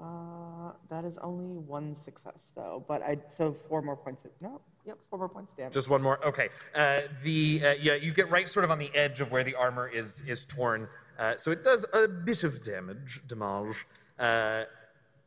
Uh, 0.01 0.73
that 0.89 1.05
is 1.05 1.19
only 1.19 1.59
one 1.59 1.95
success 1.95 2.53
though, 2.55 2.85
but 2.89 3.03
I 3.03 3.19
so 3.29 3.53
four 3.53 3.83
more 3.83 3.97
points. 3.97 4.25
Of, 4.25 4.31
no, 4.41 4.61
yep, 4.85 4.99
four 5.09 5.19
more 5.19 5.29
points 5.29 5.53
damage. 5.57 5.73
Just 5.73 5.89
one 5.89 6.03
more. 6.03 6.25
Okay. 6.25 6.49
Uh, 6.75 6.99
the 7.23 7.63
uh, 7.65 7.75
yeah, 7.81 7.95
you 7.95 8.13
get 8.13 8.31
right 8.31 8.49
sort 8.49 8.65
of 8.65 8.71
on 8.71 8.79
the 8.79 8.91
edge 8.95 9.21
of 9.21 9.33
where 9.33 9.45
the 9.45 9.55
armor 9.55 9.89
is 9.89 10.23
is 10.27 10.45
torn, 10.45 10.89
uh, 11.19 11.37
so 11.37 11.51
it 11.51 11.65
does 11.65 11.85
a 11.93 12.09
bit 12.09 12.45
of 12.45 12.63
damage. 12.63 13.21
Damage. 13.27 13.85
Uh, 14.19 14.65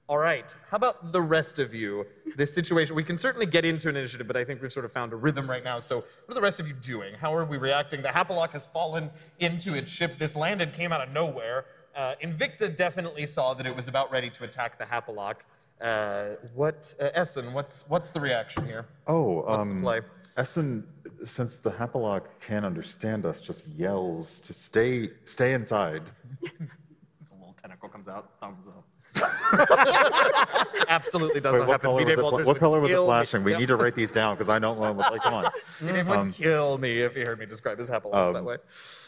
all 0.09 0.17
right. 0.17 0.53
How 0.69 0.75
about 0.75 1.13
the 1.13 1.21
rest 1.21 1.59
of 1.59 1.73
you? 1.73 2.05
This 2.35 2.53
situation, 2.53 2.93
we 2.93 3.05
can 3.05 3.17
certainly 3.17 3.45
get 3.45 3.63
into 3.63 3.87
an 3.87 3.95
initiative, 3.95 4.27
but 4.27 4.35
I 4.35 4.43
think 4.43 4.61
we've 4.61 4.73
sort 4.73 4.85
of 4.85 4.91
found 4.91 5.13
a 5.13 5.15
rhythm 5.15 5.49
right 5.49 5.63
now. 5.63 5.79
So, 5.79 5.97
what 5.97 6.29
are 6.29 6.33
the 6.33 6.41
rest 6.41 6.59
of 6.59 6.67
you 6.67 6.73
doing? 6.73 7.13
How 7.13 7.33
are 7.33 7.45
we 7.45 7.57
reacting? 7.57 8.01
The 8.01 8.09
Hapalock 8.09 8.51
has 8.51 8.65
fallen 8.65 9.09
into 9.39 9.75
its 9.75 9.91
ship. 9.91 10.17
This 10.17 10.35
landed 10.35 10.73
came 10.73 10.91
out 10.91 11.01
of 11.01 11.13
nowhere. 11.13 11.65
Uh, 11.95 12.15
Invicta 12.21 12.75
definitely 12.75 13.25
saw 13.25 13.53
that 13.53 13.65
it 13.65 13.75
was 13.75 13.87
about 13.87 14.11
ready 14.11 14.29
to 14.31 14.43
attack 14.43 14.77
the 14.77 14.83
Hapalock. 14.83 15.37
Uh, 15.81 16.35
what, 16.53 16.93
uh, 17.01 17.09
Essen? 17.13 17.53
What's 17.53 17.85
what's 17.89 18.11
the 18.11 18.19
reaction 18.19 18.65
here? 18.65 18.85
Oh, 19.07 19.41
What's 19.41 19.47
the 19.65 19.71
um, 19.71 19.81
play? 19.81 20.01
Essen, 20.37 20.87
since 21.25 21.57
the 21.57 21.69
Hapalock 21.71 22.23
can't 22.39 22.65
understand 22.65 23.25
us, 23.25 23.41
just 23.41 23.67
yells 23.67 24.39
to 24.41 24.53
stay 24.53 25.09
stay 25.25 25.53
inside. 25.53 26.03
A 26.43 27.35
little 27.35 27.55
tentacle 27.61 27.89
comes 27.89 28.07
out, 28.07 28.31
thumbs 28.39 28.67
up. 28.67 28.85
Absolutely 30.89 31.39
doesn't 31.39 31.61
Wait, 31.61 31.67
what 31.67 31.81
happen. 31.81 31.89
color 31.91 32.03
was 32.05 32.39
it? 32.39 32.45
What 32.47 32.59
color 32.59 32.79
was 32.79 32.89
it 32.91 32.93
kill 32.95 33.03
me. 33.03 33.07
flashing? 33.07 33.43
We 33.43 33.51
Yep. 33.51 33.59
need 33.59 33.67
to 33.67 33.75
write 33.75 33.93
these 33.95 34.11
down 34.11 34.35
because 34.35 34.49
I 34.49 34.57
don't 34.59 34.79
know. 34.79 34.91
Like, 34.93 35.21
come 35.21 35.33
on. 35.35 35.51
B-Day 35.81 36.01
would 36.03 36.33
kill 36.33 36.77
me 36.79 37.01
if 37.01 37.13
he 37.13 37.19
heard 37.27 37.37
me 37.37 37.45
describe 37.45 37.77
his 37.77 37.89
Hapalocks 37.89 38.33
that 38.33 38.39
Um, 38.39 38.45
way. 38.45 38.57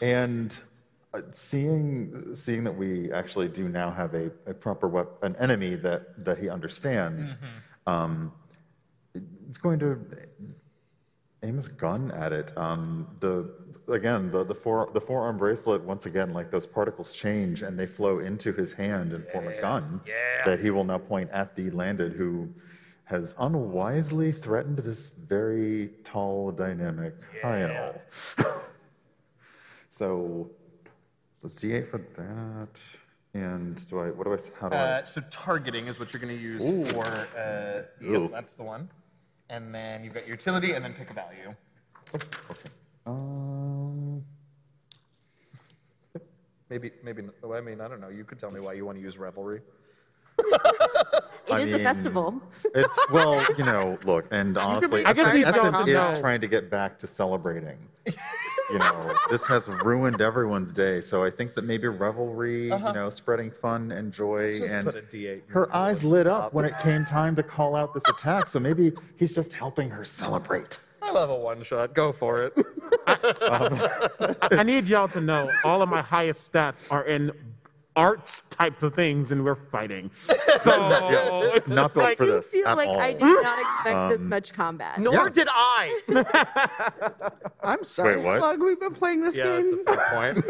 And 0.02 0.58
seeing 1.30 2.34
seeing 2.34 2.64
that 2.64 2.76
we 2.76 3.12
actually 3.12 3.48
do 3.48 3.68
now 3.68 3.90
have 3.90 4.14
a, 4.14 4.30
a 4.46 4.54
proper 4.54 5.06
an 5.22 5.36
enemy 5.38 5.74
that 5.76 6.24
that 6.24 6.38
he 6.38 6.48
understands, 6.48 7.34
Mm-hmm. 7.34 7.92
um, 7.92 8.32
it's 9.48 9.58
going 9.58 9.78
to 9.78 9.98
aim 11.42 11.56
his 11.56 11.68
gun 11.68 12.10
at 12.12 12.32
it. 12.32 12.56
Um, 12.56 13.08
the 13.20 13.54
again 13.88 14.30
the 14.30 14.44
the 14.44 14.54
fore, 14.54 14.90
the 14.92 15.00
forearm 15.00 15.38
bracelet 15.38 15.82
once 15.82 16.06
again 16.06 16.32
like 16.32 16.50
those 16.50 16.66
particles 16.66 17.12
change 17.12 17.62
and 17.62 17.78
they 17.78 17.86
flow 17.86 18.18
into 18.18 18.52
his 18.52 18.72
hand 18.72 19.12
and 19.12 19.24
form 19.28 19.46
a 19.46 19.60
gun 19.60 20.00
yeah. 20.06 20.44
that 20.44 20.60
he 20.60 20.70
will 20.70 20.84
now 20.84 20.98
point 20.98 21.30
at 21.30 21.54
the 21.54 21.70
landed 21.70 22.12
who 22.14 22.48
has 23.04 23.36
unwisely 23.38 24.32
threatened 24.32 24.78
this 24.78 25.10
very 25.10 25.90
tall 26.02 26.50
dynamic 26.50 27.14
Hyle. 27.40 27.94
so 29.90 30.50
let's 31.46 31.62
D8 31.62 31.88
for 31.88 31.98
that. 31.98 32.80
And 33.32 33.88
do 33.88 34.00
I, 34.00 34.10
what 34.10 34.24
do 34.24 34.32
I, 34.34 34.38
how 34.58 34.68
do 34.68 34.74
Uh, 34.74 35.04
so 35.04 35.22
targeting 35.30 35.86
is 35.86 36.00
what 36.00 36.12
you're 36.12 36.20
going 36.20 36.36
to 36.36 36.42
use 36.42 36.90
for. 36.92 37.06
Uh, 37.06 37.82
yep, 38.00 38.10
Ooh. 38.10 38.28
that's 38.28 38.54
the 38.54 38.64
one. 38.64 38.90
And 39.48 39.72
then 39.72 40.02
you've 40.02 40.12
got 40.12 40.26
your 40.26 40.34
utility, 40.34 40.72
and 40.72 40.84
then 40.84 40.94
pick 40.94 41.08
a 41.10 41.14
value. 41.14 41.54
I, 42.12 42.16
okay. 42.50 42.70
Um, 43.06 44.24
Maybe, 46.68 46.90
maybe. 47.04 47.22
oh, 47.44 47.52
I 47.52 47.60
mean, 47.60 47.80
I 47.80 47.86
don't 47.86 48.00
know. 48.00 48.08
You 48.08 48.24
could 48.24 48.40
tell 48.40 48.50
me 48.50 48.58
why 48.58 48.72
you 48.72 48.84
want 48.84 48.98
to 48.98 49.02
use 49.02 49.16
revelry. 49.16 49.60
It 51.48 51.52
I 51.52 51.58
is 51.60 51.66
a 51.66 51.70
mean, 51.78 51.82
festival. 51.82 52.42
It's, 52.74 52.98
well, 53.12 53.40
you 53.56 53.64
know, 53.64 53.96
look, 54.04 54.26
and 54.32 54.58
honestly, 54.58 55.04
I 55.04 55.12
guess 55.12 55.26
Essen, 55.26 55.32
we 55.38 55.44
Essen 55.44 55.72
don't 55.72 55.88
is 55.88 55.94
know. 55.94 56.18
trying 56.18 56.40
to 56.40 56.48
get 56.48 56.68
back 56.70 56.98
to 56.98 57.06
celebrating. 57.06 57.78
you 58.70 58.78
know, 58.78 59.12
this 59.30 59.46
has 59.46 59.68
ruined 59.68 60.20
everyone's 60.20 60.72
day. 60.74 61.00
So 61.00 61.24
I 61.24 61.30
think 61.30 61.54
that 61.54 61.64
maybe 61.64 61.88
revelry, 61.88 62.64
you 62.64 62.78
know, 62.78 63.10
spreading 63.10 63.50
fun 63.50 63.92
and 63.92 64.12
joy, 64.12 64.50
Uh-huh. 64.56 64.58
Just 64.60 64.74
and 64.74 64.84
put 64.86 64.96
a 64.96 65.02
D8. 65.02 65.42
her 65.48 65.74
eyes 65.74 66.02
lit 66.02 66.26
up 66.26 66.52
when 66.52 66.64
it 66.64 66.74
came 66.80 67.04
time 67.04 67.36
to 67.36 67.42
call 67.42 67.76
out 67.76 67.94
this 67.94 68.08
attack. 68.08 68.48
So 68.48 68.58
maybe 68.58 68.92
he's 69.16 69.34
just 69.34 69.52
helping 69.52 69.88
her 69.90 70.04
celebrate. 70.04 70.80
I 71.02 71.12
love 71.12 71.30
a 71.30 71.38
one 71.38 71.62
shot. 71.62 71.94
Go 71.94 72.10
for 72.12 72.42
it. 72.42 72.52
I, 73.06 74.34
I 74.52 74.62
need 74.64 74.88
y'all 74.88 75.08
to 75.08 75.20
know 75.20 75.50
all 75.64 75.82
of 75.82 75.88
my 75.88 76.02
highest 76.02 76.52
stats 76.52 76.90
are 76.90 77.04
in 77.04 77.30
arts 77.96 78.42
type 78.50 78.82
of 78.82 78.94
things, 78.94 79.32
and 79.32 79.44
we're 79.44 79.54
fighting. 79.54 80.10
So 80.56 80.70
Yeah, 80.70 81.50
it's 81.54 81.68
not 81.68 81.92
built 81.92 81.96
like- 82.06 82.18
for 82.18 82.24
I 82.24 82.26
do 82.26 82.32
this 82.32 82.46
feel 82.50 82.66
at 82.66 82.76
like 82.78 82.88
all. 82.88 82.98
I 82.98 83.12
did 83.12 83.20
not 83.20 83.58
expect 83.76 84.08
this 84.10 84.20
Um, 84.20 84.28
much 84.28 84.52
combat. 84.54 84.98
Nor 84.98 85.12
Yeah. 85.14 85.28
did 85.28 85.48
I. 85.50 86.00
I'm 87.62 87.84
sorry, 87.84 88.16
Wait, 88.16 88.24
what? 88.24 88.34
how 88.40 88.50
long 88.52 88.64
we've 88.64 88.80
been 88.80 88.94
playing 88.94 89.20
this 89.22 89.36
yeah, 89.36 89.44
game? 89.44 89.66
it's 89.68 89.82
a 89.82 89.84
fair 89.84 90.06
point. 90.14 90.44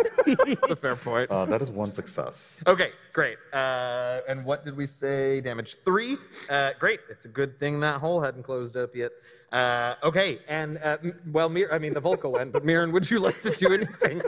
it's 0.48 0.68
a 0.70 0.76
fair 0.76 0.96
point. 0.96 1.30
Uh, 1.30 1.44
that 1.46 1.60
is 1.60 1.70
one 1.72 1.90
success. 1.92 2.62
Okay, 2.68 2.90
great. 3.12 3.36
Uh, 3.52 4.20
and 4.28 4.44
what 4.44 4.64
did 4.64 4.76
we 4.76 4.86
say? 4.86 5.40
Damage 5.40 5.74
three. 5.84 6.16
Uh, 6.48 6.70
great. 6.78 7.00
It's 7.10 7.24
a 7.24 7.28
good 7.28 7.58
thing 7.58 7.80
that 7.80 8.00
hole 8.00 8.20
hadn't 8.22 8.44
closed 8.44 8.76
up 8.76 8.94
yet. 8.94 9.10
Uh, 9.52 9.94
okay, 10.04 10.38
and 10.48 10.78
uh, 10.78 10.98
m- 11.02 11.16
well, 11.32 11.48
Mir- 11.48 11.72
I 11.72 11.78
mean 11.78 11.94
the 11.94 12.00
Volca 12.02 12.30
went, 12.30 12.52
but 12.52 12.64
Mirren, 12.64 12.92
would 12.92 13.10
you 13.10 13.18
like 13.18 13.40
to 13.42 13.50
do 13.50 13.74
anything? 13.74 14.22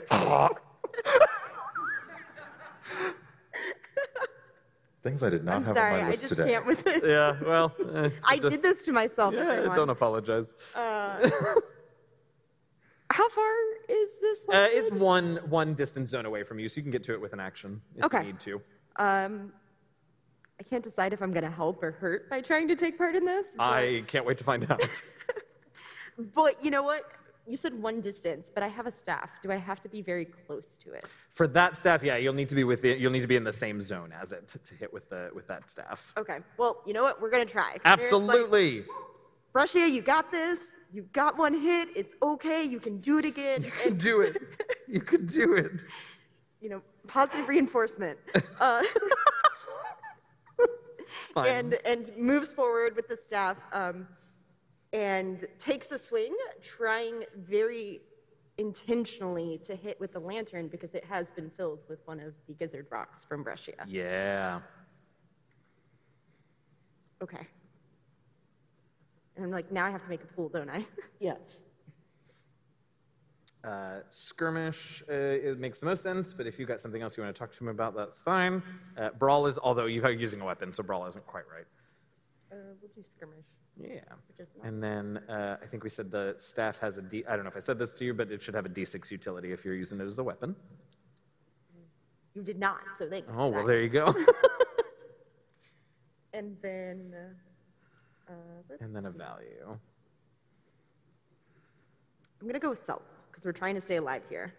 Things 5.08 5.22
I 5.22 5.30
did 5.30 5.42
not 5.44 5.56
I'm 5.56 5.64
have 5.64 5.76
sorry, 5.76 5.94
on 5.94 6.00
my 6.02 6.06
I 6.06 6.10
list 6.10 6.22
just 6.24 6.34
today. 6.36 6.50
can't 6.52 6.66
with 6.66 6.86
it. 6.86 7.02
yeah, 7.06 7.36
well, 7.42 7.74
uh, 7.94 8.10
I 8.24 8.36
just- 8.38 8.50
did 8.52 8.62
this 8.62 8.84
to 8.84 8.92
myself, 8.92 9.32
Yeah, 9.32 9.40
everyone. 9.52 9.76
don't 9.76 9.88
apologize. 9.90 10.52
Uh, 10.74 11.30
how 13.10 13.28
far 13.30 13.52
is 13.88 14.10
this? 14.20 14.38
Uh, 14.48 14.52
landed? 14.52 14.76
it's 14.76 14.90
one 14.92 15.36
one 15.48 15.72
distance 15.74 16.10
zone 16.10 16.26
away 16.26 16.42
from 16.42 16.58
you, 16.58 16.68
so 16.68 16.76
you 16.76 16.82
can 16.82 16.90
get 16.92 17.02
to 17.04 17.14
it 17.14 17.20
with 17.20 17.32
an 17.32 17.40
action 17.40 17.80
if 17.96 18.04
Okay. 18.04 18.18
you 18.18 18.24
need 18.26 18.40
to. 18.40 18.60
Um, 18.96 19.52
I 20.60 20.64
can't 20.64 20.84
decide 20.84 21.14
if 21.14 21.22
I'm 21.22 21.32
going 21.32 21.44
to 21.44 21.50
help 21.50 21.82
or 21.82 21.92
hurt 21.92 22.28
by 22.28 22.42
trying 22.42 22.68
to 22.68 22.76
take 22.76 22.98
part 22.98 23.16
in 23.16 23.24
this. 23.24 23.54
but- 23.56 23.62
I 23.64 24.02
can't 24.08 24.26
wait 24.26 24.36
to 24.38 24.44
find 24.44 24.70
out. 24.70 24.82
But 26.34 26.64
you 26.64 26.72
know 26.72 26.82
what? 26.82 27.04
You 27.48 27.56
said 27.56 27.72
one 27.80 28.00
distance, 28.02 28.50
but 28.52 28.62
I 28.62 28.68
have 28.68 28.86
a 28.86 28.92
staff. 28.92 29.30
Do 29.42 29.50
I 29.50 29.56
have 29.56 29.80
to 29.82 29.88
be 29.88 30.02
very 30.02 30.26
close 30.26 30.76
to 30.78 30.92
it? 30.92 31.04
For 31.30 31.46
that 31.48 31.76
staff, 31.76 32.02
yeah, 32.02 32.16
you'll 32.16 32.34
need 32.34 32.48
to 32.50 32.54
be 32.54 32.64
within, 32.64 33.00
you'll 33.00 33.10
need 33.10 33.22
to 33.22 33.26
be 33.26 33.36
in 33.36 33.44
the 33.44 33.52
same 33.52 33.80
zone 33.80 34.12
as 34.20 34.32
it 34.32 34.46
to, 34.48 34.58
to 34.58 34.74
hit 34.74 34.92
with 34.92 35.08
the 35.08 35.30
with 35.34 35.46
that 35.48 35.70
staff. 35.70 36.12
Okay. 36.18 36.40
Well, 36.58 36.82
you 36.86 36.92
know 36.92 37.02
what? 37.02 37.22
We're 37.22 37.30
gonna 37.30 37.46
try. 37.46 37.70
Mirren's 37.70 37.84
like, 37.84 37.98
Absolutely. 37.98 38.84
Brescia, 39.52 39.88
you 39.88 40.02
got 40.02 40.30
this. 40.30 40.58
You 40.92 41.02
got 41.12 41.38
one 41.38 41.54
hit. 41.54 41.88
It's 41.96 42.12
okay. 42.22 42.64
You 42.64 42.80
can 42.80 42.98
do 42.98 43.18
it 43.18 43.24
again. 43.24 43.62
You 43.62 43.70
can 43.70 43.96
do 43.96 44.20
it. 44.20 44.36
You 44.86 45.00
can 45.00 45.26
do 45.26 45.54
it. 45.54 45.82
You 46.60 46.68
know, 46.70 46.82
positive 47.06 47.46
reinforcement. 47.46 48.18
Uh, 48.60 48.82
It's 51.22 51.30
fine. 51.30 51.46
and 51.56 51.78
and 51.84 52.10
moves 52.16 52.52
forward 52.52 52.96
with 52.96 53.08
the 53.08 53.16
staff 53.16 53.56
um, 53.72 54.06
and 54.92 55.46
takes 55.58 55.90
a 55.90 55.98
swing, 55.98 56.34
trying 56.62 57.24
very 57.36 58.00
intentionally 58.56 59.60
to 59.64 59.76
hit 59.76 60.00
with 60.00 60.12
the 60.12 60.18
lantern 60.18 60.68
because 60.68 60.94
it 60.94 61.04
has 61.04 61.30
been 61.30 61.50
filled 61.56 61.80
with 61.88 62.00
one 62.06 62.18
of 62.18 62.34
the 62.48 62.54
gizzard 62.54 62.86
rocks 62.90 63.24
from 63.24 63.42
Brescia. 63.42 63.72
yeah. 63.86 64.60
Okay. 67.22 67.46
And 69.36 69.44
I'm 69.44 69.50
like, 69.50 69.70
now 69.72 69.86
I 69.86 69.90
have 69.90 70.02
to 70.02 70.08
make 70.08 70.22
a 70.22 70.26
pool, 70.26 70.48
don't 70.48 70.70
I? 70.70 70.84
Yes. 71.20 71.62
Uh, 73.64 73.98
skirmish 74.08 75.02
uh, 75.10 75.12
it 75.12 75.58
makes 75.58 75.80
the 75.80 75.86
most 75.86 76.00
sense, 76.00 76.32
but 76.32 76.46
if 76.46 76.60
you've 76.60 76.68
got 76.68 76.80
something 76.80 77.02
else 77.02 77.16
you 77.16 77.24
want 77.24 77.34
to 77.34 77.38
talk 77.38 77.50
to 77.50 77.58
him 77.64 77.68
about, 77.68 77.96
that's 77.96 78.20
fine. 78.20 78.62
Uh, 78.96 79.10
brawl 79.18 79.46
is, 79.46 79.58
although 79.58 79.86
you're 79.86 80.10
using 80.12 80.40
a 80.40 80.44
weapon, 80.44 80.72
so 80.72 80.84
brawl 80.84 81.06
isn't 81.06 81.26
quite 81.26 81.42
right. 81.52 81.66
Uh, 82.52 82.56
we'll 82.80 82.90
do 82.94 83.02
skirmish. 83.16 83.44
Yeah. 83.80 84.00
Which 84.28 84.40
is 84.40 84.52
not- 84.56 84.66
And 84.66 84.82
then 84.82 85.18
uh, 85.28 85.56
I 85.62 85.66
think 85.66 85.84
we 85.84 85.90
said 85.90 86.10
the 86.10 86.34
staff 86.36 86.78
has 86.80 86.98
a 86.98 87.02
D. 87.02 87.24
I 87.28 87.34
don't 87.36 87.44
know 87.44 87.50
if 87.50 87.56
I 87.56 87.60
said 87.60 87.78
this 87.78 87.94
to 87.94 88.04
you, 88.04 88.12
but 88.14 88.30
it 88.32 88.42
should 88.42 88.54
have 88.54 88.66
a 88.66 88.68
D6 88.68 89.10
utility 89.10 89.52
if 89.52 89.64
you're 89.64 89.74
using 89.74 90.00
it 90.00 90.04
as 90.04 90.18
a 90.18 90.24
weapon. 90.24 90.56
You 92.34 92.42
did 92.42 92.58
not, 92.58 92.80
so 92.96 93.08
thanks. 93.08 93.28
Oh 93.30 93.34
for 93.34 93.50
well, 93.50 93.62
that. 93.62 93.66
there 93.68 93.82
you 93.82 93.88
go. 93.88 94.14
And 96.34 96.56
then. 96.62 97.14
Uh, 98.28 98.32
let's 98.68 98.82
and 98.82 98.94
then 98.94 99.06
a 99.06 99.12
see. 99.12 99.18
value. 99.18 99.78
I'm 102.40 102.46
gonna 102.46 102.60
go 102.60 102.68
with 102.70 102.84
self 102.84 103.02
because 103.30 103.44
we're 103.44 103.52
trying 103.52 103.74
to 103.74 103.80
stay 103.80 103.96
alive 103.96 104.22
here. 104.28 104.52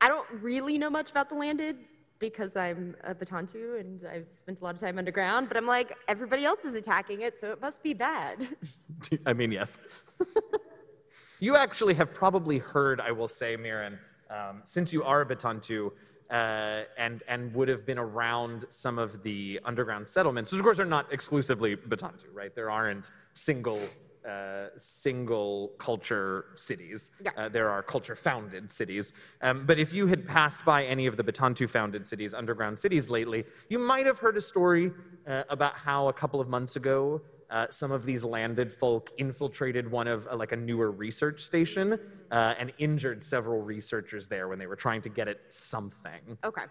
I 0.00 0.08
don't 0.08 0.26
really 0.40 0.78
know 0.78 0.88
much 0.90 1.10
about 1.10 1.28
the 1.28 1.34
landed 1.34 1.76
because 2.20 2.54
I'm 2.54 2.94
a 3.02 3.14
Batantu 3.14 3.80
and 3.80 4.06
I've 4.06 4.28
spent 4.34 4.60
a 4.60 4.64
lot 4.64 4.74
of 4.74 4.80
time 4.80 4.98
underground. 4.98 5.48
But 5.48 5.56
I'm 5.56 5.66
like, 5.66 5.96
everybody 6.06 6.44
else 6.44 6.64
is 6.64 6.74
attacking 6.74 7.22
it, 7.22 7.38
so 7.40 7.50
it 7.50 7.60
must 7.60 7.82
be 7.82 7.94
bad. 7.94 8.46
I 9.26 9.32
mean, 9.32 9.50
yes. 9.50 9.80
you 11.40 11.56
actually 11.56 11.94
have 11.94 12.14
probably 12.14 12.58
heard, 12.58 13.00
I 13.00 13.10
will 13.10 13.28
say, 13.28 13.56
Mirren, 13.56 13.98
um, 14.30 14.60
since 14.64 14.92
you 14.92 15.02
are 15.02 15.22
a 15.22 15.26
Batantu, 15.26 15.90
uh, 16.30 16.84
and 16.96 17.24
and 17.26 17.52
would 17.54 17.66
have 17.66 17.84
been 17.84 17.98
around 17.98 18.64
some 18.68 19.00
of 19.00 19.20
the 19.24 19.58
underground 19.64 20.06
settlements, 20.06 20.52
which 20.52 20.60
of 20.60 20.64
course 20.64 20.78
are 20.78 20.84
not 20.84 21.12
exclusively 21.12 21.74
Batantu, 21.74 22.26
right? 22.32 22.54
There 22.54 22.70
aren't 22.70 23.10
single 23.32 23.80
uh, 24.28 24.66
single 24.76 25.72
culture 25.78 26.46
cities. 26.54 27.10
Yeah. 27.24 27.30
Uh, 27.36 27.48
there 27.48 27.70
are 27.70 27.82
culture 27.82 28.16
founded 28.16 28.70
cities. 28.70 29.12
Um, 29.42 29.64
but 29.66 29.78
if 29.78 29.92
you 29.92 30.06
had 30.06 30.26
passed 30.26 30.64
by 30.64 30.84
any 30.84 31.06
of 31.06 31.16
the 31.16 31.24
Batantu 31.24 31.68
founded 31.68 32.06
cities, 32.06 32.34
underground 32.34 32.78
cities 32.78 33.08
lately, 33.10 33.44
you 33.68 33.78
might 33.78 34.06
have 34.06 34.18
heard 34.18 34.36
a 34.36 34.40
story 34.40 34.92
uh, 35.26 35.44
about 35.48 35.74
how 35.74 36.08
a 36.08 36.12
couple 36.12 36.40
of 36.40 36.48
months 36.48 36.76
ago, 36.76 37.22
uh, 37.50 37.66
some 37.68 37.90
of 37.90 38.04
these 38.04 38.24
landed 38.24 38.72
folk 38.72 39.10
infiltrated 39.18 39.90
one 39.90 40.06
of 40.06 40.26
uh, 40.28 40.36
like 40.36 40.52
a 40.52 40.56
newer 40.56 40.90
research 40.90 41.40
station 41.40 41.98
uh, 42.30 42.54
and 42.58 42.72
injured 42.78 43.24
several 43.24 43.60
researchers 43.60 44.28
there 44.28 44.48
when 44.48 44.58
they 44.58 44.66
were 44.66 44.76
trying 44.76 45.02
to 45.02 45.08
get 45.08 45.26
at 45.28 45.38
something. 45.48 46.38
Okay. 46.44 46.62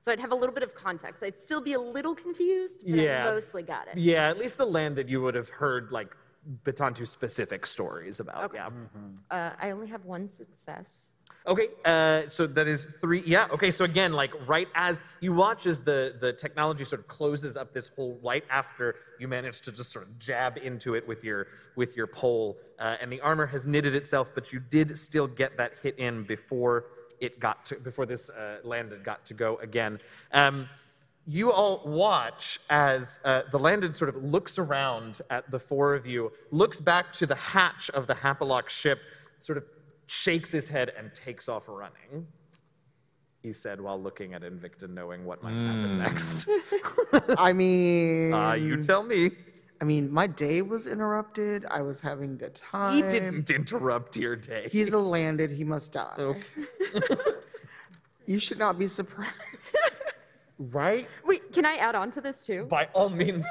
So 0.00 0.12
I'd 0.12 0.20
have 0.20 0.30
a 0.30 0.34
little 0.36 0.54
bit 0.54 0.62
of 0.62 0.74
context. 0.76 1.24
I'd 1.24 1.40
still 1.40 1.60
be 1.60 1.72
a 1.72 1.80
little 1.80 2.14
confused, 2.14 2.82
but 2.86 2.94
Yeah. 3.00 3.26
I 3.28 3.32
mostly 3.34 3.64
got 3.64 3.88
it. 3.88 3.98
Yeah, 3.98 4.28
at 4.28 4.38
least 4.38 4.58
the 4.58 4.66
landed 4.66 5.10
you 5.10 5.20
would 5.22 5.34
have 5.34 5.48
heard 5.48 5.90
like 5.90 6.14
Batantu 6.64 7.06
specific 7.06 7.66
stories 7.66 8.20
about. 8.20 8.44
Okay. 8.44 8.58
Yeah. 8.58 8.70
Uh, 9.30 9.52
I 9.60 9.70
only 9.70 9.88
have 9.88 10.04
one 10.04 10.28
success. 10.28 11.10
Okay, 11.46 11.68
uh, 11.84 12.28
so 12.28 12.46
that 12.46 12.66
is 12.66 12.84
three. 13.00 13.22
Yeah. 13.24 13.48
Okay, 13.50 13.70
so 13.70 13.84
again, 13.84 14.12
like 14.12 14.32
right 14.46 14.68
as 14.74 15.00
you 15.20 15.32
watch 15.32 15.66
as 15.66 15.82
the 15.82 16.14
the 16.20 16.32
technology 16.32 16.84
sort 16.84 17.00
of 17.00 17.08
closes 17.08 17.56
up 17.56 17.72
this 17.72 17.88
hole, 17.88 18.18
right 18.22 18.44
after 18.50 18.96
you 19.18 19.28
manage 19.28 19.62
to 19.62 19.72
just 19.72 19.90
sort 19.90 20.06
of 20.06 20.18
jab 20.18 20.58
into 20.58 20.94
it 20.94 21.06
with 21.08 21.24
your 21.24 21.46
with 21.76 21.96
your 21.96 22.06
pole, 22.06 22.58
uh, 22.78 22.96
and 23.00 23.10
the 23.10 23.20
armor 23.20 23.46
has 23.46 23.66
knitted 23.66 23.94
itself, 23.94 24.32
but 24.34 24.52
you 24.52 24.60
did 24.60 24.98
still 24.98 25.26
get 25.26 25.56
that 25.56 25.72
hit 25.82 25.98
in 25.98 26.24
before 26.24 26.86
it 27.20 27.40
got 27.40 27.64
to 27.66 27.76
before 27.76 28.04
this 28.04 28.28
uh, 28.30 28.58
landed 28.62 29.02
got 29.04 29.24
to 29.26 29.34
go 29.34 29.56
again. 29.56 29.98
Um, 30.32 30.68
you 31.30 31.52
all 31.52 31.82
watch 31.84 32.58
as 32.70 33.20
uh, 33.22 33.42
the 33.52 33.58
landed 33.58 33.94
sort 33.98 34.08
of 34.08 34.24
looks 34.24 34.56
around 34.58 35.20
at 35.28 35.48
the 35.50 35.58
four 35.58 35.94
of 35.94 36.06
you, 36.06 36.32
looks 36.50 36.80
back 36.80 37.12
to 37.12 37.26
the 37.26 37.34
hatch 37.34 37.90
of 37.90 38.06
the 38.06 38.14
Hapalock 38.14 38.70
ship, 38.70 38.98
sort 39.38 39.58
of 39.58 39.64
shakes 40.06 40.50
his 40.50 40.70
head 40.70 40.90
and 40.96 41.12
takes 41.14 41.46
off 41.46 41.64
running. 41.68 42.26
He 43.42 43.52
said 43.52 43.78
while 43.78 44.00
looking 44.00 44.32
at 44.32 44.40
Invicta, 44.40 44.88
knowing 44.88 45.26
what 45.26 45.42
might 45.42 45.52
happen 45.52 45.98
next. 45.98 46.48
I 47.38 47.52
mean, 47.52 48.32
Uh, 48.32 48.54
you 48.54 48.82
tell 48.82 49.02
me. 49.02 49.32
I 49.82 49.84
mean, 49.84 50.10
my 50.10 50.26
day 50.26 50.62
was 50.62 50.86
interrupted. 50.88 51.64
I 51.70 51.82
was 51.82 52.00
having 52.00 52.32
a 52.32 52.36
good 52.36 52.54
time. 52.54 52.94
He 52.96 53.02
didn't 53.02 53.48
interrupt 53.50 54.16
your 54.16 54.34
day. 54.34 54.68
He's 54.72 54.92
a 54.94 54.98
landed. 54.98 55.50
He 55.50 55.62
must 55.62 55.92
die. 55.92 56.14
Okay. 56.18 56.42
You 58.26 58.38
should 58.38 58.58
not 58.58 58.78
be 58.78 58.86
surprised. 58.86 59.32
Right? 60.58 61.08
Wait, 61.24 61.52
can 61.52 61.64
I 61.64 61.74
add 61.74 61.94
on 61.94 62.10
to 62.12 62.20
this 62.20 62.42
too? 62.42 62.64
By 62.64 62.88
all 62.92 63.10
means. 63.10 63.46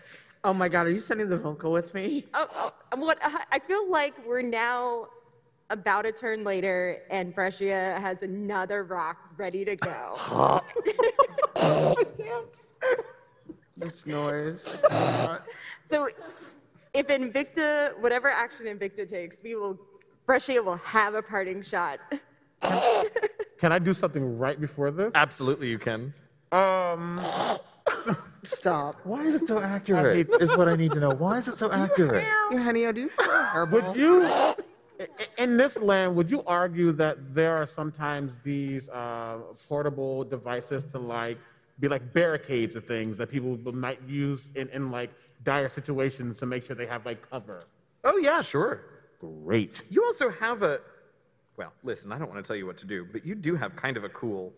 oh 0.44 0.54
my 0.54 0.68
God, 0.68 0.86
are 0.86 0.90
you 0.90 1.00
sending 1.00 1.28
the 1.28 1.36
Volca 1.38 1.70
with 1.70 1.92
me? 1.92 2.26
Oh, 2.34 2.46
oh, 2.54 2.72
um, 2.92 3.00
what 3.00 3.18
I 3.22 3.58
feel 3.58 3.90
like 3.90 4.14
we're 4.26 4.42
now 4.42 5.08
about 5.70 6.06
a 6.06 6.12
turn 6.12 6.44
later, 6.44 7.02
and 7.10 7.34
Brescia 7.34 7.98
has 8.00 8.22
another 8.22 8.84
rock 8.84 9.16
ready 9.36 9.64
to 9.64 9.76
go. 9.76 10.60
This 13.74 14.06
noise. 14.06 14.68
so, 15.90 16.08
if 16.92 17.06
Invicta, 17.08 17.98
whatever 17.98 18.30
action 18.30 18.66
Invicta 18.66 19.08
takes, 19.08 19.38
we 19.42 19.56
will, 19.56 19.78
Brescia 20.26 20.62
will 20.62 20.76
have 20.76 21.14
a 21.14 21.22
parting 21.22 21.62
shot. 21.62 21.98
Can 23.58 23.72
I 23.72 23.78
do 23.78 23.92
something 23.92 24.38
right 24.38 24.60
before 24.60 24.90
this? 24.90 25.12
Absolutely, 25.14 25.68
you 25.68 25.78
can. 25.78 26.12
Um, 26.52 27.20
Stop. 28.44 28.96
Why 29.04 29.22
is 29.22 29.34
it 29.36 29.46
so 29.46 29.60
accurate? 29.60 30.28
hate- 30.28 30.40
Is 30.42 30.50
what 30.56 30.68
I 30.68 30.76
need 30.76 30.90
to 30.92 31.00
know. 31.00 31.10
Why 31.10 31.38
is 31.38 31.48
it 31.48 31.54
so 31.54 31.70
accurate? 31.70 32.24
Yeah, 32.50 32.62
honey, 32.62 32.86
I 32.86 32.92
do. 32.92 33.08
would 33.70 33.96
you, 33.96 34.22
i- 34.24 34.54
i- 35.00 35.06
in 35.38 35.56
this 35.56 35.76
land, 35.78 36.14
would 36.16 36.30
you 36.30 36.42
argue 36.44 36.92
that 36.92 37.34
there 37.34 37.56
are 37.56 37.66
sometimes 37.66 38.38
these 38.44 38.88
uh, 38.90 39.38
portable 39.68 40.24
devices 40.24 40.84
to 40.92 40.98
like 40.98 41.38
be 41.80 41.88
like 41.88 42.12
barricades 42.12 42.76
or 42.76 42.80
things 42.80 43.16
that 43.16 43.30
people 43.30 43.56
might 43.72 44.00
use 44.02 44.48
in, 44.54 44.68
in 44.70 44.90
like 44.90 45.10
dire 45.44 45.68
situations 45.68 46.38
to 46.38 46.46
make 46.46 46.64
sure 46.64 46.74
they 46.76 46.86
have 46.86 47.06
like 47.06 47.28
cover? 47.30 47.62
Oh 48.04 48.16
yeah, 48.18 48.40
sure. 48.42 48.80
Great. 49.20 49.82
You 49.88 50.04
also 50.04 50.30
have 50.30 50.62
a. 50.62 50.80
Well, 51.56 51.72
listen, 51.84 52.10
I 52.12 52.18
don't 52.18 52.28
want 52.28 52.44
to 52.44 52.46
tell 52.48 52.56
you 52.56 52.66
what 52.66 52.76
to 52.78 52.86
do, 52.86 53.06
but 53.10 53.24
you 53.24 53.34
do 53.36 53.54
have 53.56 53.76
kind 53.76 53.96
of 53.96 54.02
a 54.04 54.08
cool 54.08 54.52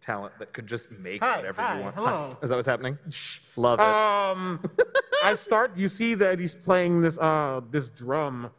talent 0.00 0.32
that 0.38 0.52
could 0.52 0.66
just 0.66 0.90
make 0.90 1.22
Hi, 1.22 1.36
whatever 1.36 1.60
hi, 1.62 1.76
you 1.78 1.82
want. 1.84 1.94
hello. 1.96 2.36
Is 2.42 2.50
that 2.50 2.56
what's 2.56 2.66
happening? 2.68 2.98
Love 3.56 3.78
it. 3.80 3.84
Um, 3.84 4.60
I 5.24 5.34
start. 5.34 5.76
You 5.76 5.88
see 5.88 6.14
that 6.14 6.38
he's 6.38 6.54
playing 6.54 7.00
this 7.02 7.18
uh 7.18 7.60
this 7.70 7.88
drum, 7.90 8.50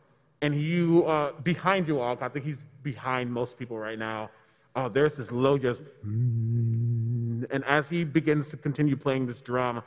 and 0.41 0.55
you 0.55 1.05
uh 1.05 1.31
behind 1.41 1.87
you 1.87 1.99
all. 1.99 2.17
I 2.21 2.29
think 2.29 2.45
he's 2.45 2.59
behind 2.83 3.31
most 3.31 3.57
people 3.57 3.77
right 3.77 3.99
now. 3.99 4.29
Uh, 4.75 4.87
there's 4.87 5.15
this 5.15 5.31
low 5.31 5.57
just, 5.57 5.81
and 6.03 7.63
as 7.65 7.89
he 7.89 8.03
begins 8.03 8.49
to 8.49 8.57
continue 8.57 8.95
playing 8.95 9.25
this 9.25 9.41
drum, 9.41 9.81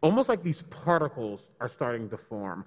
almost 0.00 0.28
like 0.28 0.42
these 0.42 0.62
particles 0.62 1.50
are 1.60 1.68
starting 1.68 2.08
to 2.08 2.16
form, 2.16 2.64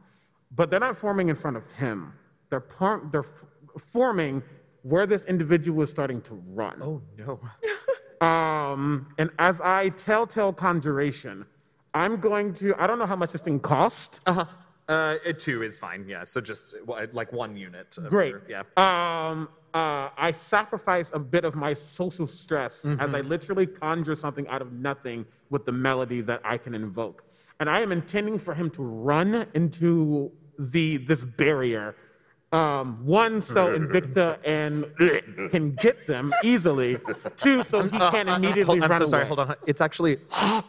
but 0.55 0.69
they're 0.69 0.79
not 0.81 0.97
forming 0.97 1.29
in 1.29 1.35
front 1.35 1.55
of 1.57 1.63
him. 1.77 2.13
They're 2.49 2.59
par- 2.59 3.01
they're 3.11 3.21
f- 3.23 3.45
forming 3.79 4.43
where 4.83 5.05
this 5.05 5.21
individual 5.23 5.81
is 5.83 5.89
starting 5.89 6.21
to 6.23 6.33
run. 6.49 6.79
oh 6.83 7.01
no. 7.17 7.39
Um, 8.21 9.07
and 9.17 9.29
as 9.39 9.59
I 9.61 9.89
telltale 9.89 10.53
conjuration, 10.53 11.45
I'm 11.93 12.19
going 12.19 12.53
to, 12.55 12.73
I 12.81 12.87
don't 12.87 12.99
know 12.99 13.05
how 13.05 13.15
much 13.15 13.31
this 13.31 13.41
thing 13.41 13.59
cost. 13.59 14.21
Uh-huh. 14.25 14.45
Uh, 14.87 15.15
a 15.25 15.33
two 15.33 15.63
is 15.63 15.79
fine. 15.79 16.05
Yeah. 16.07 16.23
So 16.25 16.41
just 16.41 16.73
like 17.13 17.31
one 17.33 17.55
unit. 17.55 17.97
Great. 18.09 18.29
your- 18.29 18.41
yeah. 18.49 18.59
Um, 18.77 19.49
uh, 19.73 20.09
I 20.17 20.33
sacrifice 20.33 21.11
a 21.13 21.19
bit 21.19 21.45
of 21.45 21.55
my 21.55 21.73
social 21.73 22.27
stress 22.27 22.85
as 22.85 23.13
I 23.13 23.21
literally 23.21 23.67
conjure 23.67 24.15
something 24.15 24.47
out 24.49 24.61
of 24.61 24.73
nothing 24.73 25.25
with 25.49 25.65
the 25.65 25.71
melody 25.71 26.19
that 26.21 26.41
I 26.43 26.57
can 26.57 26.75
invoke. 26.75 27.23
And 27.61 27.69
I 27.69 27.79
am 27.79 27.91
intending 27.91 28.37
for 28.37 28.53
him 28.53 28.69
to 28.71 28.83
run 28.83 29.47
into 29.53 30.31
the 30.59 30.97
this 30.97 31.23
barrier. 31.23 31.95
Um, 32.51 33.05
one, 33.05 33.39
so 33.41 33.77
Invicta 33.77 34.37
and 34.43 34.85
can 35.51 35.71
get 35.75 36.05
them 36.05 36.33
easily. 36.43 36.97
Two, 37.37 37.63
so 37.63 37.83
he 37.83 37.89
can 37.89 38.25
not 38.25 38.37
immediately 38.37 38.79
Hold- 38.79 38.83
I'm 38.83 38.91
run 38.91 38.99
so 39.01 39.05
sorry. 39.05 39.21
away. 39.23 39.27
Hold 39.29 39.39
on. 39.39 39.55
It's 39.65 39.79
actually. 39.79 40.17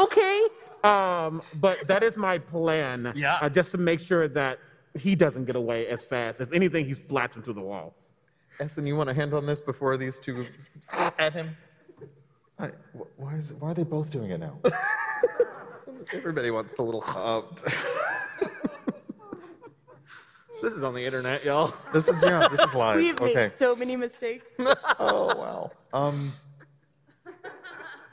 okay. 0.00 0.42
Um, 0.84 1.42
but 1.60 1.78
that 1.88 2.02
is 2.02 2.16
my 2.16 2.38
plan. 2.38 3.12
Yeah. 3.16 3.38
Uh, 3.40 3.48
just 3.48 3.72
to 3.72 3.78
make 3.78 4.00
sure 4.00 4.28
that 4.28 4.58
he 4.98 5.14
doesn't 5.14 5.44
get 5.46 5.56
away 5.56 5.86
as 5.88 6.04
fast. 6.04 6.40
If 6.40 6.52
anything, 6.52 6.86
he 6.86 6.92
splats 6.92 7.36
into 7.36 7.52
the 7.52 7.60
wall. 7.60 7.94
Essen, 8.60 8.86
you 8.86 8.96
want 8.96 9.08
to 9.08 9.14
hand 9.14 9.34
on 9.34 9.46
this 9.46 9.60
before 9.60 9.96
these 9.96 10.20
two 10.20 10.46
at 11.18 11.32
him? 11.32 11.56
I, 12.58 12.68
wh- 12.96 13.18
why 13.18 13.34
is 13.34 13.52
why 13.54 13.70
are 13.70 13.74
they 13.74 13.84
both 13.84 14.10
doing 14.12 14.30
it 14.30 14.38
now? 14.38 14.58
Everybody 16.12 16.50
wants 16.50 16.78
a 16.78 16.82
little. 16.82 17.02
uh, 17.06 17.42
This 20.70 20.76
is 20.76 20.84
on 20.84 20.94
the 20.94 21.04
internet, 21.04 21.44
y'all. 21.44 21.74
this 21.92 22.06
is 22.06 22.22
yeah. 22.22 22.46
This 22.46 22.60
is 22.60 22.74
live. 22.74 22.94
We've 22.94 23.20
okay. 23.20 23.34
made 23.34 23.58
so 23.58 23.74
many 23.74 23.96
mistakes. 23.96 24.46
Oh 25.00 25.36
wow. 25.36 25.72
Um. 25.92 26.32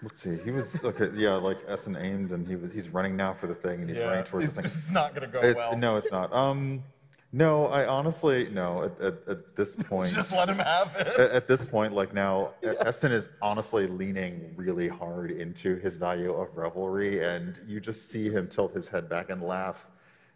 Let's 0.01 0.23
see. 0.23 0.37
He 0.43 0.49
was 0.49 0.83
okay. 0.83 1.09
Yeah, 1.15 1.35
like 1.35 1.59
Essen 1.67 1.95
aimed, 1.95 2.31
and 2.31 2.47
he 2.47 2.55
was 2.55 2.73
he's 2.73 2.89
running 2.89 3.15
now 3.15 3.35
for 3.35 3.45
the 3.45 3.53
thing, 3.53 3.81
and 3.81 3.89
he's 3.91 3.99
running 3.99 4.23
towards 4.23 4.55
the 4.55 4.63
thing. 4.63 4.71
It's 4.71 4.89
not 4.89 5.13
gonna 5.13 5.27
go 5.27 5.39
It's, 5.39 5.59
No, 5.77 5.97
it's 5.97 6.09
not. 6.11 6.33
Um, 6.33 6.83
no, 7.31 7.67
I 7.67 7.85
honestly 7.85 8.49
no. 8.51 8.85
At, 8.85 8.99
at, 9.01 9.27
at 9.27 9.55
this 9.55 9.75
point, 9.89 10.09
just 10.09 10.31
let 10.31 10.49
him 10.49 10.57
have 10.57 10.95
it. 10.95 11.05
at, 11.09 11.31
at 11.31 11.47
this 11.47 11.63
point, 11.63 11.93
like 11.93 12.11
now, 12.11 12.55
Essen 12.63 13.11
is 13.11 13.29
honestly 13.39 13.85
leaning 13.85 14.51
really 14.55 14.87
hard 14.87 15.29
into 15.29 15.75
his 15.75 15.95
value 15.95 16.33
of 16.33 16.57
revelry, 16.57 17.23
and 17.23 17.59
you 17.67 17.79
just 17.79 18.09
see 18.09 18.29
him 18.29 18.47
tilt 18.47 18.73
his 18.73 18.87
head 18.87 19.07
back 19.07 19.29
and 19.29 19.43
laugh, 19.43 19.85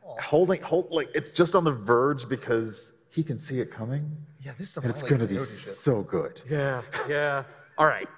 holding, 0.02 0.62
hold 0.62 0.92
like 0.92 1.10
it's 1.16 1.32
just 1.32 1.56
on 1.56 1.64
the 1.64 1.72
verge 1.72 2.28
because 2.30 2.94
he 3.10 3.24
can 3.24 3.38
see 3.38 3.60
it 3.60 3.72
coming, 3.72 4.10
Yeah, 4.42 4.52
this 4.58 4.68
is 4.68 4.74
some 4.74 4.84
and 4.84 4.94
it's 4.94 5.04
E. 5.04 5.08
gonna 5.08 5.26
be 5.28 5.38
so 5.40 6.02
good. 6.04 6.42
Yeah, 6.50 6.82
yeah. 7.08 7.44
All 7.78 7.88
right. 7.88 8.08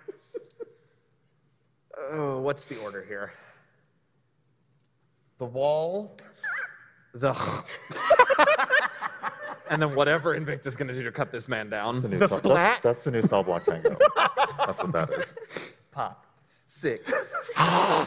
Oh, 2.11 2.41
what's 2.41 2.65
the 2.65 2.77
order 2.81 3.03
here? 3.07 3.31
The 5.38 5.45
wall, 5.45 6.15
the, 7.14 7.34
and 9.69 9.81
then 9.81 9.91
whatever 9.91 10.35
Invicta's 10.35 10.73
is 10.73 10.76
going 10.76 10.89
to 10.89 10.93
do 10.93 11.03
to 11.03 11.11
cut 11.11 11.31
this 11.31 11.47
man 11.47 11.69
down. 11.69 11.95
That's 11.95 12.03
the 12.03 12.10
new, 12.10 12.18
The 12.19 12.27
cell, 12.27 12.38
splat? 12.39 12.55
that's, 12.55 12.80
that's 12.81 13.03
the 13.05 13.11
new 13.11 13.22
cell 13.22 13.43
block 13.43 13.64
tango. 13.64 13.97
that's 14.57 14.84
what 14.84 14.91
that 14.91 15.11
is. 15.11 15.38
Pop. 15.91 16.26
Six. 16.65 17.10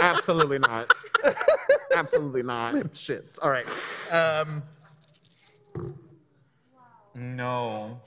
Absolutely 0.00 0.58
not. 0.58 0.92
Absolutely 1.94 2.42
not. 2.42 2.74
Shits. 2.92 3.38
All 3.42 3.50
right. 3.50 3.66
Um, 4.12 4.62
no. 7.14 8.00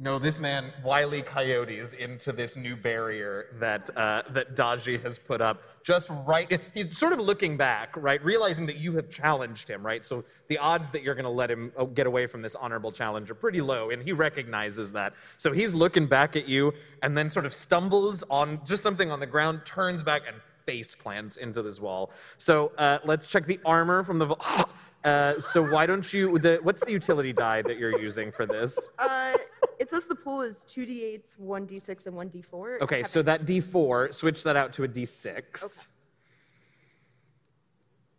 No, 0.00 0.20
this 0.20 0.38
man 0.38 0.72
wily 0.84 1.22
coyotes 1.22 1.92
into 1.92 2.30
this 2.30 2.56
new 2.56 2.76
barrier 2.76 3.46
that 3.58 3.90
uh, 3.96 4.22
that 4.30 4.54
Daji 4.54 5.02
has 5.02 5.18
put 5.18 5.40
up. 5.40 5.60
Just 5.82 6.08
right, 6.24 6.60
he's 6.72 6.96
sort 6.96 7.12
of 7.12 7.18
looking 7.18 7.56
back, 7.56 7.96
right, 7.96 8.22
realizing 8.22 8.64
that 8.66 8.76
you 8.76 8.92
have 8.94 9.10
challenged 9.10 9.66
him, 9.68 9.84
right. 9.84 10.06
So 10.06 10.22
the 10.46 10.58
odds 10.58 10.92
that 10.92 11.02
you're 11.02 11.16
going 11.16 11.24
to 11.24 11.30
let 11.30 11.50
him 11.50 11.72
uh, 11.76 11.84
get 11.84 12.06
away 12.06 12.28
from 12.28 12.42
this 12.42 12.54
honorable 12.54 12.92
challenge 12.92 13.28
are 13.28 13.34
pretty 13.34 13.60
low, 13.60 13.90
and 13.90 14.00
he 14.00 14.12
recognizes 14.12 14.92
that. 14.92 15.14
So 15.36 15.50
he's 15.50 15.74
looking 15.74 16.06
back 16.06 16.36
at 16.36 16.46
you, 16.46 16.74
and 17.02 17.18
then 17.18 17.28
sort 17.28 17.46
of 17.46 17.52
stumbles 17.52 18.22
on 18.30 18.60
just 18.64 18.84
something 18.84 19.10
on 19.10 19.18
the 19.18 19.26
ground, 19.26 19.62
turns 19.64 20.04
back, 20.04 20.22
and 20.28 20.36
face 20.68 20.94
plants 20.94 21.38
into 21.38 21.62
this 21.62 21.80
wall. 21.80 22.10
So 22.36 22.72
uh, 22.76 22.98
let's 23.04 23.26
check 23.26 23.46
the 23.46 23.58
armor 23.64 24.04
from 24.04 24.18
the. 24.18 24.26
vo- 24.26 24.38
Uh, 25.04 25.40
so 25.40 25.64
why 25.64 25.86
don't 25.86 26.12
you? 26.12 26.40
The, 26.40 26.58
what's 26.64 26.84
the 26.84 26.90
utility 26.90 27.32
die 27.32 27.62
that 27.62 27.78
you're 27.78 27.98
using 28.00 28.32
for 28.32 28.46
this? 28.46 28.76
Uh, 28.98 29.34
it 29.78 29.88
says 29.88 30.06
the 30.06 30.16
pool 30.16 30.40
is 30.42 30.64
2d8s, 30.68 31.36
1d6, 31.40 32.06
and 32.06 32.16
1d4. 32.16 32.80
Okay, 32.80 33.04
so 33.04 33.22
that 33.22 33.46
D4, 33.46 34.12
switch 34.12 34.42
that 34.42 34.56
out 34.56 34.72
to 34.72 34.82
a 34.82 34.88
D6. 34.88 35.88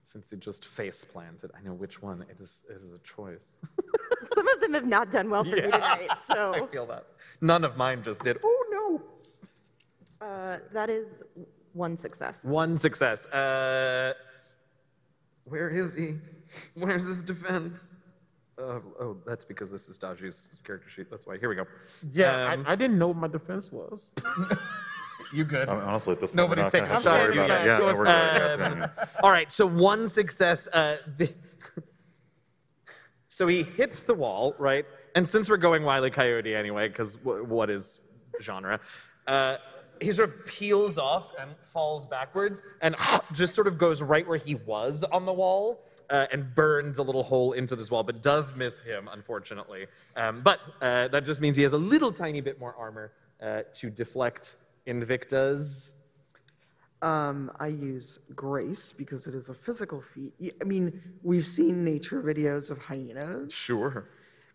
Since 0.01 0.31
it 0.31 0.39
just 0.39 0.63
face 0.65 1.03
planted, 1.03 1.51
I 1.55 1.61
know 1.61 1.73
which 1.73 2.01
one. 2.01 2.25
It 2.29 2.39
is, 2.39 2.63
it 2.69 2.77
is 2.77 2.91
a 2.91 2.99
choice. 2.99 3.57
Some 4.33 4.47
of 4.47 4.61
them 4.61 4.73
have 4.73 4.85
not 4.87 5.11
done 5.11 5.29
well 5.29 5.43
for 5.43 5.51
me 5.51 5.61
tonight, 5.61 6.09
so. 6.25 6.53
I 6.63 6.65
feel 6.67 6.85
that. 6.85 7.07
None 7.41 7.65
of 7.65 7.75
mine 7.75 8.01
just 8.03 8.23
did. 8.23 8.37
Oh 8.41 9.01
no. 10.21 10.25
uh, 10.25 10.59
that 10.71 10.89
is 10.89 11.07
one 11.73 11.97
success. 11.97 12.39
One 12.43 12.75
success. 12.77 13.27
Uh, 13.31 14.13
where 15.45 15.69
is 15.69 15.93
he? 15.93 16.15
Where's 16.75 17.05
his 17.07 17.21
defense? 17.23 17.93
Uh, 18.57 18.79
oh, 18.99 19.17
that's 19.25 19.45
because 19.45 19.71
this 19.71 19.87
is 19.87 19.97
Daji's 19.97 20.59
character 20.65 20.89
sheet. 20.89 21.09
That's 21.09 21.25
why. 21.25 21.37
Here 21.37 21.47
we 21.49 21.55
go. 21.55 21.65
Yeah, 22.11 22.51
Um, 22.53 22.65
I, 22.67 22.73
I 22.73 22.75
didn't 22.75 22.97
know 22.99 23.07
what 23.07 23.17
my 23.17 23.27
defense 23.27 23.71
was. 23.71 24.09
You 25.31 25.43
good? 25.43 25.69
I 25.69 25.75
mean, 25.75 25.83
honestly, 25.83 26.13
at 26.13 26.21
this 26.21 26.31
point, 26.31 26.37
Nobody's 26.37 26.63
we're 26.63 26.63
not 26.63 26.71
taking 26.71 26.87
gonna 26.87 26.91
a 26.91 27.19
have 27.19 27.29
to 27.29 27.35
shot. 27.35 27.45
about 27.45 27.51
it. 27.51 27.65
Yeah, 27.65 27.65
Yeah, 27.65 27.77
so 27.77 27.85
we're 27.85 28.05
good. 28.05 28.07
Yeah, 28.07 28.45
it's 28.47 28.55
um, 28.55 28.61
fine, 28.71 28.79
yeah. 28.79 29.05
All 29.21 29.29
right, 29.29 29.51
so 29.51 29.65
one 29.67 30.07
success. 30.07 30.67
Uh, 30.73 30.97
the, 31.17 31.31
so 33.27 33.45
he 33.47 33.61
hits 33.61 34.01
the 34.01 34.13
wall, 34.15 34.55
right? 34.57 34.85
And 35.13 35.27
since 35.27 35.47
we're 35.47 35.57
going 35.57 35.83
Wile 35.83 36.03
E. 36.07 36.09
Coyote 36.09 36.55
anyway, 36.55 36.87
because 36.87 37.15
w- 37.17 37.43
what 37.43 37.69
is 37.69 38.01
genre? 38.41 38.79
He 40.01 40.11
sort 40.11 40.29
of 40.29 40.45
peels 40.45 40.97
off 40.97 41.33
and 41.39 41.51
falls 41.61 42.05
backwards 42.05 42.61
and 42.81 42.95
just 43.33 43.55
sort 43.55 43.67
of 43.67 43.77
goes 43.77 44.01
right 44.01 44.27
where 44.27 44.37
he 44.37 44.55
was 44.55 45.03
on 45.03 45.25
the 45.25 45.33
wall 45.33 45.83
uh, 46.09 46.25
and 46.31 46.53
burns 46.55 46.97
a 46.97 47.03
little 47.03 47.23
hole 47.23 47.53
into 47.53 47.75
this 47.75 47.91
wall, 47.91 48.03
but 48.03 48.23
does 48.23 48.55
miss 48.55 48.81
him, 48.81 49.09
unfortunately. 49.11 49.87
Um, 50.15 50.41
but 50.41 50.59
uh, 50.81 51.07
that 51.09 51.25
just 51.25 51.41
means 51.41 51.57
he 51.57 51.63
has 51.63 51.73
a 51.73 51.77
little 51.77 52.11
tiny 52.11 52.41
bit 52.41 52.59
more 52.59 52.75
armor 52.75 53.11
uh, 53.41 53.61
to 53.75 53.89
deflect 53.89 54.55
Invicta's. 54.87 55.95
Um, 57.01 57.51
I 57.59 57.67
use 57.67 58.19
grace 58.35 58.91
because 58.91 59.27
it 59.27 59.35
is 59.35 59.49
a 59.49 59.53
physical 59.53 60.01
feat. 60.01 60.33
I 60.61 60.63
mean, 60.65 60.99
we've 61.23 61.45
seen 61.45 61.85
nature 61.85 62.21
videos 62.21 62.69
of 62.69 62.77
hyenas. 62.77 63.53
Sure. 63.53 64.09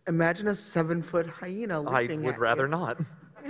Imagine 0.07 0.49
a 0.49 0.55
seven 0.55 1.03
foot 1.03 1.27
hyena 1.27 1.83
I 1.89 2.03
would 2.03 2.35
at 2.35 2.39
rather 2.39 2.65
you. 2.65 2.69
not. 2.69 3.01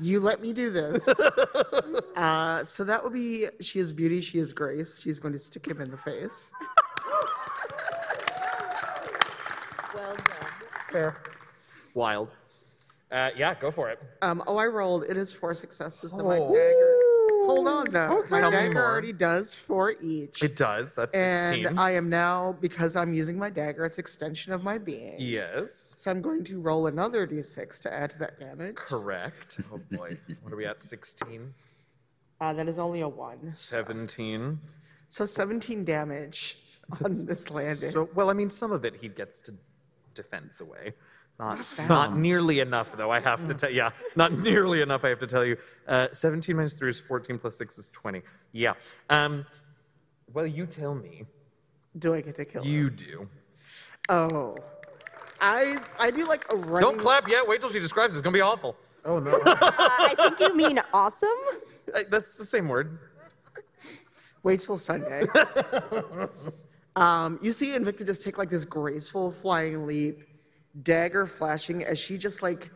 You 0.00 0.20
let 0.20 0.40
me 0.40 0.52
do 0.52 0.70
this. 0.70 1.08
uh, 2.16 2.64
so 2.64 2.84
that 2.84 3.02
will 3.02 3.10
be 3.10 3.48
she 3.60 3.80
is 3.80 3.92
beauty, 3.92 4.20
she 4.20 4.38
is 4.38 4.52
grace. 4.52 5.00
She's 5.00 5.18
going 5.18 5.32
to 5.32 5.38
stick 5.38 5.66
him 5.66 5.80
in 5.80 5.90
the 5.90 5.96
face. 5.96 6.52
Well 9.94 10.14
done. 10.16 10.24
Fair. 10.92 11.16
Wild. 11.94 12.32
Uh, 13.10 13.30
yeah, 13.36 13.54
go 13.54 13.70
for 13.70 13.88
it. 13.90 14.00
Um, 14.22 14.42
oh, 14.46 14.56
I 14.56 14.66
rolled. 14.66 15.04
It 15.04 15.16
is 15.16 15.32
four 15.32 15.54
successes 15.54 16.12
and 16.12 16.26
my 16.26 16.38
Oh. 16.38 16.48
dagger. 16.52 16.95
Hold 17.46 17.68
on 17.68 17.92
now. 17.92 18.22
My 18.30 18.40
Tell 18.40 18.50
me 18.50 18.56
dagger 18.56 18.72
more. 18.74 18.84
already 18.84 19.12
does 19.12 19.54
four 19.54 19.94
each. 20.02 20.42
It 20.42 20.56
does. 20.56 20.94
That's 20.94 21.14
and 21.14 21.62
16. 21.62 21.78
I 21.78 21.92
am 21.92 22.08
now, 22.08 22.56
because 22.60 22.96
I'm 22.96 23.14
using 23.14 23.38
my 23.38 23.50
dagger, 23.50 23.84
it's 23.84 23.98
extension 23.98 24.52
of 24.52 24.62
my 24.64 24.78
being. 24.78 25.16
yes. 25.18 25.94
So 25.96 26.10
I'm 26.10 26.20
going 26.20 26.44
to 26.44 26.60
roll 26.60 26.86
another 26.88 27.26
d6 27.26 27.80
to 27.80 27.92
add 27.94 28.10
to 28.10 28.18
that 28.18 28.38
damage. 28.40 28.76
Correct. 28.76 29.60
Oh 29.72 29.80
boy. 29.92 30.16
what 30.42 30.52
are 30.52 30.56
we 30.56 30.66
at? 30.66 30.82
16? 30.82 31.54
Uh, 32.40 32.52
that 32.52 32.68
is 32.68 32.78
only 32.78 33.00
a 33.00 33.08
one. 33.08 33.52
17? 33.52 34.58
So 35.08 35.24
17 35.24 35.84
damage 35.84 36.58
on 37.04 37.12
this 37.26 37.50
landing. 37.50 37.90
So, 37.90 38.08
well, 38.14 38.28
I 38.28 38.32
mean, 38.32 38.50
some 38.50 38.72
of 38.72 38.84
it 38.84 38.96
he 39.00 39.08
gets 39.08 39.40
to 39.40 39.54
defense 40.14 40.60
away. 40.60 40.92
Not, 41.38 41.60
not 41.88 42.16
nearly 42.16 42.60
enough, 42.60 42.96
though, 42.96 43.10
I 43.10 43.20
have 43.20 43.46
to 43.46 43.54
tell 43.54 43.70
Yeah, 43.70 43.90
not 44.14 44.32
nearly 44.38 44.80
enough, 44.80 45.04
I 45.04 45.10
have 45.10 45.18
to 45.18 45.26
tell 45.26 45.44
you. 45.44 45.58
Uh, 45.86 46.08
17 46.12 46.56
minus 46.56 46.74
3 46.74 46.88
is 46.88 46.98
14, 46.98 47.38
plus 47.38 47.58
6 47.58 47.78
is 47.78 47.88
20. 47.88 48.22
Yeah. 48.52 48.72
Um, 49.10 49.44
well, 50.32 50.46
you 50.46 50.66
tell 50.66 50.94
me. 50.94 51.24
do 51.98 52.14
I 52.14 52.22
get 52.22 52.36
to 52.36 52.44
kill 52.44 52.62
him? 52.62 52.70
You 52.70 52.90
do. 52.90 53.28
Oh. 54.08 54.56
I 55.40 55.78
I 55.98 56.10
do 56.10 56.24
like 56.24 56.50
a 56.52 56.56
running. 56.56 56.80
Don't 56.80 56.98
clap 56.98 57.28
yet. 57.28 57.46
Wait 57.46 57.60
till 57.60 57.70
she 57.70 57.78
describes 57.78 58.14
it. 58.14 58.18
It's 58.18 58.22
going 58.22 58.32
to 58.32 58.36
be 58.36 58.42
awful. 58.42 58.76
Oh 59.04 59.18
no. 59.18 59.40
Uh, 59.46 59.58
I 59.60 60.14
think 60.16 60.40
you 60.40 60.56
mean 60.56 60.80
awesome. 60.92 61.28
Uh, 61.94 62.02
That's 62.10 62.36
the 62.36 62.44
same 62.44 62.68
word. 62.68 62.98
Wait 64.42 64.60
till 64.60 64.78
Sunday. 64.78 65.24
um, 66.96 67.38
you 67.42 67.52
see 67.52 67.68
Invicta 67.68 68.06
just 68.06 68.22
take 68.22 68.38
like 68.38 68.48
this 68.50 68.64
graceful 68.64 69.30
flying 69.30 69.86
leap, 69.86 70.22
dagger 70.82 71.26
flashing 71.26 71.84
as 71.84 71.98
she 71.98 72.18
just 72.18 72.42
like 72.42 72.70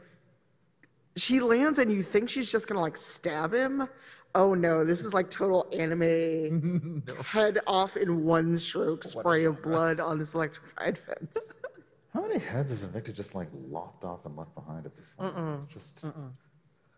she 1.16 1.40
lands 1.40 1.78
and 1.78 1.93
you 1.93 2.02
think 2.02 2.28
she's 2.28 2.51
just 2.51 2.66
gonna 2.66 2.81
like 2.81 2.97
stab 2.97 3.52
him. 3.52 3.89
Oh 4.35 4.55
no, 4.55 4.85
this 4.85 5.05
is 5.05 5.12
like 5.12 5.28
total 5.31 5.68
anime 5.72 7.02
head 7.24 7.59
off 7.66 7.97
in 7.97 8.24
one 8.24 8.56
stroke 8.56 9.05
spray 9.05 9.44
of 9.44 9.60
blood 9.62 10.01
on 10.01 10.18
this 10.18 10.35
electrified 10.35 10.98
fence. 10.98 11.36
How 12.14 12.22
many 12.22 12.39
heads 12.40 12.70
is 12.70 12.85
Invicta 12.85 13.12
just 13.14 13.35
like 13.35 13.48
lopped 13.68 14.05
off 14.05 14.27
and 14.27 14.36
left 14.36 14.55
behind 14.55 14.86
at 14.86 14.97
this 14.97 15.10
point? 15.10 15.68
Just. 15.68 16.05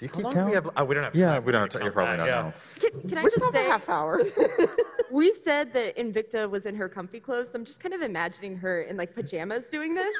Do 0.03 0.07
you 0.07 0.11
How 0.11 0.16
keep 0.16 0.24
long 0.24 0.33
do 0.33 0.39
count? 0.39 0.49
we 0.49 0.55
have? 0.57 0.70
Oh, 0.77 0.85
we 0.85 0.95
don't 0.97 1.05
have. 1.05 1.15
yeah, 1.15 1.31
time 1.35 1.45
we 1.45 1.53
don't. 1.53 1.61
Have 1.61 1.81
to, 1.81 1.85
you're 1.85 1.93
probably 1.93 2.16
that, 2.16 2.27
not 2.27 2.27
yeah. 2.27 2.43
now. 2.43 2.55
Can, 2.81 3.09
can 3.09 3.19
I 3.19 3.23
We 3.23 3.31
just 3.31 3.37
still 3.37 3.51
a 3.51 3.53
say, 3.53 3.65
half 3.66 3.89
hour. 3.89 4.20
we've 5.12 5.37
said 5.37 5.73
that 5.74 5.97
Invicta 5.97 6.51
was 6.51 6.66
in 6.66 6.74
her 6.74 6.89
comfy 6.89 7.20
clothes. 7.20 7.51
So 7.53 7.55
I'm 7.55 7.65
just 7.65 7.79
kind 7.79 7.95
of 7.95 8.03
imagining 8.03 8.57
her 8.57 8.83
in 8.83 8.97
like 8.97 9.15
pajamas 9.15 9.66
doing 9.66 9.95
this. 9.95 10.12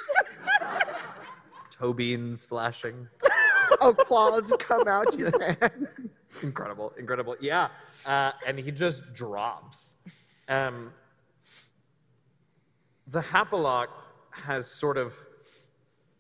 Toe 1.71 1.93
beans 1.93 2.47
flashing. 2.47 3.09
oh, 3.81 3.93
claws 3.93 4.53
come 4.61 4.87
out. 4.87 5.13
She's 5.15 5.33
mad. 5.37 5.89
incredible, 6.45 6.93
incredible. 6.97 7.35
Yeah, 7.41 7.67
uh, 8.07 8.31
and 8.47 8.61
he 8.61 8.71
just 8.71 9.13
drops. 9.15 9.97
Um, 10.47 10.93
the 13.09 13.21
Hapalock 13.21 13.89
has 14.31 14.79
sort 14.79 14.97
of 14.97 15.13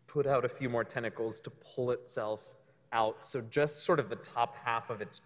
put 0.08 0.26
out 0.26 0.44
a 0.44 0.48
few 0.48 0.68
more 0.68 0.82
tentacles 0.82 1.38
to 1.42 1.50
pull 1.50 1.92
itself 1.92 2.56
out. 2.92 3.24
So 3.24 3.40
just 3.42 3.84
sort 3.84 3.98
of 3.98 4.08
the 4.08 4.16
top 4.16 4.56
half 4.64 4.90
of 4.90 5.00
its. 5.00 5.22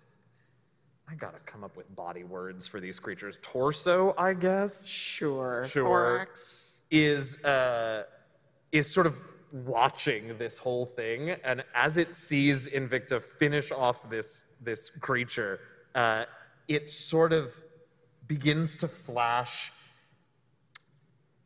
I 1.08 1.14
gotta 1.14 1.38
come 1.46 1.62
up 1.62 1.76
with 1.76 1.94
body 1.94 2.24
words 2.24 2.66
for 2.66 2.80
these 2.80 2.98
creatures. 2.98 3.38
Torso, 3.42 4.14
I 4.18 4.34
guess. 4.34 4.86
Sure. 4.86 5.64
Sure. 5.68 5.86
Thorax. 5.86 6.78
is 6.90 7.42
uh, 7.44 8.04
is 8.72 8.90
sort 8.90 9.06
of 9.06 9.20
watching 9.52 10.36
this 10.38 10.58
whole 10.58 10.84
thing, 10.84 11.30
and 11.44 11.64
as 11.74 11.96
it 11.96 12.14
sees 12.14 12.68
Invicta 12.68 13.22
finish 13.22 13.70
off 13.72 14.08
this 14.10 14.46
this 14.62 14.90
creature, 14.90 15.60
uh, 15.94 16.24
it 16.68 16.90
sort 16.90 17.32
of 17.32 17.54
begins 18.26 18.76
to 18.76 18.88
flash. 18.88 19.72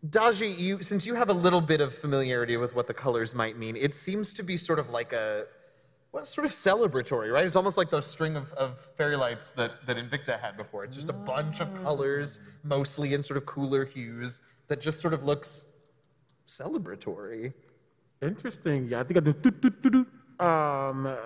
Daji, 0.08 0.58
you 0.58 0.82
since 0.82 1.04
you 1.04 1.14
have 1.14 1.28
a 1.28 1.34
little 1.34 1.60
bit 1.60 1.82
of 1.82 1.94
familiarity 1.94 2.56
with 2.56 2.74
what 2.74 2.86
the 2.86 2.94
colors 2.94 3.34
might 3.34 3.58
mean, 3.58 3.76
it 3.76 3.94
seems 3.94 4.32
to 4.34 4.42
be 4.42 4.56
sort 4.56 4.78
of 4.78 4.88
like 4.88 5.12
a 5.12 5.44
well, 6.12 6.24
sort 6.24 6.44
of 6.44 6.50
celebratory, 6.50 7.32
right? 7.32 7.46
It's 7.46 7.56
almost 7.56 7.76
like 7.76 7.90
those 7.90 8.06
string 8.06 8.36
of, 8.36 8.52
of 8.54 8.78
fairy 8.78 9.16
lights 9.16 9.50
that, 9.50 9.86
that 9.86 9.96
Invicta 9.96 10.40
had 10.40 10.56
before. 10.56 10.84
It's 10.84 10.96
just 10.96 11.08
a 11.08 11.14
bunch 11.14 11.60
of 11.60 11.72
colors, 11.82 12.40
mostly 12.64 13.14
in 13.14 13.22
sort 13.22 13.36
of 13.36 13.46
cooler 13.46 13.84
hues, 13.84 14.40
that 14.68 14.80
just 14.80 15.00
sort 15.00 15.14
of 15.14 15.22
looks 15.22 15.66
celebratory. 16.46 17.52
Interesting. 18.22 18.88
Yeah, 18.88 19.00
I 19.00 19.02
think 19.04 19.18
I 19.18 19.20
do. 19.20 19.32
doo, 19.32 19.50
doo, 19.50 19.70
doo, 19.70 19.90
doo. 19.90 20.44
Um, 20.44 21.06
uh, 21.06 21.16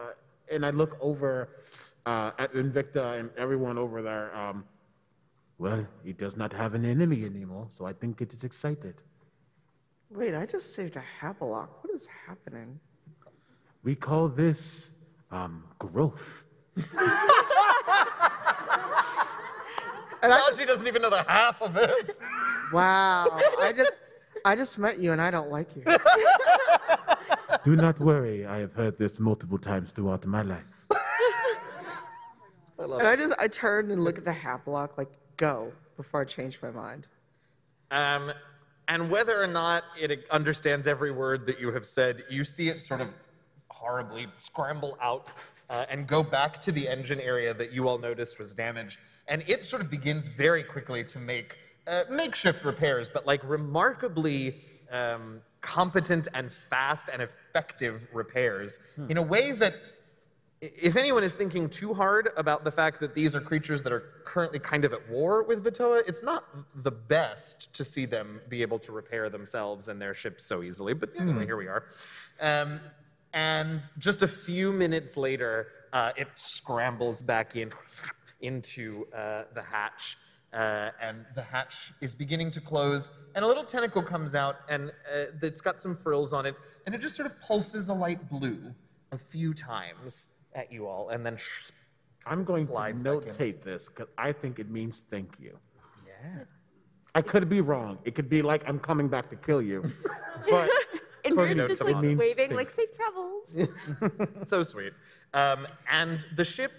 and 0.51 0.67
I 0.67 0.71
look 0.71 0.99
over 1.01 1.49
uh, 2.05 2.33
at 2.39 2.53
Invicta 2.53 3.19
and 3.19 3.31
everyone 3.39 3.79
over 3.79 4.03
there. 4.03 4.37
Um, 4.37 4.65
well, 5.59 5.87
he 6.05 6.13
does 6.13 6.37
not 6.37 6.53
have 6.53 6.75
an 6.75 6.85
enemy 6.85 7.25
anymore, 7.25 7.69
so 7.71 7.87
I 7.87 7.95
think 7.95 8.21
it 8.21 8.35
is 8.35 8.45
excited. 8.45 8.97
Wait, 10.11 10.35
I 10.35 10.45
just 10.45 10.75
saved 10.75 10.97
a 10.97 11.03
Hapalock. 11.23 11.69
What 11.81 11.95
is 11.95 12.07
happening? 12.27 12.79
We 13.85 13.95
call 13.95 14.29
this 14.29 14.91
um, 15.31 15.63
growth. 15.79 16.45
And 20.23 20.33
I 20.33 20.41
Daji 20.41 20.67
doesn't 20.67 20.87
even 20.87 21.03
know 21.03 21.11
the 21.11 21.23
half 21.23 21.61
of 21.61 21.77
it. 21.77 22.19
Wow. 22.73 23.27
I 23.61 23.73
just 23.77 24.01
I 24.47 24.57
just 24.57 24.79
met 24.79 24.99
you 24.99 25.13
and 25.13 25.21
I 25.21 25.31
don't 25.31 25.51
like 25.51 25.69
you. 25.77 25.85
Do 27.63 27.77
not 27.77 28.01
worry, 28.01 28.47
I 28.47 28.59
have 28.59 28.73
heard 28.73 28.99
this 28.99 29.21
multiple 29.21 29.59
times 29.59 29.93
throughout 29.93 30.25
my 30.27 30.43
life. 30.43 30.65
And 32.79 33.07
I 33.07 33.17
just 33.17 33.35
I 33.39 33.49
turned 33.49 33.93
and 33.93 34.03
look 34.03 34.17
at 34.17 34.25
the 34.25 34.33
Haplock 34.33 34.97
like 34.97 35.11
go 35.37 35.73
before 35.99 36.23
I 36.23 36.25
change 36.25 36.59
my 36.63 36.71
mind. 36.71 37.07
Um, 37.91 38.33
and 38.89 39.11
whether 39.11 39.43
or 39.43 39.47
not 39.47 39.85
it 40.01 40.25
understands 40.31 40.89
every 40.89 41.13
word 41.13 41.47
that 41.47 41.61
you 41.61 41.73
have 41.73 41.87
said, 41.87 42.25
you 42.31 42.45
see 42.45 42.69
it 42.69 42.83
sort 42.83 43.03
of 43.03 43.09
horribly 43.75 44.27
scramble 44.37 44.97
out 45.03 45.35
uh, 45.69 45.85
and 45.91 46.07
go 46.07 46.23
back 46.23 46.63
to 46.63 46.73
the 46.73 46.89
engine 46.89 47.21
area 47.21 47.53
that 47.53 47.73
you 47.73 47.89
all 47.89 47.99
noticed 47.99 48.39
was 48.39 48.55
damaged. 48.55 48.99
And 49.29 49.45
it 49.47 49.67
sort 49.67 49.83
of 49.83 49.91
begins 49.91 50.29
very 50.29 50.63
quickly 50.63 51.05
to 51.05 51.19
make 51.19 51.57
uh, 51.87 52.05
makeshift 52.11 52.65
repairs, 52.65 53.09
but 53.09 53.27
like 53.27 53.43
remarkably 53.45 54.63
um, 54.91 55.41
competent 55.61 56.29
and 56.35 56.53
fast 56.53 57.09
and 57.13 57.21
effective 57.23 58.07
repairs 58.13 58.79
in 59.09 59.17
a 59.17 59.23
way 59.23 59.53
that 59.53 59.75
if 60.61 60.97
anyone 60.97 61.23
is 61.23 61.35
thinking 61.35 61.69
too 61.69 61.93
hard 61.93 62.31
about 62.37 62.65
the 62.65 62.71
fact 62.71 63.01
that 63.01 63.15
these 63.15 63.35
are 63.35 63.41
creatures 63.41 63.83
that 63.83 63.93
are 63.93 64.05
currently 64.25 64.59
kind 64.59 64.85
of 64.85 64.93
at 64.93 65.11
war 65.11 65.43
with 65.43 65.63
Vatoa, 65.63 66.03
it's 66.07 66.23
not 66.23 66.45
the 66.83 66.91
best 66.91 67.73
to 67.75 67.85
see 67.85 68.07
them 68.07 68.41
be 68.49 68.63
able 68.63 68.79
to 68.79 68.93
repair 68.93 69.29
themselves 69.29 69.89
and 69.89 70.01
their 70.01 70.15
ships 70.15 70.47
so 70.47 70.63
easily. 70.63 70.95
But 70.95 71.11
anyway, 71.19 71.45
here 71.45 71.57
we 71.57 71.67
are. 71.67 71.85
Um, 72.41 72.81
and 73.35 73.87
just 73.99 74.23
a 74.23 74.29
few 74.29 74.73
minutes 74.73 75.17
later, 75.19 75.67
uh, 75.93 76.13
it 76.17 76.29
scrambles 76.37 77.21
back 77.21 77.57
in 77.57 77.71
into 78.41 79.07
uh, 79.15 79.43
the 79.55 79.63
hatch. 79.63 80.17
Uh, 80.53 80.91
and 81.03 81.25
the 81.35 81.43
hatch 81.43 81.93
is 82.01 82.15
beginning 82.15 82.49
to 82.49 82.61
close, 82.61 83.11
and 83.35 83.45
a 83.45 83.49
little 83.49 83.65
tentacle 83.65 84.01
comes 84.01 84.37
out, 84.37 84.55
and 84.69 84.91
uh, 85.13 85.25
it's 85.43 85.61
got 85.61 85.83
some 85.83 85.97
frills 85.97 86.33
on 86.33 86.47
it, 86.47 86.55
and 86.87 86.95
it 86.95 87.01
just 87.01 87.17
sort 87.17 87.27
of 87.29 87.41
pulses 87.41 87.89
a 87.89 87.93
light 87.93 88.31
blue 88.31 88.73
a 89.11 89.19
few 89.19 89.53
times 89.53 90.29
at 90.55 90.71
you 90.73 90.87
all, 90.87 91.09
and 91.09 91.27
then 91.27 91.37
sh- 91.37 91.71
I'm 92.25 92.45
going 92.45 92.67
to 92.67 92.71
Slides 92.71 93.03
back 93.03 93.13
in. 93.15 93.19
notate 93.33 93.65
this 93.65 93.89
because 93.89 94.07
I 94.17 94.31
think 94.31 94.61
it 94.61 94.71
means 94.71 95.03
thank 95.11 95.33
you. 95.41 95.59
yeah. 96.07 96.45
I 97.17 97.21
could 97.23 97.49
be 97.49 97.61
wrong. 97.61 97.99
It 98.05 98.15
could 98.15 98.29
be 98.29 98.41
like 98.41 98.63
I'm 98.69 98.79
coming 98.79 99.09
back 99.09 99.31
to 99.31 99.37
kill 99.37 99.61
you. 99.61 99.85
But 100.49 100.69
And 101.25 101.37
we're 101.37 101.55
just 101.69 101.83
like 101.83 101.97
waving, 102.03 102.55
like 102.55 102.71
safe 102.71 102.91
travels. 102.97 103.57
so 104.49 104.63
sweet. 104.63 104.93
Um, 105.33 105.67
and 105.91 106.25
the 106.37 106.45
ship 106.45 106.73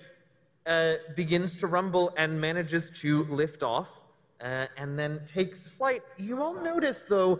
uh, 0.65 0.95
begins 1.15 1.55
to 1.57 1.67
rumble 1.67 2.13
and 2.17 2.39
manages 2.39 2.89
to 3.01 3.23
lift 3.25 3.63
off 3.63 3.89
uh, 4.41 4.67
and 4.77 4.97
then 4.97 5.21
takes 5.25 5.65
flight. 5.65 6.03
You 6.17 6.41
all 6.41 6.53
notice, 6.53 7.03
though, 7.03 7.39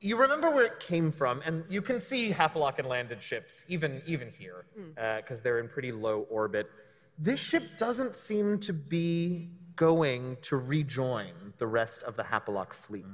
you 0.00 0.16
remember 0.16 0.50
where 0.50 0.66
it 0.66 0.80
came 0.80 1.10
from, 1.10 1.42
and 1.44 1.64
you 1.68 1.82
can 1.82 1.98
see 1.98 2.30
Hapalock 2.30 2.78
and 2.78 2.86
landed 2.86 3.22
ships, 3.22 3.64
even, 3.68 4.00
even 4.06 4.30
here, 4.30 4.64
because 5.16 5.42
they're 5.42 5.58
in 5.58 5.68
pretty 5.68 5.90
low 5.90 6.26
orbit. 6.30 6.70
This 7.18 7.40
ship 7.40 7.64
doesn't 7.78 8.14
seem 8.14 8.60
to 8.60 8.72
be 8.72 9.50
going 9.78 10.36
to 10.42 10.56
rejoin 10.58 11.32
the 11.56 11.66
rest 11.66 12.02
of 12.02 12.16
the 12.16 12.22
Hapalock 12.22 12.74
fleet. 12.74 13.06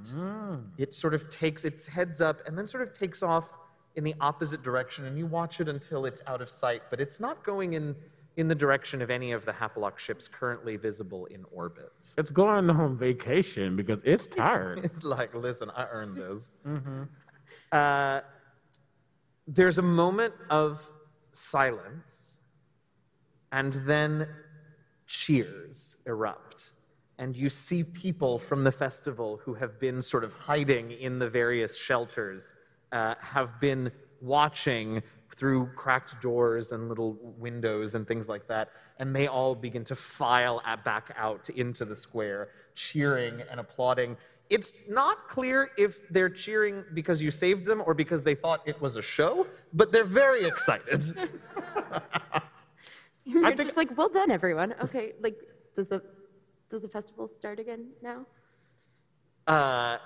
It 0.79 0.95
sort 0.95 1.15
of 1.15 1.29
takes 1.29 1.65
its 1.65 1.87
heads 1.87 2.21
up 2.21 2.41
and 2.47 2.59
then 2.59 2.67
sort 2.67 2.83
of 2.83 2.93
takes 2.93 3.23
off 3.23 3.53
in 3.97 4.03
the 4.03 4.15
opposite 4.21 4.63
direction, 4.63 5.05
and 5.05 5.17
you 5.17 5.27
watch 5.27 5.61
it 5.61 5.69
until 5.69 6.05
it's 6.07 6.21
out 6.27 6.41
of 6.43 6.51
sight, 6.51 6.83
but 6.91 7.01
it's 7.01 7.21
not 7.21 7.45
going 7.45 7.75
in, 7.75 7.95
in 8.37 8.49
the 8.49 8.55
direction 8.55 9.01
of 9.03 9.09
any 9.11 9.31
of 9.31 9.45
the 9.45 9.53
Hapalock 9.53 9.99
ships 9.99 10.27
currently 10.27 10.77
visible 10.77 11.27
in 11.27 11.45
orbit. 11.53 11.93
it's 12.19 12.33
going 12.33 12.69
on 12.71 12.97
vacation 12.97 13.77
because 13.77 14.01
it's 14.03 14.27
tired. 14.43 14.81
It's 14.85 15.05
like, 15.05 15.33
listen, 15.35 15.71
I 15.77 15.85
earned 15.93 16.17
this. 16.17 16.55
Uh, 17.71 18.21
there's 19.47 19.79
a 19.79 19.83
moment 19.83 20.35
of 20.51 20.91
silence, 21.33 22.39
and 23.53 23.75
then 23.87 24.27
cheers 25.07 25.97
erupt. 26.07 26.71
And 27.19 27.37
you 27.37 27.49
see 27.49 27.85
people 27.85 28.39
from 28.39 28.65
the 28.65 28.73
festival 28.73 29.41
who 29.45 29.55
have 29.55 29.79
been 29.79 30.03
sort 30.03 30.25
of 30.25 30.33
hiding 30.35 30.91
in 30.91 31.19
the 31.19 31.29
various 31.29 31.77
shelters, 31.77 32.55
uh, 32.93 33.15
have 33.21 33.61
been 33.61 33.93
watching 34.21 35.03
through 35.37 35.67
cracked 35.75 36.21
doors 36.21 36.73
and 36.73 36.89
little 36.89 37.17
windows 37.39 37.95
and 37.95 38.07
things 38.07 38.29
like 38.29 38.47
that. 38.49 38.71
And 38.99 39.15
they 39.15 39.27
all 39.27 39.55
begin 39.55 39.85
to 39.85 39.97
file 39.97 40.63
back 40.85 41.15
out 41.17 41.51
into 41.51 41.85
the 41.85 41.97
square, 41.97 42.49
cheering 42.75 43.43
and 43.51 43.61
applauding. 43.61 44.17
It's 44.51 44.73
not 44.89 45.29
clear 45.29 45.71
if 45.79 46.09
they're 46.11 46.29
cheering 46.29 46.85
because 46.95 47.23
you 47.23 47.31
saved 47.31 47.65
them 47.65 47.83
or 47.85 47.95
because 47.95 48.23
they 48.23 48.35
thought 48.35 48.61
it 48.67 48.81
was 48.81 48.97
a 48.97 49.03
show, 49.03 49.47
but 49.73 49.91
they're 49.91 50.05
very 50.05 50.47
excited. 50.47 51.17
You're 53.25 53.55
just 53.55 53.77
like, 53.77 53.97
well 53.97 54.09
done, 54.09 54.31
everyone. 54.31 54.75
Okay, 54.83 55.13
like, 55.21 55.37
does 55.75 55.89
the 55.89 56.03
does 56.71 56.83
the 56.83 56.89
festival 56.89 57.29
start 57.29 57.59
again 57.59 57.89
now? 58.03 58.27
Uh, 59.47 59.99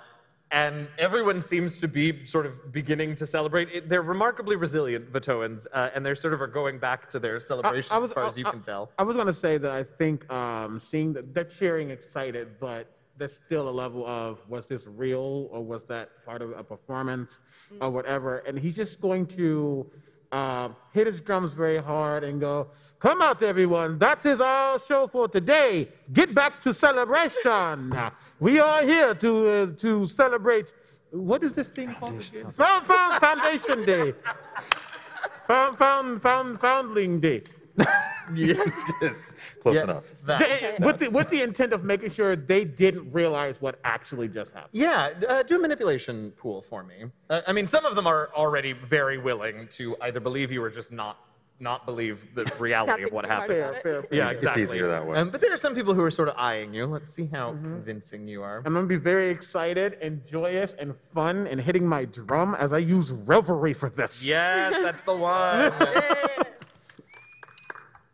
and 0.51 0.87
everyone 0.97 1.41
seems 1.41 1.77
to 1.77 1.87
be 1.87 2.25
sort 2.25 2.45
of 2.45 2.71
beginning 2.71 3.15
to 3.15 3.27
celebrate. 3.27 3.69
It, 3.71 3.89
they're 3.89 4.01
remarkably 4.01 4.55
resilient, 4.55 5.11
Vatoans, 5.11 5.67
uh, 5.73 5.89
and 5.93 6.05
they're 6.05 6.15
sort 6.15 6.33
of 6.33 6.41
are 6.41 6.47
going 6.47 6.79
back 6.79 7.09
to 7.11 7.19
their 7.19 7.39
celebrations 7.39 8.03
as 8.03 8.11
far 8.11 8.25
as 8.25 8.37
you 8.37 8.45
I- 8.47 8.51
can 8.51 8.61
tell. 8.61 8.91
I 8.97 9.03
was 9.03 9.15
going 9.15 9.27
to 9.27 9.33
say 9.33 9.57
that 9.57 9.71
I 9.71 9.83
think 9.83 10.29
um, 10.31 10.79
seeing 10.79 11.13
that 11.13 11.33
they're 11.33 11.43
cheering 11.43 11.91
excited, 11.91 12.59
but 12.59 12.87
there's 13.17 13.33
still 13.33 13.69
a 13.69 13.71
level 13.71 14.07
of 14.07 14.39
was 14.47 14.65
this 14.65 14.87
real 14.87 15.49
or 15.51 15.63
was 15.63 15.83
that 15.85 16.09
part 16.25 16.41
of 16.41 16.51
a 16.51 16.63
performance 16.63 17.39
or 17.81 17.89
whatever. 17.89 18.37
And 18.39 18.57
he's 18.57 18.77
just 18.77 19.01
going 19.01 19.25
to 19.27 19.91
uh, 20.31 20.69
hit 20.91 21.07
his 21.07 21.21
drums 21.21 21.53
very 21.53 21.77
hard 21.77 22.23
and 22.23 22.39
go, 22.39 22.67
Come 22.99 23.21
out, 23.21 23.41
everyone. 23.41 23.97
That 23.97 24.25
is 24.25 24.41
our 24.41 24.77
show 24.77 25.07
for 25.07 25.29
today. 25.29 25.87
Get 26.11 26.35
back 26.35 26.59
to 26.61 26.73
celebration. 26.73 27.93
We 28.41 28.57
are 28.59 28.83
here 28.83 29.13
to, 29.15 29.49
uh, 29.49 29.65
to 29.77 30.05
celebrate. 30.05 30.71
What 31.11 31.43
is 31.43 31.51
this 31.51 31.67
thing 31.67 31.93
called? 31.95 32.21
again? 32.21 32.49
Found, 32.51 32.85
found, 32.85 33.19
Foundation 33.19 33.85
Day. 33.85 34.13
Found, 35.47 35.77
found, 35.77 36.21
found, 36.21 36.59
Foundling 36.61 37.19
Day. 37.19 37.41
yes, 38.35 39.35
close 39.61 39.77
enough. 39.81 40.13
that. 40.25 40.39
They- 40.39 40.85
with, 40.85 40.99
the, 40.99 41.09
with 41.09 41.29
the 41.29 41.41
intent 41.41 41.73
of 41.73 41.83
making 41.83 42.09
sure 42.11 42.35
they 42.35 42.63
didn't 42.65 43.11
realize 43.13 43.61
what 43.61 43.79
actually 43.83 44.27
just 44.27 44.51
happened. 44.53 44.69
Yeah, 44.73 45.11
uh, 45.27 45.43
do 45.43 45.55
a 45.55 45.59
manipulation 45.59 46.31
pool 46.37 46.61
for 46.61 46.83
me. 46.83 47.05
Uh, 47.29 47.41
I 47.47 47.53
mean, 47.53 47.67
some 47.67 47.85
of 47.85 47.95
them 47.95 48.07
are 48.07 48.29
already 48.35 48.73
very 48.73 49.17
willing 49.17 49.67
to 49.71 49.95
either 50.01 50.19
believe 50.19 50.51
you 50.51 50.63
or 50.63 50.69
just 50.69 50.91
not 50.91 51.17
not 51.61 51.85
believe 51.85 52.33
the 52.35 52.49
reality 52.59 53.03
of 53.03 53.11
what 53.11 53.23
too 53.25 53.31
hard 53.31 53.51
happened. 53.51 53.59
about 53.59 53.83
Fair, 53.83 53.99
it. 53.99 54.09
fair. 54.09 54.17
Yeah, 54.17 54.27
It's 54.27 54.35
exactly. 54.35 54.63
easier 54.63 54.87
that 54.87 55.05
way. 55.05 55.17
Um, 55.17 55.29
but 55.29 55.41
there 55.41 55.51
are 55.51 55.57
some 55.57 55.75
people 55.75 55.93
who 55.93 56.01
are 56.01 56.09
sort 56.09 56.29
of 56.29 56.35
eyeing 56.37 56.73
you. 56.73 56.85
Let's 56.85 57.11
see 57.11 57.25
how 57.25 57.51
convincing 57.51 58.29
you 58.29 58.41
are. 58.43 58.63
I'm 58.65 58.73
gonna 58.73 58.87
be 58.87 58.95
very 58.95 59.29
excited 59.29 59.97
and 60.01 60.25
joyous 60.25 60.71
and 60.75 60.95
fun 61.13 61.47
and 61.47 61.59
hitting 61.59 61.85
my 61.85 62.05
drum 62.05 62.55
as 62.55 62.71
I 62.71 62.77
use 62.77 63.11
revelry 63.11 63.73
for 63.73 63.89
this. 63.89 64.25
Yes, 64.25 64.73
that's 64.81 65.03
the 65.03 65.13
one. 65.15 65.73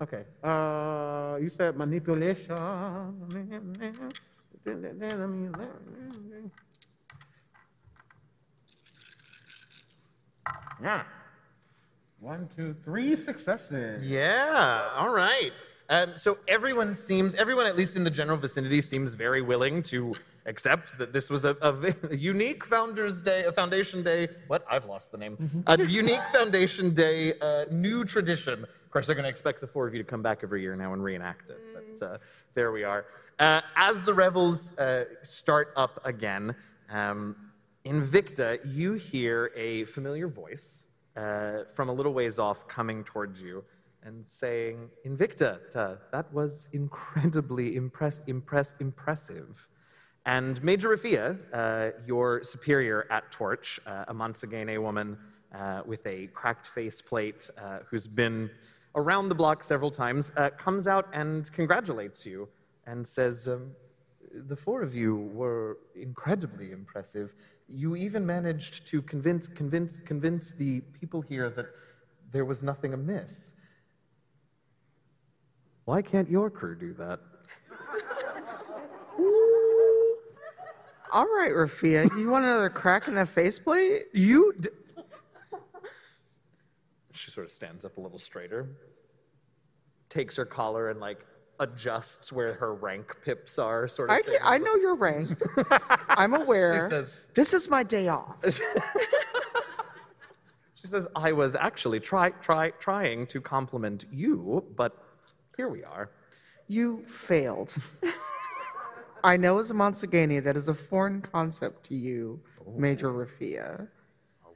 Okay. 0.02 0.24
Uh, 0.44 1.38
you 1.42 1.50
said 1.50 1.78
manipulation. 1.78 2.58
Yeah. 10.82 11.04
One, 12.20 12.50
two, 12.56 12.76
three 12.84 13.16
successes. 13.16 14.04
Yeah, 14.06 14.90
all 14.96 15.10
right. 15.10 15.54
Um, 15.90 16.16
so 16.16 16.40
everyone 16.48 16.96
seems, 16.96 17.36
everyone 17.36 17.68
at 17.68 17.78
least 17.78 17.96
in 17.96 18.04
the 18.04 18.10
general 18.10 18.38
vicinity 18.38 18.82
seems 18.82 19.14
very 19.14 19.42
willing 19.42 19.84
to 19.84 20.14
accept 20.48 20.98
that 20.98 21.14
this 21.14 21.30
was 21.30 21.46
a, 21.46 21.56
a 21.62 21.94
a 22.10 22.16
unique 22.16 22.66
Founders 22.66 23.22
Day, 23.22 23.44
a 23.46 23.52
Foundation 23.52 24.04
Day. 24.04 24.30
What? 24.48 24.66
I've 24.70 24.86
lost 24.86 25.12
the 25.12 25.18
name. 25.18 25.64
A 25.68 25.82
unique 25.84 26.24
Foundation 26.32 26.94
Day, 26.94 27.38
uh, 27.40 27.66
new 27.72 28.04
tradition. 28.04 28.66
Of 28.96 29.00
course, 29.00 29.08
they're 29.08 29.16
going 29.16 29.26
to 29.26 29.30
expect 29.30 29.60
the 29.60 29.68
four 29.68 29.86
of 29.86 29.94
you 29.94 30.02
to 30.02 30.10
come 30.10 30.22
back 30.22 30.40
every 30.42 30.62
year 30.62 30.74
now 30.78 30.94
and 30.94 31.04
reenact 31.04 31.50
it. 31.50 31.60
But 32.00 32.06
uh, 32.06 32.18
there 32.54 32.72
we 32.72 32.86
are. 32.86 33.04
Uh, 33.38 33.60
as 33.76 34.02
the 34.04 34.14
revels 34.14 34.72
uh, 34.78 35.04
start 35.22 35.74
up 35.76 36.00
again, 36.06 36.56
um, 36.90 37.36
Invicta, 37.86 38.58
you 38.64 38.94
hear 38.94 39.52
a 39.54 39.84
familiar 39.84 40.30
voice 40.30 40.88
uh, 41.18 41.66
from 41.74 41.90
a 41.90 41.92
little 41.92 42.14
ways 42.14 42.40
off 42.40 42.70
coming 42.70 43.04
towards 43.04 43.42
you 43.42 43.66
and 44.04 44.26
saying, 44.26 44.90
Invicta, 45.06 45.60
uh, 45.76 45.96
that 46.14 46.32
was 46.32 46.70
incredibly 46.72 47.76
impress, 47.76 48.22
impress, 48.28 48.76
impressive. 48.80 49.68
And 50.26 50.64
Major 50.64 50.96
Rafia, 50.96 51.38
uh, 51.52 51.98
your 52.08 52.46
superior 52.46 53.08
at 53.12 53.30
Torch, 53.30 53.78
uh, 53.86 54.06
a 54.08 54.14
Mansagene 54.14 54.82
woman 54.82 55.18
uh, 55.54 55.82
with 55.86 56.08
a 56.08 56.28
cracked 56.28 56.68
faceplate 56.68 57.50
who's 57.90 58.08
been 58.08 58.50
around 58.96 59.30
the 59.30 59.36
block 59.36 59.64
several 59.64 59.92
times, 59.92 60.32
uh, 60.38 60.50
comes 60.52 60.88
out 60.88 61.08
and 61.14 61.52
congratulates 61.52 62.26
you 62.26 62.48
and 62.88 63.06
says, 63.06 63.48
um, 63.48 63.72
the 64.48 64.56
four 64.56 64.82
of 64.82 64.96
you 64.96 65.16
were 65.34 65.78
incredibly 65.96 66.72
impressive. 66.72 67.34
You 67.68 67.96
even 67.96 68.26
managed 68.26 68.88
to 68.88 69.02
convince, 69.02 69.48
convince, 69.48 69.98
convince 69.98 70.52
the 70.52 70.82
people 71.00 71.22
here 71.22 71.50
that 71.52 71.68
there 72.32 72.46
was 72.46 72.64
nothing 72.64 72.94
amiss. 72.94 73.54
Why 75.86 76.02
can't 76.02 76.30
your 76.30 76.50
crew 76.50 76.76
do 76.76 76.94
that? 76.94 77.20
All 81.12 81.26
right, 81.26 81.52
Rafia, 81.54 82.10
you 82.18 82.30
want 82.30 82.44
another 82.44 82.70
crack 82.70 83.08
in 83.08 83.16
the 83.16 83.26
faceplate? 83.26 84.08
You. 84.14 84.54
D- 84.60 84.70
she 87.16 87.32
sort 87.32 87.46
of 87.46 87.52
stands 87.52 87.86
up 87.86 87.98
a 87.98 88.02
little 88.02 88.20
straighter, 88.20 88.68
takes 90.10 90.36
her 90.36 90.46
collar 90.46 90.90
and 90.90 91.00
like 91.00 91.26
adjusts 91.60 92.32
where 92.32 92.54
her 92.54 92.74
rank 92.74 93.16
pips 93.24 93.58
are, 93.58 93.88
sort 93.88 94.10
of. 94.10 94.16
I, 94.16 94.22
thing. 94.22 94.38
I 94.44 94.58
know 94.58 94.76
your 94.76 94.96
rank. 94.96 95.38
I'm 96.10 96.34
aware. 96.34 96.82
She 96.82 96.90
says- 96.90 97.20
this 97.34 97.54
is 97.54 97.70
my 97.70 97.84
day 97.84 98.08
off. 98.08 98.36
She 100.86 100.90
says, 100.92 101.08
"I 101.16 101.32
was 101.32 101.56
actually 101.56 102.00
try, 102.00 102.30
try, 102.30 102.70
trying 102.70 103.26
to 103.28 103.42
compliment 103.42 104.06
you, 104.12 104.64
but 104.76 104.96
here 105.58 105.68
we 105.68 105.84
are." 105.84 106.12
You 106.68 107.04
failed. 107.08 107.76
I 109.24 109.36
know 109.36 109.58
as 109.58 109.72
a 109.72 109.74
Monsagani 109.74 110.44
that 110.44 110.56
is 110.56 110.68
a 110.68 110.76
foreign 110.76 111.22
concept 111.22 111.86
to 111.86 111.96
you, 111.96 112.40
oh. 112.62 112.74
Major 112.78 113.12
Rafia. 113.12 113.88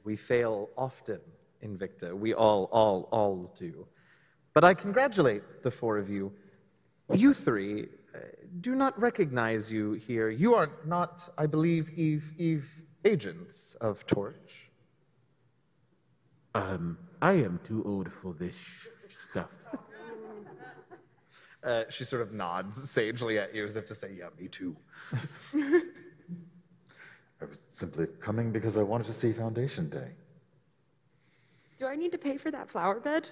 We 0.04 0.14
fail 0.14 0.68
often, 0.78 1.18
Invicta. 1.62 2.16
We 2.16 2.34
all, 2.34 2.64
all, 2.72 3.08
all 3.10 3.54
do. 3.58 3.86
But 4.54 4.64
I 4.64 4.74
congratulate 4.74 5.62
the 5.62 5.70
four 5.70 5.98
of 5.98 6.08
you. 6.10 6.32
You 7.12 7.34
three 7.34 7.88
uh, 8.14 8.18
do 8.60 8.74
not 8.74 8.98
recognize 9.00 9.70
you 9.70 9.92
here. 9.92 10.30
You 10.30 10.54
are 10.54 10.70
not, 10.84 11.28
I 11.38 11.46
believe, 11.46 11.90
Eve, 11.90 12.32
Eve 12.38 12.68
agents 13.04 13.74
of 13.74 14.06
Torch. 14.06 14.70
Um, 16.54 16.98
I 17.22 17.34
am 17.34 17.60
too 17.62 17.82
old 17.84 18.12
for 18.12 18.34
this 18.34 18.88
stuff. 19.08 19.50
Uh, 21.62 21.84
she 21.90 22.04
sort 22.04 22.22
of 22.22 22.32
nods 22.32 22.88
sagely 22.88 23.38
at 23.38 23.54
you 23.54 23.66
as 23.66 23.76
if 23.76 23.84
to 23.84 23.94
say, 23.94 24.10
Yeah, 24.16 24.28
me 24.40 24.48
too. 24.48 24.74
I 25.54 27.44
was 27.46 27.62
simply 27.68 28.06
coming 28.18 28.50
because 28.50 28.78
I 28.78 28.82
wanted 28.82 29.06
to 29.08 29.12
see 29.12 29.34
Foundation 29.34 29.90
Day. 29.90 30.12
Do 31.80 31.86
I 31.86 31.96
need 31.96 32.12
to 32.12 32.18
pay 32.18 32.36
for 32.36 32.50
that 32.50 32.70
flower 32.70 33.00
bed? 33.00 33.26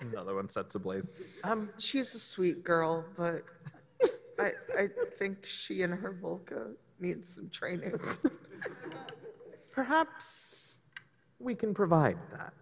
Another 0.00 0.34
one 0.34 0.48
sets 0.48 0.74
ablaze. 0.74 1.12
Um, 1.44 1.70
she's 1.78 2.12
a 2.16 2.18
sweet 2.18 2.64
girl, 2.64 3.04
but 3.16 3.44
I, 4.40 4.50
I 4.76 4.88
think 5.16 5.46
she 5.46 5.82
and 5.82 5.94
her 5.94 6.18
Volca 6.20 6.72
need 6.98 7.24
some 7.24 7.48
training. 7.48 8.00
Perhaps 9.70 10.66
we 11.38 11.54
can 11.54 11.72
provide 11.72 12.18
that. 12.32 12.54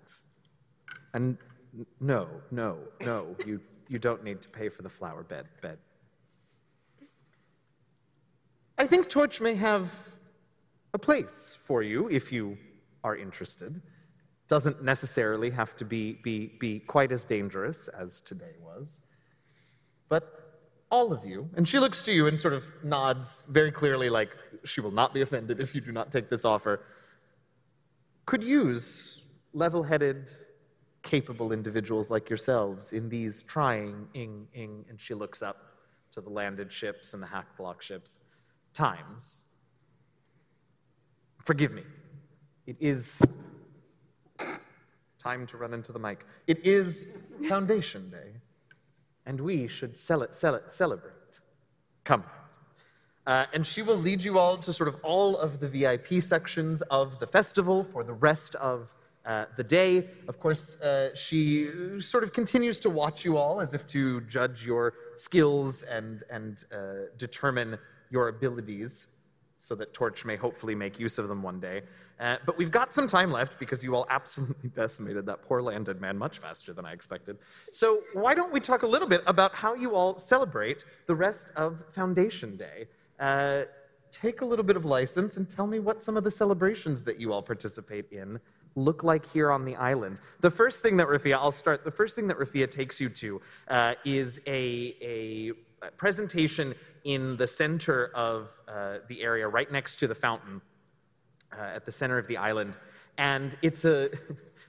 And 1.14 1.38
n- 1.74 1.86
no, 2.01 2.28
no, 2.51 2.76
no, 3.01 3.34
you, 3.47 3.62
you 3.88 3.98
don't 3.98 4.24
need 4.24 4.42
to 4.42 4.48
pay 4.48 4.68
for 4.68 4.82
the 4.82 4.88
flower 4.88 5.22
bed. 5.22 5.46
bed. 5.62 5.78
I 8.78 8.86
think 8.86 9.08
Torch 9.08 9.40
may 9.40 9.54
have 9.54 9.92
a 10.92 10.98
place 10.98 11.56
for 11.66 11.82
you 11.82 12.08
if 12.08 12.30
you 12.32 12.58
are 13.04 13.16
interested. 13.16 13.80
Doesn't 14.48 14.82
necessarily 14.82 15.50
have 15.50 15.76
to 15.76 15.84
be, 15.84 16.20
be, 16.22 16.56
be 16.60 16.80
quite 16.80 17.12
as 17.12 17.24
dangerous 17.24 17.88
as 17.88 18.20
today 18.20 18.54
was. 18.62 19.02
But 20.08 20.46
all 20.90 21.12
of 21.12 21.24
you, 21.24 21.48
and 21.56 21.68
she 21.68 21.78
looks 21.78 22.02
to 22.04 22.12
you 22.12 22.26
and 22.26 22.38
sort 22.38 22.54
of 22.54 22.64
nods 22.84 23.42
very 23.48 23.72
clearly, 23.72 24.08
like 24.08 24.30
she 24.64 24.80
will 24.80 24.90
not 24.90 25.12
be 25.14 25.22
offended 25.22 25.60
if 25.60 25.74
you 25.74 25.80
do 25.80 25.92
not 25.92 26.12
take 26.12 26.28
this 26.30 26.44
offer, 26.44 26.84
could 28.24 28.42
use 28.42 29.22
level 29.52 29.82
headed, 29.82 30.30
capable 31.07 31.53
individuals 31.53 32.11
like 32.11 32.28
yourselves 32.28 32.93
in 32.93 33.09
these 33.09 33.45
trying, 33.45 34.09
ing, 34.15 34.49
ing, 34.55 34.85
and 34.91 35.01
she 35.01 35.15
looks 35.15 35.41
up 35.41 35.57
to 36.11 36.20
the 36.20 36.28
landed 36.28 36.73
ships 36.73 37.15
and 37.15 37.23
the 37.23 37.27
hack 37.27 37.57
block 37.57 37.81
ships, 37.81 38.19
times. 38.74 39.45
Forgive 41.45 41.70
me. 41.70 41.85
It 42.66 42.77
is 42.81 43.23
time 45.16 45.47
to 45.47 45.57
run 45.57 45.73
into 45.73 45.93
the 45.93 45.99
mic. 45.99 46.27
It 46.49 46.66
is 46.66 47.07
Foundation 47.49 48.11
Day 48.11 48.33
and 49.27 49.41
we 49.41 49.69
should 49.69 49.97
sell 49.97 50.23
it, 50.23 50.35
sell 50.35 50.57
it, 50.57 50.70
celebrate. 50.70 51.41
Come. 52.03 52.24
Uh, 53.28 53.47
and 53.55 53.65
she 53.65 53.83
will 53.83 53.97
lead 53.97 54.24
you 54.24 54.39
all 54.39 54.57
to 54.57 54.73
sort 54.73 54.89
of 54.89 54.97
all 55.05 55.37
of 55.37 55.61
the 55.61 55.69
VIP 55.69 56.20
sections 56.20 56.83
of 56.83 57.20
the 57.20 57.27
festival 57.28 57.85
for 57.85 58.03
the 58.03 58.12
rest 58.12 58.57
of 58.57 58.93
uh, 59.27 59.47
the 59.57 59.65
day. 59.65 60.09
Of 60.28 60.39
course, 60.39 60.81
uh, 60.81 61.15
she 61.15 62.01
sort 62.01 62.24
of 62.24 62.32
continues 62.32 62.78
to 62.81 62.90
watch 62.90 63.24
you 63.24 63.36
all 63.36 63.61
as 63.61 63.74
if 63.74 63.86
to 63.89 64.20
judge 64.23 64.65
your 64.65 64.94
skills 65.16 65.82
and, 65.82 66.23
and 66.31 66.65
uh, 66.73 67.09
determine 67.16 67.78
your 68.11 68.28
abilities 68.28 69.09
so 69.59 69.74
that 69.74 69.93
Torch 69.93 70.24
may 70.24 70.36
hopefully 70.36 70.74
make 70.74 71.01
use 71.01 71.19
of 71.19 71.28
them 71.28 71.43
one 71.43 71.59
day. 71.59 71.82
Uh, 72.20 72.36
but 72.47 72.57
we've 72.57 72.70
got 72.70 72.94
some 72.94 73.09
time 73.09 73.31
left 73.32 73.59
because 73.59 73.82
you 73.82 73.94
all 73.94 74.07
absolutely 74.11 74.69
decimated 74.77 75.27
that 75.27 75.43
poor 75.43 75.61
landed 75.61 76.01
man 76.01 76.16
much 76.16 76.39
faster 76.39 76.73
than 76.73 76.85
I 76.86 76.93
expected. 76.93 77.39
So 77.73 78.03
why 78.12 78.35
don't 78.35 78.53
we 78.53 78.61
talk 78.61 78.82
a 78.82 78.86
little 78.86 79.09
bit 79.09 79.23
about 79.27 79.55
how 79.55 79.74
you 79.74 79.94
all 79.94 80.19
celebrate 80.19 80.85
the 81.07 81.15
rest 81.15 81.51
of 81.57 81.82
Foundation 81.93 82.57
Day? 82.57 82.86
Uh, 83.19 83.62
take 84.12 84.40
a 84.40 84.44
little 84.44 84.65
bit 84.65 84.77
of 84.77 84.85
license 84.85 85.36
and 85.36 85.48
tell 85.48 85.66
me 85.66 85.78
what 85.78 86.03
some 86.03 86.16
of 86.16 86.24
the 86.24 86.31
celebrations 86.31 87.05
that 87.05 87.20
you 87.20 87.32
all 87.32 87.43
participate 87.43 88.11
in 88.12 88.39
look 88.77 89.03
like 89.03 89.27
here 89.27 89.51
on 89.51 89.65
the 89.65 89.74
island. 89.74 90.20
The 90.40 90.51
first 90.51 90.82
thing 90.82 90.97
that 90.98 91.09
Rafia, 91.09 91.35
I'll 91.35 91.51
start, 91.51 91.82
the 91.82 91.90
first 91.90 92.15
thing 92.15 92.28
that 92.28 92.39
Rafia 92.39 92.70
takes 92.70 93.01
you 93.01 93.09
to 93.09 93.40
uh, 93.69 93.94
is 94.05 94.40
a, 94.47 94.94
a 95.01 95.53
presentation 95.97 96.74
in 97.05 97.36
the 97.36 97.47
center 97.47 98.11
of 98.15 98.61
uh, 98.69 98.98
the 99.09 99.23
area, 99.23 99.48
right 99.48 99.70
next 99.73 99.97
to 99.97 100.07
the 100.07 100.15
fountain, 100.15 100.61
uh, 101.53 101.62
at 101.62 101.85
the 101.86 101.93
center 101.93 102.19
of 102.19 102.27
the 102.27 102.36
island. 102.36 102.74
And 103.19 103.57
it's 103.62 103.85
a. 103.85 104.11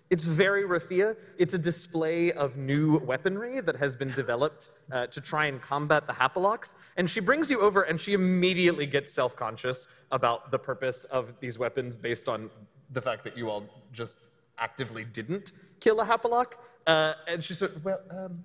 It's 0.10 0.24
very 0.24 0.64
Rafia. 0.64 1.18
It's 1.38 1.54
a 1.54 1.58
display 1.58 2.32
of 2.32 2.56
new 2.56 3.00
weaponry 3.00 3.60
that 3.60 3.76
has 3.76 3.94
been 3.94 4.12
developed 4.12 4.70
uh, 4.90 5.08
to 5.08 5.20
try 5.20 5.48
and 5.48 5.62
combat 5.62 6.08
the 6.08 6.14
Hapalox. 6.14 6.76
And 6.96 7.10
she 7.10 7.20
brings 7.20 7.52
you 7.52 7.60
over, 7.60 7.82
and 7.82 8.00
she 8.00 8.14
immediately 8.14 8.86
gets 8.86 9.12
self 9.12 9.36
conscious 9.36 9.88
about 10.12 10.50
the 10.50 10.60
purpose 10.60 11.04
of 11.04 11.34
these 11.42 11.60
weapons 11.60 11.98
based 11.98 12.30
on 12.30 12.50
the 12.92 13.02
fact 13.02 13.24
that 13.24 13.38
you 13.38 13.50
all 13.50 13.64
just 13.92 14.18
actively 14.58 15.06
didn't 15.06 15.52
kill 15.80 16.00
a 16.00 16.06
Hapalock. 16.06 16.54
Uh, 16.86 17.14
and 17.28 17.44
she 17.44 17.54
said, 17.54 17.72
Well, 17.84 18.00
um, 18.10 18.44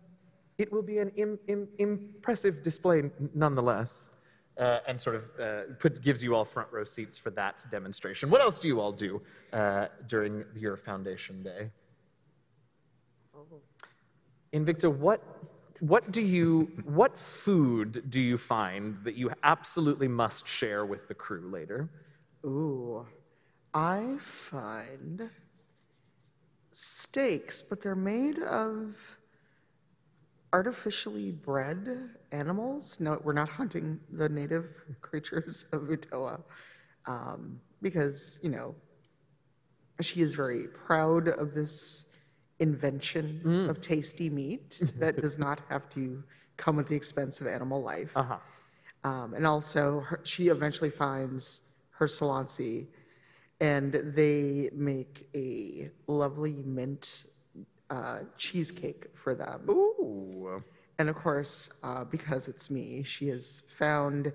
it 0.59 0.73
will 0.73 0.83
be 0.83 0.99
an 0.99 1.11
Im- 1.17 1.39
Im- 1.49 1.69
impressive 1.79 2.63
display 2.63 3.11
nonetheless. 3.35 4.11
Uh, 4.59 4.81
and 4.87 5.01
sort 5.01 5.17
of 5.17 5.31
uh, 5.41 5.63
put, 5.79 6.03
gives 6.03 6.23
you 6.23 6.35
all 6.35 6.45
front 6.45 6.71
row 6.71 6.85
seats 6.85 7.17
for 7.17 7.31
that 7.31 7.65
demonstration. 7.71 8.29
What 8.29 8.43
else 8.43 8.59
do 8.59 8.69
you 8.69 8.81
all 8.81 8.93
do 8.93 9.23
uh, 9.55 9.87
during 10.07 10.45
your 10.55 10.77
foundation 10.77 11.43
day? 11.43 11.71
Invicta, 14.53 14.95
what, 14.95 15.23
what 15.81 16.13
do 16.13 16.21
you, 16.21 16.71
what 16.85 17.19
food 17.19 18.05
do 18.11 18.21
you 18.21 18.37
find 18.37 18.97
that 18.97 19.15
you 19.15 19.31
absolutely 19.43 20.09
must 20.09 20.47
share 20.47 20.85
with 20.85 21.09
the 21.09 21.15
crew 21.15 21.49
later? 21.51 21.89
Ooh, 22.45 23.07
I 23.75 24.17
find 24.21 25.31
steaks, 26.73 27.63
but 27.63 27.83
they're 27.83 27.95
made 27.95 28.39
of 28.41 29.17
artificially 30.53 31.33
bred 31.33 32.11
animals. 32.31 33.01
No, 33.01 33.21
we're 33.25 33.33
not 33.33 33.49
hunting 33.49 33.99
the 34.11 34.29
native 34.29 34.67
creatures 35.01 35.67
of 35.73 35.83
Vatoa 35.83 36.43
um, 37.07 37.61
because, 37.81 38.39
you 38.43 38.51
know, 38.51 38.75
she 40.01 40.21
is 40.21 40.35
very 40.35 40.65
proud 40.69 41.29
of 41.29 41.55
this 41.55 42.11
invention 42.59 43.69
of 43.69 43.81
tasty 43.81 44.29
meat 44.29 44.81
that 44.99 45.21
does 45.21 45.39
not 45.39 45.63
have 45.69 45.89
to 45.91 46.23
come 46.57 46.79
at 46.79 46.87
the 46.87 46.95
expense 46.95 47.41
of 47.41 47.47
animal 47.47 47.83
life. 47.83 48.11
Uh-huh. 48.15 48.39
Um, 49.05 49.35
and 49.35 49.47
also, 49.47 50.01
her, 50.01 50.21
she 50.23 50.49
eventually 50.49 50.91
finds 50.91 51.63
her 51.91 52.07
Salansi, 52.07 52.87
and 53.63 53.93
they 53.93 54.71
make 54.75 55.29
a 55.37 55.89
lovely 56.09 56.57
mint 56.65 57.27
uh, 57.91 58.21
cheesecake 58.37 59.07
for 59.15 59.35
them. 59.37 59.71
Ooh. 59.71 60.63
And 60.99 61.09
of 61.09 61.15
course, 61.15 61.71
uh, 61.85 62.05
because 62.05 62.49
it's 62.49 62.71
me, 62.71 63.05
she 63.05 63.29
has 63.29 63.63
found 63.79 64.33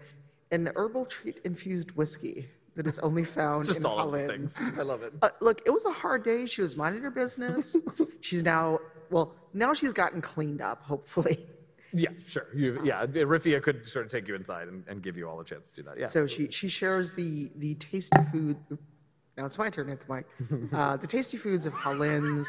an 0.51 0.71
herbal 0.77 1.05
treat 1.05 1.39
infused 1.43 1.91
whiskey 1.91 2.47
that 2.75 2.87
is 2.87 2.99
only 2.99 3.23
found 3.39 3.65
Just 3.65 3.81
in 3.81 3.85
all 3.85 3.97
Holland. 3.97 4.29
things. 4.29 4.61
I 4.77 4.83
love 4.83 5.03
it. 5.03 5.13
Uh, 5.21 5.29
look, 5.41 5.61
it 5.65 5.71
was 5.71 5.85
a 5.85 5.91
hard 5.91 6.23
day. 6.23 6.45
She 6.45 6.61
was 6.61 6.77
minding 6.77 7.03
her 7.03 7.11
business. 7.11 7.75
she's 8.21 8.43
now, 8.43 8.79
well, 9.09 9.35
now 9.53 9.73
she's 9.73 9.91
gotten 9.93 10.21
cleaned 10.21 10.61
up, 10.61 10.83
hopefully. 10.83 11.45
Yeah, 11.91 12.09
sure. 12.27 12.47
You, 12.55 12.79
yeah, 12.83 13.05
Rafia 13.05 13.61
could 13.61 13.89
sort 13.89 14.05
of 14.05 14.11
take 14.11 14.27
you 14.27 14.35
inside 14.35 14.69
and, 14.69 14.85
and 14.87 15.01
give 15.01 15.17
you 15.17 15.27
all 15.27 15.39
a 15.41 15.45
chance 15.45 15.69
to 15.71 15.75
do 15.77 15.83
that. 15.83 15.99
Yeah. 15.99 16.07
So 16.07 16.27
she 16.27 16.49
she 16.51 16.67
shares 16.67 17.13
the 17.13 17.49
the 17.55 17.75
tasty 17.75 18.21
food. 18.31 18.57
Now 19.37 19.45
it's 19.45 19.57
my 19.57 19.69
turn 19.69 19.85
to 19.87 19.91
at 19.93 20.01
the 20.01 20.13
mic. 20.13 20.25
Uh, 20.73 20.97
the 20.97 21.07
tasty 21.07 21.37
foods 21.37 21.65
of 21.65 21.73
Holland's, 21.73 22.47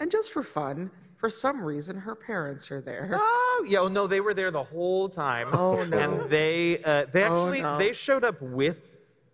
and 0.00 0.10
just 0.10 0.32
for 0.32 0.42
fun, 0.42 0.90
for 1.16 1.30
some 1.30 1.62
reason, 1.62 1.96
her 1.96 2.14
parents 2.14 2.70
are 2.70 2.80
there. 2.82 3.10
Oh, 3.14 3.64
yeah. 3.66 3.78
Oh, 3.78 3.88
no, 3.88 4.06
they 4.06 4.20
were 4.20 4.34
there 4.34 4.50
the 4.50 4.62
whole 4.62 5.08
time. 5.08 5.48
Oh, 5.52 5.82
no. 5.84 5.98
And 5.98 6.30
they 6.30 6.82
uh, 6.84 7.06
they 7.10 7.24
Oh, 7.24 7.32
actually 7.46 7.62
no. 7.62 7.78
they 7.78 7.92
showed 7.94 8.22
up 8.22 8.40
with 8.42 8.76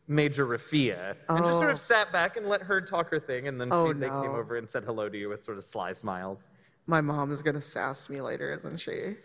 Major 0.07 0.47
Rafia 0.47 1.17
and 1.29 1.45
just 1.45 1.59
sort 1.59 1.69
Oh. 1.71 1.73
of 1.73 1.81
sat 1.81 2.13
back 2.13 2.37
and 2.37 2.47
let 2.47 2.63
her 2.63 2.81
talk 2.81 3.11
her 3.11 3.19
thing, 3.21 3.49
and 3.49 3.61
then 3.61 3.69
she, 3.69 3.73
Oh, 3.75 3.93
they 3.93 4.09
came 4.09 4.31
over 4.31 4.57
and 4.57 4.69
said 4.69 4.85
hello 4.85 5.09
to 5.09 5.19
you 5.19 5.29
with 5.29 5.43
sort 5.43 5.59
of 5.59 5.65
sly 5.65 5.93
smiles. 5.93 6.51
My 6.87 7.01
mom 7.01 7.33
is 7.33 7.43
gonna 7.43 7.61
sass 7.61 8.09
me 8.09 8.21
later, 8.21 8.53
isn't 8.53 8.79
she? 8.79 9.17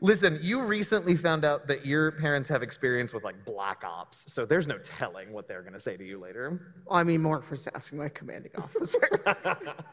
Listen, 0.00 0.38
you 0.42 0.62
recently 0.62 1.16
found 1.16 1.44
out 1.44 1.66
that 1.66 1.84
your 1.84 2.12
parents 2.12 2.48
have 2.48 2.62
experience 2.62 3.12
with 3.12 3.24
like 3.24 3.44
black 3.44 3.82
ops, 3.84 4.32
so 4.32 4.44
there's 4.46 4.66
no 4.66 4.78
telling 4.78 5.32
what 5.32 5.46
they're 5.48 5.62
going 5.62 5.72
to 5.74 5.80
say 5.80 5.96
to 5.96 6.04
you 6.04 6.18
later. 6.18 6.74
Well, 6.86 6.98
I 6.98 7.04
mean 7.04 7.22
more 7.22 7.42
for 7.42 7.56
sassing 7.56 7.98
my 7.98 8.08
commanding 8.08 8.52
officer. 8.58 9.08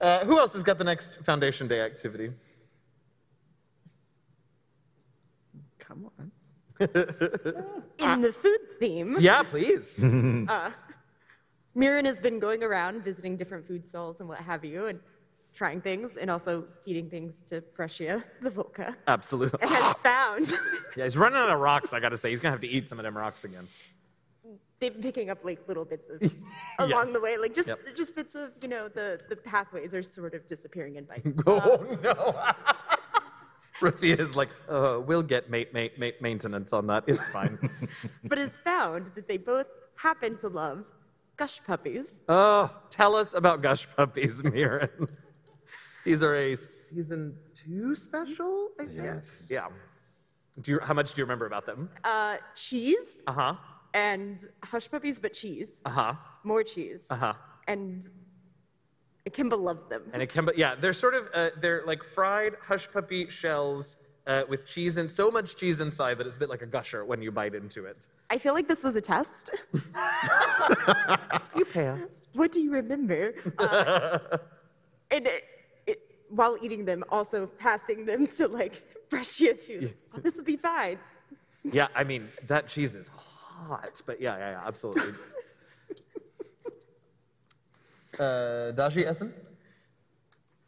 Uh, 0.00 0.24
who 0.24 0.38
else 0.40 0.52
has 0.52 0.62
got 0.64 0.76
the 0.76 0.84
next 0.84 1.24
Foundation 1.24 1.68
Day 1.68 1.80
activity? 1.80 2.30
Come 5.78 6.10
on. 6.18 6.32
In 6.80 8.20
the 8.20 8.32
food 8.32 8.58
theme, 8.80 9.16
Yeah, 9.20 9.42
please. 9.44 9.98
Mirren 11.76 12.04
has 12.04 12.20
been 12.20 12.38
going 12.38 12.62
around 12.64 13.02
visiting 13.04 13.36
different 13.36 13.66
food 13.66 13.86
stalls 13.86 14.20
and 14.20 14.28
what 14.28 14.38
have 14.38 14.64
you, 14.64 14.86
and 14.86 14.98
trying 15.54 15.80
things, 15.80 16.16
and 16.16 16.30
also 16.30 16.64
feeding 16.84 17.08
things 17.08 17.40
to 17.48 17.60
Brescia, 17.76 18.24
the 18.42 18.50
Volca, 18.50 18.94
Absolutely. 19.06 19.58
and 19.62 19.70
has 19.70 19.94
found 20.02 20.52
Yeah, 20.96 21.04
he's 21.04 21.16
running 21.16 21.38
out 21.38 21.50
of 21.50 21.60
rocks. 21.60 21.92
I 21.92 22.00
got 22.00 22.08
to 22.10 22.16
say, 22.16 22.30
he's 22.30 22.40
gonna 22.40 22.52
have 22.52 22.60
to 22.60 22.68
eat 22.68 22.88
some 22.88 22.98
of 22.98 23.04
them 23.04 23.16
rocks 23.16 23.44
again. 23.44 23.66
they've 24.80 24.92
been 24.92 25.02
picking 25.02 25.30
up 25.30 25.44
like 25.44 25.66
little 25.68 25.84
bits 25.84 26.08
of 26.10 26.20
along 26.78 27.06
Yes. 27.06 27.12
the 27.12 27.20
way, 27.20 27.36
like 27.38 27.54
just 27.54 27.68
Yep. 27.68 27.96
just 27.96 28.14
bits 28.16 28.34
of 28.34 28.50
you 28.62 28.68
know 28.68 28.88
the 28.88 29.20
the 29.28 29.36
pathways 29.36 29.94
are 29.94 30.02
sort 30.02 30.34
of 30.34 30.46
disappearing 30.46 30.96
in 30.96 31.04
bites. 31.04 31.26
Oh 31.46 31.98
no. 32.02 32.42
Rafia 33.80 34.18
is 34.20 34.36
like, 34.36 34.50
uh, 34.68 35.00
we'll 35.04 35.22
get 35.22 35.50
mate, 35.50 35.74
mate, 35.74 35.98
mate 35.98 36.22
maintenance 36.22 36.72
on 36.72 36.86
that. 36.86 37.04
It's 37.08 37.28
fine. 37.30 37.58
but 38.24 38.38
has 38.38 38.56
found 38.60 39.10
that 39.16 39.26
they 39.26 39.36
both 39.36 39.66
happen 39.96 40.36
to 40.38 40.48
love 40.48 40.84
gush 41.36 41.60
puppies. 41.66 42.06
oh, 42.28 42.70
tell 42.90 43.16
us 43.16 43.34
about 43.34 43.62
Gush 43.62 43.88
Puppies, 43.96 44.44
Mirren. 44.44 44.88
These 46.04 46.22
are 46.22 46.34
a 46.34 46.54
season 46.54 47.34
two 47.54 47.94
special, 47.94 48.68
I 48.80 48.84
think. 48.84 48.96
Yes. 48.96 49.48
Yeah. 49.50 49.68
Do 50.60 50.72
you, 50.72 50.80
how 50.80 50.94
much 50.94 51.14
do 51.14 51.20
you 51.20 51.24
remember 51.24 51.46
about 51.46 51.66
them? 51.66 51.88
Uh, 52.04 52.36
cheese 52.54 53.18
Uh 53.26 53.32
huh. 53.32 53.54
and 53.94 54.38
hush 54.62 54.90
puppies, 54.90 55.18
but 55.18 55.32
cheese, 55.32 55.80
Uh 55.84 55.90
huh. 55.90 56.14
more 56.44 56.62
cheese, 56.62 57.06
Uh 57.10 57.16
huh. 57.16 57.34
and 57.66 58.08
Kemba 59.30 59.58
loved 59.58 59.88
them. 59.90 60.02
And 60.12 60.22
it 60.22 60.28
can, 60.28 60.48
yeah, 60.56 60.74
they're 60.74 60.92
sort 60.92 61.14
of 61.14 61.28
uh, 61.34 61.50
they're 61.60 61.82
like 61.86 62.04
fried 62.04 62.52
hush 62.62 62.86
puppy 62.92 63.28
shells 63.30 63.96
uh, 64.26 64.42
with 64.48 64.64
cheese 64.66 64.98
and 64.98 65.10
so 65.10 65.30
much 65.30 65.56
cheese 65.56 65.80
inside 65.80 66.18
that 66.18 66.26
it's 66.26 66.36
a 66.36 66.38
bit 66.38 66.50
like 66.50 66.62
a 66.62 66.66
gusher 66.66 67.04
when 67.04 67.20
you 67.22 67.32
bite 67.32 67.54
into 67.54 67.86
it. 67.86 68.08
I 68.30 68.36
feel 68.38 68.52
like 68.54 68.68
this 68.68 68.84
was 68.84 68.94
a 68.96 69.00
test. 69.00 69.50
You 71.56 71.64
pass. 71.64 72.26
What 72.34 72.50
do 72.50 72.60
you 72.60 72.72
remember? 72.72 73.32
Uh, 73.58 74.18
and 75.12 75.24
it, 75.26 75.32
it, 75.34 75.44
while 76.28 76.56
eating 76.62 76.84
them, 76.84 77.04
also 77.10 77.46
passing 77.58 78.04
them 78.04 78.26
to 78.38 78.48
like 78.48 78.82
Brescia 79.10 79.54
too. 79.54 79.92
Oh, 80.14 80.20
this 80.20 80.36
would 80.36 80.46
be 80.46 80.56
fine. 80.56 80.98
Yeah, 81.62 81.88
I 81.94 82.04
mean 82.04 82.28
that 82.46 82.68
cheese 82.68 82.94
is 82.94 83.08
hot, 83.08 84.00
but 84.06 84.20
yeah, 84.20 84.36
yeah, 84.36 84.50
yeah, 84.52 84.66
absolutely. 84.66 85.14
uh, 88.18 88.72
Daji 88.72 89.06
Essen? 89.06 89.32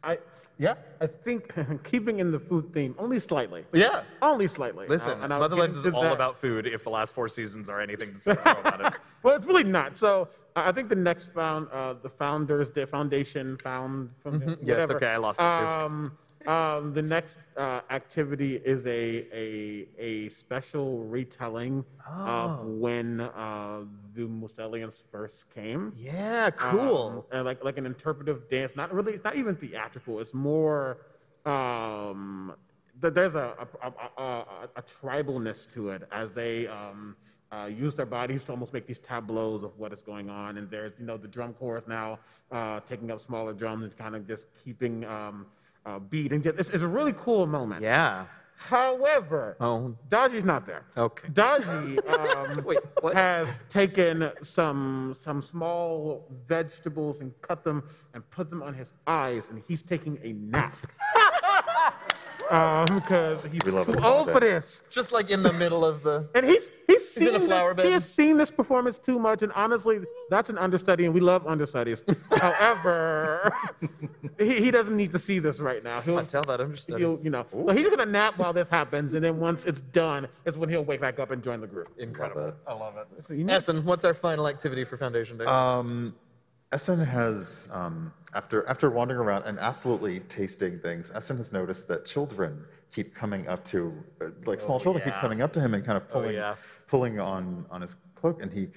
I 0.03 0.17
Yeah. 0.57 0.75
I 1.01 1.07
think 1.07 1.53
keeping 1.83 2.19
in 2.19 2.31
the 2.31 2.39
food 2.39 2.73
theme 2.73 2.95
only 2.97 3.19
slightly. 3.19 3.63
Yeah. 3.73 4.03
Only 4.21 4.47
slightly. 4.47 4.87
Listen, 4.87 5.21
and 5.21 5.31
I'll 5.33 5.41
Motherlands 5.47 5.75
is 5.77 5.85
all 5.87 6.01
that. 6.03 6.13
about 6.13 6.37
food. 6.37 6.65
If 6.67 6.83
the 6.83 6.89
last 6.89 7.13
four 7.13 7.27
seasons 7.27 7.69
are 7.69 7.79
anything 7.79 8.13
to 8.13 8.19
say 8.19 8.31
about 8.31 8.81
it. 8.85 8.93
Well, 9.23 9.35
it's 9.35 9.45
really 9.45 9.63
not. 9.63 9.97
So 9.97 10.29
I 10.65 10.71
think 10.71 10.89
the 10.89 10.95
next 10.95 11.33
found, 11.33 11.67
uh, 11.71 11.93
the 12.01 12.09
founders, 12.09 12.69
the 12.71 12.87
foundation 12.87 13.57
found 13.57 14.09
from 14.21 14.57
Yeah, 14.63 14.83
it's 14.83 14.91
okay, 14.91 15.07
I 15.07 15.17
lost 15.17 15.39
it 15.39 15.43
too. 15.43 15.65
Um, 15.65 16.17
um, 16.47 16.93
the 16.93 17.01
next 17.01 17.39
uh, 17.57 17.81
activity 17.89 18.55
is 18.63 18.87
a 18.87 19.27
a 19.33 19.87
a 19.97 20.29
special 20.29 21.03
retelling 21.03 21.83
of 22.07 22.51
Oh. 22.61 22.63
when 22.65 23.19
uh, 23.19 23.81
the 24.13 24.21
Muselians 24.21 25.03
first 25.11 25.53
came. 25.53 25.91
Yeah, 25.97 26.49
cool. 26.51 27.25
Um, 27.31 27.37
and 27.37 27.45
like 27.45 27.63
like 27.63 27.77
an 27.77 27.85
interpretive 27.85 28.49
dance. 28.49 28.75
Not 28.75 28.93
really. 28.93 29.13
It's 29.13 29.23
not 29.25 29.35
even 29.35 29.55
theatrical. 29.55 30.19
It's 30.21 30.33
more. 30.33 30.99
Um, 31.45 32.53
th- 33.01 33.13
there's 33.13 33.35
a 33.35 33.47
a, 33.83 33.87
a, 33.87 34.23
a 34.23 34.69
a 34.77 34.81
tribalness 34.83 35.69
to 35.73 35.89
it 35.89 36.07
as 36.11 36.31
they 36.33 36.67
um, 36.67 37.15
uh, 37.51 37.65
use 37.65 37.95
their 37.95 38.05
bodies 38.05 38.43
to 38.45 38.51
almost 38.51 38.73
make 38.73 38.85
these 38.87 38.99
tableaus 38.99 39.63
of 39.63 39.77
what 39.77 39.93
is 39.93 40.03
going 40.03 40.29
on. 40.29 40.57
And 40.57 40.69
there's 40.69 40.91
you 40.99 41.05
know 41.05 41.17
the 41.17 41.27
drum 41.27 41.53
corps 41.53 41.83
now 41.87 42.19
uh, 42.51 42.79
taking 42.81 43.09
up 43.11 43.19
smaller 43.19 43.53
drums 43.53 43.83
and 43.83 43.97
kind 43.97 44.15
of 44.15 44.27
just 44.27 44.47
keeping 44.63 45.05
um, 45.05 45.45
uh, 45.85 45.99
beat. 45.99 46.31
And 46.33 46.43
just, 46.43 46.57
it's, 46.59 46.69
it's 46.69 46.83
a 46.83 46.87
really 46.87 47.13
cool 47.17 47.47
moment. 47.47 47.81
yeah. 47.81 48.25
However, 48.59 49.55
Oh. 49.59 49.95
Daji's 50.09 50.43
not 50.43 50.65
there. 50.65 50.83
Okay. 50.97 51.27
Daji 51.27 51.99
um, 52.57 52.65
Wait, 52.65 52.79
has 53.13 53.47
taken 53.69 54.31
some 54.41 55.13
some 55.15 55.43
small 55.43 56.25
vegetables 56.47 57.21
and 57.21 57.31
cut 57.43 57.63
them 57.63 57.83
and 58.15 58.27
put 58.31 58.49
them 58.49 58.63
on 58.63 58.73
his 58.73 58.93
eyes, 59.05 59.49
and 59.49 59.61
he's 59.67 59.83
taking 59.83 60.17
a 60.23 60.33
nap. 60.33 60.75
um, 62.49 62.85
because 62.95 63.39
he's 63.51 63.63
We 63.65 63.71
love 63.71 63.89
a 63.89 63.93
too 63.93 64.03
old 64.05 64.31
for 64.31 64.39
this. 64.39 64.83
Just 64.89 65.11
like 65.11 65.29
in 65.29 65.43
the 65.43 65.53
middle 65.53 65.83
of 65.85 66.03
the. 66.03 66.27
And 66.35 66.45
he's 66.45 66.69
he's 66.87 67.17
in 67.17 67.23
seen 67.23 67.35
a 67.35 67.39
the- 67.39 67.45
flower 67.45 67.73
bed. 67.73 67.85
he 67.85 67.91
has 67.91 68.09
seen 68.11 68.37
this 68.37 68.51
performance 68.51 68.97
too 68.97 69.19
much, 69.19 69.41
and 69.43 69.51
honestly, 69.53 69.99
that's 70.29 70.49
an 70.49 70.57
understudy, 70.57 71.05
and 71.05 71.13
we 71.13 71.19
love 71.19 71.45
understudies. 71.47 72.03
However, 72.31 73.51
he, 74.39 74.59
he 74.61 74.71
doesn't 74.71 74.95
need 74.95 75.11
to 75.11 75.19
see 75.19 75.39
this 75.39 75.59
right 75.59 75.83
now. 75.83 76.01
He'll, 76.01 76.23
Tell 76.25 76.43
that 76.43 76.59
understudy. 76.61 77.01
he'll 77.03 77.19
you 77.23 77.29
know, 77.29 77.45
so 77.51 77.69
he's 77.69 77.89
gonna 77.89 78.05
nap 78.05 78.37
while 78.37 78.53
this 78.53 78.69
happens, 78.69 79.13
and 79.13 79.23
then 79.23 79.39
once 79.39 79.65
it's 79.65 79.81
done, 79.81 80.27
it's 80.45 80.57
when 80.57 80.69
he'll 80.69 80.83
wake 80.83 81.01
back 81.01 81.19
up 81.19 81.31
and 81.31 81.43
join 81.43 81.61
the 81.61 81.67
group. 81.67 81.89
Incredible. 81.97 82.53
I 82.65 82.73
love 82.73 82.95
it. 82.97 83.23
So 83.25 83.33
you 83.33 83.43
need- 83.43 83.53
Essen, 83.53 83.83
what's 83.85 84.03
our 84.05 84.13
final 84.13 84.47
activity 84.47 84.83
for 84.83 84.97
Foundation 84.97 85.37
Day? 85.37 85.45
Um, 85.45 86.15
Essen 86.71 86.99
has, 86.99 87.69
um, 87.73 88.11
after 88.35 88.67
after 88.67 88.89
wandering 88.89 89.19
around 89.19 89.43
and 89.43 89.57
absolutely 89.59 90.19
tasting 90.21 90.79
things, 90.79 91.09
Essen 91.15 91.37
has 91.37 91.53
noticed 91.53 91.87
that 91.87 92.05
children 92.05 92.65
keep 92.91 93.15
coming 93.15 93.47
up 93.47 93.63
to, 93.65 93.93
uh, 94.21 94.25
like 94.45 94.59
small 94.59 94.79
children 94.79 95.03
keep 95.03 95.13
coming 95.15 95.41
up 95.41 95.53
to 95.53 95.61
him 95.61 95.73
and 95.73 95.85
kind 95.85 95.97
of 95.97 96.09
pulling 96.09 96.35
yeah. 96.35 96.55
pulling 96.87 97.19
on 97.19 97.65
on 97.69 97.81
his 97.81 97.95
cloak, 98.15 98.41
and 98.41 98.51
he 98.51 98.67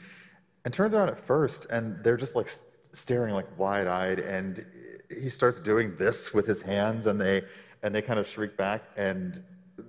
and 0.64 0.72
turns 0.72 0.94
around 0.94 1.08
at 1.08 1.18
first, 1.18 1.66
and 1.70 2.02
they're 2.04 2.16
just 2.16 2.36
like 2.36 2.48
staring 2.48 3.34
like 3.34 3.46
wide 3.58 3.88
eyed, 3.88 4.20
and 4.20 4.64
he 5.08 5.28
starts 5.28 5.58
doing 5.60 5.96
this 5.96 6.32
with 6.32 6.46
his 6.46 6.62
hands, 6.62 7.06
and 7.06 7.20
they 7.20 7.42
and 7.82 7.92
they 7.92 8.02
kind 8.02 8.20
of 8.20 8.26
shriek 8.28 8.56
back, 8.56 8.84
and 8.96 9.42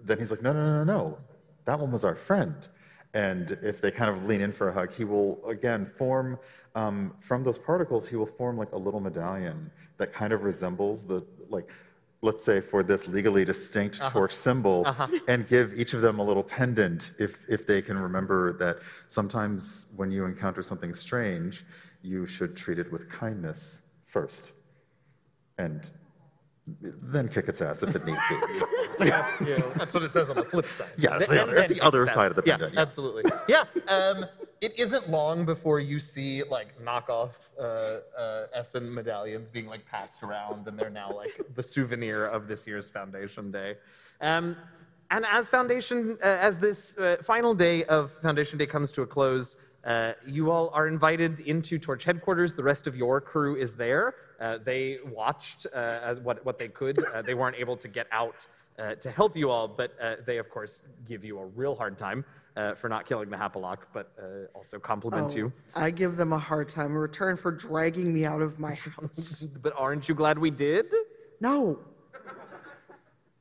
then 0.05 0.17
he's 0.17 0.31
like, 0.31 0.41
no 0.41 0.53
no, 0.53 0.59
no, 0.59 0.83
no, 0.83 0.99
no, 0.99 1.17
that 1.65 1.79
one 1.79 1.91
was 1.91 2.03
our 2.03 2.15
friend. 2.15 2.67
And 3.13 3.57
if 3.61 3.81
they 3.81 3.91
kind 3.91 4.09
of 4.09 4.25
lean 4.25 4.39
in 4.39 4.53
for 4.53 4.69
a 4.69 4.73
hug, 4.73 4.91
he 4.91 5.03
will 5.03 5.45
again 5.45 5.85
form 5.85 6.39
um, 6.75 7.13
from 7.19 7.43
those 7.43 7.57
particles. 7.57 8.07
He 8.07 8.15
will 8.15 8.25
form 8.25 8.57
like 8.57 8.71
a 8.73 8.77
little 8.77 8.99
medallion 8.99 9.71
that 9.97 10.13
kind 10.13 10.33
of 10.33 10.43
resembles 10.43 11.03
the 11.03 11.25
like, 11.49 11.69
let's 12.21 12.43
say 12.43 12.61
for 12.61 12.83
this 12.83 13.07
legally 13.07 13.43
distinct 13.45 13.99
torch 14.09 14.33
symbol, 14.33 14.85
and 15.27 15.47
give 15.47 15.73
each 15.77 15.93
of 15.93 16.01
them 16.01 16.19
a 16.19 16.23
little 16.23 16.43
pendant 16.43 17.11
if 17.19 17.37
if 17.49 17.65
they 17.67 17.81
can 17.81 17.97
remember 17.97 18.53
that 18.53 18.77
sometimes 19.07 19.93
when 19.97 20.11
you 20.11 20.25
encounter 20.25 20.63
something 20.63 20.93
strange, 20.93 21.65
you 22.03 22.25
should 22.25 22.55
treat 22.55 22.79
it 22.79 22.91
with 22.91 23.09
kindness 23.09 23.81
first, 24.07 24.51
and 25.57 25.89
then 26.81 27.27
kick 27.27 27.47
its 27.47 27.61
ass 27.61 27.83
if 27.83 27.95
it 27.95 28.05
needs 28.05 28.19
be. 28.29 28.59
That's 29.05 29.93
what 29.93 30.03
it 30.03 30.11
says 30.11 30.29
on 30.29 30.35
the 30.35 30.43
flip 30.43 30.67
side. 30.67 30.87
Yeah, 30.97 31.17
it's 31.17 31.27
The- 31.27 31.35
the 31.35 31.41
other- 31.43 31.53
then 31.55 31.69
the 31.69 31.81
other 31.81 32.07
side 32.07 32.29
of 32.31 32.35
the 32.35 32.43
yeah, 32.45 32.53
pendant, 32.53 32.73
yeah. 32.75 32.81
absolutely. 32.81 33.23
Yeah. 33.47 33.63
Um, 33.87 34.25
it 34.61 34.77
isn't 34.77 35.09
long 35.09 35.43
before 35.43 35.79
you 35.79 35.99
see 35.99 36.43
like 36.43 36.79
knockoff 36.79 37.49
uh, 37.59 37.99
uh, 38.17 38.45
Essen 38.53 38.93
medallions 38.93 39.49
being 39.49 39.65
like 39.65 39.85
passed 39.87 40.21
around, 40.21 40.67
and 40.67 40.77
they're 40.77 40.91
now 40.91 41.11
like 41.11 41.41
the 41.55 41.63
souvenir 41.63 42.25
of 42.27 42.47
this 42.47 42.67
year's 42.67 42.87
Foundation 42.89 43.51
Day. 43.51 43.75
Um, 44.21 44.55
and 45.09 45.25
as 45.25 45.49
Foundation, 45.49 46.17
uh, 46.23 46.25
as 46.25 46.59
this 46.59 46.97
uh, 46.99 47.17
final 47.23 47.55
day 47.55 47.83
of 47.85 48.11
Foundation 48.11 48.59
Day 48.59 48.67
comes 48.67 48.91
to 48.93 49.01
a 49.01 49.07
close, 49.07 49.59
uh, 49.83 50.13
you 50.27 50.51
all 50.51 50.69
are 50.73 50.87
invited 50.87 51.39
into 51.41 51.79
Torch 51.79 52.03
headquarters. 52.03 52.53
The 52.53 52.63
rest 52.63 52.85
of 52.85 52.95
your 52.95 53.19
crew 53.19 53.55
is 53.55 53.75
there. 53.75 54.13
Uh, 54.39 54.59
they 54.63 54.99
watched 55.11 55.65
uh, 55.73 55.99
as 56.03 56.19
what, 56.19 56.45
what 56.45 56.59
they 56.59 56.67
could. 56.67 57.03
Uh, 57.03 57.23
they 57.23 57.33
weren't 57.33 57.57
able 57.57 57.75
to 57.77 57.87
get 57.87 58.07
out 58.11 58.45
uh, 58.79 58.95
to 58.95 59.11
help 59.11 59.35
you 59.35 59.49
all, 59.49 59.67
but 59.67 59.93
uh, 60.01 60.15
they, 60.25 60.37
of 60.37 60.49
course, 60.49 60.83
give 61.05 61.23
you 61.23 61.39
a 61.39 61.45
real 61.45 61.75
hard 61.75 61.97
time 61.97 62.25
uh, 62.55 62.73
for 62.73 62.89
not 62.89 63.05
killing 63.05 63.29
the 63.29 63.37
Hapalock, 63.37 63.83
but 63.93 64.11
uh, 64.21 64.47
also 64.53 64.79
compliment 64.79 65.35
you. 65.35 65.51
I 65.75 65.91
give 65.91 66.17
them 66.17 66.33
a 66.33 66.39
hard 66.39 66.69
time 66.69 66.87
in 66.87 66.97
return 66.97 67.37
for 67.37 67.51
dragging 67.51 68.13
me 68.13 68.25
out 68.25 68.41
of 68.41 68.59
my 68.59 68.73
house. 68.75 69.43
But 69.61 69.73
aren't 69.77 70.09
you 70.09 70.15
glad 70.15 70.37
we 70.37 70.51
did? 70.51 70.93
No. 71.39 71.79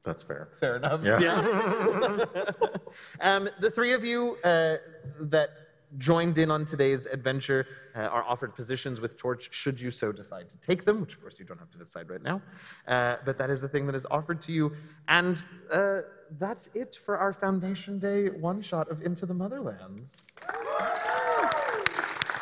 That's 0.03 0.23
fair. 0.23 0.49
Fair 0.59 0.77
enough. 0.77 1.05
Yeah. 1.05 2.25
Um, 3.21 3.49
the 3.61 3.71
three 3.71 3.93
of 3.93 4.05
you 4.05 4.37
uh, 4.43 4.79
that 5.21 5.51
joined 5.99 6.39
in 6.39 6.51
on 6.51 6.65
today's 6.65 7.07
adventure 7.07 7.67
uh, 7.95 8.01
are 8.01 8.23
offered 8.25 8.55
positions 8.55 9.01
with 9.01 9.17
Torch 9.17 9.49
should 9.53 9.81
you 9.81 9.91
so 9.91 10.13
decide 10.13 10.49
to 10.51 10.57
take 10.59 10.85
them, 10.85 11.01
which 11.01 11.15
of 11.15 11.21
course 11.21 11.39
you 11.39 11.45
don't 11.45 11.59
have 11.59 11.71
to 11.71 11.79
decide 11.79 12.09
right 12.09 12.23
now. 12.23 12.41
Uh, 12.87 13.17
but 13.25 13.39
that 13.39 13.51
is 13.51 13.61
the 13.61 13.69
thing 13.69 13.87
that 13.87 13.95
is 13.95 14.07
offered 14.11 14.41
to 14.43 14.53
you. 14.53 14.73
And 15.09 15.43
uh, 15.73 16.03
that's 16.39 16.69
it 16.75 16.97
for 16.97 17.19
our 17.19 17.33
Foundation 17.33 17.99
Day 17.99 18.29
one 18.29 18.63
shot 18.63 18.91
of 18.91 19.03
Into 19.03 19.27
the 19.27 19.35
Motherlands. 19.35 20.37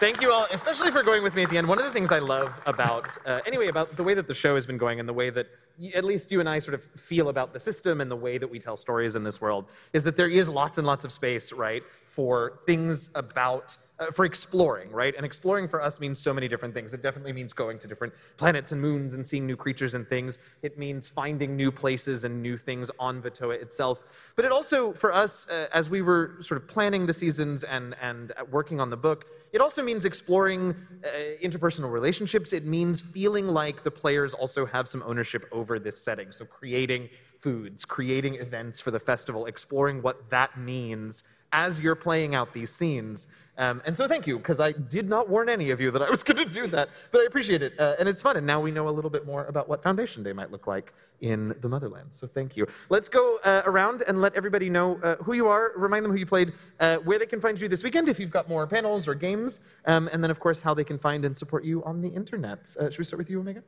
Thank 0.01 0.21
you 0.21 0.33
all, 0.33 0.47
especially 0.53 0.93
for 0.93 1.03
going 1.03 1.25
with 1.25 1.35
me 1.35 1.43
at 1.43 1.51
the 1.51 1.59
end. 1.59 1.67
One 1.67 1.81
of 1.81 1.85
the 1.85 1.91
things 1.91 2.13
I 2.13 2.21
love 2.21 2.55
about, 2.67 3.09
uh, 3.27 3.41
anyway, 3.47 3.67
about 3.67 3.97
the 3.97 4.05
way 4.05 4.15
that 4.15 4.29
the 4.29 4.35
show 4.35 4.55
has 4.55 4.65
been 4.65 4.79
going 4.79 5.01
and 5.01 5.09
the 5.09 5.13
way 5.13 5.29
that 5.31 5.49
at 5.93 6.05
least 6.05 6.31
you 6.31 6.39
and 6.39 6.49
I 6.49 6.61
sort 6.61 6.75
of 6.75 6.85
feel 6.85 7.31
about 7.31 7.53
the 7.53 7.59
system 7.59 8.01
and 8.01 8.09
the 8.09 8.17
way 8.17 8.39
that 8.39 8.49
we 8.49 8.61
tell 8.61 8.77
stories 8.77 9.17
in 9.17 9.25
this 9.25 9.41
world 9.41 9.65
is 9.93 10.05
that 10.05 10.17
there 10.17 10.29
is 10.29 10.49
lots 10.49 10.79
and 10.79 10.87
lots 10.87 11.05
of 11.05 11.11
space, 11.11 11.53
right, 11.53 11.83
for 12.19 12.59
things 12.67 13.13
about, 13.15 13.77
uh, 14.01 14.07
for 14.11 14.25
exploring, 14.25 14.91
right? 14.91 15.15
And 15.17 15.25
exploring 15.25 15.69
for 15.69 15.81
us 15.81 16.01
means 16.01 16.19
so 16.19 16.35
many 16.35 16.49
different 16.49 16.75
things. 16.75 16.93
It 16.93 17.01
definitely 17.01 17.33
means 17.33 17.53
going 17.53 17.79
to 17.79 17.87
different 17.87 18.13
planets 18.37 18.73
and 18.73 18.83
moons 18.83 19.15
and 19.15 19.25
seeing 19.25 19.47
new 19.47 19.55
creatures 19.55 19.95
and 19.95 20.05
things. 20.09 20.41
It 20.63 20.77
means 20.77 21.09
finding 21.09 21.55
new 21.55 21.71
places 21.71 22.25
and 22.25 22.43
new 22.43 22.57
things 22.57 22.91
on 22.99 23.23
Vatoa 23.23 23.63
itself. 23.63 24.03
But 24.35 24.45
it 24.45 24.51
also, 24.51 24.93
for 24.93 25.13
us, 25.15 25.49
uh, 25.49 25.69
as 25.73 25.91
we 25.91 26.03
were 26.03 26.39
sort 26.41 26.61
of 26.61 26.67
planning 26.67 27.07
the 27.07 27.13
seasons 27.13 27.63
and, 27.63 27.95
and 28.03 28.33
uh, 28.33 28.45
working 28.51 28.81
on 28.81 28.91
the 28.91 28.97
book, 28.97 29.27
it 29.53 29.61
also 29.61 29.81
means 29.81 30.05
exploring 30.05 30.75
uh, 31.05 31.09
interpersonal 31.41 31.93
relationships. 31.93 32.53
It 32.53 32.65
means 32.65 33.01
feeling 33.01 33.47
like 33.47 33.85
the 33.85 33.93
players 33.93 34.35
also 34.35 34.67
have 34.67 34.89
some 34.89 35.05
ownership 35.07 35.45
over 35.53 35.79
this 35.79 36.03
setting. 36.03 36.33
So 36.33 36.45
creating 36.45 37.11
foods, 37.39 37.85
creating 37.85 38.35
events 38.35 38.81
for 38.81 38.91
the 38.91 38.99
festival, 38.99 39.47
exploring 39.47 40.03
what 40.03 40.29
that 40.31 40.59
means 40.59 41.23
as 41.53 41.81
you're 41.81 41.95
playing 41.95 42.35
out 42.35 42.53
these 42.53 42.71
scenes. 42.71 43.29
Um, 43.59 43.83
and 43.85 43.97
so 43.97 44.07
thank 44.07 44.27
you, 44.27 44.39
because 44.39 44.61
I 44.61 44.71
did 44.71 45.09
not 45.09 45.29
warn 45.29 45.49
any 45.49 45.71
of 45.71 45.81
you 45.81 45.91
that 45.91 46.01
I 46.01 46.09
was 46.09 46.23
going 46.29 46.37
to 46.37 46.51
do 46.51 46.69
that, 46.69 46.91
but 47.11 47.21
I 47.21 47.25
appreciate 47.25 47.61
it. 47.61 47.79
Uh, 47.79 47.97
and 47.99 48.09
it's 48.09 48.23
fun. 48.23 48.37
And 48.37 48.47
now 48.47 48.61
we 48.61 48.71
know 48.71 48.89
a 48.89 48.91
little 48.91 49.11
bit 49.11 49.27
more 49.27 49.45
about 49.47 49.69
what 49.69 49.83
Foundation 49.83 50.23
Day 50.23 50.33
might 50.33 50.53
look 50.53 50.69
like 50.69 50.95
in 51.21 51.55
the 51.61 51.69
motherland. 51.69 52.13
So 52.13 52.29
thank 52.29 52.57
you. 52.57 52.69
Let's 52.89 53.09
go 53.09 53.39
uh, 53.43 53.63
around 53.65 54.05
and 54.07 54.21
let 54.21 54.35
everybody 54.37 54.71
know 54.71 55.01
uh, 55.03 55.17
who 55.17 55.33
you 55.33 55.49
are, 55.49 55.73
remind 55.77 56.05
them 56.05 56.13
who 56.13 56.19
you 56.19 56.27
played, 56.27 56.53
uh, 56.79 56.99
where 56.99 57.19
they 57.19 57.27
can 57.27 57.41
find 57.41 57.61
you 57.61 57.67
this 57.67 57.83
weekend 57.83 58.09
if 58.09 58.21
you've 58.21 58.31
got 58.31 58.49
more 58.49 58.65
panels 58.69 59.09
or 59.09 59.15
games, 59.15 59.61
um, 59.87 60.09
and 60.13 60.23
then, 60.23 60.31
of 60.31 60.39
course, 60.39 60.61
how 60.61 60.73
they 60.73 60.85
can 60.85 60.99
find 60.99 61.25
and 61.25 61.37
support 61.37 61.65
you 61.65 61.83
on 61.83 62.01
the 62.01 62.09
internet. 62.09 62.61
Uh, 62.79 62.89
should 62.91 62.99
we 62.99 63.05
start 63.05 63.19
with 63.19 63.29
you, 63.29 63.41
Omega? 63.41 63.63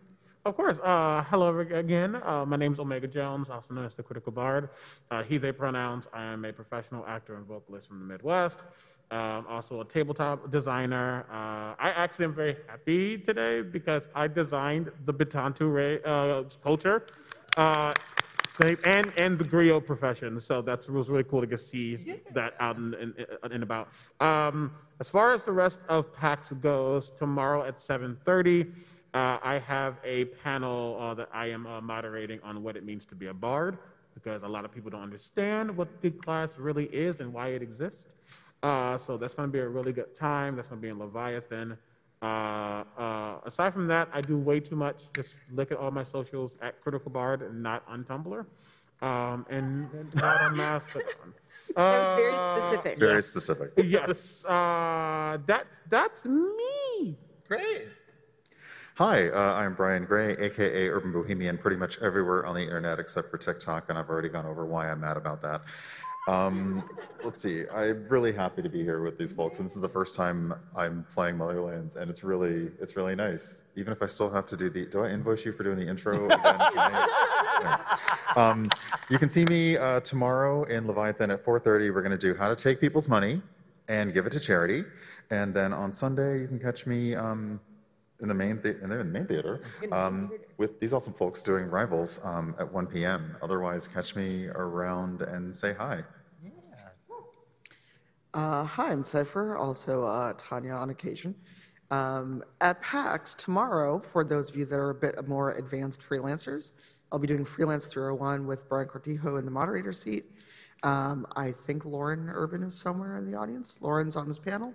Of 0.47 0.57
course. 0.57 0.79
Uh, 0.79 1.23
hello 1.29 1.59
again. 1.59 2.15
Uh, 2.15 2.47
my 2.47 2.57
name 2.57 2.73
is 2.73 2.81
Omega 2.81 3.07
Jones, 3.07 3.51
also 3.51 3.75
known 3.75 3.85
as 3.85 3.95
the 3.95 4.03
Critical 4.03 4.33
Bard. 4.33 4.71
Uh, 5.11 5.23
he, 5.23 5.37
they 5.37 5.53
pronouns. 5.53 6.09
I 6.15 6.23
am 6.25 6.47
a 6.47 6.53
professional 6.53 7.05
actor 7.07 7.35
and 7.35 7.45
vocalist 7.45 7.89
from 7.89 7.99
the 7.99 8.07
Midwest. 8.07 8.65
Um, 9.11 9.45
also 9.51 9.83
a 9.83 9.85
tabletop 9.85 10.51
designer. 10.51 11.27
Uh, 11.31 11.75
I 11.79 11.93
actually 11.95 12.25
am 12.25 12.33
very 12.33 12.57
happy 12.67 13.19
today 13.19 13.61
because 13.61 14.09
I 14.15 14.29
designed 14.29 14.91
the 15.05 15.13
Batantu 15.13 15.75
Ray, 15.75 16.03
uh, 16.05 16.45
culture. 16.63 17.07
Uh, 17.59 17.93
and 18.85 19.13
and 19.17 19.39
the 19.39 19.45
griot 19.45 19.87
profession. 19.87 20.39
So 20.39 20.63
that's 20.63 20.87
it 20.87 20.93
was 20.93 21.09
really 21.09 21.25
cool 21.25 21.41
to 21.41 21.47
get 21.47 21.61
to 21.61 21.65
see 21.65 22.21
that 22.33 22.55
out 22.61 22.77
and 22.77 22.95
in, 22.95 23.15
in, 23.17 23.53
and 23.53 23.63
about. 23.63 23.89
Um, 24.21 24.73
as 25.01 25.09
far 25.09 25.33
as 25.33 25.45
the 25.45 25.53
rest 25.53 25.81
of 25.89 26.13
PAX 26.13 26.53
goes, 26.53 27.11
tomorrow 27.11 27.65
at 27.65 27.79
7:30, 27.79 28.71
uh, 29.15 29.39
I 29.43 29.59
have 29.67 29.97
a 30.05 30.27
panel 30.27 30.97
uh, 31.01 31.15
that 31.15 31.29
I 31.33 31.47
am 31.47 31.67
uh, 31.67 31.81
moderating 31.81 32.41
on 32.43 32.63
what 32.63 32.77
it 32.77 32.85
means 32.85 33.05
to 33.07 33.15
be 33.15 33.27
a 33.27 33.35
bard, 33.35 33.79
because 34.15 34.43
a 34.43 34.49
lot 34.49 34.65
of 34.65 34.73
people 34.73 34.91
don't 34.91 35.03
understand 35.03 35.77
what 35.77 35.89
the 36.01 36.11
class 36.11 36.59
really 36.59 36.87
is 36.87 37.21
and 37.21 37.33
why 37.33 37.49
it 37.49 37.63
exists. 37.63 38.07
Uh, 38.63 38.97
so 38.99 39.17
that's 39.17 39.35
going 39.35 39.49
to 39.49 39.53
be 39.53 39.59
a 39.59 39.69
really 39.69 39.93
good 39.93 40.15
time. 40.15 40.55
That's 40.57 40.69
going 40.69 40.81
to 40.81 40.83
be 40.83 40.91
in 40.91 40.99
Leviathan. 40.99 41.77
Uh, 42.23 42.85
uh, 42.99 43.39
aside 43.47 43.73
from 43.73 43.87
that, 43.87 44.09
I 44.13 44.21
do 44.21 44.37
way 44.37 44.61
too 44.61 44.77
much. 44.77 45.05
Just 45.17 45.35
look 45.53 45.73
at 45.73 45.79
all 45.79 45.91
my 45.91 46.03
socials 46.03 46.59
at 46.61 46.81
Critical 46.83 47.11
Bard 47.11 47.41
and 47.43 47.63
not 47.63 47.83
on 47.89 48.05
Tumblr, 48.05 48.45
um, 49.01 49.47
and, 49.49 49.89
and 49.95 50.15
not 50.25 50.43
on 50.43 50.57
Mastodon. 50.57 51.33
That 51.75 51.99
was 51.99 52.17
very 52.17 52.35
Uh, 52.35 52.61
specific. 52.61 52.99
Very 52.99 53.23
specific. 53.23 53.73
Yes, 53.79 54.45
uh, 54.45 55.39
that 55.47 55.67
that's 55.89 56.25
me. 56.27 57.17
Great. 57.49 57.89
Hi, 59.01 59.31
uh, 59.31 59.55
I'm 59.55 59.73
Brian 59.73 60.05
Gray, 60.05 60.37
aka 60.37 60.91
Urban 60.91 61.11
Bohemian, 61.11 61.57
pretty 61.57 61.79
much 61.79 61.99
everywhere 62.03 62.45
on 62.45 62.55
the 62.55 62.61
internet 62.61 62.99
except 62.99 63.31
for 63.31 63.39
TikTok, 63.39 63.87
and 63.89 63.99
I've 63.99 64.11
already 64.11 64.29
gone 64.29 64.45
over 64.45 64.67
why 64.67 64.91
I'm 64.91 65.01
mad 65.01 65.17
about 65.17 65.41
that. 65.41 65.63
Um, 66.29 66.85
let's 67.25 67.41
see, 67.41 67.65
I'm 67.75 68.07
really 68.09 68.31
happy 68.31 68.61
to 68.61 68.69
be 68.69 68.83
here 68.83 69.01
with 69.01 69.17
these 69.17 69.33
folks, 69.33 69.59
and 69.59 69.67
this 69.67 69.75
is 69.75 69.81
the 69.81 69.89
first 69.89 70.15
time 70.15 70.53
I'm 70.77 71.07
playing 71.15 71.39
Motherlands, 71.39 71.97
and 71.97 72.11
it's 72.11 72.23
really, 72.23 72.71
it's 72.79 72.95
really 72.95 73.15
nice. 73.15 73.63
Even 73.75 73.91
if 73.91 74.03
I 74.03 74.07
still 74.07 74.29
have 74.29 74.45
to 74.49 74.55
do 74.55 74.69
the, 74.69 74.85
do 74.85 75.01
I 75.01 75.09
invoice 75.09 75.47
you 75.47 75.55
for 75.55 75.63
doing 75.63 75.79
the 75.79 75.89
intro? 75.89 76.29
No. 76.29 77.77
Um, 78.37 78.69
you 79.09 79.19
can 79.19 79.29
see 79.29 79.45
me 79.47 79.77
uh, 79.77 80.01
tomorrow 80.01 80.63
in 80.65 80.87
Leviathan 80.87 81.33
at 81.33 81.43
4:30. 81.43 81.93
We're 81.93 82.03
going 82.03 82.13
to 82.13 82.19
do 82.19 82.33
how 82.33 82.49
to 82.49 82.55
take 82.55 82.81
people's 82.81 83.09
money 83.09 83.43
and 83.89 84.15
give 84.15 84.27
it 84.27 84.31
to 84.33 84.39
charity, 84.41 84.85
and 85.31 85.53
then 85.53 85.73
on 85.73 85.93
Sunday 85.93 86.43
you 86.43 86.47
can 86.47 86.61
catch 86.61 86.87
me. 86.87 87.15
Um, 87.15 87.61
in 88.21 88.29
the 88.29 88.35
main 88.35 88.61
the- 88.63 88.81
in 88.83 88.91
the 88.91 89.05
main 89.05 89.27
theater 89.27 89.63
um, 89.93 90.31
with 90.59 90.79
these 90.81 90.93
awesome 90.93 91.13
folks 91.13 91.43
doing 91.43 91.69
rivals 91.71 92.25
um, 92.25 92.55
at 92.59 92.71
1 92.71 92.87
p.m. 92.87 93.37
Otherwise, 93.43 93.89
catch 93.89 94.15
me 94.17 94.47
around 94.49 95.23
and 95.23 95.55
say 95.55 95.73
hi. 95.73 96.03
Uh, 98.33 98.63
hi, 98.65 98.93
I'm 98.93 99.03
Cypher, 99.05 99.57
also 99.57 100.05
uh, 100.05 100.33
Tanya 100.39 100.73
on 100.73 100.91
occasion. 100.91 101.35
Um, 101.91 102.45
at 102.61 102.81
PAX 102.81 103.35
tomorrow, 103.35 103.99
for 103.99 104.23
those 104.23 104.49
of 104.51 104.55
you 104.57 104.65
that 104.67 104.77
are 104.77 104.91
a 104.91 104.95
bit 104.95 105.27
more 105.27 105.53
advanced 105.55 106.01
freelancers, 106.01 106.71
I'll 107.11 107.19
be 107.19 107.27
doing 107.27 107.45
Freelance 107.45 107.87
301 107.87 108.47
with 108.47 108.69
Brian 108.69 108.87
Cortijo 108.87 109.37
in 109.41 109.45
the 109.45 109.51
moderator 109.51 109.93
seat. 109.93 110.27
Um, 110.85 111.27
I 111.35 111.51
think 111.67 111.85
Lauren 111.85 112.31
Urban 112.31 112.63
is 112.63 112.75
somewhere 112.77 113.17
in 113.17 113.29
the 113.29 113.37
audience. 113.37 113.79
Lauren's 113.81 114.15
on 114.15 114.29
this 114.29 114.39
panel. 114.39 114.75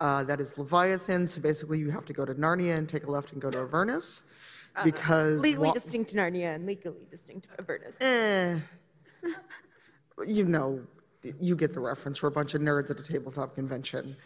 Uh, 0.00 0.24
that 0.24 0.40
is 0.40 0.56
Leviathan. 0.56 1.26
So 1.26 1.40
basically, 1.40 1.78
you 1.78 1.90
have 1.90 2.04
to 2.06 2.12
go 2.12 2.24
to 2.24 2.34
Narnia 2.34 2.76
and 2.76 2.88
take 2.88 3.04
a 3.04 3.10
left 3.10 3.32
and 3.32 3.40
go 3.40 3.50
to 3.50 3.58
Avernus. 3.60 4.24
Because 4.84 5.40
Legally 5.40 5.68
wa- 5.68 5.74
distinct 5.74 6.14
Narnia 6.14 6.54
and 6.54 6.64
legally 6.64 7.04
distinct 7.10 7.48
Avernus. 7.58 7.96
Eh. 8.00 8.58
You 10.26 10.44
know, 10.44 10.80
you 11.40 11.56
get 11.56 11.74
the 11.74 11.80
reference. 11.80 12.22
We're 12.22 12.28
a 12.28 12.32
bunch 12.32 12.54
of 12.54 12.62
nerds 12.62 12.88
at 12.88 12.98
a 12.98 13.02
tabletop 13.02 13.56
convention. 13.56 14.16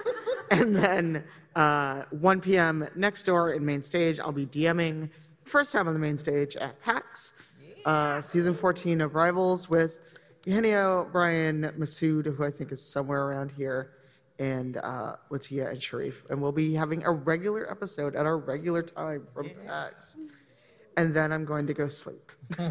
and 0.50 0.74
then 0.74 1.24
uh, 1.56 2.04
1 2.10 2.40
p.m. 2.40 2.88
next 2.94 3.24
door 3.24 3.52
in 3.52 3.64
main 3.64 3.82
stage, 3.82 4.20
I'll 4.20 4.32
be 4.32 4.46
DMing 4.46 5.10
first 5.44 5.72
time 5.72 5.88
on 5.88 5.94
the 5.94 6.00
main 6.00 6.16
stage 6.16 6.56
at 6.56 6.80
PAX, 6.82 7.32
uh, 7.84 8.20
season 8.20 8.54
14 8.54 9.00
of 9.00 9.14
Rivals 9.14 9.68
with 9.68 9.96
Eugenio, 10.44 11.08
Brian, 11.10 11.72
Masood, 11.78 12.26
who 12.34 12.44
I 12.44 12.50
think 12.50 12.70
is 12.70 12.82
somewhere 12.84 13.24
around 13.24 13.52
here, 13.52 13.92
and 14.38 14.76
uh, 14.78 15.16
Latia 15.30 15.70
and 15.70 15.82
Sharif. 15.82 16.24
And 16.30 16.40
we'll 16.40 16.52
be 16.52 16.74
having 16.74 17.04
a 17.04 17.10
regular 17.10 17.70
episode 17.70 18.14
at 18.14 18.26
our 18.26 18.38
regular 18.38 18.82
time 18.82 19.26
from 19.32 19.50
PAX. 19.66 20.16
And 20.96 21.14
then 21.14 21.32
I'm 21.32 21.44
going 21.44 21.66
to 21.66 21.74
go 21.74 21.88
sleep. 21.88 22.32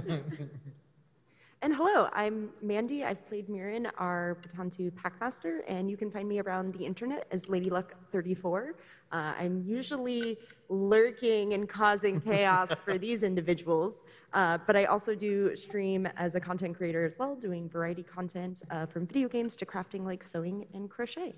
And 1.63 1.73
hello, 1.73 2.07
I'm 2.13 2.51
Mandy. 2.61 3.03
I've 3.03 3.25
played 3.27 3.49
Mirren, 3.49 3.87
our 3.97 4.37
Batantu 4.43 4.91
Packmaster, 4.91 5.61
and 5.67 5.89
you 5.89 5.97
can 5.97 6.11
find 6.11 6.29
me 6.29 6.39
around 6.39 6.71
the 6.75 6.85
internet 6.85 7.25
as 7.31 7.45
LadyLuck34. 7.45 8.73
Uh, 9.11 9.15
I'm 9.15 9.63
usually 9.65 10.37
lurking 10.69 11.53
and 11.53 11.67
causing 11.67 12.21
chaos 12.21 12.71
for 12.85 12.97
these 12.99 13.23
individuals, 13.23 14.03
uh, 14.33 14.59
but 14.67 14.75
I 14.75 14.85
also 14.85 15.15
do 15.15 15.55
stream 15.55 16.07
as 16.15 16.35
a 16.35 16.39
content 16.39 16.77
creator 16.77 17.03
as 17.05 17.17
well, 17.17 17.35
doing 17.35 17.67
variety 17.67 18.03
content 18.03 18.61
uh, 18.69 18.85
from 18.85 19.07
video 19.07 19.27
games 19.27 19.55
to 19.55 19.65
crafting 19.65 20.05
like 20.05 20.21
sewing 20.21 20.67
and 20.75 20.87
crochet. 20.91 21.33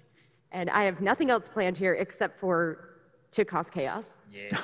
And 0.51 0.69
I 0.69 0.83
have 0.83 1.01
nothing 1.01 1.29
else 1.29 1.49
planned 1.49 1.77
here 1.77 1.93
except 1.93 2.39
for 2.39 2.89
to 3.31 3.45
cause 3.45 3.69
chaos. 3.69 4.17
Yeah. 4.33 4.57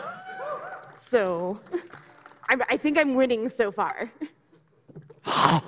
So 0.93 1.59
I'm, 2.49 2.61
I 2.69 2.77
think 2.77 2.97
I'm 2.97 3.15
winning 3.15 3.49
so 3.49 3.71
far. 3.71 4.11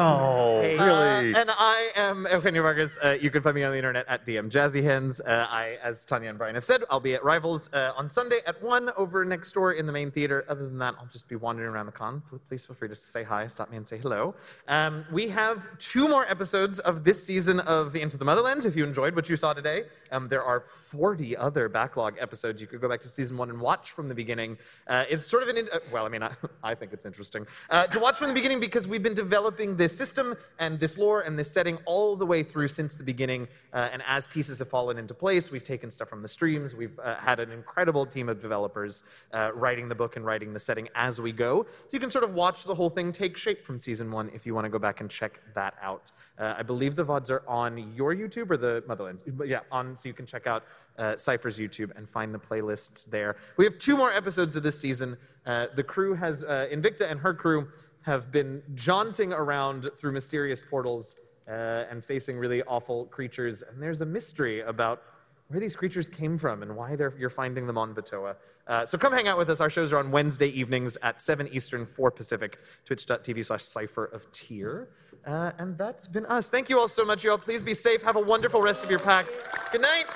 Oh, 0.00 0.60
really? 0.60 1.34
Uh, 1.34 1.40
and 1.40 1.50
I 1.50 1.90
am 1.96 2.24
Eugenio 2.30 2.62
Vargas. 2.62 2.96
Uh, 3.02 3.16
you 3.20 3.32
can 3.32 3.42
find 3.42 3.56
me 3.56 3.64
on 3.64 3.72
the 3.72 3.78
internet 3.78 4.06
at 4.08 4.24
DM 4.24 4.48
Jazzy 4.48 4.80
Hands. 4.80 5.20
Uh, 5.20 5.46
I, 5.50 5.76
as 5.82 6.04
Tanya 6.04 6.28
and 6.28 6.38
Brian 6.38 6.54
have 6.54 6.64
said, 6.64 6.84
I'll 6.88 7.00
be 7.00 7.14
at 7.14 7.24
Rivals 7.24 7.68
uh, 7.72 7.92
on 7.96 8.08
Sunday 8.08 8.38
at 8.46 8.62
1 8.62 8.90
over 8.96 9.24
next 9.24 9.50
door 9.50 9.72
in 9.72 9.86
the 9.86 9.92
main 9.92 10.12
theater. 10.12 10.44
Other 10.48 10.66
than 10.68 10.78
that, 10.78 10.94
I'll 11.00 11.08
just 11.08 11.28
be 11.28 11.34
wandering 11.34 11.68
around 11.70 11.86
the 11.86 11.92
con. 11.92 12.22
Please 12.48 12.64
feel 12.64 12.76
free 12.76 12.88
to 12.88 12.94
say 12.94 13.24
hi, 13.24 13.48
stop 13.48 13.72
me, 13.72 13.76
and 13.76 13.84
say 13.84 13.98
hello. 13.98 14.36
Um, 14.68 15.04
we 15.10 15.28
have 15.30 15.66
two 15.80 16.06
more 16.06 16.24
episodes 16.30 16.78
of 16.78 17.02
this 17.02 17.24
season 17.24 17.58
of 17.58 17.96
Into 17.96 18.16
the 18.16 18.24
Motherlands. 18.24 18.66
If 18.66 18.76
you 18.76 18.84
enjoyed 18.84 19.16
what 19.16 19.28
you 19.28 19.34
saw 19.34 19.52
today, 19.52 19.82
um, 20.12 20.28
there 20.28 20.44
are 20.44 20.60
40 20.60 21.36
other 21.36 21.68
backlog 21.68 22.14
episodes 22.20 22.60
you 22.60 22.68
could 22.68 22.80
go 22.80 22.88
back 22.88 23.00
to 23.02 23.08
season 23.08 23.36
one 23.36 23.50
and 23.50 23.60
watch 23.60 23.90
from 23.90 24.08
the 24.08 24.14
beginning. 24.14 24.58
Uh, 24.86 25.06
it's 25.10 25.26
sort 25.26 25.42
of 25.42 25.48
an, 25.48 25.56
in- 25.58 25.68
uh, 25.72 25.80
well, 25.92 26.06
I 26.06 26.08
mean, 26.08 26.22
I, 26.22 26.30
I 26.62 26.76
think 26.76 26.92
it's 26.92 27.04
interesting 27.04 27.48
uh, 27.70 27.82
to 27.86 27.98
watch 27.98 28.16
from 28.16 28.28
the 28.28 28.34
beginning 28.34 28.60
because 28.60 28.86
we've 28.86 29.02
been 29.02 29.14
developing 29.14 29.76
this 29.76 29.87
system 29.96 30.36
and 30.58 30.78
this 30.78 30.98
lore 30.98 31.22
and 31.22 31.38
this 31.38 31.50
setting 31.50 31.78
all 31.84 32.16
the 32.16 32.26
way 32.26 32.42
through 32.42 32.68
since 32.68 32.94
the 32.94 33.02
beginning. 33.02 33.48
Uh, 33.72 33.88
and 33.92 34.02
as 34.06 34.26
pieces 34.26 34.58
have 34.58 34.68
fallen 34.68 34.98
into 34.98 35.14
place, 35.14 35.50
we've 35.50 35.64
taken 35.64 35.90
stuff 35.90 36.08
from 36.08 36.22
the 36.22 36.28
streams. 36.28 36.74
We've 36.74 36.98
uh, 36.98 37.16
had 37.16 37.40
an 37.40 37.50
incredible 37.50 38.06
team 38.06 38.28
of 38.28 38.40
developers 38.40 39.04
uh, 39.32 39.52
writing 39.54 39.88
the 39.88 39.94
book 39.94 40.16
and 40.16 40.24
writing 40.24 40.52
the 40.52 40.60
setting 40.60 40.88
as 40.94 41.20
we 41.20 41.32
go. 41.32 41.64
So 41.64 41.90
you 41.92 42.00
can 42.00 42.10
sort 42.10 42.24
of 42.24 42.34
watch 42.34 42.64
the 42.64 42.74
whole 42.74 42.90
thing 42.90 43.12
take 43.12 43.36
shape 43.36 43.64
from 43.64 43.78
season 43.78 44.10
one 44.10 44.30
if 44.34 44.46
you 44.46 44.54
want 44.54 44.64
to 44.64 44.70
go 44.70 44.78
back 44.78 45.00
and 45.00 45.10
check 45.10 45.40
that 45.54 45.74
out. 45.82 46.10
Uh, 46.38 46.54
I 46.56 46.62
believe 46.62 46.94
the 46.94 47.04
VODs 47.04 47.30
are 47.30 47.42
on 47.48 47.92
your 47.94 48.14
YouTube 48.14 48.50
or 48.50 48.56
the 48.56 48.84
Motherland. 48.86 49.20
But 49.26 49.48
yeah, 49.48 49.60
on 49.72 49.96
so 49.96 50.08
you 50.08 50.14
can 50.14 50.26
check 50.26 50.46
out 50.46 50.64
uh, 50.98 51.16
Cypher's 51.16 51.58
YouTube 51.58 51.96
and 51.96 52.08
find 52.08 52.32
the 52.32 52.38
playlists 52.38 53.06
there. 53.06 53.36
We 53.56 53.64
have 53.64 53.78
two 53.78 53.96
more 53.96 54.12
episodes 54.12 54.56
of 54.56 54.62
this 54.62 54.78
season. 54.78 55.16
Uh, 55.46 55.66
the 55.74 55.82
crew 55.82 56.14
has, 56.14 56.42
uh, 56.42 56.68
Invicta 56.70 57.10
and 57.10 57.18
her 57.20 57.32
crew 57.32 57.68
have 58.02 58.30
been 58.30 58.62
jaunting 58.74 59.32
around 59.32 59.90
through 59.98 60.12
mysterious 60.12 60.62
portals 60.62 61.16
uh, 61.48 61.84
and 61.90 62.04
facing 62.04 62.36
really 62.36 62.62
awful 62.64 63.06
creatures. 63.06 63.62
And 63.62 63.82
there's 63.82 64.00
a 64.00 64.06
mystery 64.06 64.60
about 64.60 65.02
where 65.48 65.60
these 65.60 65.74
creatures 65.74 66.08
came 66.08 66.36
from 66.36 66.62
and 66.62 66.76
why 66.76 66.94
they're, 66.94 67.14
you're 67.18 67.30
finding 67.30 67.66
them 67.66 67.78
on 67.78 67.94
Vatoa. 67.94 68.36
Uh, 68.66 68.84
so 68.84 68.98
come 68.98 69.12
hang 69.12 69.28
out 69.28 69.38
with 69.38 69.48
us. 69.48 69.60
Our 69.60 69.70
shows 69.70 69.92
are 69.92 69.98
on 69.98 70.10
Wednesday 70.10 70.48
evenings 70.48 70.98
at 71.02 71.22
7 71.22 71.48
Eastern, 71.48 71.86
4 71.86 72.10
Pacific, 72.10 72.58
twitch.tv 72.84 73.44
slash 73.44 73.62
Cypher 73.62 74.04
of 74.06 74.30
Tyr. 74.30 74.90
Uh, 75.26 75.52
and 75.58 75.76
that's 75.78 76.06
been 76.06 76.26
us. 76.26 76.48
Thank 76.50 76.68
you 76.68 76.78
all 76.78 76.88
so 76.88 77.04
much, 77.04 77.24
you 77.24 77.30
all. 77.30 77.38
Please 77.38 77.62
be 77.62 77.74
safe. 77.74 78.02
Have 78.02 78.16
a 78.16 78.20
wonderful 78.20 78.60
rest 78.60 78.84
of 78.84 78.90
your 78.90 79.00
packs. 79.00 79.42
Good 79.72 79.82
night. 79.82 80.06